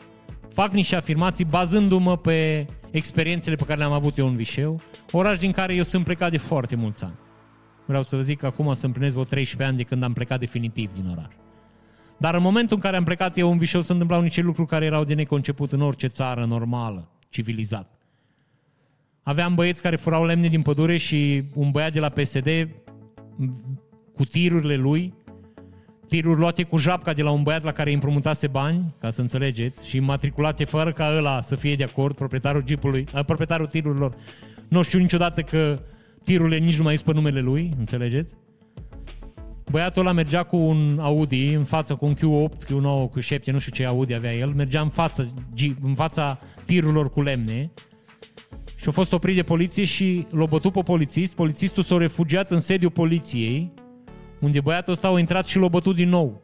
fac 0.53 0.71
niște 0.71 0.95
afirmații 0.95 1.45
bazându-mă 1.45 2.17
pe 2.17 2.65
experiențele 2.91 3.55
pe 3.55 3.63
care 3.63 3.79
le-am 3.79 3.91
avut 3.91 4.17
eu 4.17 4.27
în 4.27 4.35
Vișeu, 4.35 4.79
oraș 5.11 5.37
din 5.37 5.51
care 5.51 5.73
eu 5.73 5.83
sunt 5.83 6.03
plecat 6.03 6.31
de 6.31 6.37
foarte 6.37 6.75
mulți 6.75 7.03
ani. 7.03 7.15
Vreau 7.85 8.03
să 8.03 8.15
vă 8.15 8.21
zic 8.21 8.39
că 8.39 8.45
acum 8.45 8.73
să 8.73 8.85
împlinesc 8.85 9.13
vreo 9.13 9.25
13 9.25 9.69
ani 9.69 9.77
de 9.77 9.83
când 9.83 10.03
am 10.03 10.13
plecat 10.13 10.39
definitiv 10.39 10.93
din 10.93 11.09
oraș. 11.11 11.33
Dar 12.17 12.35
în 12.35 12.41
momentul 12.41 12.75
în 12.75 12.81
care 12.81 12.95
am 12.95 13.03
plecat 13.03 13.37
eu 13.37 13.51
în 13.51 13.57
Vișeu 13.57 13.81
se 13.81 13.91
întâmplau 13.91 14.21
niște 14.21 14.41
lucruri 14.41 14.67
care 14.67 14.85
erau 14.85 15.03
de 15.03 15.13
neconceput 15.13 15.71
în 15.71 15.81
orice 15.81 16.07
țară 16.07 16.45
normală, 16.45 17.09
civilizată. 17.29 17.89
Aveam 19.23 19.55
băieți 19.55 19.81
care 19.81 19.95
furau 19.95 20.25
lemne 20.25 20.47
din 20.47 20.61
pădure 20.61 20.97
și 20.97 21.43
un 21.53 21.71
băiat 21.71 21.91
de 21.91 21.99
la 21.99 22.09
PSD 22.09 22.47
cu 24.15 24.23
tirurile 24.23 24.75
lui, 24.75 25.13
tiruri 26.07 26.39
luate 26.39 26.63
cu 26.63 26.77
japca 26.77 27.13
de 27.13 27.21
la 27.21 27.31
un 27.31 27.43
băiat 27.43 27.63
la 27.63 27.71
care 27.71 27.89
îi 27.89 27.95
împrumutase 27.95 28.47
bani, 28.47 28.93
ca 28.99 29.09
să 29.09 29.21
înțelegeți, 29.21 29.87
și 29.87 29.99
matriculate 29.99 30.63
fără 30.63 30.91
ca 30.91 31.15
ăla 31.17 31.41
să 31.41 31.55
fie 31.55 31.75
de 31.75 31.83
acord, 31.83 32.15
proprietarul 32.15 32.63
jeepului, 32.67 33.03
proprietarul 33.25 33.67
tirurilor. 33.67 34.15
Nu 34.69 34.81
știu 34.81 34.99
niciodată 34.99 35.41
că 35.41 35.79
tirurile 36.23 36.57
nici 36.57 36.77
nu 36.77 36.83
mai 36.83 36.95
sunt 36.95 37.07
pe 37.07 37.13
numele 37.13 37.39
lui, 37.39 37.73
înțelegeți? 37.77 38.33
Băiatul 39.71 40.01
ăla 40.01 40.11
mergea 40.11 40.43
cu 40.43 40.57
un 40.57 40.99
Audi 40.99 41.53
în 41.53 41.63
față, 41.63 41.95
cu 41.95 42.05
un 42.05 42.15
Q8, 42.15 42.65
Q9, 42.65 43.19
Q7, 43.19 43.43
nu 43.45 43.59
știu 43.59 43.71
ce 43.73 43.85
Audi 43.85 44.13
avea 44.13 44.33
el, 44.33 44.49
mergea 44.49 44.81
în 44.81 44.89
față, 44.89 45.33
în 45.81 45.93
fața 45.93 46.39
tirurilor 46.65 47.09
cu 47.09 47.21
lemne 47.21 47.71
și 48.75 48.91
a 48.91 48.91
fost 48.91 49.13
oprit 49.13 49.35
de 49.35 49.43
poliție 49.43 49.83
și 49.83 50.27
l-a 50.29 50.45
bătut 50.45 50.71
pe 50.71 50.81
polițist. 50.81 51.35
Polițistul 51.35 51.83
s-a 51.83 51.97
refugiat 51.97 52.51
în 52.51 52.59
sediul 52.59 52.91
poliției, 52.91 53.73
unde 54.39 54.61
băiatul 54.61 54.93
ăsta 54.93 55.07
a 55.07 55.19
intrat 55.19 55.45
și 55.45 55.57
l-a 55.57 55.67
bătut 55.67 55.95
din 55.95 56.09
nou. 56.09 56.43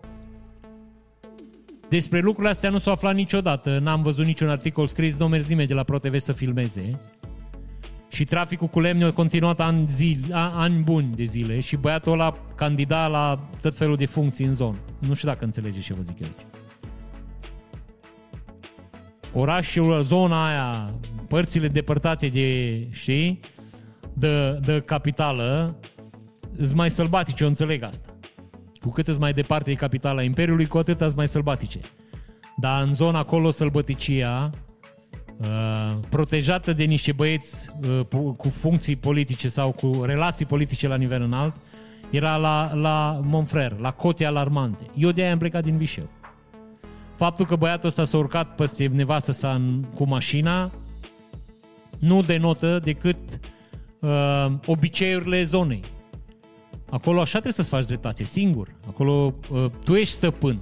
Despre 1.90 2.20
lucrurile 2.20 2.52
astea 2.52 2.70
nu 2.70 2.78
s-a 2.78 2.92
aflat 2.92 3.16
niciodată, 3.16 3.80
n-am 3.80 4.02
văzut 4.02 4.26
niciun 4.26 4.50
articol 4.50 4.88
scris, 4.88 5.16
nu 5.16 5.26
a 5.26 5.28
mers 5.28 5.46
nimeni 5.46 5.68
de 5.68 5.74
la 5.74 5.84
ProTV 5.84 6.20
să 6.20 6.34
filmeze. 6.34 7.00
Și 8.12 8.24
traficul 8.24 8.68
cu 8.68 8.80
lemne 8.80 9.04
a 9.04 9.12
continuat 9.12 9.60
ani, 9.60 9.86
zile, 9.88 10.36
ani 10.36 10.84
buni 10.84 11.16
de 11.16 11.24
zile 11.24 11.60
și 11.60 11.76
băiatul 11.76 12.12
ăla 12.12 12.38
candida 12.56 13.08
la 13.08 13.50
tot 13.62 13.78
felul 13.78 13.96
de 13.96 14.06
funcții 14.06 14.46
în 14.46 14.54
zonă. 14.54 14.78
Nu 15.00 15.14
știu 15.14 15.28
dacă 15.28 15.46
înțelegeți 15.46 15.86
ce 15.86 15.94
vă 15.94 16.02
zic 16.02 16.20
eu 16.20 16.28
aici. 16.28 16.46
Orașul, 19.34 20.02
zona 20.02 20.48
aia, 20.48 20.94
părțile 21.28 21.68
depărtate 21.68 22.28
de, 22.28 22.88
știi, 22.92 23.40
de, 24.14 24.60
de 24.66 24.82
capitală, 24.82 25.80
sunt 26.56 26.74
mai 26.74 26.90
sălbatice, 26.90 27.44
eu 27.44 27.50
înțeleg 27.50 27.84
asta. 27.84 28.16
Cu 28.80 28.90
cât 28.90 29.08
îți 29.08 29.20
mai 29.20 29.34
departe 29.34 29.72
e 29.72 29.76
capitala 29.76 30.24
Imperiului, 30.24 30.68
cu 30.68 30.78
atât 30.78 31.02
îți 31.02 31.16
mai 31.16 31.28
sălbatice. 31.28 31.80
Dar 32.58 32.82
în 32.82 32.94
zona 32.94 33.20
acolo 33.20 33.50
sălbăticia, 33.50 34.50
uh, 34.54 34.71
protejată 36.10 36.74
de 36.74 36.84
niște 36.84 37.12
băieți 37.12 37.70
uh, 37.88 38.34
cu 38.38 38.50
funcții 38.50 38.96
politice 38.96 39.48
sau 39.50 39.72
cu 39.72 40.02
relații 40.04 40.46
politice 40.46 40.88
la 40.88 40.96
nivel 40.96 41.22
înalt, 41.22 41.56
era 42.10 42.36
la, 42.36 42.74
la 42.74 43.20
Monfrer, 43.24 43.76
la 43.80 43.92
cote 43.92 44.26
alarmante. 44.26 44.86
Eu 44.96 45.12
de-aia 45.12 45.32
am 45.32 45.38
plecat 45.38 45.64
din 45.64 45.78
Vișeu. 45.78 46.10
Faptul 47.16 47.46
că 47.46 47.56
băiatul 47.56 47.88
ăsta 47.88 48.04
s-a 48.04 48.18
urcat 48.18 48.56
peste 48.56 48.88
nevastă 48.88 49.32
sa 49.32 49.54
în, 49.54 49.84
cu 49.94 50.08
mașina 50.08 50.72
nu 52.00 52.22
denotă 52.22 52.80
decât 52.84 53.40
uh, 54.00 54.46
obiceiurile 54.66 55.44
zonei. 55.44 55.82
Acolo 56.90 57.20
așa 57.20 57.32
trebuie 57.32 57.54
să-ți 57.54 57.70
faci 57.70 57.86
dreptate, 57.86 58.24
singur. 58.24 58.76
Acolo 58.88 59.34
uh, 59.52 59.66
tu 59.84 59.96
ești 59.96 60.14
stăpân. 60.14 60.60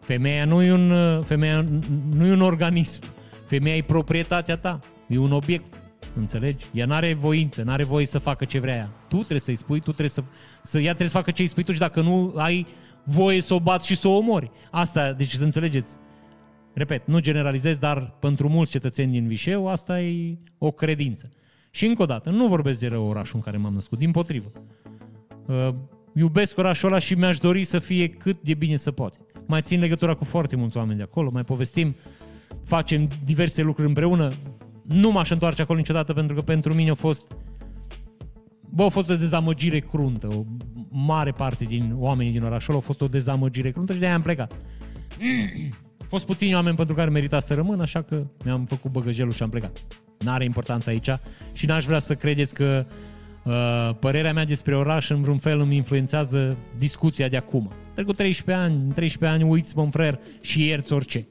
Femeia 0.00 0.44
nu 0.44 0.62
e 0.62 0.72
un, 0.72 0.90
uh, 0.90 1.24
femeia 1.24 1.66
nu 2.14 2.26
e 2.26 2.32
un 2.32 2.40
organism. 2.40 3.02
Femeia 3.50 3.76
e 3.76 3.82
proprietatea 3.82 4.56
ta. 4.56 4.78
E 5.06 5.18
un 5.18 5.32
obiect. 5.32 5.80
Înțelegi? 6.16 6.66
Ea 6.72 6.86
nu 6.86 6.92
are 6.92 7.14
voință, 7.14 7.62
nu 7.62 7.70
are 7.70 7.84
voie 7.84 8.06
să 8.06 8.18
facă 8.18 8.44
ce 8.44 8.58
vrea 8.58 8.74
ea. 8.74 8.90
Tu 9.08 9.16
trebuie 9.16 9.40
să-i 9.40 9.56
spui, 9.56 9.78
tu 9.78 9.84
trebuie 9.84 10.08
să, 10.08 10.22
să 10.62 10.78
ea 10.78 10.84
trebuie 10.84 11.08
să 11.08 11.16
facă 11.16 11.30
ce 11.30 11.42
îi 11.42 11.48
spui 11.48 11.62
tu 11.62 11.72
și 11.72 11.78
dacă 11.78 12.00
nu 12.00 12.32
ai 12.36 12.66
voie 13.04 13.40
să 13.40 13.54
o 13.54 13.60
bați 13.60 13.86
și 13.86 13.96
să 13.96 14.08
o 14.08 14.16
omori. 14.16 14.50
Asta, 14.70 15.12
deci 15.12 15.32
să 15.32 15.44
înțelegeți. 15.44 15.92
Repet, 16.74 17.06
nu 17.06 17.18
generalizez, 17.18 17.78
dar 17.78 18.16
pentru 18.20 18.48
mulți 18.48 18.70
cetățeni 18.70 19.12
din 19.12 19.26
Vișeu, 19.26 19.68
asta 19.68 20.00
e 20.00 20.38
o 20.58 20.70
credință. 20.70 21.30
Și 21.70 21.86
încă 21.86 22.02
o 22.02 22.06
dată, 22.06 22.30
nu 22.30 22.46
vorbesc 22.46 22.80
de 22.80 22.86
rău 22.86 23.08
orașul 23.08 23.36
în 23.36 23.42
care 23.42 23.56
m-am 23.56 23.74
născut, 23.74 23.98
din 23.98 24.10
potrivă. 24.10 24.52
Uh, 25.46 25.74
iubesc 26.14 26.58
orașul 26.58 26.88
ăla 26.88 26.98
și 26.98 27.14
mi-aș 27.14 27.38
dori 27.38 27.64
să 27.64 27.78
fie 27.78 28.08
cât 28.08 28.42
de 28.42 28.54
bine 28.54 28.76
să 28.76 28.90
poate. 28.90 29.18
Mai 29.46 29.60
țin 29.62 29.80
legătura 29.80 30.14
cu 30.14 30.24
foarte 30.24 30.56
mulți 30.56 30.76
oameni 30.76 30.96
de 30.96 31.02
acolo, 31.02 31.30
mai 31.32 31.44
povestim, 31.44 31.94
facem 32.64 33.08
diverse 33.24 33.62
lucruri 33.62 33.88
împreună. 33.88 34.32
Nu 34.82 35.10
m-aș 35.10 35.30
întoarce 35.30 35.62
acolo 35.62 35.78
niciodată 35.78 36.12
pentru 36.12 36.34
că 36.34 36.42
pentru 36.42 36.74
mine 36.74 36.90
a 36.90 36.94
fost 36.94 37.32
Bă, 38.72 38.84
a 38.84 38.88
fost 38.88 39.10
o 39.10 39.16
dezamăgire 39.16 39.78
cruntă. 39.78 40.26
O 40.26 40.44
mare 40.88 41.30
parte 41.30 41.64
din 41.64 41.94
oamenii 41.96 42.32
din 42.32 42.42
orașul 42.42 42.76
a 42.76 42.78
fost 42.78 43.00
o 43.00 43.06
dezamăgire 43.06 43.70
cruntă 43.70 43.92
și 43.92 43.98
de-aia 43.98 44.14
am 44.14 44.22
plecat. 44.22 44.52
Au 46.00 46.06
fost 46.18 46.26
puțini 46.26 46.54
oameni 46.54 46.76
pentru 46.76 46.94
care 46.94 47.10
merita 47.10 47.40
să 47.40 47.54
rămân, 47.54 47.80
așa 47.80 48.02
că 48.02 48.26
mi-am 48.44 48.64
făcut 48.64 48.90
băgăjelul 48.90 49.32
și 49.32 49.42
am 49.42 49.50
plecat. 49.50 49.86
N-are 50.18 50.44
importanță 50.44 50.90
aici 50.90 51.08
și 51.52 51.66
n-aș 51.66 51.84
vrea 51.84 51.98
să 51.98 52.14
credeți 52.14 52.54
că 52.54 52.86
uh, 53.44 53.96
părerea 54.00 54.32
mea 54.32 54.44
despre 54.44 54.76
oraș 54.76 55.10
în 55.10 55.22
vreun 55.22 55.38
fel 55.38 55.60
îmi 55.60 55.76
influențează 55.76 56.56
discuția 56.78 57.28
de 57.28 57.36
acum. 57.36 57.72
Trecut 57.94 58.16
13 58.16 58.64
ani, 58.64 58.74
în 58.74 58.92
13 58.92 59.40
ani 59.40 59.50
uiți, 59.50 59.76
mă 59.76 59.88
frer, 59.90 60.18
și 60.40 60.66
ierți 60.66 60.92
orice. 60.92 61.26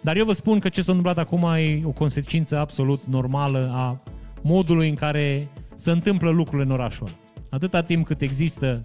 Dar 0.00 0.16
eu 0.16 0.24
vă 0.24 0.32
spun 0.32 0.58
că 0.58 0.68
ce 0.68 0.82
s-a 0.82 0.92
întâmplat 0.92 1.26
acum 1.26 1.42
e 1.42 1.80
o 1.84 1.90
consecință 1.90 2.58
absolut 2.58 3.02
normală 3.04 3.70
a 3.74 4.02
modului 4.42 4.88
în 4.88 4.94
care 4.94 5.48
se 5.74 5.90
întâmplă 5.90 6.30
lucrurile 6.30 6.62
în 6.62 6.70
orașul 6.70 7.06
ăla. 7.06 7.16
Atâta 7.50 7.80
timp 7.80 8.06
cât 8.06 8.20
există 8.20 8.82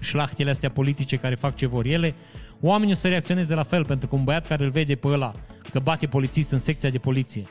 șlachtele 0.00 0.50
astea 0.50 0.70
politice 0.70 1.16
care 1.16 1.34
fac 1.34 1.56
ce 1.56 1.66
vor 1.66 1.84
ele, 1.84 2.14
oamenii 2.60 2.92
o 2.92 2.96
să 2.96 3.08
reacționeze 3.08 3.54
la 3.54 3.62
fel, 3.62 3.84
pentru 3.84 4.08
că 4.08 4.14
un 4.14 4.24
băiat 4.24 4.46
care 4.46 4.64
îl 4.64 4.70
vede 4.70 4.94
pe 4.94 5.08
ăla 5.08 5.32
că 5.70 5.78
bate 5.78 6.06
polițist 6.06 6.50
în 6.50 6.58
secția 6.58 6.90
de 6.90 6.98
poliție, 6.98 7.42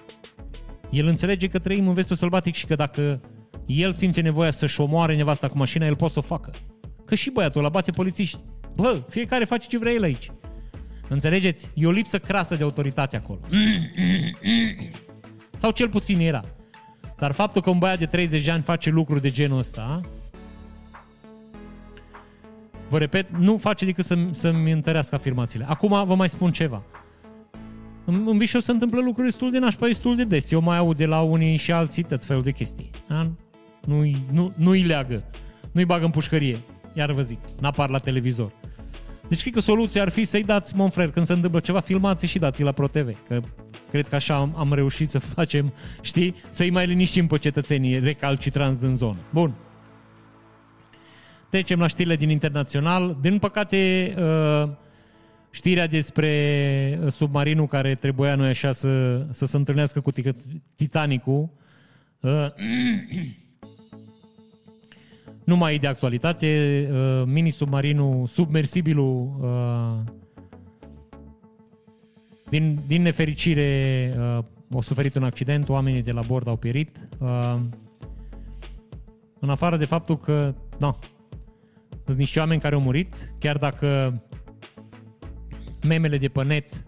el 0.89 1.07
înțelege 1.07 1.47
că 1.47 1.59
trăim 1.59 1.87
în 1.87 1.93
vestul 1.93 2.15
sălbatic 2.15 2.55
și 2.55 2.65
că 2.65 2.75
dacă 2.75 3.21
el 3.65 3.91
simte 3.91 4.21
nevoia 4.21 4.51
să-și 4.51 4.81
omoare 4.81 5.15
nevasta 5.15 5.47
cu 5.47 5.57
mașina, 5.57 5.85
el 5.85 5.95
poate 5.95 6.13
să 6.13 6.19
o 6.19 6.21
facă. 6.21 6.51
Că 7.05 7.15
și 7.15 7.29
băiatul 7.29 7.59
ăla 7.59 7.69
bate 7.69 7.91
polițiști. 7.91 8.39
Bă, 8.75 9.01
fiecare 9.09 9.45
face 9.45 9.67
ce 9.67 9.77
vrea 9.77 9.91
el 9.91 10.03
aici. 10.03 10.31
Înțelegeți? 11.13 11.69
E 11.73 11.87
o 11.87 11.91
lipsă 11.91 12.19
crasă 12.19 12.55
de 12.55 12.63
autoritate 12.63 13.15
acolo. 13.15 13.39
Sau 15.55 15.71
cel 15.71 15.89
puțin 15.89 16.19
era. 16.19 16.41
Dar 17.17 17.31
faptul 17.31 17.61
că 17.61 17.69
un 17.69 17.77
băiat 17.77 17.97
de 17.97 18.05
30 18.05 18.43
de 18.43 18.51
ani 18.51 18.61
face 18.61 18.89
lucruri 18.89 19.21
de 19.21 19.29
genul 19.29 19.57
ăsta, 19.57 20.01
vă 22.89 22.97
repet, 22.97 23.29
nu 23.29 23.57
face 23.57 23.85
decât 23.85 24.05
să, 24.05 24.17
să-mi 24.31 24.71
întărească 24.71 25.15
afirmațiile. 25.15 25.65
Acum 25.67 26.05
vă 26.05 26.15
mai 26.15 26.29
spun 26.29 26.51
ceva. 26.51 26.83
În, 28.05 28.27
în 28.27 28.37
Vișeu 28.37 28.59
se 28.59 28.71
întâmplă 28.71 29.01
lucruri 29.01 29.27
destul 29.27 29.51
de 29.51 29.59
nașpa, 29.59 29.85
destul 29.85 30.15
de 30.15 30.23
des. 30.23 30.51
Eu 30.51 30.61
mai 30.61 30.77
aud 30.77 30.97
de 30.97 31.05
la 31.05 31.21
unii 31.21 31.57
și 31.57 31.71
alții 31.71 32.03
tot 32.03 32.25
felul 32.25 32.43
de 32.43 32.51
chestii. 32.51 32.89
Da? 33.07 33.31
Nu-i, 33.85 34.17
nu, 34.31 34.53
nu-i 34.57 34.83
leagă. 34.83 35.23
Nu-i 35.71 35.85
bagă 35.85 36.05
în 36.05 36.11
pușcărie. 36.11 36.59
Iar 36.93 37.11
vă 37.11 37.21
zic, 37.21 37.39
n-apar 37.59 37.89
la 37.89 37.97
televizor. 37.97 38.51
Deci 39.33 39.41
cred 39.41 39.53
că 39.53 39.59
soluția 39.59 40.01
ar 40.01 40.09
fi 40.09 40.25
să-i 40.25 40.43
dați, 40.43 40.75
Monfrer, 40.75 41.09
când 41.09 41.25
se 41.25 41.33
întâmplă 41.33 41.59
ceva, 41.59 41.79
filmați 41.79 42.25
și 42.25 42.39
dați 42.39 42.63
la 42.63 42.71
ProTV. 42.71 43.17
Că 43.27 43.41
cred 43.91 44.07
că 44.07 44.15
așa 44.15 44.35
am, 44.35 44.53
am 44.57 44.73
reușit 44.73 45.09
să 45.09 45.19
facem, 45.19 45.73
știi, 46.01 46.35
să-i 46.49 46.69
mai 46.69 46.85
liniștim 46.85 47.27
pe 47.27 47.37
cetățenii 47.37 47.99
recalcitranți 47.99 48.79
din 48.79 48.95
zonă. 48.95 49.17
Bun. 49.29 49.53
Trecem 51.49 51.79
la 51.79 51.87
știrile 51.87 52.15
din 52.15 52.29
internațional. 52.29 53.17
Din 53.21 53.39
păcate, 53.39 54.13
uh, 54.17 54.69
știrea 55.49 55.87
despre 55.87 56.99
uh, 57.01 57.11
submarinul 57.11 57.67
care 57.67 57.95
trebuia 57.95 58.35
noi 58.35 58.49
așa 58.49 58.71
să, 58.71 59.25
să 59.31 59.45
se 59.45 59.57
întâlnească 59.57 59.99
cu 59.99 60.11
Titanicul 60.75 61.49
uh, 62.19 62.31
nu 65.45 65.55
mai 65.55 65.73
e 65.73 65.77
de 65.77 65.87
actualitate. 65.87 66.87
Mini-submarinul, 67.25 68.27
submersibilul 68.27 69.29
din, 72.49 72.79
din 72.87 73.01
nefericire 73.01 74.13
au 74.73 74.81
suferit 74.81 75.15
un 75.15 75.23
accident, 75.23 75.69
oamenii 75.69 76.01
de 76.01 76.11
la 76.11 76.21
bord 76.21 76.47
au 76.47 76.55
pierit. 76.55 77.07
În 79.39 79.49
afară 79.49 79.77
de 79.77 79.85
faptul 79.85 80.17
că, 80.17 80.55
da, 80.77 80.97
sunt 82.05 82.17
niște 82.17 82.39
oameni 82.39 82.61
care 82.61 82.75
au 82.75 82.81
murit, 82.81 83.33
chiar 83.39 83.57
dacă 83.57 84.21
memele 85.87 86.17
de 86.17 86.27
pe 86.27 86.43
net 86.43 86.83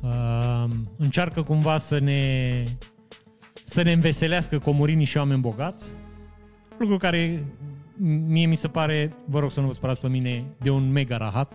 uh, 0.00 0.64
încearcă 0.96 1.42
cumva 1.42 1.78
să 1.78 1.98
ne 1.98 2.64
să 3.64 3.82
ne 3.82 3.92
înveselească 3.92 4.58
că 4.58 4.68
au 4.68 4.74
murit 4.74 4.96
niște 4.96 5.18
oameni 5.18 5.40
bogați, 5.40 5.92
lucru 6.82 6.96
care 6.96 7.44
mie 8.26 8.46
mi 8.46 8.54
se 8.54 8.68
pare, 8.68 9.12
vă 9.24 9.38
rog 9.38 9.50
să 9.50 9.60
nu 9.60 9.66
vă 9.66 9.72
spărați 9.72 10.00
pe 10.00 10.08
mine, 10.08 10.44
de 10.62 10.70
un 10.70 10.92
mega 10.92 11.16
rahat. 11.16 11.52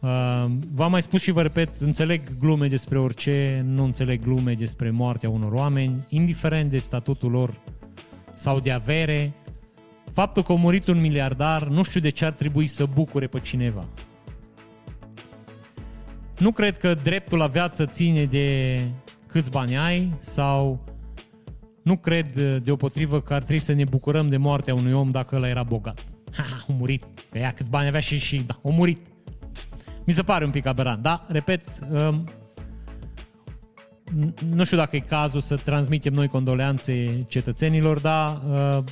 Uh, 0.00 0.44
v-am 0.74 0.90
mai 0.90 1.02
spus 1.02 1.20
și 1.20 1.30
vă 1.30 1.42
repet, 1.42 1.80
înțeleg 1.80 2.38
glume 2.38 2.66
despre 2.66 2.98
orice, 2.98 3.64
nu 3.66 3.84
înțeleg 3.84 4.22
glume 4.22 4.54
despre 4.54 4.90
moartea 4.90 5.28
unor 5.28 5.52
oameni, 5.52 6.06
indiferent 6.08 6.70
de 6.70 6.78
statutul 6.78 7.30
lor 7.30 7.60
sau 8.34 8.60
de 8.60 8.70
avere, 8.70 9.32
faptul 10.12 10.42
că 10.42 10.52
a 10.52 10.54
murit 10.54 10.86
un 10.86 11.00
miliardar, 11.00 11.68
nu 11.68 11.82
știu 11.82 12.00
de 12.00 12.08
ce 12.08 12.24
ar 12.24 12.32
trebui 12.32 12.66
să 12.66 12.86
bucure 12.94 13.26
pe 13.26 13.40
cineva. 13.40 13.84
Nu 16.38 16.52
cred 16.52 16.76
că 16.76 16.94
dreptul 16.94 17.38
la 17.38 17.46
viață 17.46 17.86
ține 17.86 18.24
de 18.24 18.80
câți 19.26 19.50
bani 19.50 19.76
ai 19.76 20.12
sau 20.20 20.80
nu 21.88 21.96
cred 21.96 22.32
deopotrivă 22.62 23.20
că 23.20 23.34
ar 23.34 23.42
trebui 23.42 23.62
să 23.62 23.72
ne 23.72 23.84
bucurăm 23.84 24.28
de 24.28 24.36
moartea 24.36 24.74
unui 24.74 24.92
om 24.92 25.10
dacă 25.10 25.36
ăla 25.36 25.48
era 25.48 25.62
bogat. 25.62 26.04
Ha, 26.32 26.44
a 26.68 26.72
murit. 26.72 27.04
Că 27.30 27.38
ea 27.38 27.52
câți 27.52 27.70
bani 27.70 27.88
avea 27.88 28.00
și, 28.00 28.18
și 28.18 28.40
da, 28.46 28.54
a 28.64 28.68
murit. 28.68 29.06
Mi 30.04 30.12
se 30.12 30.22
pare 30.22 30.44
un 30.44 30.50
pic 30.50 30.66
aberant. 30.66 31.02
Da, 31.02 31.26
repet, 31.28 31.64
um, 31.90 32.28
nu 34.50 34.64
știu 34.64 34.76
dacă 34.76 34.96
e 34.96 34.98
cazul 34.98 35.40
să 35.40 35.56
transmitem 35.56 36.12
noi 36.12 36.28
condoleanțe 36.28 37.24
cetățenilor, 37.28 38.00
dar 38.00 38.40
uh, 38.48 38.84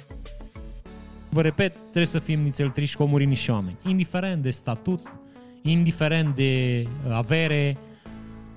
vă 1.28 1.42
repet, 1.42 1.72
trebuie 1.80 2.06
să 2.06 2.18
fim 2.18 2.40
nițel 2.40 2.70
triși 2.70 2.96
că 2.96 3.02
au 3.02 3.08
murit 3.08 3.28
niște 3.28 3.52
oameni. 3.52 3.76
Indiferent 3.86 4.42
de 4.42 4.50
statut, 4.50 5.00
indiferent 5.62 6.34
de 6.34 6.82
uh, 7.06 7.12
avere 7.12 7.76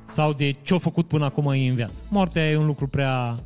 sau 0.06 0.34
de 0.34 0.52
ce 0.52 0.74
au 0.74 0.80
făcut 0.80 1.08
până 1.08 1.26
acum 1.26 1.52
ei 1.52 1.68
în 1.68 1.76
viață. 1.76 2.02
Moartea 2.10 2.50
e 2.50 2.58
un 2.58 2.66
lucru 2.66 2.88
prea 2.88 3.40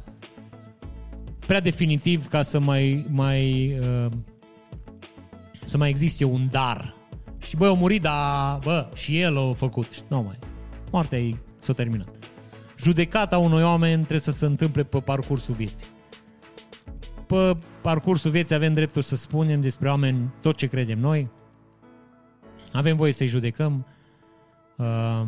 prea 1.48 1.60
definitiv 1.60 2.28
ca 2.28 2.41
să 2.41 2.60
mai, 2.60 3.06
mai 3.10 3.74
uh, 3.80 4.11
să 5.65 5.78
mai 5.78 5.90
existe 5.90 6.26
un 6.26 6.48
dar. 6.52 6.95
Și 7.38 7.56
bă, 7.56 7.68
au 7.68 7.76
murit, 7.76 8.02
dar 8.02 8.60
bă, 8.64 8.90
și 8.95 9.20
el 9.20 9.38
a 9.38 9.53
făcut. 9.53 10.10
Nu 10.10 10.22
mai. 10.22 10.40
Moartea 10.91 11.20
ei 11.20 11.40
s-a 11.61 11.74
terminat. 11.74 12.15
Judecata 12.78 13.38
unui 13.38 13.64
oameni 13.64 13.99
trebuie 13.99 14.20
să 14.20 14.32
se 14.32 14.45
întâmple 14.45 14.84
pe 14.84 14.99
parcursul 14.99 15.56
vieții. 15.56 15.88
Pe 17.28 17.57
parcursul 17.82 18.32
vieții 18.32 18.56
avem 18.56 18.74
dreptul 18.74 19.02
să 19.02 19.15
spunem 19.15 19.61
despre 19.61 19.90
oameni 19.90 20.34
tot 20.41 20.57
ce 20.57 20.68
credem 20.68 20.99
noi. 20.99 21.30
Avem 22.72 22.95
voie 22.95 23.11
să-i 23.11 23.28
judecăm. 23.28 23.86
Uh... 24.78 25.22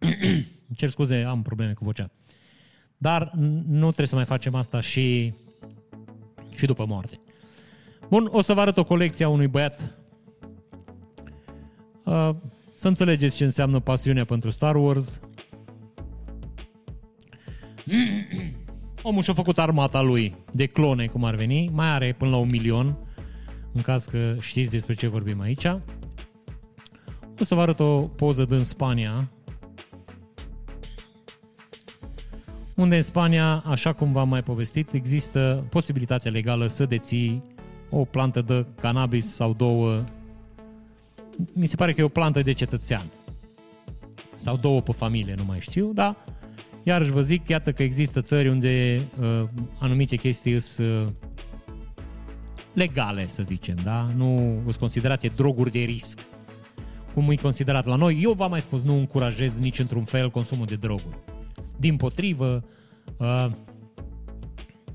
cer 0.76 0.88
scuze, 0.88 1.22
am 1.22 1.42
probleme 1.42 1.72
cu 1.72 1.84
vocea. 1.84 2.10
Dar 3.02 3.30
nu 3.66 3.86
trebuie 3.86 4.06
să 4.06 4.14
mai 4.14 4.24
facem 4.24 4.54
asta 4.54 4.80
și, 4.80 5.34
și 6.54 6.66
după 6.66 6.84
moarte. 6.86 7.20
Bun, 8.08 8.28
o 8.32 8.40
să 8.40 8.52
vă 8.54 8.60
arăt 8.60 8.76
o 8.76 8.84
colecție 8.84 9.24
a 9.24 9.28
unui 9.28 9.46
băiat. 9.46 9.98
Uh, 12.04 12.30
să 12.76 12.88
înțelegeți 12.88 13.36
ce 13.36 13.44
înseamnă 13.44 13.80
pasiunea 13.80 14.24
pentru 14.24 14.50
Star 14.50 14.76
Wars. 14.76 15.20
Omul 19.02 19.22
și-a 19.22 19.34
făcut 19.34 19.58
armata 19.58 20.00
lui 20.00 20.36
de 20.52 20.66
clone, 20.66 21.06
cum 21.06 21.24
ar 21.24 21.34
veni. 21.34 21.70
Mai 21.72 21.86
are 21.86 22.12
până 22.12 22.30
la 22.30 22.36
un 22.36 22.48
milion, 22.50 22.96
în 23.72 23.82
caz 23.82 24.04
că 24.04 24.34
știți 24.40 24.70
despre 24.70 24.94
ce 24.94 25.06
vorbim 25.06 25.40
aici. 25.40 25.66
O 27.40 27.44
să 27.44 27.54
vă 27.54 27.60
arăt 27.60 27.80
o 27.80 28.00
poză 28.00 28.44
din 28.44 28.64
Spania, 28.64 29.30
unde 32.80 32.96
în 32.96 33.02
Spania, 33.02 33.62
așa 33.66 33.92
cum 33.92 34.12
v-am 34.12 34.28
mai 34.28 34.42
povestit, 34.42 34.92
există 34.92 35.64
posibilitatea 35.68 36.30
legală 36.30 36.66
să 36.66 36.84
deții 36.84 37.42
o 37.90 38.04
plantă 38.04 38.42
de 38.42 38.66
cannabis 38.80 39.34
sau 39.34 39.52
două. 39.52 40.04
Mi 41.52 41.66
se 41.66 41.76
pare 41.76 41.92
că 41.92 42.00
e 42.00 42.04
o 42.04 42.08
plantă 42.08 42.42
de 42.42 42.52
cetățean. 42.52 43.06
Sau 44.36 44.56
două 44.56 44.80
pe 44.80 44.92
familie, 44.92 45.34
nu 45.36 45.44
mai 45.44 45.60
știu, 45.60 45.92
dar 45.94 46.16
iarăși 46.82 47.10
vă 47.10 47.20
zic, 47.20 47.48
iată 47.48 47.72
că 47.72 47.82
există 47.82 48.20
țări 48.20 48.48
unde 48.48 49.00
uh, 49.20 49.48
anumite 49.78 50.16
chestii 50.16 50.60
sunt 50.60 50.88
uh, 50.88 51.12
legale, 52.72 53.28
să 53.28 53.42
zicem, 53.42 53.76
da? 53.82 54.06
Nu 54.16 54.58
sunt 54.62 54.76
considerate 54.76 55.32
droguri 55.36 55.70
de 55.70 55.78
risc, 55.78 56.18
cum 57.14 57.30
e 57.30 57.34
considerat 57.34 57.84
la 57.84 57.96
noi. 57.96 58.20
Eu 58.22 58.32
v-am 58.32 58.50
mai 58.50 58.60
spus, 58.60 58.82
nu 58.82 58.96
încurajez 58.96 59.58
nici 59.58 59.78
într-un 59.78 60.04
fel 60.04 60.30
consumul 60.30 60.66
de 60.66 60.76
droguri. 60.76 61.16
Din 61.80 61.96
potrivă, 61.96 62.64
uh, 63.16 63.46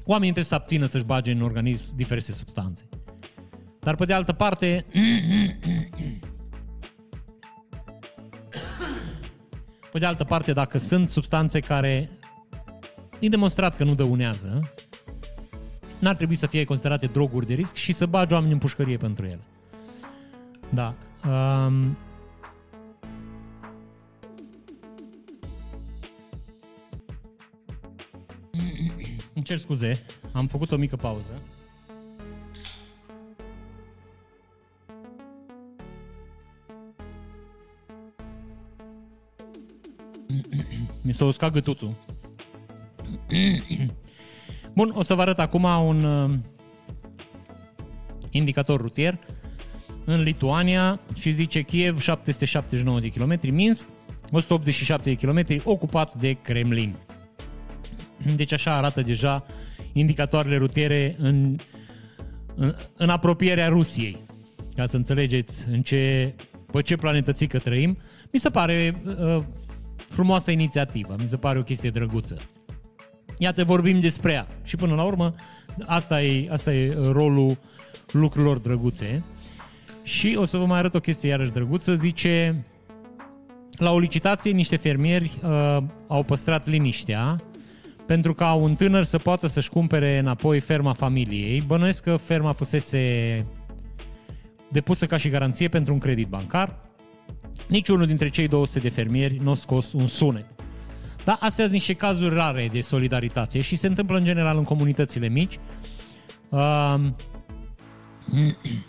oamenii 0.03 0.32
trebuie 0.32 0.44
să 0.44 0.56
abțină 0.56 0.86
să-și 0.86 1.03
bage 1.03 1.32
în 1.32 1.41
organism 1.41 1.95
diverse 1.95 2.32
substanțe. 2.32 2.84
Dar 3.80 3.95
pe 3.95 4.06
de 4.06 4.14
altă 4.14 4.34
parte, 4.34 4.86
pe 9.91 9.99
de 9.99 10.06
altă 10.06 10.24
parte, 10.24 10.53
dacă 10.53 10.78
sunt 10.78 11.10
substanțe 11.10 11.60
care 11.60 12.10
e 13.20 13.30
demonstrat 13.30 13.76
că 13.76 13.84
nu 13.84 13.95
dăunează, 13.95 14.72
n-ar 15.99 16.16
trebui 16.16 16.36
să 16.36 16.48
fie 16.48 16.64
considerate 16.64 17.06
droguri 17.06 17.45
de 17.45 17.53
risc 17.53 17.76
și 17.76 17.91
să 17.91 18.06
bagi 18.06 18.34
oameni 18.34 18.53
în 18.53 18.60
pușcărie 18.60 18.98
pentru 18.98 19.26
ele. 19.26 19.44
Da. 20.70 20.95
Um, 21.30 21.98
cer 29.45 29.57
scuze, 29.57 30.03
am 30.31 30.47
făcut 30.47 30.72
o 30.72 30.76
mică 30.76 30.95
pauză. 30.95 31.41
Mi 41.01 41.13
s-a 41.13 41.26
uscat 41.26 41.51
gâtuțul. 41.51 41.95
Bun, 44.73 44.91
o 44.95 45.03
să 45.03 45.13
vă 45.13 45.22
arăt 45.22 45.39
acum 45.39 45.63
un 45.63 46.03
uh, 46.03 46.38
indicator 48.30 48.81
rutier 48.81 49.19
în 50.05 50.22
Lituania 50.22 50.99
și 51.13 51.31
zice 51.31 51.61
Kiev 51.61 51.99
779 51.99 52.99
de 52.99 53.09
km, 53.09 53.39
Minsk 53.53 53.88
187 54.31 55.13
de 55.13 55.27
km, 55.27 55.61
ocupat 55.63 56.15
de 56.15 56.34
Kremlin. 56.34 56.95
Deci 58.35 58.53
așa 58.53 58.76
arată 58.76 59.02
deja 59.02 59.45
indicatoarele 59.93 60.57
rutiere 60.57 61.15
în, 61.19 61.56
în, 62.56 62.76
în 62.97 63.10
apropierea 63.10 63.68
Rusiei. 63.68 64.18
Ca 64.76 64.85
să 64.85 64.95
înțelegeți 64.95 65.65
în 65.72 65.81
ce, 65.81 66.34
pe 66.72 66.81
ce 66.81 66.95
planetățică 66.95 67.60
trăim. 67.60 67.97
Mi 68.31 68.39
se 68.39 68.49
pare 68.49 69.02
uh, 69.06 69.43
frumoasă 70.10 70.52
inițiativă, 70.52 71.15
mi 71.22 71.27
se 71.27 71.38
pare 71.38 71.60
o 71.60 71.64
chestie 71.64 71.89
drăguță. 71.89 72.38
Iată, 73.38 73.64
vorbim 73.64 73.99
despre 73.99 74.31
ea. 74.31 74.47
Și 74.64 74.76
până 74.76 74.95
la 74.95 75.03
urmă, 75.03 75.35
asta 75.85 76.22
e, 76.22 76.47
asta 76.52 76.73
e 76.73 76.97
rolul 77.11 77.57
lucrurilor 78.11 78.57
drăguțe. 78.57 79.23
Și 80.03 80.35
o 80.39 80.43
să 80.43 80.57
vă 80.57 80.65
mai 80.65 80.77
arăt 80.77 80.93
o 80.93 80.99
chestie 80.99 81.30
iarăși 81.30 81.52
drăguță. 81.52 81.95
Zice, 81.95 82.64
la 83.77 83.91
o 83.91 83.99
licitație, 83.99 84.52
niște 84.52 84.76
fermieri 84.76 85.31
uh, 85.43 85.84
au 86.07 86.23
păstrat 86.23 86.68
liniștea 86.68 87.35
pentru 88.06 88.34
ca 88.34 88.53
un 88.53 88.76
tânăr 88.76 89.03
să 89.03 89.18
poată 89.18 89.48
să-și 89.48 89.69
cumpere 89.69 90.18
înapoi 90.18 90.60
ferma 90.60 90.94
familiei. 90.94 91.64
Bănuiesc 91.68 92.03
că 92.03 92.15
ferma 92.15 92.52
fusese 92.52 93.45
depusă 94.72 95.06
ca 95.06 95.18
și 95.18 95.30
garanție 95.30 95.68
pentru 95.68 95.94
un 95.94 95.99
credit 95.99 96.27
bancar. 96.27 96.76
Niciunul 97.68 98.06
dintre 98.06 98.30
cei 98.30 98.48
200 98.48 98.80
de 98.80 98.90
fermieri 98.90 99.38
nu 99.44 99.52
a 99.52 99.56
scos 99.56 99.94
un 99.94 100.07
sunet. 100.07 100.45
Dar 101.23 101.38
astea 101.40 101.64
sunt 101.64 101.72
niște 101.72 101.94
cazuri 101.94 102.36
rare 102.36 102.69
de 102.72 102.82
solidaritate 102.82 103.61
și 103.61 103.76
se 103.76 103.88
întâmplă 103.88 104.18
în 104.18 104.23
general 104.23 104.57
în 104.57 104.64
comunitățile 104.64 105.27
mici. 105.27 105.60
Uh, 106.49 106.95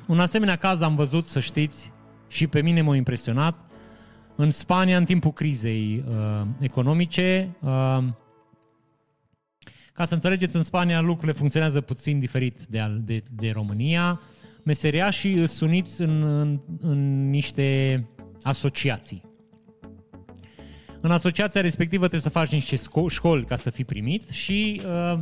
un 0.07 0.21
asemenea 0.21 0.57
caz 0.57 0.81
am 0.81 0.95
văzut, 0.95 1.27
să 1.27 1.41
știți, 1.41 1.93
și 2.29 2.47
pe 2.47 2.63
mine 2.63 2.83
m-a 2.83 2.97
impresionat, 2.97 3.59
în 4.37 4.51
Spania, 4.51 4.97
în 4.97 5.05
timpul 5.05 5.33
crizei 5.33 6.05
uh, 6.09 6.47
economice, 6.59 7.57
uh, 7.61 7.99
ca 9.97 10.05
să 10.05 10.15
înțelegeți, 10.15 10.57
în 10.57 10.63
Spania 10.63 11.01
lucrurile 11.01 11.33
funcționează 11.33 11.81
puțin 11.81 12.19
diferit 12.19 12.59
de, 12.69 13.01
de, 13.05 13.23
de 13.31 13.51
România. 13.51 14.21
Meseriașii 14.63 15.47
sunt 15.47 15.71
uniți 15.71 16.01
în, 16.01 16.23
în, 16.23 16.61
în 16.81 17.31
niște 17.31 18.09
asociații. 18.43 19.23
În 21.01 21.11
asociația 21.11 21.61
respectivă 21.61 22.09
trebuie 22.09 22.21
să 22.21 22.29
faci 22.29 22.51
niște 22.51 22.77
școli 23.09 23.45
ca 23.45 23.57
să 23.57 23.71
fii 23.71 23.85
primit 23.85 24.29
și 24.29 24.81
uh, 24.85 25.19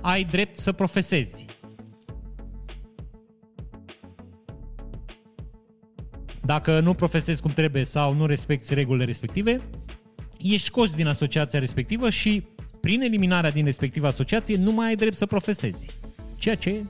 ai 0.00 0.24
drept 0.24 0.58
să 0.58 0.72
profesezi. 0.72 1.44
Dacă 6.44 6.80
nu 6.80 6.94
profesezi 6.94 7.42
cum 7.42 7.50
trebuie 7.50 7.84
sau 7.84 8.14
nu 8.14 8.26
respecti 8.26 8.74
regulile 8.74 9.04
respective, 9.04 9.60
ești 10.38 10.66
scos 10.66 10.90
din 10.90 11.06
asociația 11.06 11.58
respectivă 11.58 12.10
și 12.10 12.44
prin 12.86 13.02
eliminarea 13.02 13.50
din 13.50 13.64
respectiva 13.64 14.08
asociație 14.08 14.56
nu 14.56 14.72
mai 14.72 14.86
ai 14.86 14.94
drept 14.94 15.16
să 15.16 15.26
profesezi. 15.26 15.86
Ceea 16.38 16.54
ce, 16.54 16.84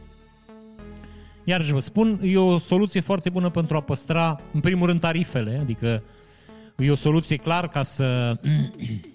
iarăși 1.45 1.73
vă 1.73 1.79
spun, 1.79 2.21
e 2.23 2.37
o 2.37 2.59
soluție 2.59 3.01
foarte 3.01 3.31
bună 3.31 3.51
pentru 3.51 3.77
a 3.77 3.81
păstra, 3.81 4.41
în 4.53 4.61
primul 4.61 4.87
rând, 4.87 5.01
tarifele, 5.01 5.59
adică 5.61 6.03
e 6.77 6.91
o 6.91 6.95
soluție 6.95 7.37
clar 7.37 7.69
ca 7.69 7.83
să 7.83 8.37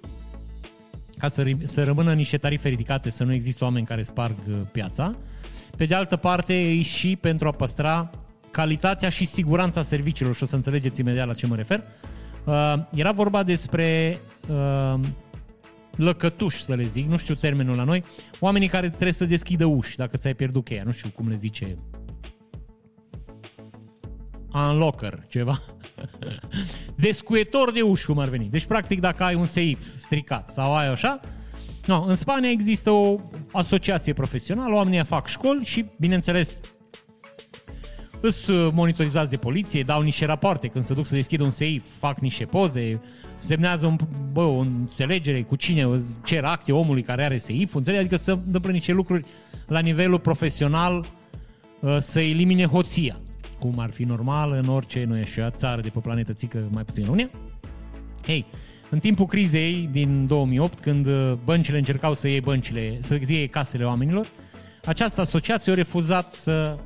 ca 1.21 1.27
să, 1.27 1.51
să 1.63 1.83
rămână 1.83 2.13
niște 2.13 2.37
tarife 2.37 2.69
ridicate, 2.69 3.09
să 3.09 3.23
nu 3.23 3.33
există 3.33 3.63
oameni 3.63 3.85
care 3.85 4.01
sparg 4.01 4.35
uh, 4.47 4.55
piața. 4.71 5.15
Pe 5.77 5.85
de 5.85 5.95
altă 5.95 6.15
parte, 6.15 6.53
e 6.53 6.81
și 6.81 7.15
pentru 7.15 7.47
a 7.47 7.51
păstra 7.51 8.09
calitatea 8.51 9.09
și 9.09 9.25
siguranța 9.25 9.81
serviciilor 9.81 10.35
și 10.35 10.43
o 10.43 10.45
să 10.45 10.55
înțelegeți 10.55 10.99
imediat 10.99 11.27
la 11.27 11.33
ce 11.33 11.47
mă 11.47 11.55
refer. 11.55 11.83
Uh, 12.43 12.73
era 12.93 13.11
vorba 13.11 13.43
despre 13.43 14.19
uh, 14.47 14.99
lăcătuși, 15.95 16.63
să 16.63 16.75
le 16.75 16.83
zic, 16.83 17.07
nu 17.07 17.17
știu 17.17 17.33
termenul 17.33 17.75
la 17.75 17.83
noi, 17.83 18.03
oamenii 18.39 18.67
care 18.67 18.87
trebuie 18.87 19.11
să 19.11 19.25
deschidă 19.25 19.65
uși 19.65 19.97
dacă 19.97 20.17
ți-ai 20.17 20.33
pierdut 20.33 20.63
cheia, 20.63 20.83
nu 20.85 20.91
știu 20.91 21.09
cum 21.09 21.27
le 21.27 21.35
zice. 21.35 21.77
Unlocker, 24.53 25.25
ceva. 25.27 25.61
Descuietor 26.95 27.71
de 27.71 27.81
uși, 27.81 28.05
cum 28.05 28.19
ar 28.19 28.29
veni. 28.29 28.49
Deci, 28.49 28.65
practic, 28.65 28.99
dacă 28.99 29.23
ai 29.23 29.35
un 29.35 29.45
seif 29.45 29.97
stricat 29.97 30.51
sau 30.51 30.75
ai 30.75 30.87
așa, 30.87 31.19
no, 31.85 32.03
în 32.03 32.15
Spania 32.15 32.49
există 32.49 32.89
o 32.89 33.15
asociație 33.51 34.13
profesională, 34.13 34.75
oamenii 34.75 35.03
fac 35.03 35.27
școli 35.27 35.63
și, 35.63 35.85
bineînțeles, 35.99 36.59
îs 38.21 38.47
monitorizați 38.71 39.29
de 39.29 39.37
poliție, 39.37 39.83
dau 39.83 40.01
niște 40.01 40.25
rapoarte 40.25 40.67
când 40.67 40.85
se 40.85 40.93
duc 40.93 41.05
să 41.05 41.15
deschidă 41.15 41.43
un 41.43 41.49
seif, 41.49 41.83
fac 41.99 42.19
niște 42.19 42.45
poze, 42.45 43.01
semnează 43.35 43.85
un, 43.85 43.97
bă, 44.31 44.41
o 44.41 44.57
înțelegere 44.57 45.41
cu 45.41 45.55
cine 45.55 46.01
cer 46.23 46.43
acte 46.43 46.71
omului 46.71 47.01
care 47.01 47.23
are 47.23 47.37
seif, 47.37 47.73
înțelegi? 47.73 48.01
Adică 48.01 48.15
să 48.15 48.31
întâmplă 48.31 48.71
niște 48.71 48.91
lucruri 48.91 49.25
la 49.67 49.79
nivelul 49.79 50.19
profesional 50.19 51.05
uh, 51.79 51.97
să 51.97 52.19
elimine 52.19 52.65
hoția, 52.65 53.19
cum 53.59 53.79
ar 53.79 53.89
fi 53.89 54.03
normal 54.03 54.51
în 54.51 54.67
orice, 54.67 55.03
nu 55.03 55.17
e 55.17 55.25
și 55.25 55.41
țară 55.49 55.81
de 55.81 55.89
pe 55.89 55.99
planetă 55.99 56.33
țică 56.33 56.67
mai 56.71 56.83
puțin 56.83 57.03
România. 57.03 57.29
Hei, 58.25 58.45
în 58.89 58.99
timpul 58.99 59.25
crizei 59.25 59.89
din 59.91 60.27
2008, 60.27 60.79
când 60.79 61.05
uh, 61.05 61.33
băncile 61.43 61.77
încercau 61.77 62.13
să 62.13 62.27
iei 62.27 62.41
băncile, 62.41 62.97
să 63.01 63.19
iei 63.27 63.47
casele 63.47 63.85
oamenilor, 63.85 64.27
această 64.85 65.21
asociație 65.21 65.71
a 65.71 65.75
refuzat 65.75 66.33
să, 66.33 66.77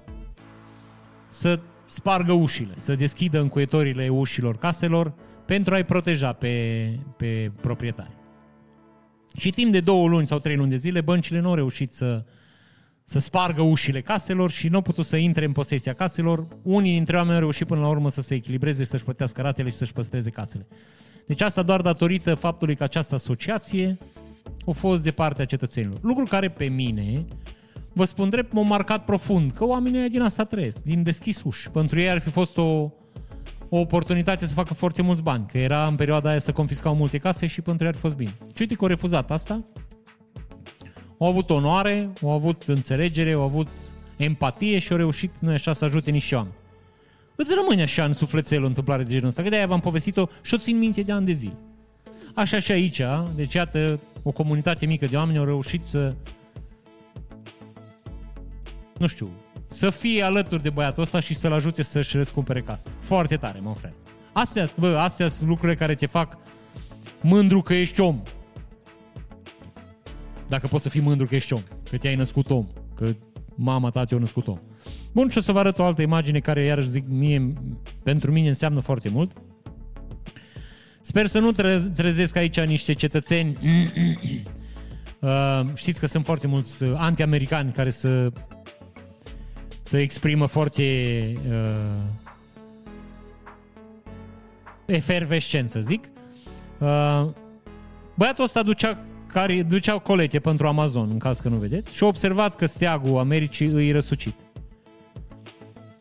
să 1.36 1.60
spargă 1.88 2.32
ușile, 2.32 2.74
să 2.76 2.96
deschidă 2.96 3.40
încuietorile 3.40 4.10
ușilor 4.10 4.58
caselor 4.58 5.14
pentru 5.46 5.74
a-i 5.74 5.84
proteja 5.84 6.34
pe, 6.34 6.86
pe 7.18 7.52
proprietari. 7.62 8.18
Și 9.38 9.50
timp 9.50 9.72
de 9.72 9.80
două 9.80 10.08
luni 10.08 10.28
sau 10.28 10.40
trei 10.40 10.56
luni 10.56 10.70
de 10.70 10.76
zile, 10.76 11.02
băncile 11.02 11.40
nu 11.40 11.50
au 11.50 11.56
reușit 11.56 11.92
să, 11.92 12.24
să 13.04 13.20
spargă 13.20 13.62
ușile 13.62 14.02
caselor 14.02 14.52
și 14.52 14.68
nu 14.68 14.76
au 14.76 14.82
putut 14.82 15.06
să 15.06 15.18
intre 15.18 15.46
în 15.46 15.52
posesia 15.52 15.94
caselor. 15.94 16.48
Unii 16.62 16.94
dintre 16.94 17.16
oameni 17.16 17.34
au 17.34 17.40
reușit 17.40 17.68
până 17.68 17.82
la 17.82 17.88
urmă 17.88 18.10
să 18.10 18.22
se 18.22 18.36
echilibreze, 18.36 18.84
să-și 18.84 19.04
plătească 19.04 19.42
ratele 19.42 19.70
și 19.70 19.76
să-și 19.76 19.94
păstreze 19.94 20.30
casele. 20.30 20.68
Deci 21.28 21.42
asta 21.42 21.62
doar 21.62 21.82
datorită 21.82 22.36
faptului 22.36 22.76
că 22.76 22.84
această 22.84 23.16
asociație 23.16 23.98
a 24.68 24.72
fost 24.72 25.04
de 25.04 25.12
partea 25.12 25.46
cetățenilor. 25.46 26.00
Lucru 26.02 26.24
care 26.24 26.50
pe 26.50 26.66
mine, 26.66 27.26
vă 27.96 28.06
spun 28.06 28.30
drept, 28.30 28.54
m-a 28.54 28.62
marcat 28.62 29.06
profund, 29.06 29.52
că 29.52 29.66
oamenii 29.66 30.10
din 30.10 30.22
asta 30.22 30.44
trăiesc, 30.44 30.84
din 30.84 31.04
deschis 31.04 31.42
uși. 31.44 31.70
Pentru 31.70 32.00
ei 32.00 32.10
ar 32.10 32.20
fi 32.20 32.30
fost 32.30 32.58
o, 32.58 32.92
o 33.70 33.80
oportunitate 33.80 34.46
să 34.46 34.54
facă 34.54 34.74
foarte 34.74 35.02
mulți 35.02 35.22
bani, 35.22 35.46
că 35.52 35.58
era 35.58 35.88
în 35.88 35.96
perioada 35.96 36.30
aia 36.30 36.40
să 36.40 36.52
confiscau 36.52 36.96
multe 36.96 37.18
case 37.18 37.46
și 37.46 37.62
pentru 37.62 37.84
ei 37.84 37.90
ar 37.90 37.96
fi 37.96 38.02
fost 38.02 38.16
bine. 38.16 38.34
Și 38.56 38.62
uite 38.62 38.74
că 38.74 38.80
au 38.82 38.88
refuzat 38.88 39.32
asta, 39.32 39.66
au 41.18 41.28
avut 41.28 41.50
onoare, 41.50 42.10
au 42.22 42.32
avut 42.32 42.64
înțelegere, 42.64 43.32
au 43.32 43.42
avut 43.42 43.68
empatie 44.18 44.80
și 44.80 44.92
au 44.92 44.98
reușit, 44.98 45.32
nu 45.40 45.50
așa, 45.50 45.74
să 45.74 45.86
ajute 45.86 46.12
niște 46.12 46.36
oameni. 46.36 46.56
Îți 47.36 47.54
rămâne 47.56 47.82
așa 47.82 48.04
în 48.04 48.14
sufletel 48.14 48.64
o 48.64 48.68
întâmplare 48.68 49.04
de 49.04 49.12
genul 49.12 49.28
ăsta, 49.28 49.44
că 49.44 49.50
de-aia 49.50 49.68
v-am 49.68 49.80
povestit-o 49.80 50.28
și 50.42 50.54
o 50.54 50.58
țin 50.58 50.78
minte 50.78 51.02
de 51.02 51.12
ani 51.12 51.26
de 51.26 51.32
zile. 51.32 51.58
Așa 52.34 52.60
și 52.60 52.72
aici, 52.72 53.02
deci 53.36 53.54
iată, 53.54 54.00
o 54.24 54.32
comunitate 54.32 54.86
mică 54.86 55.06
de 55.06 55.16
oameni 55.16 55.38
au 55.38 55.46
reușit 55.46 55.86
să, 55.86 56.16
nu 58.98 59.08
știu, 59.08 59.30
să 59.68 59.90
fie 59.90 60.24
alături 60.24 60.62
de 60.62 60.70
băiatul 60.70 61.04
ăsta 61.04 61.20
și 61.20 61.34
să-l 61.34 61.54
ajute 61.54 61.84
să-și 61.84 62.18
răscumpere 62.18 62.62
casa. 62.62 62.90
Foarte 63.00 63.36
tare, 63.36 63.60
mă 63.60 63.74
frate. 63.74 63.96
Astea, 64.34 64.70
bă, 64.80 64.98
astea 64.98 65.28
sunt 65.28 65.48
lucrurile 65.48 65.78
care 65.78 65.96
te 65.96 66.06
fac 66.06 66.38
mândru 67.22 67.62
că 67.62 67.74
ești 67.74 68.02
om. 68.02 68.22
Dacă 70.48 70.68
poți 70.68 70.84
să 70.84 70.90
fii 70.90 71.02
mândru 71.02 71.26
că 71.26 71.36
ești 71.36 71.54
om, 71.54 71.62
că 71.90 71.98
te-ai 71.98 72.16
născut 72.16 72.50
om, 72.50 72.68
că 72.96 73.10
mama 73.56 73.90
ta 73.90 74.04
te-a 74.04 74.18
născut 74.18 74.48
om. 74.48 74.60
Bun, 75.12 75.30
și 75.30 75.38
o 75.38 75.42
să 75.42 75.52
vă 75.52 75.60
arăt 75.60 75.80
o 75.80 75.84
altă 75.84 76.02
imagine 76.02 76.40
care, 76.40 76.64
iarăși 76.66 76.90
zic, 76.90 77.08
mie, 77.08 77.54
pentru 78.04 78.32
mine 78.32 78.48
înseamnă 78.48 78.80
foarte 78.80 79.10
mult. 79.10 79.32
Sper 81.02 81.28
să 81.28 81.40
nu 81.40 81.52
trezesc 81.96 82.36
aici 82.36 82.60
niște 82.60 82.94
cetățeni 82.94 83.58
uh, 85.20 85.62
știți 85.74 86.00
că 86.00 86.08
sunt 86.08 86.26
foarte 86.26 86.48
mulți 86.48 86.84
uh, 86.84 86.94
anti-americani 86.96 87.72
care 87.72 87.90
să 87.90 88.32
să 89.88 89.98
exprimă 89.98 90.46
foarte 90.46 90.84
uh, 91.50 92.02
efervescență, 94.86 95.80
zic. 95.80 96.10
Uh, 96.80 97.26
băiatul 98.16 98.44
ăsta 98.44 98.64
ducea, 98.64 99.06
care, 99.28 99.64
ducea 99.64 99.98
colete 99.98 100.40
pentru 100.40 100.68
Amazon, 100.68 101.10
în 101.12 101.20
caz 101.20 101.40
că 101.40 101.50
nu 101.50 101.56
vedeți, 101.56 101.96
și 101.96 102.04
a 102.04 102.08
observat 102.08 102.56
că 102.56 102.66
steagul 102.66 103.18
Americii 103.18 103.68
îi 103.68 103.92
răsucit 103.92 104.36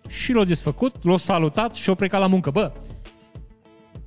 și 0.09 0.32
l-a 0.32 0.44
desfăcut, 0.44 1.05
l-a 1.05 1.16
salutat 1.16 1.74
și 1.74 1.90
a 1.90 1.94
plecat 1.94 2.20
la 2.20 2.27
muncă. 2.27 2.51
Bă, 2.51 2.73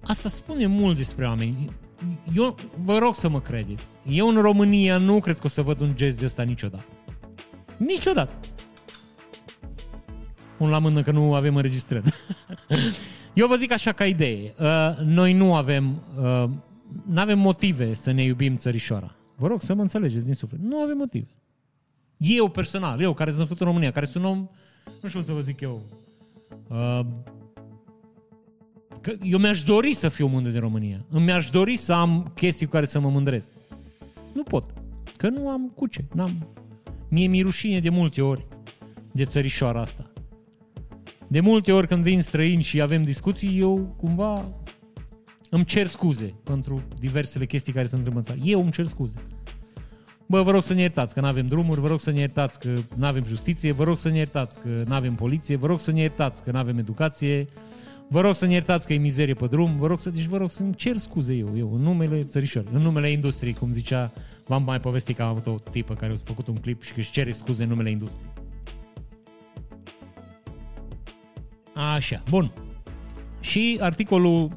asta 0.03 0.29
spune 0.29 0.65
mult 0.65 0.97
despre 0.97 1.25
oameni. 1.25 1.69
Eu 2.35 2.55
vă 2.83 2.97
rog 2.97 3.15
să 3.15 3.29
mă 3.29 3.41
credeți. 3.41 3.83
Eu 4.09 4.27
în 4.27 4.41
România 4.41 4.97
nu 4.97 5.19
cred 5.19 5.35
că 5.35 5.45
o 5.45 5.49
să 5.49 5.61
văd 5.61 5.79
un 5.79 5.95
gest 5.95 6.19
de 6.19 6.25
ăsta 6.25 6.43
niciodată. 6.43 6.85
Niciodată. 7.77 8.33
Un 10.57 10.69
la 10.69 10.79
mână 10.79 11.01
că 11.01 11.11
nu 11.11 11.33
avem 11.33 11.55
înregistrări. 11.55 12.13
Eu 13.33 13.47
vă 13.47 13.55
zic 13.55 13.71
așa 13.71 13.91
ca 13.91 14.05
idee. 14.05 14.53
Uh, 14.59 14.97
noi 15.03 15.33
nu 15.33 15.55
avem, 15.55 16.03
uh, 16.17 16.49
nu 17.05 17.19
avem 17.19 17.39
motive 17.39 17.93
să 17.93 18.11
ne 18.11 18.23
iubim 18.23 18.55
țărișoara. 18.55 19.15
Vă 19.35 19.47
rog 19.47 19.61
să 19.61 19.73
mă 19.73 19.81
înțelegeți 19.81 20.25
din 20.25 20.33
suflet. 20.33 20.59
Nu 20.61 20.77
avem 20.77 20.97
motive. 20.97 21.27
Eu 22.17 22.49
personal, 22.49 23.01
eu 23.01 23.13
care 23.13 23.29
sunt 23.29 23.41
născut 23.41 23.59
în 23.59 23.67
România, 23.67 23.91
care 23.91 24.05
sunt 24.05 24.23
om 24.23 24.49
nu 25.01 25.07
știu 25.07 25.19
cum 25.19 25.27
să 25.27 25.33
vă 25.33 25.39
zic 25.39 25.61
eu, 25.61 25.81
uh, 26.67 26.99
că 29.01 29.13
eu 29.23 29.37
mi-aș 29.37 29.61
dori 29.61 29.93
să 29.93 30.09
fiu 30.09 30.27
mândru 30.27 30.51
de 30.51 30.59
România. 30.59 31.05
Îmi 31.09 31.23
mi-aș 31.23 31.49
dori 31.49 31.75
să 31.75 31.93
am 31.93 32.31
chestii 32.35 32.65
cu 32.65 32.71
care 32.71 32.85
să 32.85 32.99
mă 32.99 33.09
mândresc. 33.09 33.49
Nu 34.33 34.43
pot. 34.43 34.73
Că 35.17 35.29
nu 35.29 35.49
am 35.49 35.71
cu 35.75 35.87
ce. 35.87 36.05
N-am. 36.13 36.47
Mie 37.09 37.27
mi 37.27 37.41
rușine 37.41 37.79
de 37.79 37.89
multe 37.89 38.21
ori 38.21 38.47
de 39.11 39.25
țărișoara 39.25 39.81
asta. 39.81 40.11
De 41.27 41.39
multe 41.39 41.71
ori 41.71 41.87
când 41.87 42.03
vin 42.03 42.21
străini 42.21 42.63
și 42.63 42.81
avem 42.81 43.03
discuții, 43.03 43.59
eu 43.59 43.95
cumva 43.97 44.45
îmi 45.49 45.65
cer 45.65 45.87
scuze 45.87 46.33
pentru 46.43 46.83
diversele 46.99 47.45
chestii 47.45 47.73
care 47.73 47.87
se 47.87 47.95
întâmplă 47.95 48.21
în 48.21 48.25
țară. 48.25 48.39
Eu 48.43 48.61
îmi 48.61 48.71
cer 48.71 48.85
scuze. 48.85 49.15
Bă, 50.25 50.41
vă 50.41 50.51
rog 50.51 50.63
să 50.63 50.73
ne 50.73 50.81
iertați 50.81 51.13
că 51.13 51.21
nu 51.21 51.27
avem 51.27 51.47
drumuri, 51.47 51.79
vă 51.79 51.87
rog 51.87 51.99
să 51.99 52.11
ne 52.11 52.19
iertați 52.19 52.59
că 52.59 52.73
nu 52.95 53.05
avem 53.05 53.25
justiție, 53.25 53.71
vă 53.71 53.83
rog 53.83 53.97
să 53.97 54.09
ne 54.09 54.17
iertați 54.17 54.59
că 54.59 54.83
nu 54.87 54.93
avem 54.93 55.15
poliție, 55.15 55.55
vă 55.55 55.67
rog 55.67 55.79
să 55.79 55.91
ne 55.91 55.99
iertați 55.99 56.43
că 56.43 56.51
nu 56.51 56.57
avem 56.57 56.77
educație, 56.77 57.47
vă 58.07 58.21
rog 58.21 58.35
să 58.35 58.45
ne 58.45 58.53
iertați 58.53 58.87
că 58.87 58.93
e 58.93 58.97
mizerie 58.97 59.33
pe 59.33 59.47
drum, 59.47 59.77
vă 59.77 59.87
rog 59.87 59.99
să, 59.99 60.09
deci 60.09 60.25
vă 60.25 60.37
rog 60.37 60.49
să-mi 60.49 60.73
cer 60.73 60.97
scuze 60.97 61.33
eu, 61.33 61.57
eu, 61.57 61.73
în 61.73 61.81
numele 61.81 62.23
țărișor, 62.23 62.63
în 62.71 62.81
numele 62.81 63.09
industriei, 63.09 63.53
cum 63.53 63.71
zicea, 63.71 64.11
v-am 64.45 64.63
mai 64.63 64.79
povestit 64.79 65.15
că 65.15 65.23
am 65.23 65.29
avut 65.29 65.47
o 65.47 65.57
tipă 65.71 65.93
care 65.93 66.13
a 66.13 66.15
făcut 66.23 66.47
un 66.47 66.55
clip 66.55 66.83
și 66.83 66.93
că 66.93 66.99
își 66.99 67.11
cere 67.11 67.31
scuze 67.31 67.63
în 67.63 67.69
numele 67.69 67.89
industriei. 67.89 68.36
Așa, 71.77 72.23
bun. 72.29 72.51
Și 73.39 73.77
articolul 73.81 74.49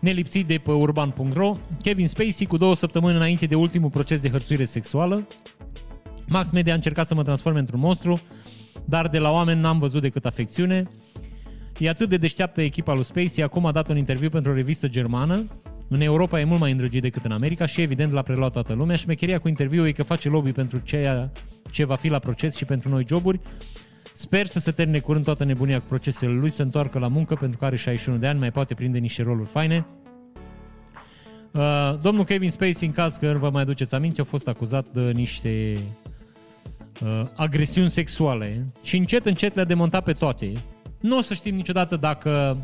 nelipsit 0.00 0.46
de 0.46 0.58
pe 0.58 0.70
urban.ro, 0.70 1.56
Kevin 1.82 2.08
Spacey 2.08 2.46
cu 2.46 2.56
două 2.56 2.74
săptămâni 2.74 3.16
înainte 3.16 3.46
de 3.46 3.54
ultimul 3.54 3.90
proces 3.90 4.20
de 4.20 4.30
hărțuire 4.30 4.64
sexuală. 4.64 5.26
Max 6.28 6.50
Media 6.50 6.72
a 6.72 6.76
încercat 6.76 7.06
să 7.06 7.14
mă 7.14 7.22
transforme 7.22 7.58
într-un 7.58 7.80
monstru, 7.80 8.20
dar 8.84 9.08
de 9.08 9.18
la 9.18 9.30
oameni 9.30 9.60
n-am 9.60 9.78
văzut 9.78 10.00
decât 10.00 10.26
afecțiune. 10.26 10.82
E 11.78 11.88
atât 11.88 12.08
de 12.08 12.16
deșteaptă 12.16 12.60
echipa 12.60 12.94
lui 12.94 13.04
Spacey, 13.04 13.44
acum 13.44 13.66
a 13.66 13.72
dat 13.72 13.88
un 13.88 13.96
interviu 13.96 14.28
pentru 14.28 14.50
o 14.50 14.54
revistă 14.54 14.88
germană. 14.88 15.44
În 15.88 16.00
Europa 16.00 16.40
e 16.40 16.44
mult 16.44 16.60
mai 16.60 16.70
îndrăgit 16.70 17.02
decât 17.02 17.24
în 17.24 17.32
America 17.32 17.66
și 17.66 17.80
evident 17.80 18.12
l-a 18.12 18.22
preluat 18.22 18.52
toată 18.52 18.72
lumea. 18.72 18.96
Șmecheria 18.96 19.38
cu 19.38 19.48
interviul 19.48 19.86
e 19.86 19.92
că 19.92 20.02
face 20.02 20.28
lobby 20.28 20.52
pentru 20.52 20.78
ceea 20.78 21.30
ce 21.70 21.84
va 21.84 21.94
fi 21.94 22.08
la 22.08 22.18
proces 22.18 22.56
și 22.56 22.64
pentru 22.64 22.88
noi 22.88 23.04
joburi. 23.08 23.40
Sper 24.18 24.46
să 24.46 24.58
se 24.58 24.70
termine 24.70 24.98
curând 24.98 25.24
toată 25.24 25.44
nebunia 25.44 25.78
cu 25.78 25.84
procesele 25.88 26.32
lui, 26.32 26.50
să 26.50 26.62
întoarcă 26.62 26.98
la 26.98 27.08
muncă 27.08 27.34
pentru 27.34 27.58
că 27.58 27.64
are 27.64 27.76
61 27.76 28.18
de 28.18 28.26
ani, 28.26 28.38
mai 28.38 28.50
poate 28.50 28.74
prinde 28.74 28.98
niște 28.98 29.22
roluri 29.22 29.48
faine. 29.48 29.86
Uh, 31.50 31.94
domnul 32.02 32.24
Kevin 32.24 32.50
Spacey, 32.50 32.86
în 32.86 32.92
caz 32.92 33.16
că 33.16 33.32
nu 33.32 33.38
vă 33.38 33.50
mai 33.50 33.62
aduceți 33.62 33.94
aminte, 33.94 34.20
a 34.20 34.24
fost 34.24 34.48
acuzat 34.48 34.86
de 34.88 35.10
niște 35.10 35.78
uh, 37.02 37.26
agresiuni 37.34 37.90
sexuale 37.90 38.66
și 38.82 38.96
încet, 38.96 39.24
încet 39.24 39.54
le-a 39.54 39.64
demontat 39.64 40.04
pe 40.04 40.12
toate. 40.12 40.52
Nu 41.00 41.18
o 41.18 41.22
să 41.22 41.34
știm 41.34 41.54
niciodată 41.54 41.96
dacă 41.96 42.56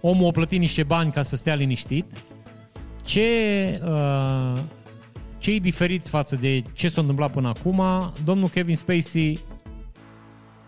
omul 0.00 0.28
a 0.28 0.30
plătit 0.30 0.58
niște 0.58 0.82
bani 0.82 1.12
ca 1.12 1.22
să 1.22 1.36
stea 1.36 1.54
liniștit. 1.54 2.04
Ce, 3.04 3.28
uh, 3.84 4.58
ce 5.38 5.50
e 5.50 5.58
diferit 5.58 6.06
față 6.06 6.36
de 6.36 6.62
ce 6.72 6.88
s-a 6.88 7.00
întâmplat 7.00 7.30
până 7.30 7.48
acum? 7.48 7.82
Domnul 8.24 8.48
Kevin 8.48 8.76
Spacey 8.76 9.38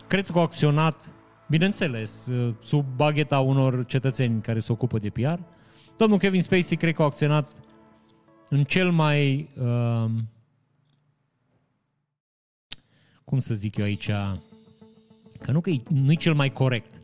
cred 0.08 0.26
că 0.26 0.38
a 0.38 0.42
acționat, 0.42 1.14
bineînțeles, 1.48 2.26
uh, 2.26 2.54
sub 2.62 2.84
bagheta 2.96 3.40
unor 3.40 3.86
cetățeni 3.86 4.40
care 4.40 4.58
se 4.58 4.72
ocupă 4.72 4.98
de 4.98 5.10
PR, 5.10 5.38
Domnul 5.98 6.18
Kevin 6.18 6.42
Spacey 6.42 6.76
cred 6.76 6.94
că 6.94 7.02
a 7.02 7.04
acționat 7.04 7.52
în 8.48 8.64
cel 8.64 8.90
mai... 8.90 9.48
Uh, 9.60 10.10
cum 13.24 13.38
să 13.38 13.54
zic 13.54 13.76
eu 13.76 13.84
aici... 13.84 14.10
Că 15.40 15.50
nu 15.50 15.60
că 15.60 15.70
nu 15.88 16.12
e 16.12 16.14
cel 16.14 16.34
mai 16.34 16.52
corect. 16.52 17.00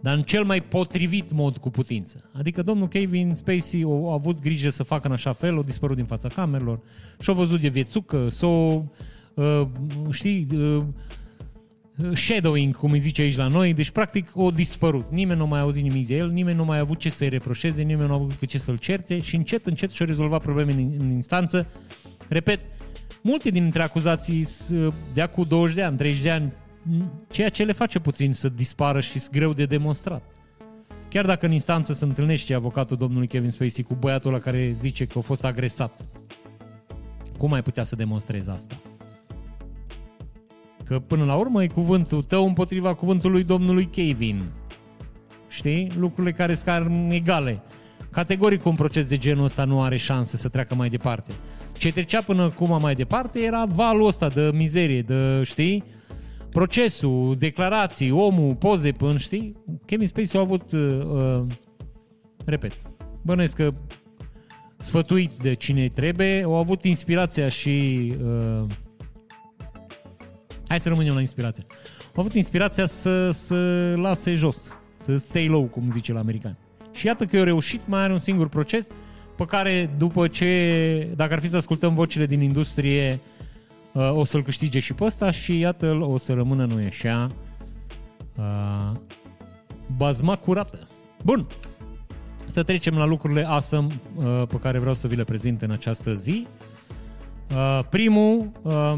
dar 0.00 0.16
în 0.16 0.22
cel 0.22 0.44
mai 0.44 0.60
potrivit 0.60 1.30
mod 1.30 1.56
cu 1.56 1.70
putință. 1.70 2.30
Adică 2.32 2.62
domnul 2.62 2.88
Kevin 2.88 3.34
Spacey 3.34 3.82
a 3.82 4.12
avut 4.12 4.40
grijă 4.40 4.68
să 4.68 4.82
facă 4.82 5.06
în 5.06 5.12
așa 5.12 5.32
fel, 5.32 5.58
a 5.58 5.62
dispărut 5.62 5.96
din 5.96 6.04
fața 6.04 6.28
camerelor 6.28 6.80
și-a 7.18 7.32
văzut 7.32 7.60
de 7.60 7.68
viețucă, 7.68 8.28
s-a, 8.28 8.46
uh, 8.46 8.82
știi, 10.10 10.46
uh, 10.52 10.84
shadowing, 12.14 12.76
cum 12.76 12.92
îi 12.92 12.98
zice 12.98 13.22
aici 13.22 13.36
la 13.36 13.46
noi, 13.46 13.74
deci 13.74 13.90
practic 13.90 14.30
o 14.34 14.50
dispărut. 14.50 15.10
Nimeni 15.10 15.38
nu 15.38 15.46
mai 15.46 15.58
a 15.58 15.62
auzit 15.62 15.82
nimic 15.82 16.06
de 16.06 16.16
el, 16.16 16.30
nimeni 16.30 16.56
nu 16.56 16.64
mai 16.64 16.76
a 16.76 16.80
avut 16.80 16.98
ce 16.98 17.08
să-i 17.08 17.28
reproșeze, 17.28 17.82
nimeni 17.82 18.08
nu 18.08 18.14
a 18.14 18.16
avut 18.16 18.46
ce 18.46 18.58
să-l 18.58 18.76
certe 18.76 19.20
și 19.20 19.36
încet, 19.36 19.66
încet 19.66 19.90
și-a 19.90 20.06
rezolvat 20.06 20.42
probleme 20.42 20.72
în, 20.72 20.92
în 20.98 21.10
instanță. 21.10 21.66
Repet, 22.28 22.60
multe 23.22 23.50
dintre 23.50 23.82
acuzații 23.82 24.48
de 25.14 25.20
acum 25.20 25.44
20 25.48 25.74
de 25.74 25.82
ani, 25.82 25.96
30 25.96 26.22
de 26.22 26.30
ani, 26.30 26.52
ceea 27.30 27.48
ce 27.48 27.64
le 27.64 27.72
face 27.72 27.98
puțin 27.98 28.32
să 28.32 28.48
dispară 28.48 29.00
și 29.00 29.18
sunt 29.18 29.32
greu 29.32 29.52
de 29.52 29.64
demonstrat. 29.64 30.22
Chiar 31.08 31.26
dacă 31.26 31.46
în 31.46 31.52
instanță 31.52 31.92
se 31.92 32.04
întâlnește 32.04 32.54
avocatul 32.54 32.96
domnului 32.96 33.26
Kevin 33.26 33.50
Spacey 33.50 33.84
cu 33.84 33.94
băiatul 33.94 34.30
ăla 34.30 34.38
care 34.38 34.74
zice 34.78 35.04
că 35.04 35.18
a 35.18 35.20
fost 35.20 35.44
agresat, 35.44 36.00
cum 37.38 37.52
ai 37.52 37.62
putea 37.62 37.84
să 37.84 37.96
demonstrezi 37.96 38.50
asta? 38.50 38.76
Că 40.92 40.98
până 40.98 41.24
la 41.24 41.34
urmă 41.34 41.62
e 41.62 41.66
cuvântul 41.66 42.22
tău 42.22 42.46
împotriva 42.46 42.94
cuvântului 42.94 43.44
domnului 43.44 43.84
Kevin. 43.84 44.42
Știi? 45.48 45.90
Lucrurile 45.98 46.32
care 46.32 46.54
sunt 46.54 47.12
egale. 47.12 47.62
Categoric 48.10 48.64
un 48.64 48.74
proces 48.74 49.06
de 49.06 49.18
genul 49.18 49.44
ăsta 49.44 49.64
nu 49.64 49.82
are 49.82 49.96
șanse 49.96 50.36
să 50.36 50.48
treacă 50.48 50.74
mai 50.74 50.88
departe. 50.88 51.32
Ce 51.78 51.92
trecea 51.92 52.22
până 52.22 52.42
acum 52.42 52.78
mai 52.80 52.94
departe 52.94 53.40
era 53.40 53.64
valul 53.64 54.06
ăsta 54.06 54.28
de 54.28 54.50
mizerie, 54.54 55.02
de, 55.02 55.42
știi, 55.42 55.84
procesul, 56.50 57.36
declarații, 57.38 58.10
omul, 58.10 58.54
poze 58.54 58.92
până, 58.92 59.18
știi? 59.18 59.56
Kevin 59.84 60.06
Spacey 60.06 60.40
a 60.40 60.42
avut, 60.42 60.72
uh, 60.72 60.80
uh, 61.04 61.42
repet, 62.44 62.72
bănuiesc 63.22 63.54
că 63.54 63.70
sfătuit 64.76 65.30
de 65.30 65.54
cine 65.54 65.88
trebuie, 65.88 66.42
au 66.42 66.56
avut 66.56 66.84
inspirația 66.84 67.48
și 67.48 68.12
uh, 68.24 68.66
hai 70.72 70.80
să 70.80 70.88
rămânem 70.88 71.14
la 71.14 71.20
inspirație. 71.20 71.66
Au 72.14 72.20
avut 72.22 72.34
inspirația 72.34 72.86
să, 72.86 73.30
să 73.30 73.56
lase 73.96 74.34
jos, 74.34 74.56
să 74.94 75.16
stay 75.16 75.46
low, 75.46 75.62
cum 75.62 75.90
zice 75.90 76.12
la 76.12 76.18
americani. 76.18 76.56
Și 76.92 77.06
iată 77.06 77.24
că 77.24 77.36
eu 77.36 77.44
reușit, 77.44 77.86
mai 77.86 78.02
are 78.02 78.12
un 78.12 78.18
singur 78.18 78.48
proces 78.48 78.88
pe 79.36 79.44
care 79.44 79.90
după 79.98 80.28
ce, 80.28 81.08
dacă 81.16 81.32
ar 81.32 81.40
fi 81.40 81.48
să 81.48 81.56
ascultăm 81.56 81.94
vocile 81.94 82.26
din 82.26 82.40
industrie, 82.40 83.20
uh, 83.92 84.16
o 84.16 84.24
să-l 84.24 84.42
câștige 84.42 84.78
și 84.78 84.92
pe 84.92 85.04
ăsta 85.04 85.30
și 85.30 85.58
iată 85.58 85.98
o 86.00 86.16
să 86.16 86.32
rămână, 86.32 86.64
nu 86.64 86.80
e 86.80 86.86
așa, 86.86 87.30
uh, 88.36 88.98
bazma 89.96 90.36
curată. 90.36 90.88
Bun, 91.22 91.46
să 92.44 92.62
trecem 92.62 92.96
la 92.96 93.04
lucrurile 93.04 93.48
awesome 93.48 93.86
uh, 94.16 94.42
pe 94.48 94.56
care 94.56 94.78
vreau 94.78 94.94
să 94.94 95.06
vi 95.06 95.16
le 95.16 95.24
prezint 95.24 95.62
în 95.62 95.70
această 95.70 96.14
zi. 96.14 96.46
Uh, 97.54 97.80
primul, 97.88 98.50
uh, 98.62 98.96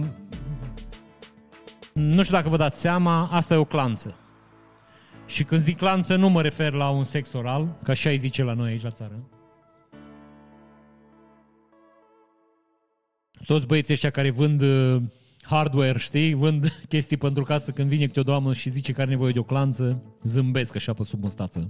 nu 1.95 2.23
știu 2.23 2.35
dacă 2.35 2.49
vă 2.49 2.57
dați 2.57 2.81
seama, 2.81 3.29
asta 3.31 3.55
e 3.55 3.57
o 3.57 3.65
clanță. 3.65 4.15
Și 5.27 5.45
când 5.45 5.61
zic 5.61 5.77
clanță, 5.77 6.17
nu 6.17 6.29
mă 6.29 6.43
refer 6.43 6.73
la 6.73 6.89
un 6.89 7.05
sex 7.05 7.33
oral, 7.33 7.79
ca 7.83 7.93
așa 7.93 8.11
îi 8.11 8.17
zice 8.17 8.43
la 8.43 8.53
noi 8.53 8.71
aici 8.71 8.83
la 8.83 8.91
țară. 8.91 9.29
Toți 13.47 13.67
băieții 13.67 13.93
ăștia 13.93 14.11
care 14.11 14.31
vând 14.31 14.61
uh, 14.61 15.03
hardware, 15.43 15.99
știi, 15.99 16.35
vând 16.35 16.69
chestii 16.89 17.17
pentru 17.17 17.45
casă, 17.45 17.71
când 17.71 17.89
vine 17.89 18.07
câte 18.07 18.21
o 18.21 18.23
doamnă 18.23 18.53
și 18.53 18.71
zice 18.71 18.93
că 18.93 19.01
are 19.01 19.11
nevoie 19.11 19.33
de 19.33 19.39
o 19.39 19.43
clanță, 19.43 20.03
zâmbesc 20.23 20.77
așa 20.77 20.93
pe 20.93 21.05
sub 21.05 21.23
mustață. 21.23 21.67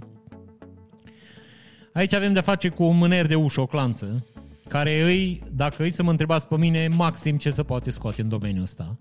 Aici 1.93 2.13
avem 2.13 2.33
de 2.33 2.39
face 2.39 2.69
cu 2.69 2.83
un 2.83 2.97
mâner 2.97 3.25
de 3.25 3.35
ușă, 3.35 3.61
o 3.61 3.65
clanță, 3.65 4.25
care 4.67 5.01
îi, 5.01 5.43
dacă 5.51 5.83
îi 5.83 5.91
să 5.91 6.03
mă 6.03 6.09
întrebați 6.09 6.47
pe 6.47 6.57
mine, 6.57 6.87
maxim 6.87 7.37
ce 7.37 7.49
se 7.49 7.63
poate 7.63 7.89
scoate 7.89 8.21
în 8.21 8.29
domeniul 8.29 8.63
ăsta. 8.63 8.97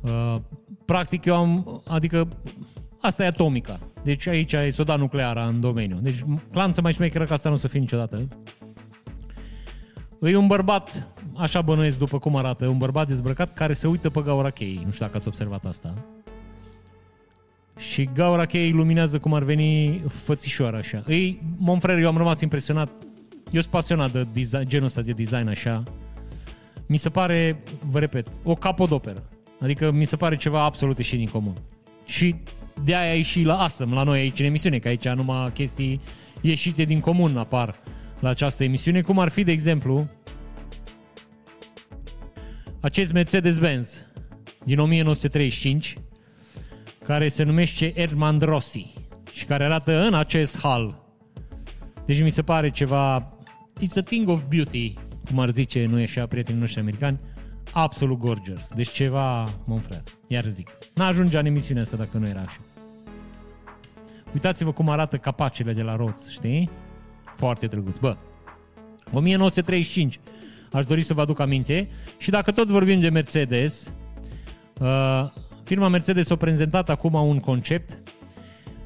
Uh, 0.00 0.36
practic 0.84 1.24
eu 1.24 1.36
am, 1.36 1.82
adică 1.86 2.28
asta 3.00 3.24
e 3.24 3.26
atomica. 3.26 3.78
Deci 4.02 4.26
aici 4.26 4.52
e 4.52 4.70
soda 4.70 4.96
nucleară 4.96 5.46
în 5.46 5.60
domeniu. 5.60 5.98
Deci 6.00 6.24
clanță 6.52 6.80
mai 6.80 6.92
șmecheră 6.92 7.24
că 7.24 7.32
asta 7.32 7.48
nu 7.48 7.54
o 7.54 7.58
să 7.58 7.68
fie 7.68 7.80
niciodată. 7.80 8.28
E 10.20 10.36
un 10.36 10.46
bărbat, 10.46 11.08
așa 11.36 11.60
bănuiesc 11.60 11.98
după 11.98 12.18
cum 12.18 12.36
arată, 12.36 12.66
un 12.66 12.78
bărbat 12.78 13.06
dezbrăcat 13.06 13.54
care 13.54 13.72
se 13.72 13.86
uită 13.86 14.10
pe 14.10 14.20
gaura 14.20 14.50
cheii. 14.50 14.82
Nu 14.84 14.90
știu 14.90 15.04
dacă 15.04 15.16
ați 15.16 15.28
observat 15.28 15.64
asta. 15.64 15.94
Și 17.76 18.08
gaura 18.14 18.44
cheii 18.44 18.68
iluminează 18.68 19.18
cum 19.18 19.34
ar 19.34 19.42
veni 19.42 20.02
fățișoara 20.08 20.78
așa. 20.78 21.02
Ei, 21.06 21.42
Monfrer, 21.56 21.98
eu 21.98 22.08
am 22.08 22.16
rămas 22.16 22.40
impresionat. 22.40 22.90
Eu 23.50 23.60
sunt 23.60 23.72
pasionat 23.72 24.12
de 24.12 24.26
design, 24.32 24.68
genul 24.68 24.86
ăsta 24.86 25.00
de 25.00 25.12
design 25.12 25.48
așa. 25.48 25.82
Mi 26.86 26.96
se 26.96 27.08
pare, 27.08 27.62
vă 27.90 27.98
repet, 27.98 28.26
o 28.42 28.54
capodoperă. 28.54 29.22
Adică 29.60 29.90
mi 29.90 30.04
se 30.04 30.16
pare 30.16 30.36
ceva 30.36 30.64
absolut 30.64 30.96
ieșit 30.96 31.18
din 31.18 31.28
comun. 31.28 31.56
Și 32.04 32.34
de 32.84 32.96
aia 32.96 33.14
e 33.14 33.22
și 33.22 33.42
la 33.42 33.58
Asăm, 33.58 33.92
la 33.92 34.02
noi 34.02 34.18
aici 34.18 34.38
în 34.38 34.44
emisiune, 34.44 34.78
că 34.78 34.88
aici 34.88 35.08
numai 35.08 35.52
chestii 35.52 36.00
ieșite 36.40 36.84
din 36.84 37.00
comun 37.00 37.36
apar 37.36 37.76
la 38.20 38.28
această 38.28 38.64
emisiune, 38.64 39.00
cum 39.00 39.18
ar 39.18 39.28
fi, 39.28 39.44
de 39.44 39.52
exemplu, 39.52 40.08
acest 42.80 43.12
Mercedes-Benz 43.12 44.04
din 44.64 44.78
1935, 44.78 45.98
care 47.04 47.28
se 47.28 47.42
numește 47.42 47.92
Edmund 47.94 48.42
Rossi 48.42 48.94
și 49.32 49.44
care 49.44 49.64
arată 49.64 50.06
în 50.06 50.14
acest 50.14 50.58
hal. 50.58 51.02
Deci 52.06 52.22
mi 52.22 52.30
se 52.30 52.42
pare 52.42 52.70
ceva, 52.70 53.28
it's 53.80 53.96
a 53.96 54.00
thing 54.00 54.28
of 54.28 54.42
beauty, 54.48 54.94
cum 55.28 55.38
ar 55.38 55.50
zice, 55.50 55.86
nu 55.86 56.00
e 56.00 56.02
așa 56.02 56.26
prietenii 56.26 56.60
noștri 56.60 56.80
americani, 56.80 57.18
absolut 57.72 58.18
gorgeous. 58.18 58.68
Deci 58.74 58.90
ceva, 58.90 59.44
Monfrère, 59.44 60.02
iar 60.26 60.44
zic. 60.46 60.70
N-ajungea 60.94 61.38
în 61.38 61.46
emisiunea 61.46 61.82
asta 61.82 61.96
dacă 61.96 62.18
nu 62.18 62.26
era 62.26 62.40
așa. 62.40 62.58
Uitați-vă 64.32 64.72
cum 64.72 64.88
arată 64.88 65.16
capacele 65.16 65.72
de 65.72 65.82
la 65.82 65.96
roți, 65.96 66.32
știi? 66.32 66.70
Foarte 67.36 67.66
drăguț. 67.66 67.98
Bă, 67.98 68.16
1935, 69.12 70.20
aș 70.72 70.86
dori 70.86 71.02
să 71.02 71.14
vă 71.14 71.20
aduc 71.20 71.40
aminte. 71.40 71.88
Și 72.18 72.30
dacă 72.30 72.50
tot 72.50 72.68
vorbim 72.68 73.00
de 73.00 73.08
Mercedes, 73.08 73.92
uh, 74.80 75.30
firma 75.64 75.88
Mercedes 75.88 76.30
a 76.30 76.36
prezentat 76.36 76.88
acum 76.88 77.14
un 77.14 77.38
concept, 77.38 77.98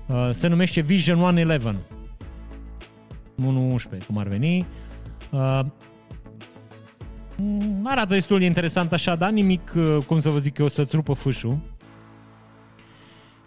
uh, 0.07 0.29
se 0.33 0.47
numește 0.47 0.81
Vision 0.81 1.21
111. 1.21 1.83
111, 3.39 4.07
cum 4.07 4.19
ar 4.19 4.27
veni. 4.27 4.67
Uh, 5.31 5.61
arată 7.83 8.15
destul 8.15 8.39
de 8.39 8.45
interesant 8.45 8.93
așa, 8.93 9.15
dar 9.15 9.31
nimic, 9.31 9.73
uh, 9.77 10.05
cum 10.07 10.21
să 10.21 10.31
vă 10.31 10.39
zic 10.39 10.59
eu, 10.59 10.69
să-ți 10.69 10.97
rupă 10.97 11.13
fâșul. 11.13 11.59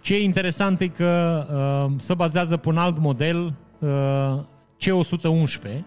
Ce 0.01 0.13
e 0.13 0.23
interesant 0.23 0.79
e 0.79 0.87
că 0.87 1.45
uh, 1.89 1.95
se 1.99 2.13
bazează 2.13 2.57
pe 2.57 2.69
un 2.69 2.77
alt 2.77 2.97
model, 2.97 3.53
uh, 3.79 4.39
C111, 4.77 5.83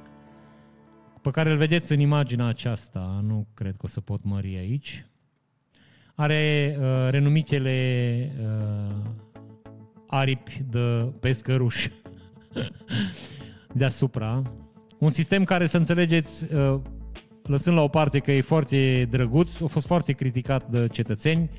pe 1.22 1.30
care 1.30 1.50
îl 1.50 1.56
vedeți 1.56 1.92
în 1.92 2.00
imaginea 2.00 2.46
aceasta. 2.46 3.24
Nu 3.26 3.46
cred 3.54 3.70
că 3.70 3.82
o 3.82 3.86
să 3.86 4.00
pot 4.00 4.24
mări 4.24 4.56
aici. 4.56 5.04
Are 6.14 6.76
uh, 6.78 7.10
renumitele 7.10 8.30
uh, 8.40 8.96
aripi 10.06 10.64
de 10.70 11.12
pescăruș 11.20 11.88
deasupra. 13.72 14.42
Un 14.98 15.08
sistem 15.08 15.44
care, 15.44 15.66
să 15.66 15.76
înțelegeți, 15.76 16.54
uh, 16.54 16.80
lăsând 17.42 17.76
la 17.76 17.82
o 17.82 17.88
parte 17.88 18.18
că 18.18 18.32
e 18.32 18.40
foarte 18.40 19.08
drăguț, 19.10 19.60
a 19.60 19.66
fost 19.66 19.86
foarte 19.86 20.12
criticat 20.12 20.70
de 20.70 20.86
cetățeni, 20.92 21.50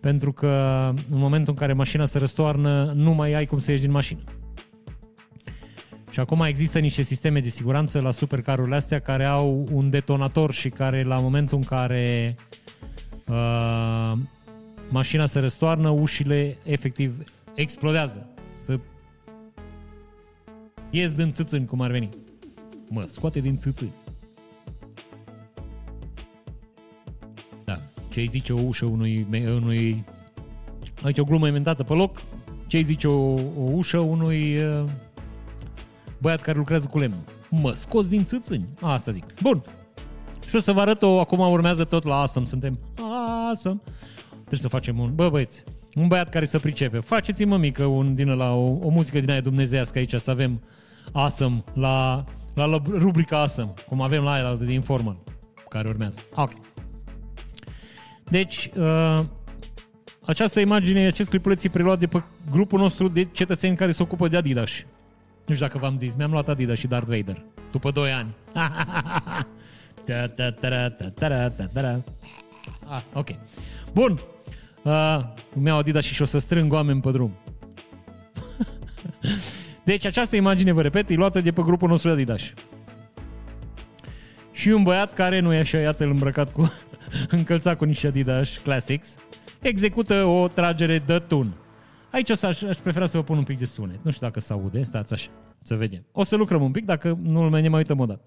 pentru 0.00 0.32
că 0.32 0.48
în 1.10 1.18
momentul 1.18 1.52
în 1.52 1.58
care 1.58 1.72
mașina 1.72 2.04
se 2.04 2.18
răstoarnă, 2.18 2.92
nu 2.96 3.12
mai 3.12 3.32
ai 3.32 3.46
cum 3.46 3.58
să 3.58 3.70
ieși 3.70 3.82
din 3.82 3.90
mașină. 3.90 4.20
Și 6.10 6.20
acum 6.20 6.40
există 6.40 6.78
niște 6.78 7.02
sisteme 7.02 7.40
de 7.40 7.48
siguranță 7.48 8.00
la 8.00 8.10
supercarurile 8.10 8.76
astea 8.76 8.98
care 8.98 9.24
au 9.24 9.68
un 9.72 9.90
detonator 9.90 10.52
și 10.52 10.68
care 10.68 11.02
la 11.02 11.20
momentul 11.20 11.56
în 11.56 11.64
care 11.64 12.34
uh, 13.28 14.12
mașina 14.90 15.26
se 15.26 15.38
răstoarnă, 15.38 15.88
ușile 15.88 16.56
efectiv 16.64 17.24
explodează. 17.54 18.26
Să 18.64 18.78
ies 20.90 21.14
din 21.14 21.32
țâțâni, 21.32 21.66
cum 21.66 21.80
ar 21.80 21.90
veni. 21.90 22.08
Mă, 22.88 23.02
scoate 23.06 23.40
din 23.40 23.58
țâțâni. 23.58 23.92
Ce 28.12 28.20
îi 28.20 28.26
zice 28.26 28.52
o 28.52 28.60
ușă 28.60 28.84
unui, 28.84 29.26
unui 29.30 30.04
aici 31.02 31.18
o 31.18 31.24
glumă 31.24 31.46
inventată 31.46 31.82
pe 31.82 31.92
loc, 31.92 32.22
ce 32.66 32.76
îi 32.76 32.82
zice 32.82 33.08
o, 33.08 33.32
o 33.34 33.70
ușă 33.72 33.98
unui 33.98 34.56
uh, 34.56 34.84
băiat 36.18 36.40
care 36.40 36.58
lucrează 36.58 36.86
cu 36.86 36.98
lemn. 36.98 37.24
Mă 37.50 37.72
scos 37.72 38.08
din 38.08 38.24
țâțâni. 38.24 38.68
Asta 38.80 39.10
zic. 39.10 39.24
Bun. 39.42 39.62
Și 40.46 40.56
o 40.56 40.60
să 40.60 40.72
vă 40.72 40.80
arăt-o, 40.80 41.20
acum 41.20 41.38
urmează 41.38 41.84
tot 41.84 42.04
la 42.04 42.18
Awesome. 42.18 42.46
Suntem 42.46 42.78
Awesome. 43.46 43.80
Trebuie 44.30 44.60
să 44.60 44.68
facem 44.68 44.98
un... 44.98 45.14
Bă, 45.14 45.28
băieți, 45.28 45.64
Un 45.94 46.08
băiat 46.08 46.28
care 46.28 46.44
să 46.44 46.58
pricepe. 46.58 46.98
Faceți-mă 46.98 47.56
mică 47.56 47.84
un 47.84 48.14
din 48.14 48.28
la 48.28 48.54
o, 48.54 48.78
o 48.82 48.88
muzică 48.88 49.20
din 49.20 49.30
aia 49.30 49.40
dumnezească 49.40 49.98
aici, 49.98 50.14
să 50.14 50.30
avem 50.30 50.62
Awesome 51.12 51.64
la, 51.72 52.24
la, 52.54 52.64
la 52.64 52.82
rubrica 52.88 53.38
Awesome, 53.38 53.72
cum 53.88 54.00
avem 54.00 54.22
la 54.22 54.32
aia 54.32 54.54
de 54.54 54.72
Informal, 54.72 55.16
care 55.68 55.88
urmează. 55.88 56.20
Ok. 56.34 56.71
Deci, 58.32 58.70
uh, 58.76 59.24
această 60.26 60.60
imagine, 60.60 61.06
acest 61.06 61.28
clipuleț 61.28 61.64
e 61.64 61.68
preluat 61.68 61.98
de 61.98 62.06
pe 62.06 62.22
grupul 62.50 62.78
nostru 62.78 63.08
de 63.08 63.24
cetățeni 63.24 63.76
care 63.76 63.90
se 63.90 64.02
ocupă 64.02 64.28
de 64.28 64.36
Adidas. 64.36 64.70
Nu 65.46 65.54
știu 65.54 65.66
dacă 65.66 65.78
v-am 65.78 65.98
zis, 65.98 66.14
mi-am 66.14 66.30
luat 66.30 66.48
Adidas 66.48 66.78
și 66.78 66.86
Darth 66.86 67.08
Vader. 67.08 67.44
După 67.70 67.90
2 67.90 68.12
ani. 68.12 68.34
ta 70.06 70.26
ta 70.36 70.50
ta 70.50 70.88
ta 70.88 71.10
ta 71.18 71.48
ta 71.48 71.70
ta 71.72 72.02
Ah, 72.88 73.02
ok. 73.12 73.28
Bun. 73.92 74.18
Uh, 74.82 75.20
mi-au 75.54 75.78
Adidas 75.78 76.04
și 76.04 76.22
o 76.22 76.24
să 76.24 76.38
strâng 76.38 76.72
oameni 76.72 77.00
pe 77.00 77.10
drum. 77.10 77.36
deci 79.84 80.06
această 80.06 80.36
imagine, 80.36 80.72
vă 80.72 80.82
repet, 80.82 81.08
e 81.08 81.14
luată 81.14 81.40
de 81.40 81.52
pe 81.52 81.62
grupul 81.62 81.88
nostru 81.88 82.08
de 82.08 82.14
Adidas. 82.14 82.42
Și 84.52 84.68
un 84.68 84.82
băiat 84.82 85.14
care 85.14 85.40
nu 85.40 85.52
e 85.52 85.58
așa, 85.58 85.78
iată, 85.78 86.04
îmbrăcat 86.04 86.52
cu, 86.52 86.72
încălțat 87.28 87.76
cu 87.76 87.84
niște 87.84 88.06
Adidas 88.06 88.56
Classics, 88.56 89.14
execută 89.60 90.24
o 90.24 90.48
tragere 90.48 90.98
de 90.98 91.18
tun. 91.18 91.54
Aici 92.10 92.30
o 92.30 92.34
să 92.34 92.46
aș, 92.46 92.62
aș 92.62 92.78
prefera 92.78 93.06
să 93.06 93.16
vă 93.16 93.22
pun 93.22 93.36
un 93.38 93.44
pic 93.44 93.58
de 93.58 93.64
sunet. 93.64 94.04
Nu 94.04 94.10
știu 94.10 94.26
dacă 94.26 94.40
se 94.40 94.52
aude, 94.52 94.82
stați 94.82 95.12
așa, 95.12 95.30
să 95.62 95.76
vedem. 95.76 96.06
O 96.12 96.24
să 96.24 96.36
lucrăm 96.36 96.62
un 96.62 96.70
pic, 96.70 96.84
dacă 96.84 97.18
nu-l 97.22 97.50
mai 97.50 97.68
mai 97.68 97.78
uităm 97.78 98.00
o 98.00 98.06
dată. 98.06 98.24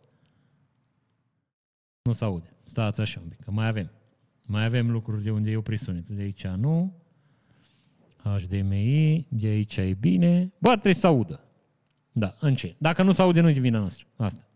Nu 2.01 2.13
se 2.13 2.23
aude. 2.23 2.53
Stați 2.63 3.01
așa 3.01 3.19
un 3.23 3.27
pic, 3.27 3.39
că 3.39 3.51
mai 3.51 3.67
avem. 3.67 3.91
Mai 4.47 4.65
avem 4.65 4.91
lucruri 4.91 5.23
de 5.23 5.31
unde 5.31 5.51
e 5.51 5.57
oprit 5.57 5.79
sunetul. 5.79 6.15
De 6.15 6.21
aici 6.21 6.47
nu. 6.47 7.03
HDMI, 8.23 9.27
de 9.29 9.47
aici 9.47 9.77
e 9.77 9.97
bine. 9.99 10.53
Bă, 10.57 10.69
trebuie 10.69 10.93
să 10.93 11.07
audă. 11.07 11.43
Da, 12.11 12.35
în 12.39 12.55
ce? 12.55 12.75
Dacă 12.77 13.03
nu 13.03 13.11
se 13.11 13.21
aude, 13.21 13.41
nu-i 13.41 13.53
vina 13.53 13.79
noastră. 13.79 14.05
Asta. 14.15 14.47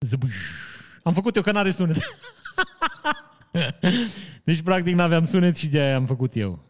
Zbâș. 0.00 0.36
Am 1.02 1.12
făcut 1.12 1.36
eu 1.36 1.42
că 1.42 1.52
n-are 1.52 1.70
sunet. 1.70 1.96
deci, 4.44 4.62
practic, 4.62 4.94
n-aveam 4.94 5.24
sunet 5.24 5.56
și 5.56 5.68
de 5.68 5.80
aia 5.80 5.96
am 5.96 6.06
făcut 6.06 6.36
eu. 6.36 6.64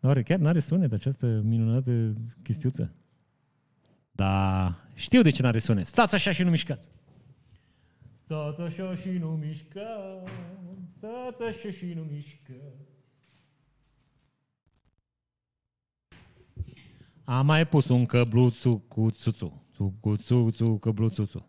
Oare 0.00 0.22
chiar 0.22 0.38
n-are 0.38 0.58
sunet 0.58 0.92
această 0.92 1.26
minunată 1.26 2.12
chestiuță? 2.42 2.94
Da, 4.10 4.74
știu 4.94 5.22
de 5.22 5.30
ce 5.30 5.42
n-are 5.42 5.58
sunet. 5.58 5.86
Stați 5.86 6.14
așa 6.14 6.32
și 6.32 6.42
nu 6.42 6.50
mișcați. 6.50 6.90
Stați 8.24 8.60
așa 8.60 8.94
și 8.94 9.08
nu 9.08 9.28
mișcați, 9.28 10.32
stați 10.96 11.42
așa 11.42 11.70
și 11.70 11.92
nu 11.94 12.02
mișcați. 12.02 12.88
Am 17.24 17.46
mai 17.46 17.66
pus 17.66 17.88
un 17.88 18.06
căbluțu 18.06 18.84
cu 18.88 19.10
țuțu, 19.10 19.64
cu 20.00 20.16
țuțu, 20.16 20.78
căbluțuțu. 20.78 21.48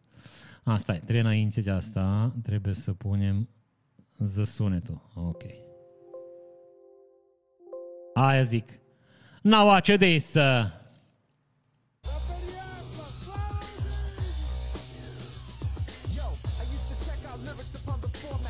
Asta 0.63 0.93
e, 0.93 0.97
trebuie 0.97 1.19
înainte 1.19 1.61
de 1.61 1.71
asta, 1.71 2.35
trebuie 2.43 2.73
să 2.73 2.93
punem 2.93 3.49
zăsunetul. 4.17 5.11
Ok. 5.15 5.43
Aia 8.13 8.43
zic. 8.43 8.79
Now 9.41 9.67
watch 9.67 9.95
this. 9.97 10.35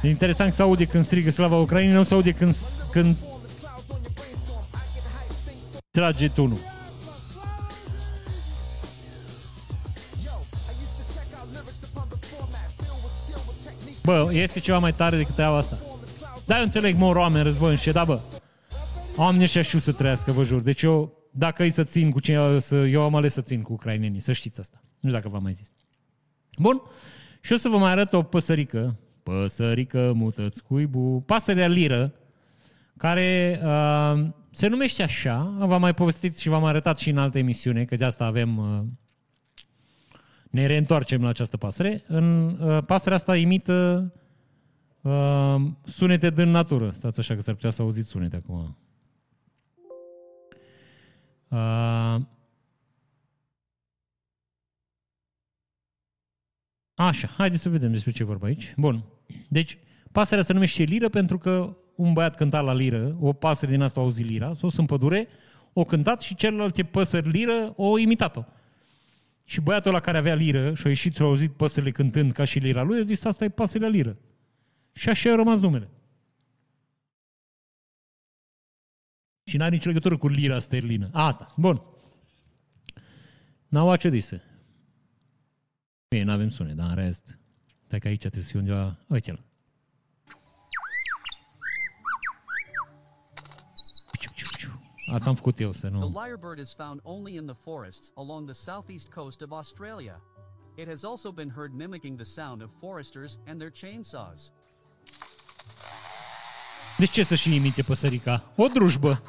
E 0.01 0.09
interesant 0.09 0.53
să 0.53 0.61
aude 0.61 0.85
când 0.85 1.05
strigă 1.05 1.29
slava 1.29 1.57
Ucrainei, 1.59 1.95
nu 1.95 2.03
să 2.03 2.13
aude 2.13 2.31
când, 2.31 2.55
când 2.91 3.15
trage 5.91 6.27
tunul. 6.27 6.57
Bă, 14.03 14.29
este 14.31 14.59
ceva 14.59 14.77
mai 14.77 14.93
tare 14.93 15.17
decât 15.17 15.35
treaba 15.35 15.57
asta. 15.57 15.77
Da, 16.45 16.57
eu 16.57 16.63
înțeleg, 16.63 16.95
mor 16.95 17.15
oameni, 17.15 17.43
război 17.43 17.75
și 17.75 17.91
da, 17.91 18.03
bă. 18.03 18.19
Oamenii 19.17 19.43
ăștia 19.43 19.61
știu 19.61 19.79
să 19.79 19.91
trăiască, 19.91 20.31
vă 20.31 20.43
jur. 20.43 20.61
Deci 20.61 20.81
eu, 20.81 21.13
dacă 21.31 21.63
e 21.63 21.69
să 21.69 21.83
țin 21.83 22.11
cu 22.11 22.19
cine, 22.19 22.59
să, 22.59 22.75
eu 22.75 23.01
am 23.01 23.15
ales 23.15 23.33
să 23.33 23.41
țin 23.41 23.61
cu 23.61 23.73
ucrainenii, 23.73 24.19
să 24.19 24.31
știți 24.31 24.59
asta. 24.59 24.81
Nu 24.99 25.09
știu 25.09 25.21
dacă 25.21 25.29
v-am 25.29 25.43
mai 25.43 25.53
zis. 25.53 25.71
Bun. 26.57 26.81
Și 27.41 27.53
o 27.53 27.55
să 27.55 27.69
vă 27.69 27.77
mai 27.77 27.91
arăt 27.91 28.13
o 28.13 28.21
păsărică 28.21 28.99
Păsărică, 29.23 30.11
mută-ți 30.15 30.63
cuibu, 30.63 31.23
pasărea 31.25 31.67
liră, 31.67 32.13
care 32.97 33.59
uh, 33.63 34.27
se 34.51 34.67
numește 34.67 35.03
așa, 35.03 35.55
v-am 35.59 35.81
mai 35.81 35.93
povestit 35.93 36.37
și 36.37 36.49
v-am 36.49 36.63
arătat 36.63 36.97
și 36.97 37.09
în 37.09 37.17
alte 37.17 37.39
emisiune, 37.39 37.85
că 37.85 37.95
de 37.95 38.05
asta 38.05 38.25
avem, 38.25 38.57
uh, 38.57 38.85
ne 40.51 40.65
reîntoarcem 40.65 41.21
la 41.21 41.29
această 41.29 41.57
pasăre. 41.57 42.03
În, 42.07 42.57
uh, 42.59 42.83
pasărea 42.85 43.17
asta 43.17 43.37
imită 43.37 44.11
uh, 45.01 45.55
sunete 45.83 46.29
din 46.29 46.49
natură. 46.49 46.89
Stați 46.89 47.19
așa 47.19 47.35
că 47.35 47.41
s-ar 47.41 47.53
putea 47.53 47.69
să 47.69 47.81
auziți 47.81 48.09
sunete 48.09 48.35
acum. 48.35 48.77
Uh, 51.47 52.21
Așa, 56.93 57.27
haideți 57.27 57.61
să 57.61 57.69
vedem 57.69 57.91
despre 57.91 58.11
ce 58.11 58.23
vorba 58.23 58.45
aici. 58.45 58.73
Bun. 58.77 59.03
Deci, 59.47 59.77
pasărea 60.11 60.43
se 60.43 60.53
numește 60.53 60.83
liră 60.83 61.09
pentru 61.09 61.37
că 61.37 61.77
un 61.95 62.13
băiat 62.13 62.35
cânta 62.35 62.61
la 62.61 62.73
liră, 62.73 63.17
o 63.19 63.33
pasăre 63.33 63.71
din 63.71 63.81
asta 63.81 63.99
a 63.99 64.03
auzit 64.03 64.25
lira, 64.25 64.53
s-a 64.53 64.59
dus 64.61 64.77
în 64.77 64.85
pădure, 64.85 65.27
o 65.73 65.83
cântat 65.83 66.21
și 66.21 66.35
celelalte 66.35 66.83
păsări 66.83 67.29
liră 67.29 67.73
o 67.75 67.97
imitat-o. 67.97 68.43
Și 69.51 69.61
băiatul 69.61 69.91
la 69.91 69.99
care 69.99 70.17
avea 70.17 70.33
liră 70.33 70.73
și 70.73 70.85
a 70.85 70.89
ieșit 70.89 71.15
și 71.15 71.21
a 71.21 71.25
auzit 71.25 71.51
păsările 71.51 71.91
cântând 71.91 72.31
ca 72.31 72.43
și 72.43 72.59
lira 72.59 72.81
lui, 72.81 72.99
a 72.99 73.01
zis, 73.01 73.23
asta 73.23 73.43
e 73.43 73.49
pasărea 73.49 73.87
liră. 73.87 74.17
Și 74.93 75.09
așa 75.09 75.31
a 75.31 75.35
rămas 75.35 75.59
numele. 75.59 75.89
Și 79.43 79.57
n-are 79.57 79.71
nicio 79.71 79.87
legătură 79.87 80.17
cu 80.17 80.27
lira 80.27 80.59
sterlină. 80.59 81.09
Asta, 81.13 81.53
bun. 81.57 81.81
N-au 83.67 83.95
ce 83.95 84.09
dise. 84.09 84.43
Bine, 86.07 86.23
nu 86.23 86.31
avem 86.31 86.49
sunet, 86.49 86.75
dar 86.75 86.89
în 86.89 86.95
rest, 86.95 87.39
stai 87.85 87.99
că 87.99 88.07
aici 88.07 88.19
trebuie 88.19 88.43
să 88.43 88.49
fie 88.49 88.59
undeva, 88.59 88.97
uite-l. 89.07 89.43
Asta 95.13 95.29
am 95.29 95.35
făcut 95.35 95.59
eu, 95.59 95.71
să 95.71 95.87
nu... 95.87 95.99
The 95.99 96.25
lyrebird 96.25 96.59
is 96.59 96.73
found 96.73 96.99
only 97.03 97.35
in 97.35 97.45
the 97.45 97.55
forests 97.55 98.11
along 98.15 98.45
the 98.45 98.53
southeast 98.53 99.09
coast 99.09 99.41
of 99.41 99.51
Australia. 99.51 100.21
It 100.75 100.87
has 100.87 101.03
also 101.03 101.31
been 101.31 101.51
heard 101.55 101.73
mimicking 101.73 102.15
the 102.15 102.25
sound 102.25 102.63
of 102.63 102.69
foresters 102.79 103.39
and 103.47 103.57
their 103.57 103.71
chainsaws. 103.81 104.51
Deci 106.97 107.09
ce 107.09 107.23
să 107.23 107.35
și 107.35 107.55
imite 107.55 107.81
păsărica? 107.81 108.43
O 108.55 108.67
drujbă. 108.67 109.21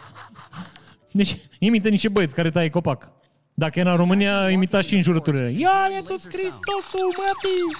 Deci 1.12 1.48
imită 1.58 1.88
niște 1.88 2.08
băieți 2.08 2.34
care 2.34 2.50
taie 2.50 2.70
copac. 2.70 3.12
Dacă 3.54 3.78
era 3.78 3.90
în 3.90 3.96
România, 3.96 4.50
imita 4.50 4.80
și 4.80 4.94
în 4.94 5.02
jurăturile. 5.02 5.50
Ia, 5.50 5.88
e 5.98 6.02
tot 6.02 6.20
Hristosul, 6.20 7.14
mătii! 7.16 7.76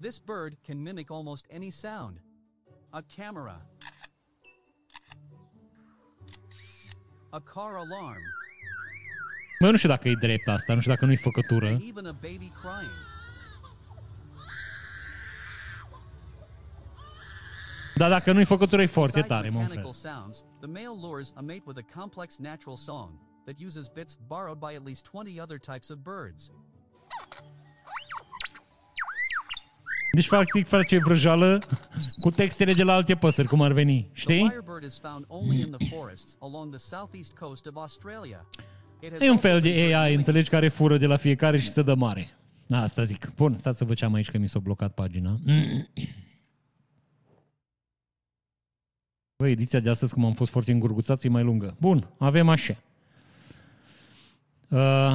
This 0.00 0.18
bird 0.18 0.58
can 0.66 0.82
mimic 0.82 1.10
almost 1.10 1.46
any 1.54 1.70
sound. 1.70 2.22
A 2.90 3.02
camera. 3.16 3.66
A 7.30 7.40
car 7.40 7.74
alarm. 7.74 8.22
Mă, 9.58 9.70
nu 9.70 9.76
știu 9.76 9.88
dacă 9.88 10.08
e 10.08 10.14
drept 10.14 10.48
asta, 10.48 10.74
nu 10.74 10.80
știu 10.80 10.92
dacă 10.92 11.04
nu-i 11.04 11.16
făcătură. 11.16 11.66
Even 11.66 12.06
a 12.06 12.12
baby 12.12 12.52
crying. 12.60 13.08
Dar 17.94 18.10
dacă 18.10 18.32
nu-i 18.32 18.44
făcătură, 18.44 18.82
e 18.82 18.86
foarte 18.86 19.22
tare, 19.22 19.50
mă 19.50 19.90
sounds, 19.90 20.44
the 20.60 20.68
male 20.68 20.98
lures 21.02 21.32
a 21.34 21.40
mate 21.40 21.62
with 21.64 21.80
a 21.88 22.00
complex 22.00 22.38
natural 22.38 22.76
song 22.76 23.12
that 23.44 23.56
uses 23.66 23.88
bits 23.88 24.16
borrowed 24.26 24.58
by 24.58 24.74
at 24.74 24.84
least 24.84 25.08
20 25.12 25.38
other 25.38 25.58
types 25.58 25.88
of 25.90 25.96
birds. 25.96 26.52
Deci, 30.12 30.28
practic, 30.28 30.66
face 30.66 30.98
vrăjală 30.98 31.58
cu 32.20 32.30
textele 32.30 32.72
de 32.72 32.82
la 32.82 32.92
alte 32.92 33.14
păsări, 33.16 33.48
cum 33.48 33.62
ar 33.62 33.72
veni, 33.72 34.10
știi? 34.12 34.52
E 39.20 39.30
un 39.30 39.36
fel 39.36 39.60
de 39.60 39.68
AI, 39.68 40.14
înțelegi, 40.14 40.50
care 40.50 40.68
fură 40.68 40.96
de 40.96 41.06
la 41.06 41.16
fiecare 41.16 41.58
și 41.58 41.68
se 41.68 41.82
dă 41.82 41.94
mare. 41.94 42.30
Asta 42.70 43.02
zic. 43.02 43.32
Bun, 43.36 43.56
stați 43.56 43.78
să 43.78 43.84
vă 43.84 43.94
ce 43.94 44.04
am 44.04 44.14
aici, 44.14 44.30
că 44.30 44.38
mi 44.38 44.48
s-a 44.48 44.58
blocat 44.58 44.92
pagina. 44.92 45.38
Băi, 49.36 49.50
ediția 49.50 49.80
de 49.80 49.90
astăzi, 49.90 50.14
cum 50.14 50.24
am 50.24 50.32
fost 50.32 50.50
foarte 50.50 50.72
îngurguțați, 50.72 51.26
e 51.26 51.28
mai 51.28 51.42
lungă. 51.42 51.76
Bun, 51.80 52.08
avem 52.18 52.48
așa. 52.48 52.76
Uh, 54.68 55.12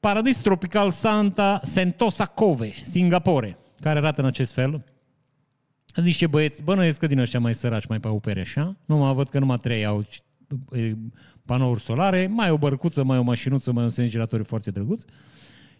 Paradis 0.00 0.36
tropical 0.36 0.90
Santa 0.90 1.60
Sentosa 1.62 2.26
Cove, 2.26 2.72
Singapore, 2.84 3.58
care 3.82 3.98
arată 3.98 4.20
în 4.20 4.26
acest 4.26 4.52
fel. 4.52 4.84
Zice 5.96 6.26
băieți, 6.26 6.62
bănuiesc 6.62 6.98
că 6.98 7.06
din 7.06 7.18
ăștia 7.18 7.40
mai 7.40 7.54
săraci, 7.54 7.86
mai 7.86 8.00
paupere 8.00 8.40
așa, 8.40 8.76
numai 8.84 9.14
văd 9.14 9.28
că 9.28 9.38
numai 9.38 9.56
trei 9.56 9.84
au 9.84 10.04
e, 10.72 10.96
panouri 11.44 11.80
solare, 11.80 12.26
mai 12.26 12.50
o 12.50 12.58
bărcuță, 12.58 13.02
mai 13.02 13.18
o 13.18 13.22
mașinuță, 13.22 13.72
mai 13.72 13.84
un 13.84 13.90
sens 13.90 14.10
giratoriu 14.10 14.44
foarte 14.44 14.70
drăguț. 14.70 15.02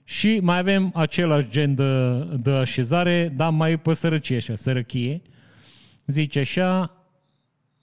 Și 0.04 0.38
mai 0.42 0.58
avem 0.58 0.90
același 0.94 1.50
gen 1.50 1.74
de, 1.74 2.18
de 2.36 2.50
așezare, 2.50 3.32
dar 3.36 3.50
mai 3.50 3.78
pe 3.78 3.92
sărăcie 3.92 4.36
așa, 4.36 4.54
sărăchie. 4.54 5.22
Zice 6.06 6.38
așa, 6.38 6.96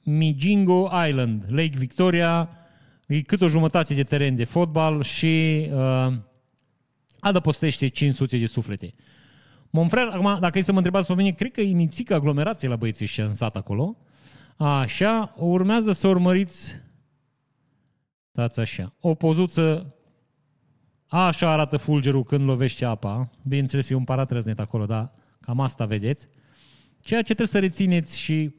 Mijingo 0.03 0.89
Island, 1.07 1.43
Lake 1.47 1.77
Victoria, 1.77 2.49
e 3.07 3.21
cât 3.21 3.41
o 3.41 3.47
jumătate 3.47 3.93
de 3.93 4.03
teren 4.03 4.35
de 4.35 4.43
fotbal 4.43 5.03
și 5.03 5.67
uh, 5.71 6.13
adăpostește 7.19 7.87
500 7.87 8.37
de 8.37 8.45
suflete. 8.45 8.93
Monfrer, 9.69 10.07
acum, 10.07 10.37
dacă 10.39 10.57
e 10.57 10.61
să 10.61 10.71
mă 10.71 10.77
întrebați 10.77 11.07
pe 11.07 11.13
mine, 11.13 11.31
cred 11.31 11.51
că 11.51 11.61
e 11.61 11.73
mițică 11.73 12.13
aglomerație 12.13 12.67
la 12.67 12.75
băieții 12.75 13.05
și 13.05 13.19
în 13.19 13.33
sat 13.33 13.55
acolo. 13.55 13.97
Așa, 14.57 15.33
urmează 15.37 15.91
să 15.91 16.07
urmăriți, 16.07 16.81
stați 18.31 18.59
așa, 18.59 18.95
o 18.99 19.13
pozuță, 19.13 19.95
așa 21.07 21.51
arată 21.51 21.77
fulgerul 21.77 22.23
când 22.23 22.43
lovește 22.43 22.85
apa. 22.85 23.29
Bineînțeles, 23.43 23.89
e 23.89 23.93
un 23.93 24.03
paratrăznet 24.03 24.59
acolo, 24.59 24.85
dar 24.85 25.11
cam 25.39 25.59
asta 25.59 25.85
vedeți. 25.85 26.27
Ceea 26.99 27.19
ce 27.19 27.33
trebuie 27.33 27.47
să 27.47 27.59
rețineți 27.59 28.19
și, 28.19 28.55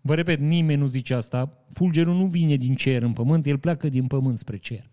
vă 0.00 0.14
repet, 0.14 0.40
nimeni 0.40 0.80
nu 0.80 0.86
zice 0.86 1.14
asta, 1.14 1.66
fulgerul 1.72 2.14
nu 2.14 2.26
vine 2.26 2.56
din 2.56 2.74
cer 2.74 3.02
în 3.02 3.12
pământ, 3.12 3.46
el 3.46 3.58
pleacă 3.58 3.88
din 3.88 4.06
pământ 4.06 4.38
spre 4.38 4.56
cer. 4.56 4.90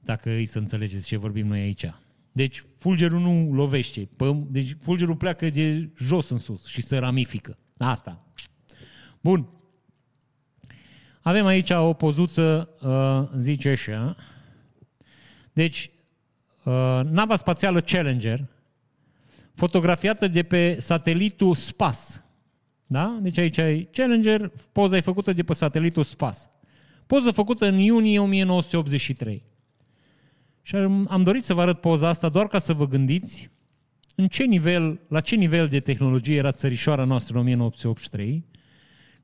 Dacă 0.00 0.30
îi 0.30 0.46
să 0.46 0.58
înțelegeți 0.58 1.06
ce 1.06 1.16
vorbim 1.16 1.46
noi 1.46 1.60
aici. 1.60 1.94
Deci 2.32 2.64
fulgerul 2.76 3.20
nu 3.20 3.52
lovește, 3.52 4.08
deci 4.46 4.76
fulgerul 4.80 5.16
pleacă 5.16 5.50
de 5.50 5.90
jos 5.96 6.28
în 6.28 6.38
sus 6.38 6.66
și 6.66 6.82
se 6.82 6.96
ramifică. 6.96 7.58
Asta. 7.78 8.24
Bun. 9.20 9.48
Avem 11.20 11.46
aici 11.46 11.70
o 11.70 11.92
pozuță, 11.92 12.68
uh, 12.80 13.38
zice 13.40 13.68
așa. 13.68 14.16
Deci, 15.52 15.90
uh, 16.64 17.00
nava 17.04 17.36
spațială 17.36 17.80
Challenger, 17.80 18.48
fotografiată 19.54 20.28
de 20.28 20.42
pe 20.42 20.80
satelitul 20.80 21.54
SPAS. 21.54 22.24
Da? 22.86 23.18
Deci 23.20 23.38
aici 23.38 23.58
ai 23.58 23.88
Challenger, 23.92 24.52
poza 24.72 24.96
e 24.96 25.00
făcută 25.00 25.32
de 25.32 25.42
pe 25.42 25.52
satelitul 25.52 26.02
SPAS. 26.02 26.48
Poză 27.06 27.30
făcută 27.30 27.66
în 27.66 27.78
iunie 27.78 28.18
1983. 28.18 29.44
Și 30.62 30.76
am 31.06 31.22
dorit 31.22 31.44
să 31.44 31.54
vă 31.54 31.60
arăt 31.60 31.80
poza 31.80 32.08
asta 32.08 32.28
doar 32.28 32.46
ca 32.46 32.58
să 32.58 32.72
vă 32.72 32.86
gândiți 32.86 33.50
în 34.14 34.28
ce 34.28 34.44
nivel, 34.44 35.00
la 35.08 35.20
ce 35.20 35.34
nivel 35.34 35.66
de 35.66 35.80
tehnologie 35.80 36.36
era 36.36 36.52
țărișoara 36.52 37.04
noastră 37.04 37.34
în 37.34 37.40
1983, 37.40 38.44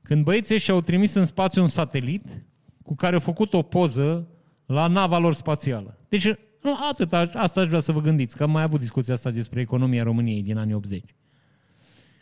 când 0.01 0.23
băieții 0.23 0.55
ăștia 0.55 0.73
au 0.73 0.81
trimis 0.81 1.13
în 1.13 1.25
spațiu 1.25 1.61
un 1.61 1.67
satelit 1.67 2.45
cu 2.83 2.95
care 2.95 3.13
au 3.13 3.19
făcut 3.19 3.53
o 3.53 3.61
poză 3.61 4.27
la 4.65 4.87
nava 4.87 5.17
lor 5.17 5.33
spațială. 5.33 5.97
Deci, 6.09 6.25
nu, 6.61 6.75
atât, 6.91 7.13
asta 7.13 7.61
aș 7.61 7.67
vrea 7.67 7.79
să 7.79 7.91
vă 7.91 8.01
gândiți, 8.01 8.35
că 8.35 8.43
am 8.43 8.51
mai 8.51 8.63
avut 8.63 8.79
discuția 8.79 9.13
asta 9.13 9.31
despre 9.31 9.61
economia 9.61 10.03
României 10.03 10.41
din 10.41 10.57
anii 10.57 10.73
80. 10.73 11.15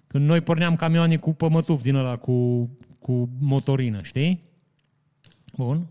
Când 0.07 0.25
noi 0.25 0.41
porneam 0.41 0.75
camioane 0.75 1.17
cu 1.17 1.33
pămătuf 1.33 1.81
din 1.81 1.95
ăla, 1.95 2.17
cu, 2.17 2.69
cu 2.99 3.29
motorină, 3.39 4.01
știi? 4.01 4.43
Bun. 5.55 5.87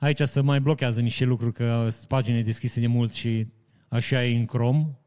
Aici 0.00 0.20
se 0.22 0.40
mai 0.40 0.60
blochează 0.60 1.00
niște 1.00 1.24
lucruri, 1.24 1.52
că 1.52 1.86
sunt 1.90 2.08
pagine 2.08 2.42
deschise 2.42 2.80
de 2.80 2.86
mult 2.86 3.12
și 3.12 3.46
așa 3.88 4.24
e 4.24 4.38
în 4.38 4.44
Chrome. 4.44 4.98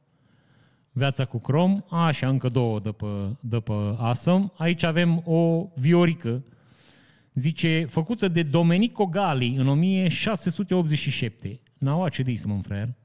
Viața 0.92 1.26
cu 1.26 1.40
Chrome, 1.40 1.84
așa, 1.90 2.28
încă 2.28 2.50
două 2.50 2.80
de 2.80 2.92
pe, 2.92 3.06
de 3.40 3.60
pe 3.60 3.74
Awesome. 3.98 4.52
Aici 4.58 4.84
avem 4.84 5.22
o 5.26 5.70
viorică, 5.76 6.44
zice, 7.34 7.86
făcută 7.90 8.28
de 8.28 8.44
Domenico 8.44 9.06
Gali 9.06 9.56
în 9.56 9.68
1687. 9.68 11.60
N-au 11.78 12.08
ce 12.10 12.42
mă 12.46 12.60
frère. 12.62 12.98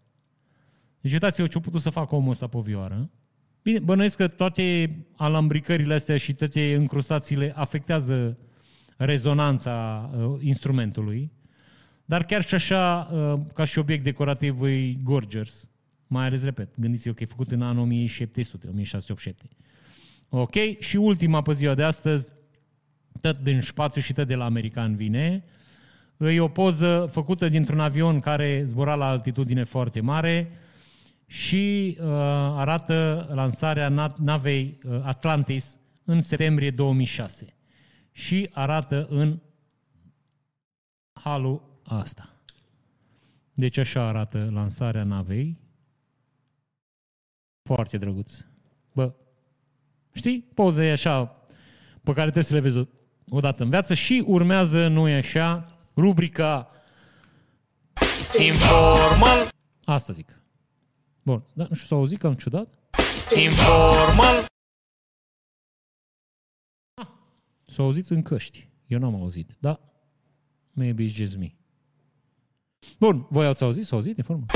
Deci 1.01 1.13
uitați-vă 1.13 1.47
ce 1.47 1.59
a 1.59 1.61
putut 1.61 1.81
să 1.81 1.91
facă 1.91 2.15
omul 2.15 2.31
ăsta 2.31 2.47
pe 2.47 2.59
vioară. 2.63 3.11
Bine, 3.63 3.79
bănuiesc 3.79 4.17
că 4.17 4.29
toate 4.29 4.97
alambricările 5.17 5.95
astea 5.95 6.17
și 6.17 6.35
toate 6.35 6.75
încrustațiile 6.75 7.53
afectează 7.57 8.39
rezonanța 8.97 10.11
uh, 10.13 10.39
instrumentului. 10.41 11.31
Dar 12.09 12.25
chiar 12.25 12.43
și 12.43 12.55
așa, 12.55 13.09
uh, 13.13 13.41
ca 13.55 13.65
și 13.65 13.79
obiect 13.79 14.05
decorativ, 14.05 14.63
e 14.63 14.93
gorgeous. 15.03 15.71
Mai 16.07 16.27
ales, 16.27 16.43
repet, 16.43 16.81
gândiți-vă 16.81 17.15
că 17.15 17.23
e 17.23 17.27
făcut 17.27 17.51
în 17.51 17.63
anul 17.63 17.83
1700, 17.83 18.67
1687. 18.69 19.49
Ok? 20.29 20.55
Și 20.79 20.97
ultima 20.97 21.43
pe 21.43 21.53
ziua 21.53 21.75
de 21.75 21.83
astăzi, 21.83 22.31
tot 23.21 23.39
din 23.39 23.61
spațiu 23.61 24.01
și 24.01 24.13
tot 24.13 24.27
de 24.27 24.35
la 24.35 24.45
american 24.45 24.97
vine, 24.97 25.45
e 26.19 26.41
o 26.41 26.49
poză 26.49 27.09
făcută 27.13 27.49
dintr-un 27.49 27.81
avion 27.81 28.21
care 28.21 28.63
zbura 28.65 28.95
la 28.95 29.09
altitudine 29.09 29.65
foarte 29.65 30.01
mare 30.01 30.51
și 31.27 31.97
uh, 32.01 32.07
arată 32.57 33.29
lansarea 33.35 34.15
navei 34.17 34.79
uh, 34.85 35.01
Atlantis 35.03 35.79
în 36.05 36.21
septembrie 36.21 36.71
2006. 36.71 37.47
Și 38.13 38.51
arată 38.53 39.07
în 39.11 39.39
halul 41.13 41.69
asta. 41.89 42.33
Deci 43.55 43.77
așa 43.77 44.07
arată 44.07 44.49
lansarea 44.53 45.05
navei. 45.05 45.59
Foarte 47.63 47.99
drăguț. 47.99 48.33
Bă, 48.93 49.15
știi? 50.13 50.41
Poza 50.55 50.85
e 50.85 50.91
așa 50.91 51.25
pe 52.03 52.13
care 52.13 52.31
trebuie 52.31 52.43
să 52.43 52.55
le 52.55 52.61
vezi 52.61 52.89
odată 53.29 53.63
în 53.63 53.71
viață 53.71 53.95
și 53.95 54.25
urmează, 54.27 54.89
nu 54.89 55.09
e 55.09 55.15
așa, 55.15 55.79
rubrica 55.97 56.71
Informal. 58.37 59.49
Asta 59.85 60.13
zic. 60.13 60.43
Bun, 61.23 61.45
da, 61.55 61.67
nu 61.69 61.75
știu, 61.75 61.87
s-a 61.87 61.95
auzit 61.95 62.19
cam 62.19 62.35
ciudat? 62.35 62.69
Informal. 63.45 64.47
Ah, 66.95 67.09
s-a 67.67 67.83
auzit 67.83 68.11
în 68.11 68.23
căști. 68.23 68.69
Eu 68.87 68.99
n-am 68.99 69.15
auzit, 69.15 69.57
da? 69.59 69.81
Maybe 70.73 71.05
it's 71.05 71.15
just 71.15 71.37
me. 71.37 71.58
Bun, 72.99 73.27
voi 73.31 73.47
ați 73.47 73.63
auzit? 73.63 73.87
S-a 73.87 73.97
auzit 73.97 74.17
informal? 74.17 74.47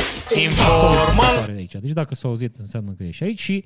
Informal! 0.42 1.44
De 1.46 1.52
aici. 1.52 1.74
Deci 1.74 1.92
dacă 1.92 2.14
s-a 2.14 2.28
auzit, 2.28 2.54
înseamnă 2.54 2.92
că 2.92 3.04
e 3.04 3.10
și 3.10 3.22
aici 3.22 3.40
și 3.40 3.64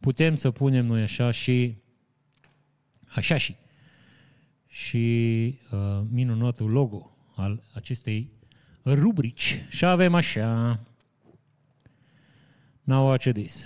putem 0.00 0.34
să 0.34 0.50
punem 0.50 0.86
noi 0.86 1.02
așa 1.02 1.30
și 1.30 1.76
așa 3.04 3.36
și 3.36 3.56
și 4.66 5.54
uh, 5.70 6.00
minunatul 6.10 6.70
logo 6.70 7.16
al 7.34 7.62
acestei 7.74 8.30
rubrici. 8.84 9.64
Și 9.68 9.84
avem 9.84 10.14
așa 10.14 10.80
Now 12.84 13.06
watch 13.06 13.30
this. 13.32 13.64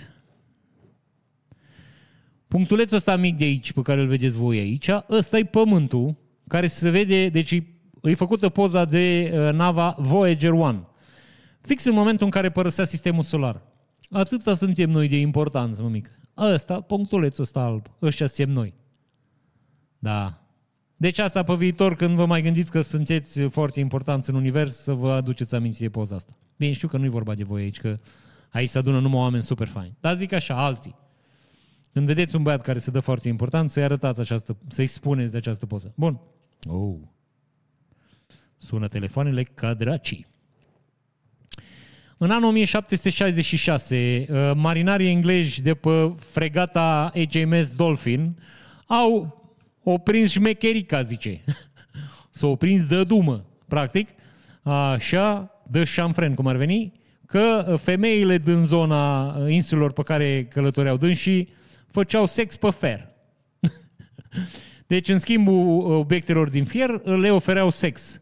Punctulețul 2.47 2.97
ăsta 2.97 3.15
mic 3.15 3.37
de 3.37 3.43
aici, 3.43 3.71
pe 3.71 3.81
care 3.81 4.01
îl 4.01 4.07
vedeți 4.07 4.35
voi 4.35 4.57
aici, 4.59 4.89
ăsta 5.09 5.37
e 5.37 5.45
pământul 5.45 6.15
care 6.47 6.67
se 6.67 6.89
vede, 6.89 7.29
deci 7.29 7.63
e 8.01 8.13
făcută 8.13 8.49
poza 8.49 8.85
de 8.85 9.31
uh, 9.33 9.53
nava 9.53 9.95
Voyager 9.99 10.51
1. 10.51 10.87
Fix 11.61 11.85
în 11.85 11.93
momentul 11.93 12.25
în 12.25 12.31
care 12.31 12.49
părăsea 12.49 12.85
sistemul 12.85 13.23
solar. 13.23 13.61
Atâta 14.11 14.53
suntem 14.53 14.89
noi 14.89 15.07
de 15.07 15.19
importanță, 15.19 15.81
mă 15.81 15.89
mic. 15.89 16.19
Ăsta, 16.37 16.81
punctulețul 16.81 17.43
ăsta 17.43 17.59
alb, 17.59 17.85
ăștia 18.01 18.27
suntem 18.27 18.53
noi. 18.53 18.73
Da. 19.99 20.41
Deci 20.97 21.17
asta 21.17 21.43
pe 21.43 21.53
viitor, 21.53 21.95
când 21.95 22.15
vă 22.15 22.25
mai 22.25 22.41
gândiți 22.41 22.71
că 22.71 22.81
sunteți 22.81 23.41
foarte 23.41 23.79
importanți 23.79 24.29
în 24.29 24.35
univers, 24.35 24.75
să 24.75 24.93
vă 24.93 25.11
aduceți 25.11 25.55
aminte 25.55 25.77
de 25.79 25.89
poza 25.89 26.15
asta. 26.15 26.37
Bine, 26.57 26.73
știu 26.73 26.87
că 26.87 26.97
nu 26.97 27.05
e 27.05 27.09
vorba 27.09 27.33
de 27.33 27.43
voi 27.43 27.61
aici, 27.61 27.79
că 27.79 27.99
aici 28.51 28.69
se 28.69 28.77
adună 28.77 28.99
numai 28.99 29.19
oameni 29.19 29.43
super 29.43 29.67
faini. 29.67 29.97
Dar 29.99 30.15
zic 30.15 30.31
așa, 30.31 30.65
alții. 30.65 30.95
Când 31.93 32.05
vedeți 32.05 32.35
un 32.35 32.43
băiat 32.43 32.61
care 32.61 32.79
se 32.79 32.91
dă 32.91 32.99
foarte 32.99 33.27
important, 33.27 33.69
să-i 33.69 33.83
arătați 33.83 34.19
această, 34.19 34.57
să-i 34.67 34.87
spuneți 34.87 35.31
de 35.31 35.37
această 35.37 35.65
poză. 35.65 35.93
Bun. 35.95 36.19
Oh. 36.69 36.95
Sună 38.57 38.87
telefoanele 38.87 39.43
ca 39.43 39.73
dracii. 39.73 40.27
În 42.17 42.31
anul 42.31 42.47
1766, 42.47 44.25
uh, 44.29 44.51
marinarii 44.55 45.09
englezi 45.09 45.61
de 45.61 45.73
pe 45.73 46.13
fregata 46.19 47.11
HMS 47.31 47.73
Dolphin 47.75 48.37
au 48.85 49.41
oprins 49.83 50.29
șmecherica, 50.29 51.01
zice. 51.01 51.43
S-au 52.37 52.51
oprins 52.51 52.85
de 52.85 53.03
dumă, 53.03 53.45
practic, 53.67 54.09
așa, 54.63 55.51
de 55.69 55.83
șamfren, 55.83 56.33
cum 56.33 56.47
ar 56.47 56.55
veni, 56.55 56.91
că 57.25 57.75
femeile 57.81 58.37
din 58.37 58.65
zona 58.65 59.33
insulelor 59.47 59.91
pe 59.91 60.01
care 60.01 60.45
călătoreau 60.45 60.97
dânsii 60.97 61.49
făceau 61.87 62.25
sex 62.25 62.55
pe 62.55 62.69
fer. 62.69 63.07
Deci, 64.87 65.09
în 65.09 65.19
schimbul 65.19 65.91
obiectelor 65.91 66.49
din 66.49 66.65
fier, 66.65 67.05
le 67.05 67.31
ofereau 67.31 67.69
sex 67.69 68.21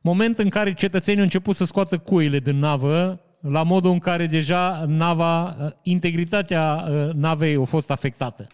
moment 0.00 0.38
în 0.38 0.48
care 0.48 0.74
cetățenii 0.74 1.18
au 1.18 1.24
început 1.24 1.56
să 1.56 1.64
scoată 1.64 1.98
cuile 1.98 2.38
din 2.38 2.58
navă, 2.58 3.20
la 3.40 3.62
modul 3.62 3.90
în 3.90 3.98
care 3.98 4.26
deja 4.26 4.84
nava, 4.86 5.56
integritatea 5.82 6.84
uh, 6.88 7.14
navei 7.14 7.54
a 7.54 7.64
fost 7.64 7.90
afectată. 7.90 8.46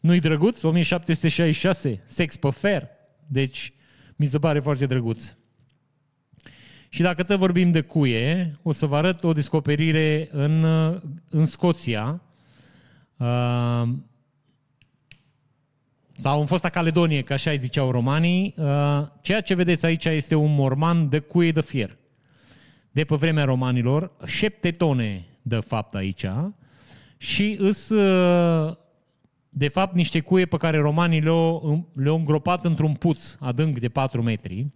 Nu-i 0.00 0.20
drăguț? 0.20 0.62
1766, 0.62 2.02
sex 2.06 2.36
pe 2.36 2.50
fer. 2.50 2.88
Deci, 3.26 3.72
mi 4.16 4.26
se 4.26 4.38
pare 4.38 4.60
foarte 4.60 4.86
drăguț. 4.86 5.34
Și 6.88 7.02
dacă 7.02 7.22
tot 7.22 7.38
vorbim 7.38 7.70
de 7.70 7.80
cuie, 7.80 8.58
o 8.62 8.72
să 8.72 8.86
vă 8.86 8.96
arăt 8.96 9.24
o 9.24 9.32
descoperire 9.32 10.28
în, 10.32 10.64
în 11.28 11.46
Scoția, 11.46 12.22
uh, 13.16 13.82
sau 16.16 16.40
în 16.40 16.46
fosta 16.46 16.68
Caledonie, 16.68 17.22
ca 17.22 17.34
așa 17.34 17.50
îi 17.50 17.58
ziceau 17.58 17.90
romanii. 17.90 18.54
Uh, 18.56 18.66
ceea 19.20 19.40
ce 19.40 19.54
vedeți 19.54 19.86
aici 19.86 20.04
este 20.04 20.34
un 20.34 20.54
morman 20.54 21.08
de 21.08 21.18
cuie 21.18 21.52
de 21.52 21.62
fier. 21.62 21.96
De 22.90 23.04
pe 23.04 23.14
vremea 23.14 23.44
romanilor, 23.44 24.12
șapte 24.26 24.70
tone 24.70 25.26
de 25.42 25.60
fapt 25.60 25.94
aici, 25.94 26.26
și 27.16 27.56
îs 27.58 27.88
uh, 27.88 28.76
de 29.48 29.68
fapt 29.68 29.94
niște 29.94 30.20
cuie 30.20 30.46
pe 30.46 30.56
care 30.56 30.78
romanii 30.78 31.20
le-au, 31.20 31.92
le-au 31.94 32.16
îngropat 32.16 32.64
într-un 32.64 32.92
puț 32.94 33.36
adânc 33.40 33.78
de 33.78 33.88
4 33.88 34.22
metri, 34.22 34.66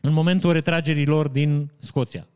în 0.00 0.12
momentul 0.12 0.52
retragerii 0.52 1.06
lor 1.06 1.28
din 1.28 1.70
Scoția. 1.78 2.26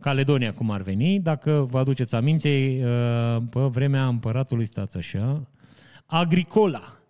Caledonia, 0.00 0.54
cum 0.54 0.70
ar 0.70 0.82
veni, 0.82 1.20
dacă 1.20 1.66
vă 1.70 1.78
aduceți 1.78 2.14
aminte, 2.14 2.80
uh, 2.84 3.42
pe 3.50 3.60
vremea 3.60 4.06
împăratului, 4.06 4.66
stați 4.66 4.96
așa, 4.96 5.48
Agricola. 6.06 7.03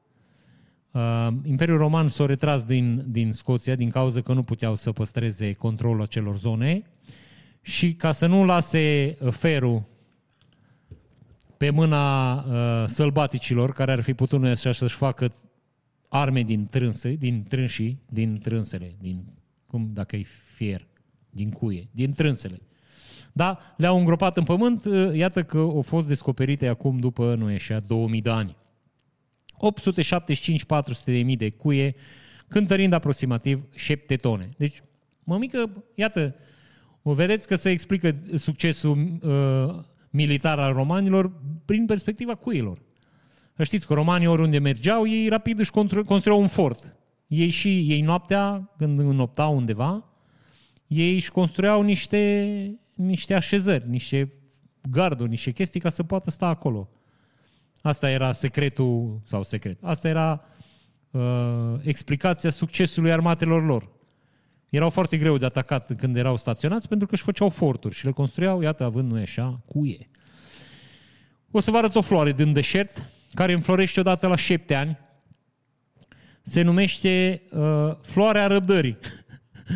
Uh, 0.94 1.28
Imperiul 1.44 1.78
Roman 1.78 2.08
s-a 2.08 2.26
retras 2.26 2.64
din, 2.64 3.04
din 3.06 3.32
Scoția 3.32 3.74
din 3.74 3.90
cauza 3.90 4.20
că 4.20 4.32
nu 4.32 4.42
puteau 4.42 4.74
să 4.74 4.92
păstreze 4.92 5.52
controlul 5.52 6.02
acelor 6.02 6.36
zone 6.36 6.82
și 7.60 7.94
ca 7.94 8.12
să 8.12 8.26
nu 8.26 8.44
lase 8.44 9.16
ferul 9.30 9.82
pe 11.56 11.70
mâna 11.70 12.34
uh, 12.34 12.86
sălbaticilor 12.86 13.72
care 13.72 13.92
ar 13.92 14.00
fi 14.00 14.14
putut 14.14 14.44
așa 14.44 14.72
să-și 14.72 14.94
facă 14.94 15.32
arme 16.08 16.42
din 16.42 16.64
trânse, 16.64 17.14
din 17.14 17.44
trânsii, 17.48 18.02
din 18.08 18.38
trânsele, 18.38 18.96
din 19.00 19.24
cum 19.66 19.90
dacă 19.92 20.16
e 20.16 20.24
fier, 20.54 20.86
din 21.30 21.50
cuie, 21.50 21.88
din 21.90 22.12
trânsele. 22.12 22.60
Da, 23.32 23.58
le-au 23.76 23.98
îngropat 23.98 24.36
în 24.36 24.44
pământ, 24.44 24.84
iată 25.12 25.42
că 25.42 25.58
au 25.58 25.82
fost 25.82 26.08
descoperite 26.08 26.66
acum 26.66 26.98
după, 26.98 27.34
nu 27.34 27.50
e 27.50 27.54
așa, 27.54 27.80
2000 27.80 28.20
de 28.20 28.30
ani. 28.30 28.56
875-400 29.56 31.04
de 31.04 31.22
mii 31.22 31.36
de 31.36 31.50
cuie, 31.50 31.94
cântărind 32.48 32.92
aproximativ 32.92 33.64
7 33.74 34.16
tone. 34.16 34.48
Deci, 34.56 34.82
mămică, 35.24 35.84
iată, 35.94 36.34
vedeți 37.02 37.46
că 37.46 37.54
se 37.54 37.70
explică 37.70 38.16
succesul 38.34 39.18
uh, 39.22 39.84
militar 40.10 40.58
al 40.58 40.72
romanilor 40.72 41.32
prin 41.64 41.86
perspectiva 41.86 42.34
cuilor. 42.34 42.82
Știți 43.62 43.86
că 43.86 43.94
romanii 43.94 44.26
oriunde 44.26 44.58
mergeau, 44.58 45.06
ei 45.06 45.28
rapid 45.28 45.58
își 45.58 45.70
construiau 45.70 46.40
un 46.40 46.48
fort 46.48 46.94
ei 47.26 47.50
și 47.50 47.92
ei 47.92 48.00
noaptea, 48.00 48.70
când 48.76 48.98
înoptau 48.98 49.56
undeva, 49.56 50.04
ei 50.86 51.14
își 51.14 51.30
construiau 51.30 51.82
niște, 51.82 52.80
niște 52.94 53.34
așezări, 53.34 53.88
niște 53.88 54.32
garduri, 54.90 55.30
niște 55.30 55.50
chestii 55.50 55.80
ca 55.80 55.88
să 55.88 56.02
poată 56.02 56.30
sta 56.30 56.46
acolo. 56.46 56.88
Asta 57.84 58.10
era 58.10 58.32
secretul, 58.32 59.20
sau 59.24 59.42
secret, 59.42 59.78
asta 59.82 60.08
era 60.08 60.44
uh, 61.10 61.22
explicația 61.82 62.50
succesului 62.50 63.12
armatelor 63.12 63.64
lor. 63.64 63.90
Erau 64.68 64.90
foarte 64.90 65.16
greu 65.16 65.36
de 65.36 65.44
atacat 65.44 65.96
când 65.96 66.16
erau 66.16 66.36
staționați 66.36 66.88
pentru 66.88 67.06
că 67.06 67.14
își 67.14 67.22
făceau 67.22 67.48
forturi 67.48 67.94
și 67.94 68.04
le 68.04 68.10
construiau, 68.10 68.60
iată, 68.60 68.84
având 68.84 69.12
nu 69.12 69.20
așa, 69.20 69.60
cuie. 69.66 70.10
O 71.50 71.60
să 71.60 71.70
vă 71.70 71.76
arăt 71.76 71.94
o 71.94 72.00
floare 72.00 72.32
din 72.32 72.52
deșert 72.52 73.08
care 73.34 73.52
înflorește 73.52 74.00
odată 74.00 74.26
la 74.26 74.36
șapte 74.36 74.74
ani 74.74 74.98
se 76.42 76.62
numește 76.62 77.42
uh, 77.50 77.96
Floarea 78.02 78.46
Răbdării. 78.46 78.98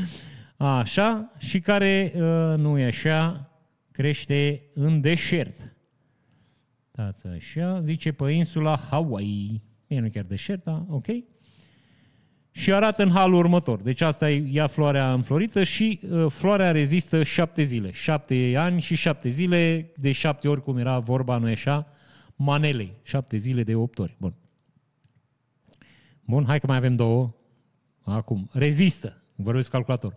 Așa, 0.57 1.33
și 1.39 1.61
care, 1.61 2.13
uh, 2.15 2.59
nu 2.59 2.79
e 2.79 2.85
așa, 2.85 3.51
crește 3.91 4.63
în 4.75 5.01
deșert. 5.01 5.68
Dați 6.99 7.27
așa, 7.27 7.81
zice 7.81 8.13
pe 8.13 8.31
insula 8.31 8.77
Hawaii. 8.77 9.63
E 9.87 10.01
nu 10.01 10.09
chiar 10.09 10.25
deșert, 10.25 10.65
da? 10.65 10.87
Ok? 10.89 11.07
Și 12.51 12.73
arată 12.73 13.03
în 13.03 13.11
halul 13.11 13.39
următor. 13.39 13.83
Deci 13.83 14.01
asta 14.01 14.31
e 14.31 14.49
ea 14.53 14.67
floarea 14.67 15.13
înflorită 15.13 15.63
și 15.63 16.01
uh, 16.11 16.27
floarea 16.31 16.71
rezistă 16.71 17.23
șapte 17.23 17.63
zile. 17.63 17.93
Șapte 17.93 18.55
ani 18.57 18.81
și 18.81 18.95
șapte 18.95 19.29
zile, 19.29 19.93
de 19.97 20.13
șapte 20.13 20.49
ori, 20.49 20.63
cum 20.63 20.77
era 20.77 20.99
vorba, 20.99 21.37
nu 21.37 21.49
e 21.49 21.53
așa, 21.53 21.87
manelei. 22.37 22.95
Șapte 23.03 23.37
zile 23.37 23.63
de 23.63 23.75
opt 23.75 23.99
ori. 23.99 24.17
Bun. 24.19 24.35
Bun, 26.25 26.45
hai 26.47 26.61
că 26.61 26.67
mai 26.67 26.77
avem 26.77 26.95
două. 26.95 27.35
Acum, 28.03 28.49
rezistă. 28.53 29.23
Vorbesc 29.35 29.71
calculator. 29.71 30.17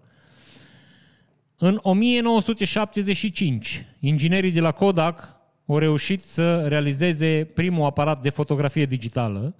În 1.55 1.79
1975, 1.81 3.85
inginerii 3.99 4.51
de 4.51 4.59
la 4.59 4.71
Kodak 4.71 5.39
au 5.71 5.77
reușit 5.77 6.21
să 6.21 6.67
realizeze 6.67 7.47
primul 7.53 7.85
aparat 7.85 8.21
de 8.21 8.29
fotografie 8.29 8.85
digitală, 8.85 9.55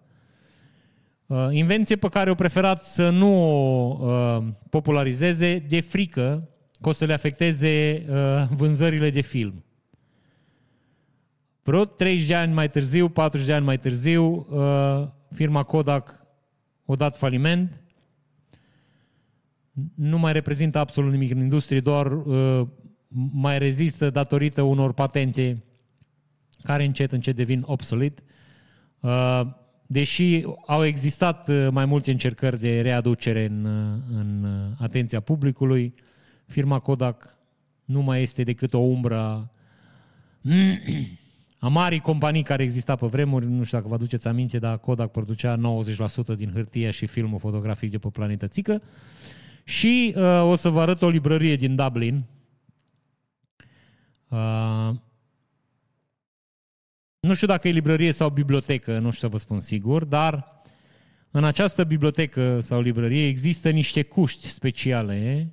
uh, 1.25 1.47
invenție 1.51 1.95
pe 1.95 2.09
care 2.09 2.29
au 2.29 2.35
preferat 2.35 2.83
să 2.83 3.09
nu 3.09 3.33
o 3.33 3.97
uh, 3.99 4.43
popularizeze 4.69 5.65
de 5.67 5.81
frică 5.81 6.49
că 6.81 6.89
o 6.89 6.91
să 6.91 7.05
le 7.05 7.13
afecteze 7.13 8.05
uh, 8.09 8.47
vânzările 8.49 9.09
de 9.09 9.21
film. 9.21 9.63
Vreo 11.63 11.85
30 11.85 12.27
de 12.27 12.35
ani 12.35 12.53
mai 12.53 12.69
târziu, 12.69 13.09
40 13.09 13.47
de 13.47 13.53
ani 13.53 13.65
mai 13.65 13.77
târziu, 13.77 14.47
firma 15.31 15.63
Kodak 15.63 16.25
o 16.85 16.95
dat 16.95 17.17
faliment, 17.17 17.81
nu 19.95 20.17
mai 20.17 20.33
reprezintă 20.33 20.77
absolut 20.77 21.11
nimic 21.11 21.31
în 21.31 21.39
industrie, 21.39 21.79
doar 21.79 22.11
uh, 22.11 22.67
mai 23.31 23.59
rezistă 23.59 24.09
datorită 24.09 24.61
unor 24.61 24.93
patente 24.93 25.63
care 26.63 26.85
încet, 26.85 27.11
încet 27.11 27.35
devin 27.35 27.63
obsolete. 27.65 28.21
Uh, 28.99 29.41
deși 29.88 30.43
au 30.67 30.85
existat 30.85 31.47
uh, 31.47 31.67
mai 31.71 31.85
multe 31.85 32.11
încercări 32.11 32.59
de 32.59 32.81
readucere 32.81 33.45
în, 33.45 33.65
uh, 33.65 34.17
în 34.19 34.43
uh, 34.43 34.77
atenția 34.77 35.19
publicului, 35.19 35.93
firma 36.45 36.79
Kodak 36.79 37.35
nu 37.85 38.01
mai 38.01 38.21
este 38.21 38.43
decât 38.43 38.73
o 38.73 38.79
umbră 38.79 39.51
a 41.59 41.67
marii 41.79 41.99
companii 41.99 42.43
care 42.43 42.63
exista 42.63 42.95
pe 42.95 43.05
vremuri, 43.05 43.45
nu 43.45 43.63
știu 43.63 43.77
dacă 43.77 43.89
vă 43.89 43.95
aduceți 43.95 44.27
aminte, 44.27 44.59
dar 44.59 44.77
Kodak 44.77 45.11
producea 45.11 45.59
90% 46.33 46.35
din 46.35 46.51
hârtie 46.53 46.91
și 46.91 47.05
filmul 47.05 47.39
fotografic 47.39 47.91
de 47.91 47.97
pe 47.97 48.09
planetă 48.09 48.47
Țică. 48.47 48.81
Și 49.63 50.13
uh, 50.15 50.41
o 50.43 50.55
să 50.55 50.69
vă 50.69 50.81
arăt 50.81 51.01
o 51.01 51.09
librărie 51.09 51.55
din 51.55 51.75
Dublin. 51.75 52.23
Uh, 54.29 54.89
nu 57.22 57.34
știu 57.34 57.48
dacă 57.48 57.68
e 57.68 57.72
librărie 57.72 58.11
sau 58.11 58.30
bibliotecă, 58.30 58.99
nu 58.99 59.11
știu 59.11 59.27
să 59.27 59.34
vă 59.34 59.38
spun 59.38 59.60
sigur, 59.60 60.03
dar 60.03 60.61
în 61.31 61.43
această 61.43 61.84
bibliotecă 61.84 62.60
sau 62.60 62.81
librărie 62.81 63.27
există 63.27 63.69
niște 63.69 64.03
cuști 64.03 64.48
speciale 64.48 65.52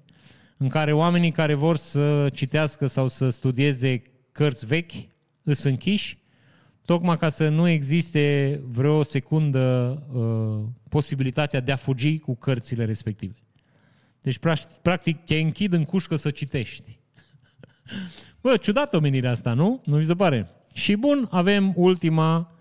în 0.57 0.69
care 0.69 0.93
oamenii 0.93 1.31
care 1.31 1.55
vor 1.55 1.77
să 1.77 2.29
citească 2.33 2.87
sau 2.87 3.09
să 3.09 3.31
studieze 3.31 4.03
cărți 4.33 4.67
vechi 4.67 4.93
îs 5.43 5.63
închiși, 5.63 6.19
tocmai 6.85 7.17
ca 7.17 7.29
să 7.29 7.49
nu 7.49 7.69
existe 7.69 8.61
vreo 8.65 9.03
secundă 9.03 9.97
uh, 10.13 10.69
posibilitatea 10.89 11.61
de 11.61 11.73
a 11.73 11.77
fugi 11.77 12.19
cu 12.19 12.37
cărțile 12.37 12.85
respective. 12.85 13.35
Deci, 14.21 14.39
practic, 14.83 15.25
te 15.25 15.39
închid 15.39 15.73
în 15.73 15.85
cușcă 15.85 16.17
să 16.17 16.31
citești. 16.31 16.99
Bă, 18.43 18.57
ciudat 18.57 18.95
omenirea 18.95 19.31
asta, 19.31 19.53
nu? 19.53 19.83
Nu 19.85 19.97
vi 19.97 20.05
se 20.05 20.15
pare? 20.15 20.58
Și 20.79 20.95
bun, 20.95 21.29
avem 21.31 21.73
ultima 21.77 22.53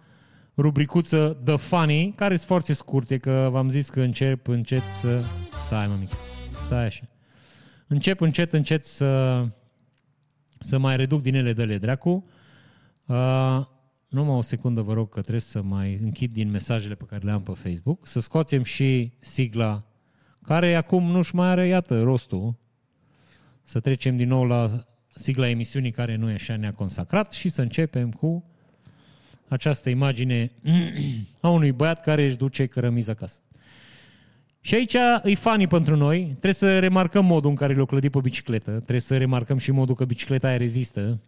rubricuță 0.56 1.42
The 1.44 1.56
Funny, 1.56 2.14
care 2.16 2.36
sunt 2.36 2.48
foarte 2.48 2.74
scurte, 2.74 3.18
că 3.18 3.48
v-am 3.52 3.70
zis 3.70 3.90
că 3.90 4.02
încep 4.02 4.48
încet 4.48 4.82
să... 4.82 5.20
Stai, 5.66 5.88
mămic. 5.88 6.10
Stai 6.66 6.86
așa. 6.86 7.08
Încep 7.88 8.22
încet, 8.22 8.54
încet 8.54 8.84
să, 8.84 9.44
să 10.60 10.78
mai 10.78 10.98
reduc 10.98 11.22
din 11.22 11.36
ele 11.36 11.54
de 11.54 11.64
le 11.64 11.78
dracu. 11.78 12.26
Uh, 13.08 13.66
numai 14.08 14.36
o 14.36 14.42
secundă 14.42 14.82
vă 14.82 14.94
rog 14.94 15.10
că 15.10 15.20
trebuie 15.22 15.42
să 15.42 15.62
mai 15.62 16.00
închid 16.02 16.34
din 16.34 16.50
mesajele 16.50 16.96
pe 16.96 17.06
care 17.06 17.26
le 17.26 17.32
am 17.32 17.44
pe 17.44 17.52
Facebook, 17.52 18.08
să 18.08 18.20
scoatem 18.20 18.64
și 18.64 19.14
sigla 19.20 19.84
care 20.44 20.76
acum 20.76 21.12
nu-și 21.12 21.36
mai 21.36 21.48
are, 21.48 21.68
iată, 21.68 22.04
rostul. 22.04 22.56
Să 23.62 23.80
trecem 23.80 24.18
din 24.18 24.28
nou 24.28 24.46
la 24.46 24.86
sigla 25.18 25.50
emisiunii 25.50 25.92
care 25.92 26.16
nu 26.16 26.30
e 26.30 26.34
așa 26.34 26.56
ne-a 26.56 26.74
consacrat 26.74 27.32
și 27.32 27.50
să 27.50 27.62
începem 27.62 28.12
cu 28.12 28.44
această 29.48 29.90
imagine 29.90 30.52
a 31.40 31.50
unui 31.50 31.72
băiat 31.72 32.02
care 32.02 32.26
își 32.26 32.38
duce 32.38 32.66
cărămiza 32.66 33.12
acasă. 33.12 33.40
Și 34.62 34.76
aici 34.76 34.94
e 35.24 35.36
funny 35.36 35.68
pentru 35.68 35.96
noi. 35.96 36.26
Trebuie 36.26 36.54
să 36.54 36.80
remarcăm 36.80 37.26
modul 37.26 37.50
în 37.50 37.56
care 37.56 37.74
l-a 37.74 37.86
clădit 37.86 38.12
pe 38.12 38.20
bicicletă. 38.20 38.72
Trebuie 38.72 39.00
să 39.00 39.18
remarcăm 39.18 39.58
și 39.58 39.72
modul 39.72 39.96
că 39.96 40.06
bicicleta 40.06 40.48
aia 40.48 40.58
rezistă 40.58 41.20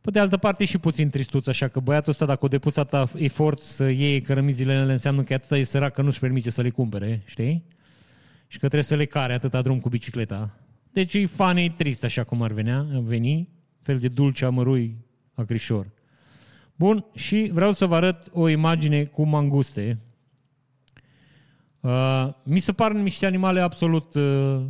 Pe 0.00 0.10
de 0.10 0.18
altă 0.18 0.36
parte 0.36 0.64
și 0.64 0.78
puțin 0.78 1.10
tristuț, 1.10 1.46
așa 1.46 1.68
că 1.68 1.80
băiatul 1.80 2.10
ăsta, 2.10 2.24
dacă 2.24 2.44
o 2.44 2.48
depus 2.48 2.76
atâta 2.76 3.10
efort 3.14 3.58
să 3.58 3.88
iei 3.88 4.20
cărămizile 4.20 4.72
ele, 4.72 4.92
înseamnă 4.92 5.22
că 5.22 5.34
atâta 5.34 5.56
e 5.56 5.62
sărac 5.62 5.92
că 5.92 6.02
nu-și 6.02 6.18
permite 6.18 6.50
să 6.50 6.62
le 6.62 6.70
cumpere, 6.70 7.22
știi? 7.24 7.64
Și 8.46 8.58
că 8.58 8.66
trebuie 8.66 8.82
să 8.82 8.94
le 8.94 9.04
care 9.04 9.32
atâta 9.32 9.62
drum 9.62 9.80
cu 9.80 9.88
bicicleta. 9.88 10.61
Deci 10.92 11.14
e 11.14 11.26
funny, 11.26 11.70
trist 11.70 12.04
așa 12.04 12.24
cum 12.24 12.42
ar 12.42 12.52
venea, 12.52 12.86
veni, 13.02 13.48
fel 13.82 13.98
de 13.98 14.08
dulce 14.08 14.44
amărui 14.44 14.96
acrișor. 15.34 15.90
Bun, 16.76 17.04
și 17.14 17.50
vreau 17.52 17.72
să 17.72 17.86
vă 17.86 17.94
arăt 17.94 18.28
o 18.32 18.48
imagine 18.48 19.04
cu 19.04 19.22
manguste. 19.22 19.98
Uh, 21.80 22.28
mi 22.42 22.58
se 22.58 22.72
par 22.72 22.92
niște 22.92 23.26
animale 23.26 23.60
absolut 23.60 24.14
uh, 24.14 24.64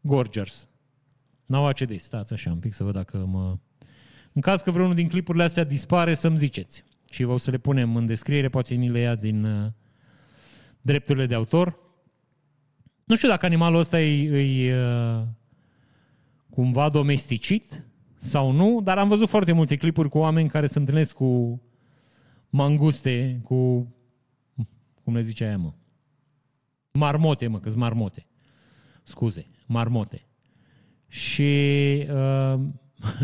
gorgers. 0.00 0.68
N-au 1.46 1.66
ACD, 1.66 1.98
stați 1.98 2.32
așa 2.32 2.50
un 2.50 2.58
pic 2.58 2.72
să 2.72 2.84
văd 2.84 2.94
dacă 2.94 3.16
mă... 3.16 3.58
În 4.32 4.40
caz 4.40 4.60
că 4.60 4.70
vreunul 4.70 4.94
din 4.94 5.08
clipurile 5.08 5.44
astea 5.44 5.64
dispare, 5.64 6.14
să-mi 6.14 6.36
ziceți. 6.36 6.84
Și 7.10 7.24
vă 7.24 7.32
o 7.32 7.36
să 7.36 7.50
le 7.50 7.58
punem 7.58 7.96
în 7.96 8.06
descriere, 8.06 8.48
poate 8.48 8.74
ni 8.74 8.88
le 8.88 8.98
ia 8.98 9.14
din 9.14 9.44
uh, 9.44 9.70
drepturile 10.80 11.26
de 11.26 11.34
autor. 11.34 11.78
Nu 13.06 13.16
știu 13.16 13.28
dacă 13.28 13.46
animalul 13.46 13.78
ăsta 13.78 14.00
e, 14.00 14.66
e 14.66 14.78
uh, 14.78 15.22
cumva 16.50 16.88
domesticit 16.88 17.84
sau 18.18 18.50
nu, 18.50 18.80
dar 18.82 18.98
am 18.98 19.08
văzut 19.08 19.28
foarte 19.28 19.52
multe 19.52 19.76
clipuri 19.76 20.08
cu 20.08 20.18
oameni 20.18 20.48
care 20.48 20.66
se 20.66 20.78
întâlnesc 20.78 21.14
cu 21.14 21.62
manguste, 22.50 23.40
cu, 23.42 23.88
cum 25.04 25.14
le 25.14 25.22
zice 25.22 25.44
aia, 25.44 25.56
mă? 25.56 25.72
Marmote, 26.92 27.46
mă, 27.46 27.60
că 27.60 27.72
marmote. 27.76 28.26
Scuze, 29.02 29.46
marmote. 29.66 30.26
Și 31.08 31.52
uh, 32.10 32.60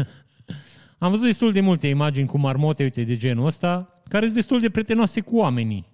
am 0.98 1.10
văzut 1.10 1.24
destul 1.26 1.52
de 1.52 1.60
multe 1.60 1.88
imagini 1.88 2.26
cu 2.26 2.38
marmote, 2.38 2.82
uite, 2.82 3.02
de 3.02 3.16
genul 3.16 3.46
ăsta, 3.46 3.94
care 4.08 4.24
sunt 4.24 4.36
destul 4.36 4.60
de 4.60 4.70
prietenoase 4.70 5.20
cu 5.20 5.36
oamenii. 5.36 5.91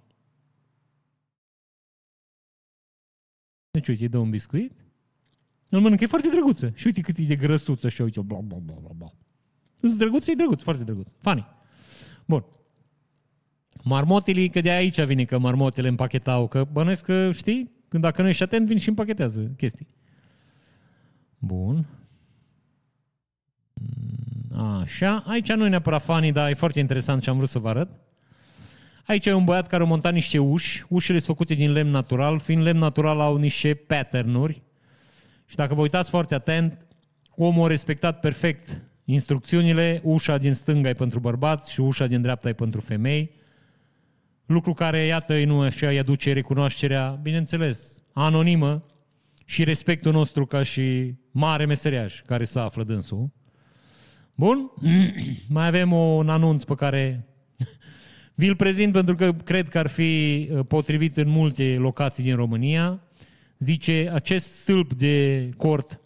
Deci, 3.71 3.87
uite, 3.87 4.03
îi 4.03 4.09
dă 4.09 4.17
un 4.17 4.29
biscuit, 4.29 4.71
îl 5.69 5.79
mănâncă, 5.79 6.03
e 6.03 6.07
foarte 6.07 6.29
drăguță. 6.29 6.71
Și 6.75 6.85
uite 6.85 7.01
cât 7.01 7.17
e 7.17 7.23
de 7.23 7.35
grăsuță 7.35 7.87
așa, 7.87 8.03
uite, 8.03 8.21
bla, 8.21 8.39
bla, 8.39 8.57
bla, 8.57 8.75
bla, 8.81 8.91
bla. 8.97 9.13
Sunt 9.79 9.97
drăguț, 9.97 10.27
e 10.27 10.33
drăguț, 10.33 10.61
foarte 10.61 10.83
drăguț. 10.83 11.09
Funny. 11.17 11.45
Bun. 12.25 12.45
Marmotele, 13.83 14.47
că 14.47 14.61
de 14.61 14.69
aici 14.69 15.01
vine 15.01 15.23
că 15.23 15.37
marmotele 15.37 15.87
împachetau, 15.87 16.47
că 16.47 16.67
bănuiesc 16.71 17.03
că, 17.03 17.31
știi, 17.31 17.71
când 17.87 18.03
dacă 18.03 18.21
nu 18.21 18.27
ești 18.27 18.43
atent, 18.43 18.67
vin 18.67 18.77
și 18.77 18.89
împachetează 18.89 19.51
chestii. 19.57 19.87
Bun. 21.37 21.87
Așa, 24.55 25.23
aici 25.27 25.51
nu 25.51 25.65
e 25.65 25.69
neapărat 25.69 26.03
funny, 26.03 26.31
dar 26.31 26.49
e 26.49 26.53
foarte 26.53 26.79
interesant 26.79 27.21
și 27.21 27.29
am 27.29 27.37
vrut 27.37 27.49
să 27.49 27.59
vă 27.59 27.69
arăt. 27.69 27.89
Aici 29.09 29.25
e 29.25 29.33
un 29.33 29.43
băiat 29.43 29.67
care 29.67 29.83
a 29.83 29.85
montat 29.85 30.13
niște 30.13 30.37
uși. 30.37 30.83
Ușile 30.87 31.17
sunt 31.17 31.27
făcute 31.37 31.53
din 31.53 31.71
lemn 31.71 31.89
natural. 31.89 32.39
Fiind 32.39 32.63
lemn 32.63 32.79
natural, 32.79 33.19
au 33.19 33.35
niște 33.35 33.73
pattern-uri. 33.73 34.61
Și 35.45 35.55
dacă 35.55 35.73
vă 35.73 35.81
uitați 35.81 36.09
foarte 36.09 36.35
atent, 36.35 36.85
omul 37.35 37.65
a 37.65 37.67
respectat 37.67 38.19
perfect 38.19 38.81
instrucțiunile. 39.05 40.01
Ușa 40.03 40.37
din 40.37 40.53
stânga 40.53 40.89
e 40.89 40.93
pentru 40.93 41.19
bărbați 41.19 41.71
și 41.71 41.79
ușa 41.79 42.07
din 42.07 42.21
dreapta 42.21 42.49
e 42.49 42.53
pentru 42.53 42.81
femei. 42.81 43.31
Lucru 44.45 44.73
care, 44.73 45.05
iată, 45.05 45.43
nu 45.45 45.59
așa 45.59 45.87
îi 45.87 45.99
aduce 45.99 46.33
recunoașterea, 46.33 47.19
bineînțeles, 47.21 48.03
anonimă 48.13 48.85
și 49.45 49.63
respectul 49.63 50.11
nostru 50.11 50.45
ca 50.45 50.63
și 50.63 51.13
mare 51.31 51.65
meseriaș 51.65 52.21
care 52.21 52.43
se 52.43 52.59
află 52.59 52.83
dânsul. 52.83 53.29
Bun? 54.35 54.71
Mai 55.49 55.67
avem 55.67 55.91
un 55.91 56.29
anunț 56.29 56.63
pe 56.63 56.75
care 56.75 57.28
vi-l 58.39 58.55
prezint 58.55 58.91
pentru 58.91 59.15
că 59.15 59.33
cred 59.33 59.69
că 59.69 59.77
ar 59.77 59.87
fi 59.87 60.49
uh, 60.51 60.65
potrivit 60.67 61.17
în 61.17 61.29
multe 61.29 61.75
locații 61.79 62.23
din 62.23 62.35
România. 62.35 63.01
Zice, 63.57 64.09
acest 64.13 64.61
stâlp 64.61 64.93
de 64.93 65.49
cort 65.57 65.99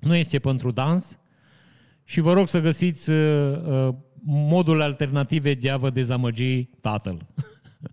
nu 0.00 0.14
este 0.14 0.38
pentru 0.38 0.70
dans 0.70 1.18
și 2.04 2.20
vă 2.20 2.32
rog 2.32 2.48
să 2.48 2.60
găsiți 2.60 3.10
uh, 3.10 3.16
uh, 3.16 3.94
modul 4.24 4.82
alternative 4.82 5.54
de 5.54 5.70
a 5.70 5.76
vă 5.76 5.90
dezamăgi 5.90 6.64
tatăl. 6.64 7.26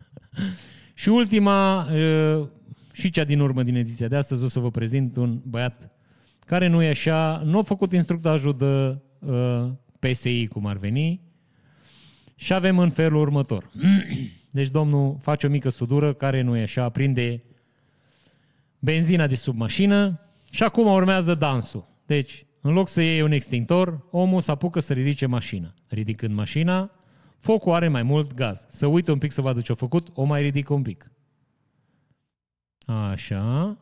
și 1.02 1.10
ultima, 1.10 1.88
uh, 1.92 2.48
și 2.92 3.10
cea 3.10 3.24
din 3.24 3.40
urmă 3.40 3.64
din 3.64 3.76
ediția 3.76 4.08
de 4.08 4.16
astăzi, 4.16 4.44
o 4.44 4.48
să 4.48 4.60
vă 4.60 4.72
prezint 4.72 5.16
un 5.16 5.42
băiat 5.44 5.92
care 6.40 6.68
nu 6.68 6.82
e 6.82 6.90
așa, 6.90 7.42
nu 7.46 7.58
a 7.58 7.62
făcut 7.62 7.94
instructajul 7.94 8.58
de 8.58 8.98
uh, 9.20 9.72
PSI, 10.00 10.48
cum 10.48 10.66
ar 10.66 10.78
veni, 10.78 11.31
și 12.42 12.54
avem 12.54 12.80
în 12.80 12.90
felul 12.90 13.22
următor. 13.22 13.72
Deci 14.58 14.70
domnul 14.70 15.18
face 15.22 15.48
o 15.48 15.50
mică 15.50 15.70
sudură 15.70 16.14
care 16.14 16.42
nu 16.42 16.58
e 16.58 16.62
așa, 16.62 16.90
prinde 16.90 17.44
benzina 18.80 19.28
de 19.28 19.36
sub 19.36 19.56
mașină 19.56 20.20
și 20.52 20.64
acum 20.64 20.88
urmează 20.88 21.36
dansul. 21.36 21.88
Deci, 22.06 22.46
în 22.62 22.74
loc 22.74 22.90
să 22.90 23.02
iei 23.02 23.22
un 23.22 23.32
extintor, 23.32 24.08
omul 24.12 24.42
se 24.42 24.52
apucă 24.52 24.80
să 24.80 24.94
ridice 24.94 25.26
mașina. 25.26 25.74
Ridicând 25.88 26.34
mașina, 26.34 26.92
focul 27.38 27.74
are 27.74 27.88
mai 27.88 28.04
mult 28.04 28.34
gaz. 28.34 28.66
Să 28.70 28.86
uită 28.86 29.12
un 29.12 29.18
pic 29.18 29.32
să 29.32 29.42
vadă 29.42 29.62
ce-a 29.62 29.76
făcut, 29.76 30.08
o 30.14 30.24
mai 30.24 30.42
ridică 30.42 30.74
un 30.74 30.82
pic. 30.82 31.12
Așa. 32.86 33.78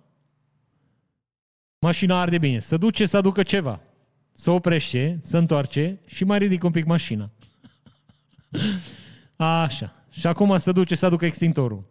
Mașina 1.79 2.21
arde 2.21 2.37
bine. 2.37 2.59
Să 2.59 2.77
duce 2.77 3.05
să 3.05 3.17
aducă 3.17 3.43
ceva. 3.43 3.81
Să 4.33 4.51
oprește, 4.51 5.19
să 5.21 5.37
întoarce 5.37 5.99
și 6.05 6.23
mai 6.23 6.37
ridică 6.37 6.65
un 6.65 6.71
pic 6.71 6.85
mașina. 6.85 7.31
Așa. 9.35 9.93
Și 10.09 10.27
acum 10.27 10.57
să 10.57 10.71
duce 10.71 10.95
să 10.95 11.05
aducă 11.05 11.25
extintorul. 11.25 11.87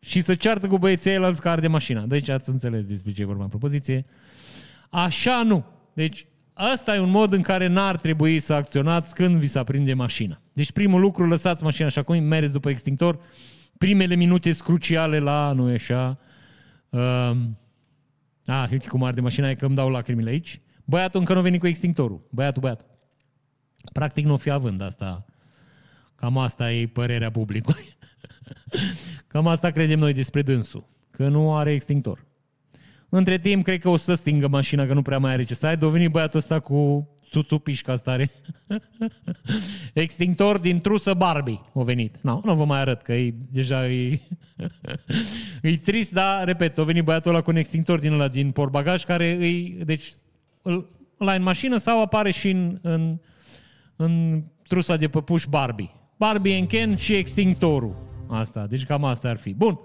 Și 0.00 0.20
să 0.20 0.34
ceartă 0.34 0.68
cu 0.68 0.78
băieții 0.78 1.10
ăilalți 1.10 1.40
că 1.40 1.48
arde 1.48 1.68
mașina. 1.68 2.06
Deci 2.06 2.28
ați 2.28 2.48
înțeles 2.48 2.84
despre 2.84 3.10
ce 3.10 3.22
e 3.22 3.24
vorba 3.24 3.42
în 3.42 3.48
propoziție. 3.48 4.06
Așa 4.90 5.42
nu. 5.42 5.64
Deci 5.92 6.26
Asta 6.54 6.94
e 6.94 6.98
un 6.98 7.10
mod 7.10 7.32
în 7.32 7.42
care 7.42 7.66
n-ar 7.66 7.96
trebui 7.96 8.38
să 8.38 8.52
acționați 8.52 9.14
când 9.14 9.36
vi 9.36 9.46
se 9.46 9.58
aprinde 9.58 9.94
mașina. 9.94 10.40
Deci 10.52 10.72
primul 10.72 11.00
lucru, 11.00 11.26
lăsați 11.26 11.62
mașina 11.62 11.86
așa 11.86 12.02
cum 12.02 12.24
mergeți 12.24 12.52
după 12.52 12.70
extintor. 12.70 13.18
Primele 13.78 14.14
minute 14.14 14.52
sunt 14.52 14.66
cruciale 14.66 15.18
la, 15.18 15.52
nu 15.52 15.70
e 15.70 15.74
așa, 15.74 16.18
uh, 16.88 17.32
ah, 18.44 18.68
uite 18.70 18.88
cum 18.88 19.02
arde 19.02 19.20
mașina, 19.20 19.50
e 19.50 19.54
că 19.54 19.66
îmi 19.66 19.74
dau 19.74 19.90
lacrimile 19.90 20.30
aici. 20.30 20.60
Băiatul 20.84 21.20
încă 21.20 21.32
nu 21.32 21.38
a 21.38 21.42
venit 21.42 21.60
cu 21.60 21.66
extintorul. 21.66 22.26
Băiatul, 22.30 22.62
băiatul. 22.62 22.86
Practic 23.92 24.24
nu 24.24 24.32
o 24.32 24.36
fi 24.36 24.50
având 24.50 24.80
asta. 24.80 25.24
Cam 26.22 26.38
asta 26.38 26.72
e 26.72 26.86
părerea 26.86 27.30
publicului. 27.30 27.96
Cam 29.26 29.46
asta 29.46 29.70
credem 29.70 29.98
noi 29.98 30.12
despre 30.12 30.42
dânsul. 30.42 30.88
Că 31.10 31.28
nu 31.28 31.56
are 31.56 31.72
extintor. 31.72 32.24
Între 33.08 33.38
timp, 33.38 33.64
cred 33.64 33.80
că 33.80 33.88
o 33.88 33.96
să 33.96 34.14
stingă 34.14 34.48
mașina, 34.48 34.86
că 34.86 34.94
nu 34.94 35.02
prea 35.02 35.18
mai 35.18 35.32
are 35.32 35.42
ce 35.42 35.54
să 35.54 35.66
ai. 35.66 35.76
Doveni 35.76 36.08
băiatul 36.08 36.38
ăsta 36.38 36.60
cu 36.60 37.08
țuțupișca 37.30 37.96
stare. 37.96 38.30
Extintor 39.92 40.58
din 40.58 40.80
trusă 40.80 41.14
Barbie 41.14 41.60
a 41.74 41.82
venit. 41.82 42.16
Nu, 42.20 42.40
nu 42.44 42.54
vă 42.54 42.64
mai 42.64 42.80
arăt, 42.80 43.02
că 43.02 43.12
e, 43.12 43.34
deja 43.50 43.88
e, 43.88 44.20
e 45.62 45.76
trist, 45.76 46.12
dar, 46.12 46.44
repet, 46.44 46.78
a 46.78 46.82
venit 46.82 47.04
băiatul 47.04 47.30
ăla 47.30 47.42
cu 47.42 47.50
un 47.50 47.56
extintor 47.56 47.98
din 47.98 48.12
ăla 48.12 48.28
din 48.28 48.50
porbagaj, 48.50 49.04
care 49.04 49.24
e, 49.26 49.84
deci, 49.84 50.12
la 51.18 51.32
în 51.34 51.42
mașină 51.42 51.76
sau 51.76 52.02
apare 52.02 52.30
și 52.30 52.50
în, 52.50 52.78
în, 52.82 53.18
în 53.96 54.42
trusa 54.62 54.96
de 54.96 55.08
păpuș 55.08 55.44
Barbie. 55.46 55.90
Barbie 56.22 56.56
în 56.56 56.66
Ken 56.66 56.96
și 56.96 57.14
extintorul. 57.14 57.94
Asta, 58.28 58.66
deci 58.66 58.84
cam 58.84 59.04
asta 59.04 59.28
ar 59.28 59.36
fi. 59.36 59.54
Bun. 59.54 59.78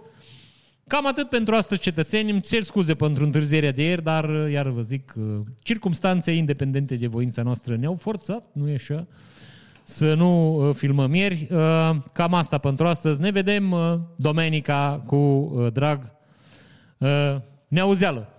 Cam 0.87 1.07
atât 1.07 1.29
pentru 1.29 1.55
astăzi, 1.55 1.81
cetățeni. 1.81 2.31
Îmi 2.31 2.41
cer 2.41 2.61
scuze 2.61 2.95
pentru 2.95 3.23
întârzierea 3.23 3.71
de 3.71 3.83
ieri, 3.83 4.03
dar, 4.03 4.49
iar 4.49 4.67
vă 4.67 4.81
zic, 4.81 5.13
circumstanțe 5.59 6.31
independente 6.31 6.95
de 6.95 7.07
voința 7.07 7.41
noastră 7.41 7.75
ne-au 7.75 7.95
forțat, 7.95 8.43
nu 8.51 8.69
e 8.69 8.73
așa, 8.73 9.07
să 9.83 10.13
nu 10.13 10.55
uh, 10.55 10.75
filmăm 10.75 11.13
ieri. 11.13 11.47
Uh, 11.51 11.95
cam 12.13 12.33
asta 12.33 12.57
pentru 12.57 12.87
astăzi. 12.87 13.21
Ne 13.21 13.31
vedem 13.31 13.71
uh, 13.71 13.99
domenica 14.15 15.03
cu 15.05 15.51
drag. 15.73 16.11
Ne 17.67 17.79
auzeală. 17.79 18.19
Pa! 18.19 18.36